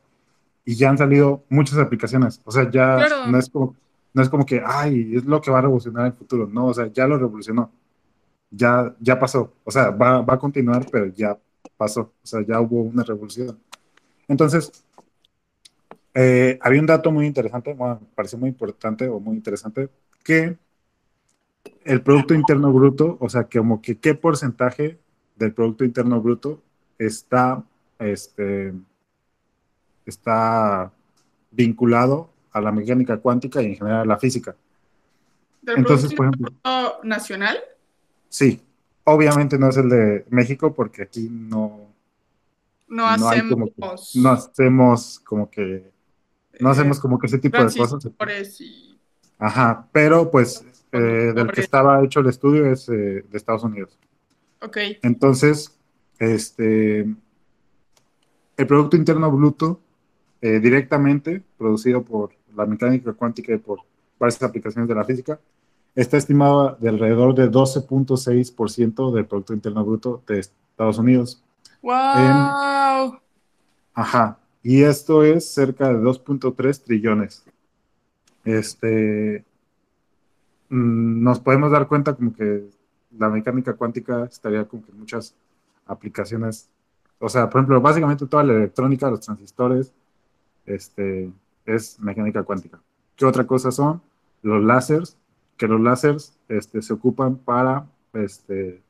y 0.66 0.74
ya 0.74 0.90
han 0.90 0.98
salido 0.98 1.44
muchas 1.48 1.78
aplicaciones. 1.78 2.42
O 2.44 2.50
sea, 2.50 2.64
ya 2.64 2.96
claro. 2.96 3.28
no, 3.28 3.38
es 3.38 3.48
como, 3.48 3.76
no 4.12 4.22
es 4.22 4.28
como 4.28 4.44
que, 4.44 4.60
ay, 4.66 5.14
es 5.14 5.24
lo 5.24 5.40
que 5.40 5.50
va 5.50 5.60
a 5.60 5.62
revolucionar 5.62 6.06
el 6.06 6.12
futuro. 6.12 6.48
No, 6.48 6.66
o 6.66 6.74
sea, 6.74 6.88
ya 6.92 7.06
lo 7.06 7.16
revolucionó. 7.16 7.70
Ya, 8.50 8.94
ya 9.00 9.18
pasó. 9.18 9.54
O 9.64 9.70
sea, 9.70 9.90
va, 9.90 10.22
va 10.22 10.34
a 10.34 10.38
continuar, 10.38 10.84
pero 10.90 11.06
ya 11.06 11.38
pasó. 11.76 12.00
O 12.22 12.26
sea, 12.26 12.44
ya 12.44 12.60
hubo 12.60 12.82
una 12.82 13.04
revolución. 13.04 13.58
Entonces, 14.26 14.84
eh, 16.14 16.58
había 16.60 16.80
un 16.80 16.86
dato 16.86 17.12
muy 17.12 17.26
interesante, 17.26 17.72
bueno, 17.74 18.00
me 18.00 18.08
pareció 18.14 18.38
muy 18.38 18.48
importante 18.48 19.06
o 19.08 19.20
muy 19.20 19.36
interesante, 19.36 19.88
que 20.24 20.56
el 21.84 22.02
Producto 22.02 22.34
Interno 22.34 22.72
Bruto, 22.72 23.18
o 23.20 23.28
sea, 23.28 23.44
que 23.44 23.58
como 23.58 23.80
que 23.80 23.98
qué 23.98 24.14
porcentaje 24.14 24.98
del 25.36 25.52
Producto 25.52 25.84
Interno 25.84 26.20
Bruto 26.20 26.62
está 26.98 27.62
este, 27.98 28.72
está 30.10 30.92
vinculado 31.50 32.30
a 32.52 32.60
la 32.60 32.72
mecánica 32.72 33.18
cuántica 33.18 33.62
y 33.62 33.66
en 33.66 33.76
general 33.76 34.00
a 34.00 34.04
la 34.04 34.18
física. 34.18 34.56
¿Del 35.62 35.78
Entonces, 35.78 36.14
por 36.14 36.26
ejemplo, 36.26 36.50
nacional? 37.02 37.58
Sí, 38.28 38.60
obviamente 39.04 39.58
no 39.58 39.68
es 39.68 39.76
el 39.76 39.88
de 39.88 40.26
México 40.30 40.74
porque 40.74 41.02
aquí 41.02 41.28
no 41.30 41.86
no 42.88 43.06
hacemos 43.06 43.58
como 43.58 43.66
que, 43.66 44.20
no 44.20 44.30
hacemos 44.30 45.20
como 45.20 45.50
que 45.50 45.90
no 46.60 46.70
hacemos 46.70 47.00
como 47.00 47.18
que 47.18 47.26
ese 47.26 47.38
tipo 47.38 47.58
de 47.58 47.76
cosas. 47.76 48.06
Y... 48.60 48.98
Ajá, 49.38 49.88
pero 49.92 50.30
pues 50.30 50.64
eh, 50.92 51.32
del 51.34 51.50
que 51.52 51.60
estaba 51.60 52.02
hecho 52.04 52.20
el 52.20 52.26
estudio 52.26 52.70
es 52.70 52.88
eh, 52.88 53.24
de 53.28 53.36
Estados 53.36 53.64
Unidos. 53.64 53.98
Ok. 54.62 54.78
Entonces, 55.02 55.76
este, 56.18 57.00
el 58.56 58.66
Producto 58.66 58.96
Interno 58.96 59.30
Bruto 59.30 59.80
eh, 60.40 60.60
directamente 60.60 61.42
producido 61.56 62.02
por 62.02 62.30
la 62.54 62.66
mecánica 62.66 63.12
cuántica 63.12 63.52
y 63.52 63.58
por 63.58 63.80
varias 64.18 64.42
aplicaciones 64.42 64.88
de 64.88 64.94
la 64.94 65.04
física 65.04 65.38
está 65.94 66.18
estimado 66.18 66.76
de 66.78 66.90
alrededor 66.90 67.34
de 67.34 67.50
12.6% 67.50 69.12
del 69.12 69.26
Producto 69.26 69.54
Interno 69.54 69.84
Bruto 69.84 70.22
de 70.26 70.40
Estados 70.40 70.98
Unidos. 70.98 71.42
¡Wow! 71.82 73.18
ajá. 73.94 74.38
Y 74.62 74.82
esto 74.82 75.22
es 75.22 75.48
cerca 75.48 75.88
de 75.88 75.94
2.3 75.94 76.82
trillones. 76.84 77.44
Este, 78.44 79.44
mm, 80.68 81.22
nos 81.22 81.40
podemos 81.40 81.70
dar 81.70 81.88
cuenta 81.88 82.14
como 82.14 82.34
que 82.34 82.68
la 83.18 83.30
mecánica 83.30 83.74
cuántica 83.74 84.24
estaría 84.24 84.64
con 84.64 84.82
que 84.82 84.92
muchas 84.92 85.34
aplicaciones, 85.86 86.68
o 87.18 87.28
sea, 87.28 87.48
por 87.48 87.60
ejemplo, 87.60 87.80
básicamente 87.80 88.26
toda 88.26 88.44
la 88.44 88.54
electrónica, 88.54 89.10
los 89.10 89.20
transistores, 89.20 89.92
este, 90.66 91.30
es 91.64 91.98
mecánica 92.00 92.42
cuántica. 92.42 92.80
¿Qué 93.16 93.24
otra 93.24 93.46
cosa 93.46 93.70
son? 93.70 94.02
Los 94.42 94.62
láseres, 94.62 95.16
que 95.56 95.66
los 95.66 95.80
láseres 95.80 96.36
este, 96.48 96.82
se 96.82 96.92
ocupan 96.92 97.36
para 97.36 97.86
este, 98.12 98.82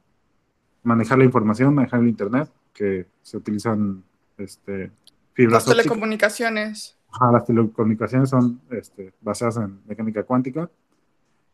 manejar 0.83 1.19
la 1.19 1.25
información, 1.25 1.75
manejar 1.75 2.01
el 2.01 2.09
Internet, 2.09 2.51
que 2.73 3.07
se 3.23 3.37
utilizan 3.37 4.03
este, 4.37 4.91
fibras 5.33 5.67
Las 5.67 5.77
telecomunicaciones. 5.77 6.97
las 7.33 7.45
telecomunicaciones 7.45 8.31
son 8.31 8.61
este, 8.71 9.13
basadas 9.21 9.59
en 9.59 9.81
mecánica 9.87 10.23
cuántica. 10.25 10.69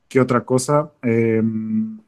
¿Qué 0.09 0.21
otra 0.21 0.45
cosa? 0.45 0.91
Em, 1.03 1.99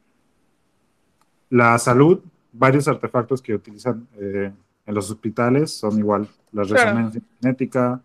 la 1.50 1.78
salud, 1.78 2.20
varios 2.52 2.88
artefactos 2.88 3.40
que 3.40 3.54
utilizan 3.54 4.06
eh, 4.18 4.52
en 4.86 4.94
los 4.94 5.10
hospitales 5.10 5.72
son 5.72 5.98
igual, 5.98 6.28
la 6.52 6.62
resonancia 6.62 7.20
genética 7.40 8.02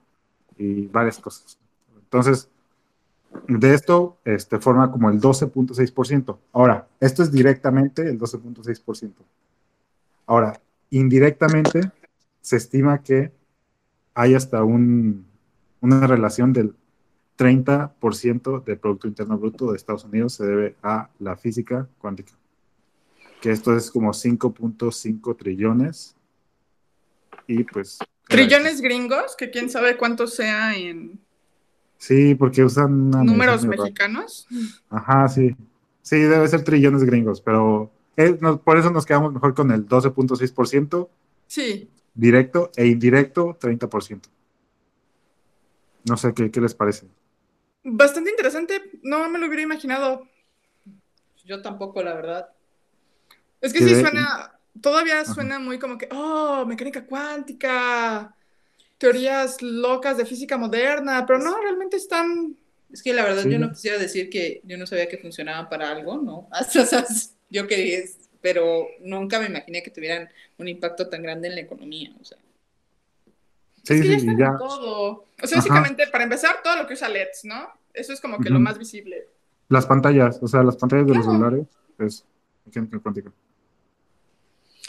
y 0.57 0.88
varias 0.88 1.19
cosas. 1.19 1.57
Entonces, 1.95 2.49
de 3.47 3.73
esto 3.73 4.18
este, 4.26 4.60
forma 4.60 4.91
como 4.91 5.10
el 5.10 5.19
12.6%. 5.19 6.38
Ahora, 6.53 6.88
esto 6.99 7.23
es 7.23 7.31
directamente 7.31 8.07
el 8.07 8.19
12.6%. 8.19 9.14
Ahora, 10.26 10.60
indirectamente 10.89 11.91
se 12.41 12.57
estima 12.57 13.01
que 13.03 13.31
hay 14.14 14.34
hasta 14.34 14.64
un, 14.64 15.26
una 15.81 16.07
relación 16.07 16.53
del 16.53 16.76
30% 17.38 18.64
del 18.65 18.77
Producto 18.77 19.07
Interno 19.07 19.38
Bruto 19.38 19.72
de 19.72 19.77
Estados 19.77 20.03
Unidos 20.03 20.34
se 20.34 20.45
debe 20.45 20.76
a 20.84 21.10
la 21.19 21.38
física 21.38 21.88
cuántica, 21.99 22.34
que 23.41 23.51
esto 23.51 23.76
es 23.76 23.89
como 23.89 24.11
5.5 24.11 25.38
trillones. 25.38 26.15
Y 27.49 27.63
pues... 27.63 27.97
¿Trillones 28.27 28.80
gringos? 28.80 29.35
Que 29.35 29.49
quién 29.49 29.71
sabe 29.71 29.97
cuánto 29.97 30.27
sea 30.27 30.77
en 30.77 31.19
Sí, 31.97 32.35
porque 32.35 32.63
usan... 32.63 33.09
¿Números 33.09 33.65
mexicanos? 33.65 34.47
Ajá, 34.89 35.27
sí. 35.27 35.55
Sí, 36.03 36.17
debe 36.19 36.47
ser 36.47 36.63
trillones 36.63 37.03
gringos, 37.03 37.41
pero 37.41 37.91
eh, 38.15 38.38
por 38.63 38.77
eso 38.77 38.91
nos 38.91 39.05
quedamos 39.07 39.34
mejor 39.34 39.55
con 39.55 39.71
el 39.71 39.88
12.6%. 39.88 41.09
Sí. 41.47 41.89
Directo 42.13 42.71
e 42.76 42.85
indirecto, 42.85 43.57
30%. 43.59 44.21
No 46.05 46.17
sé, 46.17 46.34
¿qué, 46.35 46.51
¿qué 46.51 46.61
les 46.61 46.76
parece? 46.76 47.07
Bastante 47.84 48.30
interesante. 48.30 48.91
No 49.01 49.27
me 49.27 49.39
lo 49.39 49.47
hubiera 49.47 49.63
imaginado. 49.63 50.27
Yo 51.45 51.63
tampoco, 51.63 52.03
la 52.03 52.13
verdad. 52.13 52.49
Es 53.59 53.73
que 53.73 53.80
sí 53.80 53.99
suena, 53.99 54.59
todavía 54.81 55.23
suena 55.25 55.59
muy 55.59 55.79
como 55.79 55.97
que, 55.97 56.07
oh, 56.11 56.65
mecánica 56.65 57.05
cuántica, 57.05 58.33
teorías 58.97 59.61
locas 59.61 60.17
de 60.17 60.25
física 60.25 60.57
moderna, 60.57 61.25
pero 61.25 61.39
no, 61.39 61.59
realmente 61.59 61.97
están... 61.97 62.55
Es 62.91 63.03
que 63.03 63.13
la 63.13 63.23
verdad 63.23 63.45
yo 63.45 63.59
no 63.59 63.69
quisiera 63.69 63.99
decir 63.99 64.29
que 64.31 64.61
yo 64.63 64.75
no 64.77 64.87
sabía 64.87 65.07
que 65.07 65.17
funcionaban 65.17 65.69
para 65.69 65.91
algo, 65.91 66.17
¿no? 66.17 66.47
Hasta, 66.51 67.05
yo 67.49 67.67
quería, 67.67 67.99
pero 68.41 68.87
nunca 69.01 69.39
me 69.39 69.45
imaginé 69.45 69.83
que 69.83 69.91
tuvieran 69.91 70.29
un 70.57 70.67
impacto 70.67 71.07
tan 71.07 71.21
grande 71.21 71.47
en 71.49 71.55
la 71.55 71.61
economía, 71.61 72.11
o 72.19 72.23
sea. 72.23 72.37
Sí, 73.83 73.93
es 73.93 74.01
que 74.01 74.07
ya 74.07 74.15
están 74.17 74.39
En 74.39 74.57
todo. 74.57 75.25
O 75.41 75.47
sea, 75.47 75.57
básicamente, 75.57 76.07
para 76.07 76.23
empezar, 76.23 76.61
todo 76.63 76.75
lo 76.75 76.87
que 76.87 76.93
usa 76.93 77.09
LEDs, 77.09 77.45
¿no? 77.45 77.69
Eso 77.93 78.13
es 78.13 78.21
como 78.21 78.39
que 78.39 78.49
lo 78.49 78.59
más 78.59 78.77
visible. 78.77 79.27
Las 79.67 79.85
pantallas, 79.85 80.39
o 80.41 80.47
sea, 80.47 80.63
las 80.63 80.75
pantallas 80.75 81.07
de 81.07 81.15
los 81.15 81.25
celulares 81.25 81.67
es 81.99 82.25
mecánica 82.65 82.99
cuántica. 82.99 83.31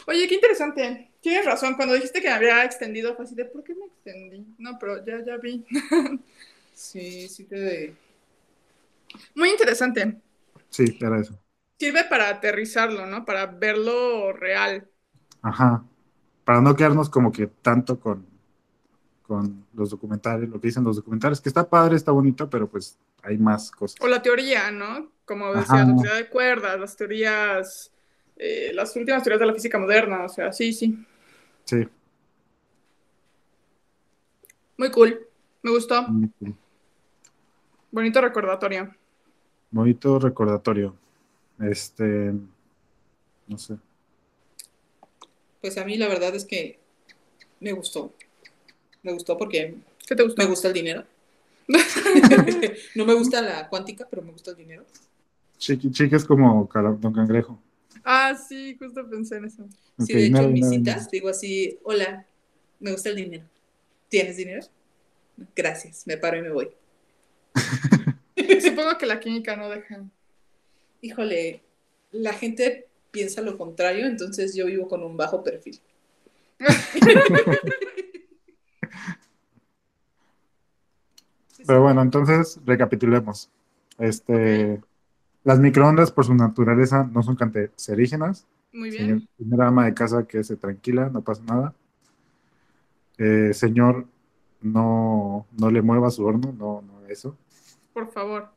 Oye, 0.07 0.27
qué 0.27 0.35
interesante. 0.35 1.11
Tienes 1.21 1.45
razón, 1.45 1.75
cuando 1.75 1.93
dijiste 1.93 2.21
que 2.21 2.27
me 2.29 2.33
había 2.33 2.65
extendido 2.65 3.15
fue 3.15 3.25
así 3.25 3.35
de, 3.35 3.45
¿por 3.45 3.63
qué 3.63 3.75
me 3.75 3.85
extendí? 3.85 4.45
No, 4.57 4.77
pero 4.79 5.05
ya, 5.05 5.23
ya 5.23 5.37
vi. 5.37 5.65
sí, 6.73 7.27
sí 7.29 7.43
te... 7.45 7.95
Muy 9.35 9.49
interesante. 9.49 10.17
Sí, 10.69 10.97
era 10.99 11.19
eso. 11.19 11.37
Sirve 11.77 12.05
para 12.05 12.29
aterrizarlo, 12.29 13.05
¿no? 13.05 13.25
Para 13.25 13.45
verlo 13.45 14.33
real. 14.33 14.87
Ajá. 15.41 15.83
Para 16.43 16.61
no 16.61 16.75
quedarnos 16.75 17.09
como 17.09 17.31
que 17.31 17.47
tanto 17.47 17.99
con, 17.99 18.25
con 19.21 19.65
los 19.73 19.89
documentales, 19.89 20.49
lo 20.49 20.59
que 20.59 20.67
dicen 20.67 20.83
los 20.83 20.95
documentales, 20.95 21.41
que 21.41 21.49
está 21.49 21.69
padre, 21.69 21.95
está 21.95 22.11
bonito, 22.11 22.49
pero 22.49 22.67
pues 22.67 22.97
hay 23.23 23.37
más 23.37 23.69
cosas. 23.71 23.97
O 24.01 24.07
la 24.07 24.21
teoría, 24.21 24.71
¿no? 24.71 25.11
Como 25.25 25.53
decía, 25.53 25.85
la 25.85 25.95
teoría 25.95 26.13
de 26.15 26.29
cuerdas, 26.29 26.79
las 26.79 26.95
teorías, 26.97 27.91
eh, 28.37 28.71
las 28.73 28.95
últimas 28.95 29.23
teorías 29.23 29.39
de 29.39 29.45
la 29.45 29.53
física 29.53 29.77
moderna, 29.77 30.23
o 30.23 30.29
sea, 30.29 30.51
sí, 30.51 30.73
sí. 30.73 30.97
Sí. 31.65 31.87
Muy 34.77 34.89
cool. 34.91 35.27
Me 35.61 35.71
gustó. 35.71 36.07
Bonito 37.91 38.21
recordatorio. 38.21 38.95
Bonito 39.69 40.17
recordatorio. 40.17 40.95
Este. 41.59 42.33
No 43.47 43.57
sé. 43.57 43.77
Pues 45.61 45.77
a 45.77 45.85
mí 45.85 45.97
la 45.97 46.07
verdad 46.07 46.33
es 46.33 46.45
que 46.45 46.79
me 47.59 47.71
gustó. 47.73 48.13
Me 49.03 49.13
gustó 49.13 49.37
porque. 49.37 49.75
¿Qué 50.07 50.15
te 50.15 50.23
gustó? 50.23 50.41
Me 50.41 50.49
gusta 50.49 50.67
el 50.67 50.73
dinero. 50.73 51.03
no 52.95 53.05
me 53.05 53.13
gusta 53.13 53.41
la 53.41 53.69
cuántica, 53.69 54.07
pero 54.09 54.23
me 54.23 54.31
gusta 54.31 54.51
el 54.51 54.57
dinero. 54.57 54.83
Chiqui, 55.57 55.91
chiqui 55.91 56.15
es 56.15 56.25
como 56.25 56.67
Don 56.73 57.13
Cangrejo. 57.13 57.61
Ah, 58.03 58.35
sí, 58.35 58.75
justo 58.79 59.07
pensé 59.09 59.37
en 59.37 59.45
eso. 59.45 59.67
Sí, 59.99 60.13
de 60.13 60.25
hecho, 60.27 60.41
en 60.41 60.53
mis 60.53 60.69
citas 60.69 61.09
digo 61.09 61.29
así, 61.29 61.79
hola, 61.83 62.25
me 62.79 62.91
gusta 62.91 63.09
el 63.09 63.15
dinero. 63.17 63.45
¿Tienes 64.09 64.37
dinero? 64.37 64.65
Gracias, 65.55 66.05
me 66.07 66.17
paro 66.17 66.37
y 66.37 66.41
me 66.41 66.49
voy. 66.49 66.69
Supongo 68.61 68.97
que 68.97 69.05
la 69.05 69.19
química 69.19 69.55
no 69.55 69.69
deja. 69.69 70.03
Híjole, 71.01 71.61
la 72.11 72.33
gente 72.33 72.87
piensa 73.11 73.41
lo 73.41 73.57
contrario, 73.57 74.05
entonces 74.05 74.55
yo 74.55 74.65
vivo 74.65 74.87
con 74.87 75.03
un 75.03 75.17
bajo 75.17 75.43
perfil. 75.43 75.79
Pero 81.65 81.81
bueno, 81.81 82.01
entonces 82.01 82.59
recapitulemos. 82.65 83.49
Este, 83.99 84.81
las 85.43 85.59
microondas, 85.59 86.11
por 86.11 86.25
su 86.25 86.33
naturaleza, 86.33 87.07
no 87.11 87.23
son 87.23 87.35
cancerígenas. 87.35 88.47
Muy 88.73 88.89
bien. 88.89 89.27
Señor, 89.37 89.61
ama 89.63 89.85
de 89.85 89.93
casa 89.93 90.25
que 90.25 90.43
se 90.43 90.55
tranquila, 90.55 91.09
no 91.09 91.21
pasa 91.21 91.43
nada. 91.43 91.73
Eh, 93.17 93.53
señor, 93.53 94.05
no, 94.61 95.45
no 95.57 95.71
le 95.71 95.81
mueva 95.81 96.11
su 96.11 96.25
horno, 96.25 96.53
no, 96.57 96.81
no 96.81 97.07
eso. 97.07 97.35
Por 97.93 98.11
favor. 98.11 98.49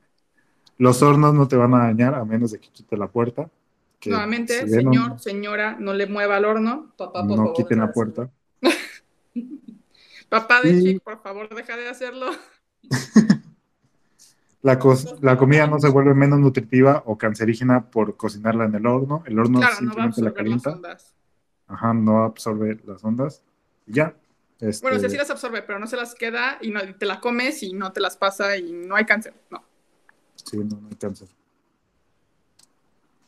Los 0.79 1.03
hornos 1.03 1.35
no 1.35 1.49
te 1.49 1.57
van 1.57 1.75
a 1.75 1.85
dañar 1.85 2.15
a 2.15 2.25
menos 2.25 2.53
de 2.53 2.61
que 2.61 2.69
quite 2.69 2.97
la 2.97 3.09
puerta. 3.09 3.49
Nuevamente, 4.07 4.69
señor, 4.69 5.19
señora, 5.19 5.77
no 5.79 5.95
le 5.95 6.07
mueva 6.07 6.37
al 6.37 6.45
horno. 6.45 6.93
Papá, 6.97 7.27
por 7.27 7.39
no 7.39 7.53
quiten 7.55 7.79
la 7.79 7.91
puerta. 7.91 8.31
Papá 10.29 10.61
de 10.61 10.83
Chic, 10.83 11.03
por 11.03 11.23
favor, 11.23 11.49
deja 11.55 11.77
de 11.77 11.89
hacerlo. 11.89 12.27
La, 14.65 14.79
comida 14.79 15.67
no 15.67 15.79
se 15.79 15.91
vuelve 15.91 16.15
menos 16.15 16.39
nutritiva 16.39 17.03
o 17.05 17.19
cancerígena 17.19 17.91
por 17.91 18.17
cocinarla 18.17 18.65
en 18.65 18.75
el 18.75 18.87
horno. 18.87 19.23
El 19.27 19.39
horno 19.39 19.61
simplemente 19.79 20.23
la 20.23 20.33
calienta. 20.33 20.81
Ajá, 21.67 21.93
no 21.93 22.25
absorbe 22.25 22.81
las 22.87 23.05
ondas. 23.05 23.43
ya. 23.85 24.17
Este... 24.61 24.83
Bueno, 24.83 24.99
si 24.99 25.05
así 25.05 25.19
las 25.19 25.29
absorbe, 25.29 25.61
pero 25.61 25.79
no 25.79 25.87
se 25.87 25.97
las 25.97 26.15
queda 26.15 26.57
y, 26.63 26.71
no, 26.71 26.81
te 26.95 27.05
la 27.05 27.21
comes 27.21 27.63
y 27.63 27.75
no 27.75 27.93
te 27.93 28.01
las 28.01 28.17
pasa 28.17 28.57
y 28.57 28.73
no 28.73 28.97
hay 28.97 29.05
cáncer. 29.05 29.35
No. 29.51 29.63
Sí, 30.37 30.57
no, 30.57 30.81
no 30.81 30.89
hay 30.89 30.97
cáncer. 30.97 31.29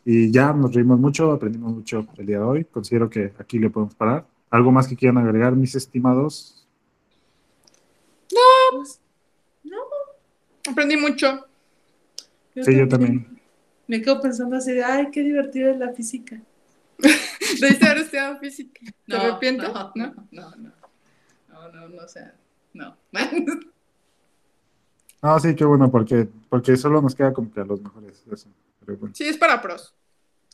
Y 0.07 0.31
ya 0.31 0.55
nos 0.55 0.73
reímos 0.73 0.99
mucho, 0.99 1.33
aprendimos 1.33 1.75
mucho 1.75 2.07
el 2.17 2.25
día 2.25 2.39
de 2.39 2.45
hoy. 2.45 2.65
Considero 2.65 3.11
que 3.11 3.35
aquí 3.39 3.59
le 3.59 3.69
podemos 3.69 3.95
parar. 3.95 4.27
¿Algo 4.49 4.73
más 4.73 4.89
que 4.89 4.97
quieran 4.97 5.19
agregar, 5.19 5.55
mis 5.55 5.75
estimados? 5.75 6.67
No, 8.33 8.79
no, 8.79 8.85
Aprendí 10.68 10.97
mucho. 10.97 11.47
sí, 12.55 12.76
yo 12.76 12.88
también. 12.88 13.40
Me 13.86 14.02
quedo 14.02 14.20
pensando 14.20 14.56
así 14.56 14.72
de, 14.72 14.82
ay, 14.82 15.10
qué 15.12 15.22
divertido 15.22 15.70
es 15.70 15.78
la 15.78 15.93
física. 15.93 16.40
Debiste 17.60 17.86
haber 17.86 17.98
estudiado 17.98 18.38
física. 18.38 18.80
¿Te 19.06 19.16
arrepientes? 19.16 19.68
No, 19.68 19.93
no, 19.94 20.14
no, 20.30 20.51
no. 20.56 20.72
No, 21.48 21.72
no, 21.72 21.88
no, 21.88 22.02
o 22.05 22.09
sea, 22.09 22.34
no. 22.74 22.97
no, 25.22 25.38
sí, 25.40 25.55
qué 25.55 25.64
bueno, 25.64 25.90
porque, 25.90 26.28
porque 26.48 26.76
solo 26.76 27.01
nos 27.01 27.14
queda 27.14 27.32
como 27.32 27.52
que 27.52 27.60
a 27.60 27.64
los 27.64 27.80
mejores. 27.80 28.22
Eso. 28.30 28.48
Sí, 29.14 29.24
es 29.24 29.38
para 29.38 29.60
pros. 29.62 29.94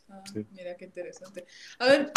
Ah, 0.08 0.22
Mira 0.52 0.76
qué 0.76 0.84
interesante. 0.84 1.46
A 1.78 1.86
ver, 1.86 2.12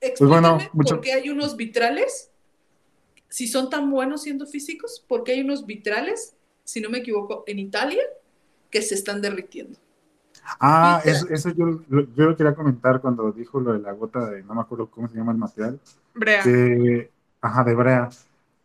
explícame 0.00 0.18
pues 0.18 0.18
bueno, 0.18 0.58
por 0.72 1.00
qué 1.00 1.12
hay 1.12 1.30
unos 1.30 1.56
vitrales, 1.56 2.30
si 3.28 3.48
son 3.48 3.70
tan 3.70 3.90
buenos 3.90 4.22
siendo 4.22 4.46
físicos, 4.46 5.04
por 5.08 5.24
qué 5.24 5.32
hay 5.32 5.40
unos 5.40 5.66
vitrales 5.66 6.34
si 6.70 6.80
no 6.80 6.88
me 6.88 6.98
equivoco, 6.98 7.42
en 7.48 7.58
Italia, 7.58 8.02
que 8.70 8.80
se 8.80 8.94
están 8.94 9.20
derritiendo. 9.20 9.76
Ah, 10.60 11.02
eso, 11.04 11.26
eso 11.28 11.50
yo, 11.50 11.82
yo 11.88 12.24
lo 12.26 12.36
quería 12.36 12.54
comentar 12.54 13.00
cuando 13.00 13.32
dijo 13.32 13.60
lo 13.60 13.72
de 13.72 13.80
la 13.80 13.90
gota 13.90 14.30
de, 14.30 14.44
no 14.44 14.54
me 14.54 14.60
acuerdo 14.60 14.88
cómo 14.88 15.08
se 15.08 15.16
llama 15.16 15.32
el 15.32 15.38
material. 15.38 15.80
Brea. 16.14 16.44
Que, 16.44 17.10
ajá, 17.40 17.64
de 17.64 17.74
brea. 17.74 18.08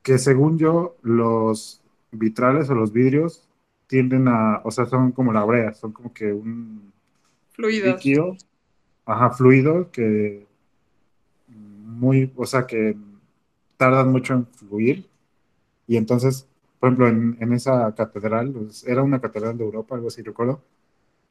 Que 0.03 0.19
según 0.19 0.59
yo, 0.59 0.97
los 1.01 1.81
vitrales 2.11 2.69
o 2.69 2.75
los 2.75 2.93
vidrios 2.93 3.41
tienden 3.87 4.27
a, 4.27 4.61
o 4.63 4.69
sea, 4.69 4.85
son 4.85 5.11
como 5.11 5.33
la 5.33 5.43
brea, 5.43 5.73
son 5.73 5.91
como 5.91 6.13
que 6.13 6.31
un 6.31 6.93
Fluido. 7.53 7.87
líquido, 7.87 8.37
ajá, 9.07 9.31
fluido, 9.31 9.89
que 9.91 10.45
muy, 11.47 12.31
o 12.35 12.45
sea, 12.45 12.67
que 12.67 12.95
tardan 13.77 14.11
mucho 14.11 14.35
en 14.35 14.45
fluir. 14.45 15.07
Y 15.87 15.97
entonces, 15.97 16.47
por 16.85 16.93
ejemplo, 16.93 17.35
en, 17.39 17.53
esa 17.53 17.95
catedral, 17.95 18.51
pues, 18.51 18.85
era 18.85 19.01
una 19.01 19.19
catedral 19.19 19.57
de 19.57 19.63
Europa, 19.63 19.95
algo 19.95 20.09
así 20.09 20.21
recuerdo, 20.21 20.61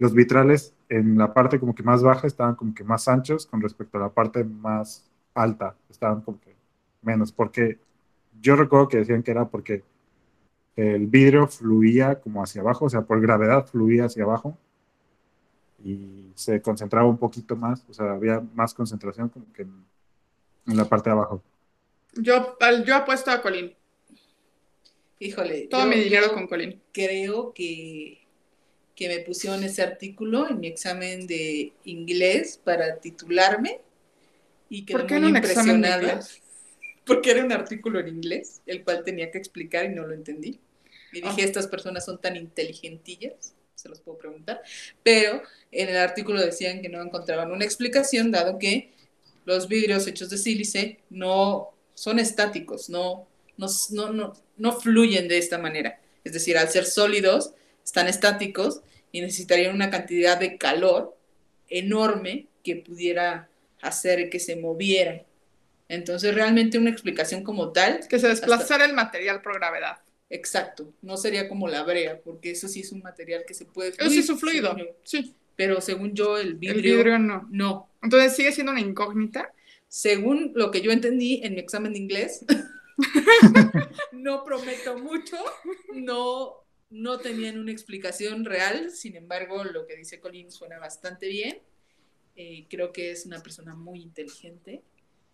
los 0.01 0.13
vitrales 0.13 0.75
en 0.89 1.17
la 1.17 1.33
parte 1.33 1.61
como 1.61 1.77
que 1.77 1.85
más 1.85 2.03
baja 2.03 2.27
estaban 2.27 2.57
como 2.57 2.75
que 2.75 2.83
más 2.83 3.07
anchos 3.07 3.47
con 3.47 3.61
respecto 3.61 3.97
a 3.99 4.01
la 4.01 4.09
parte 4.09 4.43
más 4.43 5.09
alta, 5.33 5.77
estaban 5.89 6.23
como 6.23 6.41
que 6.41 6.57
menos, 7.03 7.31
porque 7.31 7.79
yo 8.41 8.57
recuerdo 8.57 8.89
que 8.89 8.97
decían 8.97 9.23
que 9.23 9.31
era 9.31 9.49
porque 9.49 9.85
el 10.75 11.07
vidrio 11.07 11.47
fluía 11.47 12.21
como 12.21 12.43
hacia 12.43 12.61
abajo, 12.61 12.87
o 12.87 12.91
sea, 12.91 13.03
por 13.03 13.21
gravedad 13.21 13.65
fluía 13.65 14.07
hacia 14.07 14.25
abajo 14.25 14.59
y 15.85 16.33
se 16.35 16.61
concentraba 16.63 17.09
un 17.09 17.19
poquito 17.19 17.55
más, 17.55 17.87
o 17.89 17.95
sea, 17.95 18.11
había 18.11 18.43
más 18.55 18.75
concentración 18.75 19.29
como 19.29 19.53
que 19.53 19.63
en, 19.63 19.85
en 20.67 20.77
la 20.77 20.87
parte 20.87 21.11
de 21.11 21.15
abajo. 21.15 21.45
Yo, 22.15 22.57
yo 22.85 22.97
apuesto 22.97 23.31
a 23.31 23.41
Colin. 23.41 23.73
Híjole. 25.19 25.67
Todo 25.69 25.83
yo- 25.83 25.87
mi 25.89 25.97
dinero 25.97 26.33
con 26.33 26.47
Colin. 26.47 26.81
Creo 26.93 27.53
que, 27.55 28.21
que 28.95 29.09
me 29.09 29.21
pusieron 29.21 29.63
ese 29.65 29.83
artículo 29.83 30.49
en 30.49 30.61
mi 30.61 30.69
examen 30.69 31.27
de 31.27 31.73
inglés 31.85 32.61
para 32.63 32.99
titularme 33.01 33.81
y 34.69 34.85
quedé 34.85 34.99
¿Por 34.99 35.07
qué 35.07 35.21
muy 35.21 35.29
impresionada. 35.31 36.21
Porque 37.07 37.31
era 37.33 37.45
un 37.45 37.53
artículo 37.53 38.01
en 38.01 38.09
inglés, 38.09 38.63
el 38.67 38.83
cual 38.83 39.05
tenía 39.05 39.31
que 39.31 39.39
explicar 39.39 39.85
y 39.85 39.91
no 39.91 40.07
lo 40.07 40.15
entendí. 40.15 40.59
Y 41.13 41.21
dije, 41.21 41.43
Ah. 41.43 41.45
estas 41.45 41.67
personas 41.69 42.05
son 42.05 42.21
tan 42.21 42.35
inteligentillas, 42.37 43.55
se 43.75 43.89
los 43.89 44.01
puedo 44.01 44.17
preguntar. 44.19 44.63
Pero 45.03 45.43
en 45.71 45.89
el 45.91 45.97
artículo 45.97 46.41
decían 46.41 46.81
que 46.81 46.89
no 46.89 47.03
encontraban 47.03 47.53
una 47.53 47.65
explicación, 47.65 48.31
dado 48.31 48.59
que 48.59 48.93
los 49.45 49.69
vidrios 49.69 50.07
hechos 50.07 50.31
de 50.31 50.39
sílice 50.39 51.01
no 51.11 51.71
son 51.93 52.19
estáticos, 52.19 52.89
no, 52.89 53.29
no, 53.59 53.67
no, 53.91 54.13
no, 54.13 54.33
no 54.57 54.73
fluyen 54.81 55.29
de 55.29 55.39
esta 55.39 55.59
manera. 55.59 56.01
Es 56.25 56.33
decir, 56.33 56.57
al 56.57 56.69
ser 56.69 56.87
sólidos, 56.87 57.53
están 57.85 58.09
estáticos 58.09 58.81
y 59.13 59.21
necesitarían 59.21 59.75
una 59.75 59.91
cantidad 59.91 60.39
de 60.39 60.57
calor 60.59 61.17
enorme 61.69 62.47
que 62.63 62.77
pudiera 62.77 63.49
hacer 63.83 64.31
que 64.31 64.41
se 64.41 64.57
movieran. 64.57 65.23
Entonces, 65.89 66.35
realmente 66.35 66.79
una 66.79 66.91
explicación 66.91 67.43
como 67.43 67.73
tal, 67.73 68.01
Que 68.09 68.19
se 68.19 68.29
desplazara 68.29 68.85
el 68.87 68.95
material 68.95 69.43
por 69.43 69.55
gravedad. 69.55 69.99
exacto, 70.31 70.93
no 71.03 71.17
sería 71.17 71.49
como 71.49 71.69
la 71.69 71.83
brea, 71.83 72.19
porque 72.25 72.51
eso 72.53 72.69
sí 72.69 72.81
es 72.81 72.91
un 72.91 73.03
material 73.03 73.45
que 73.47 73.55
se 73.55 73.67
puede 73.67 73.91
Eso 73.91 74.09
sí 74.11 74.21
es 74.21 74.31
un 74.31 74.39
fluido. 74.39 74.77
Sí. 75.05 75.35
Pero 75.57 75.81
según 75.81 76.15
yo, 76.15 76.39
el 76.39 76.55
vidrio, 76.55 76.77
El 76.77 76.83
vidrio 76.83 77.19
no. 77.19 77.47
no. 77.51 77.89
Entonces 78.03 78.35
sigue 78.35 78.51
siendo 78.53 78.73
una 78.73 78.81
incógnita. 78.81 79.53
Según 79.89 80.51
lo 80.57 80.71
que 80.73 80.81
yo 80.81 80.91
entendí 80.91 81.41
en 81.45 81.55
mi 81.55 81.61
examen 81.61 81.93
de 81.93 82.01
inglés, 82.01 82.45
no 84.13 84.45
prometo 84.45 84.99
mucho, 84.99 85.37
no, 85.95 86.65
no 86.91 87.19
tenían 87.19 87.59
una 87.59 87.73
explicación 87.73 88.45
real, 88.45 88.91
sin 88.91 89.17
embargo, 89.17 89.65
lo 89.65 89.87
que 89.87 89.97
dice 89.97 90.21
Colin 90.21 90.51
suena 90.51 90.79
bastante 90.79 91.29
bien. 91.29 91.59
Eh, 92.37 92.67
creo 92.69 92.93
que 92.93 93.11
es 93.13 93.27
una 93.27 93.41
persona 93.43 93.75
muy 93.75 94.03
inteligente, 94.03 94.83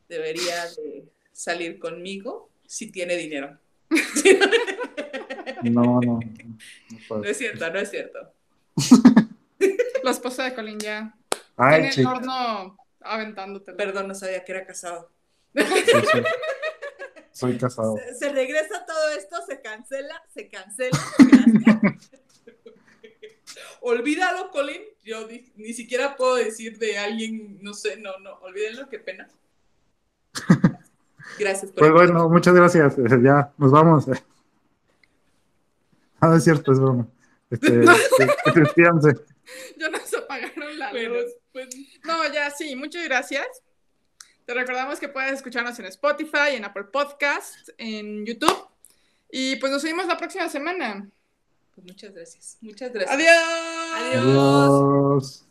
debería 0.08 0.66
de 0.76 1.04
salir 1.32 1.78
conmigo 1.78 2.50
si 2.66 2.90
tiene 2.90 3.16
dinero. 3.16 3.58
No, 5.62 6.00
no. 6.00 6.20
no 7.10 7.24
es 7.24 7.36
cierto, 7.36 7.70
no 7.70 7.78
es 7.78 7.90
cierto. 7.90 8.32
La 10.02 10.10
esposa 10.10 10.44
de 10.44 10.54
Colin 10.54 10.78
ya 10.78 11.14
Ay, 11.56 11.72
tiene 11.72 11.88
el 11.88 11.94
chica. 11.94 12.10
horno 12.12 12.78
aventándote. 13.00 13.72
Perdón, 13.74 14.08
no 14.08 14.14
sabía 14.14 14.42
que 14.42 14.52
era 14.52 14.64
casado. 14.64 15.10
Sí, 15.54 15.62
sí. 16.12 16.18
Soy 17.40 17.58
casado. 17.58 17.96
Se, 17.96 18.14
se 18.14 18.28
regresa 18.32 18.84
todo 18.86 19.08
esto, 19.10 19.36
se 19.48 19.60
cancela, 19.60 20.22
se 20.32 20.48
cancela. 20.48 20.98
gracias. 21.18 22.10
Olvídalo, 23.80 24.50
Colin. 24.50 24.82
Yo 25.04 25.26
ni 25.56 25.72
siquiera 25.72 26.16
puedo 26.16 26.36
decir 26.36 26.78
de 26.78 26.98
alguien, 26.98 27.58
no 27.62 27.72
sé, 27.74 27.96
no, 27.96 28.18
no, 28.18 28.34
olvídenlo, 28.40 28.88
qué 28.88 28.98
pena. 28.98 29.28
Gracias 31.38 31.70
por 31.72 31.80
Pues 31.80 31.92
bueno, 31.92 32.28
muchas 32.28 32.54
gracias. 32.54 32.98
eh, 32.98 33.02
Ya, 33.22 33.52
nos 33.58 33.70
vamos. 33.72 34.06
Ah, 36.22 36.28
no 36.28 36.36
es 36.36 36.44
cierto, 36.44 36.70
es 36.72 36.78
broma. 36.78 37.08
Este, 37.48 37.80
este, 37.82 38.60
despídanse. 38.60 39.14
Ya 39.78 39.88
nos 39.88 40.12
apagaron 40.12 40.78
la 40.78 40.90
Bueno, 40.90 41.14
luz. 41.14 41.32
pues, 41.50 41.68
No, 42.04 42.30
ya 42.30 42.50
sí, 42.50 42.76
muchas 42.76 43.04
gracias. 43.04 43.46
Te 44.50 44.54
recordamos 44.54 44.98
que 44.98 45.08
puedes 45.08 45.34
escucharnos 45.34 45.78
en 45.78 45.84
Spotify, 45.84 46.56
en 46.56 46.64
Apple 46.64 46.82
Podcast, 46.82 47.68
en 47.78 48.26
YouTube. 48.26 48.66
Y 49.30 49.54
pues 49.54 49.70
nos 49.70 49.84
vemos 49.84 50.08
la 50.08 50.16
próxima 50.16 50.48
semana. 50.48 51.08
pues 51.72 51.86
muchas 51.86 52.12
gracias. 52.12 52.58
Muchas 52.60 52.92
gracias. 52.92 53.14
Adiós. 53.14 54.16
Adiós. 54.16 54.24
Adiós. 54.26 55.49